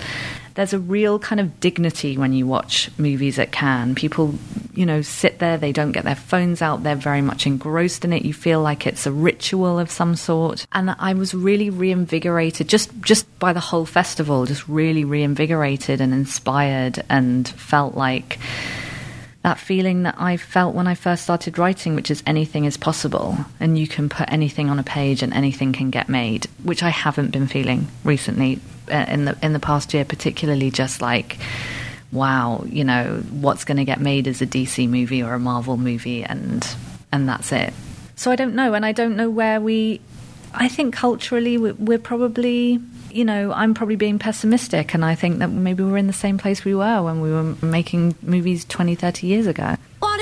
There's 0.55 0.73
a 0.73 0.79
real 0.79 1.19
kind 1.19 1.39
of 1.39 1.59
dignity 1.59 2.17
when 2.17 2.33
you 2.33 2.45
watch 2.45 2.89
movies 2.97 3.39
at 3.39 3.51
Cannes. 3.51 3.95
People, 3.95 4.35
you 4.73 4.85
know, 4.85 5.01
sit 5.01 5.39
there, 5.39 5.57
they 5.57 5.71
don't 5.71 5.91
get 5.91 6.03
their 6.03 6.15
phones 6.15 6.61
out, 6.61 6.83
they're 6.83 6.95
very 6.95 7.21
much 7.21 7.47
engrossed 7.47 8.05
in 8.05 8.13
it. 8.13 8.23
You 8.23 8.33
feel 8.33 8.61
like 8.61 8.85
it's 8.85 9.07
a 9.07 9.11
ritual 9.11 9.79
of 9.79 9.89
some 9.89 10.15
sort. 10.15 10.67
And 10.71 10.95
I 10.99 11.13
was 11.13 11.33
really 11.33 11.69
reinvigorated 11.69 12.67
just 12.67 12.91
just 13.01 13.27
by 13.39 13.53
the 13.53 13.59
whole 13.59 13.85
festival, 13.85 14.45
just 14.45 14.67
really 14.67 15.05
reinvigorated 15.05 16.01
and 16.01 16.13
inspired 16.13 17.03
and 17.09 17.47
felt 17.47 17.95
like 17.95 18.39
that 19.41 19.59
feeling 19.59 20.03
that 20.03 20.15
I 20.17 20.37
felt 20.37 20.73
when 20.73 20.87
I 20.87 20.95
first 20.95 21.23
started 21.23 21.57
writing, 21.57 21.95
which 21.95 22.09
is 22.09 22.23
anything 22.25 22.63
is 22.63 22.77
possible, 22.77 23.37
and 23.59 23.77
you 23.77 23.87
can 23.87 24.07
put 24.07 24.31
anything 24.31 24.69
on 24.69 24.79
a 24.79 24.83
page 24.83 25.21
and 25.21 25.33
anything 25.33 25.73
can 25.73 25.89
get 25.89 26.07
made, 26.07 26.47
which 26.63 26.81
I 26.81 26.89
haven't 26.89 27.31
been 27.31 27.47
feeling 27.47 27.87
recently 28.05 28.61
in 28.87 29.25
the 29.25 29.37
in 29.41 29.53
the 29.53 29.59
past 29.59 29.93
year, 29.93 30.05
particularly 30.05 30.71
just 30.71 31.01
like. 31.01 31.37
Wow, 32.11 32.63
you 32.67 32.83
know 32.83 33.23
what's 33.31 33.63
going 33.63 33.77
to 33.77 33.85
get 33.85 33.99
made 33.99 34.27
as 34.27 34.39
a 34.39 34.45
DC 34.45 34.87
movie 34.87 35.23
or 35.23 35.33
a 35.33 35.39
Marvel 35.39 35.77
movie, 35.77 36.23
and 36.23 36.63
and 37.11 37.27
that's 37.27 37.51
it. 37.51 37.73
So 38.15 38.29
I 38.29 38.35
don't 38.35 38.53
know, 38.53 38.75
and 38.75 38.85
I 38.85 38.91
don't 38.91 39.15
know 39.15 39.31
where 39.31 39.59
we. 39.59 39.99
I 40.53 40.67
think 40.67 40.93
culturally 40.93 41.57
we're, 41.57 41.73
we're 41.73 41.97
probably 41.97 42.79
you 43.13 43.23
know, 43.23 43.51
I'm 43.53 43.73
probably 43.73 43.95
being 43.95 44.19
pessimistic, 44.19 44.93
and 44.93 45.05
I 45.05 45.15
think 45.15 45.39
that 45.39 45.49
maybe 45.49 45.83
we're 45.83 45.97
in 45.97 46.07
the 46.07 46.13
same 46.13 46.37
place 46.37 46.65
we 46.65 46.73
were 46.75 47.03
when 47.03 47.21
we 47.21 47.31
were 47.31 47.55
making 47.61 48.15
movies 48.21 48.65
20, 48.65 48.95
30 48.95 49.27
years 49.27 49.47
ago. 49.47 49.75
Why 49.99 50.17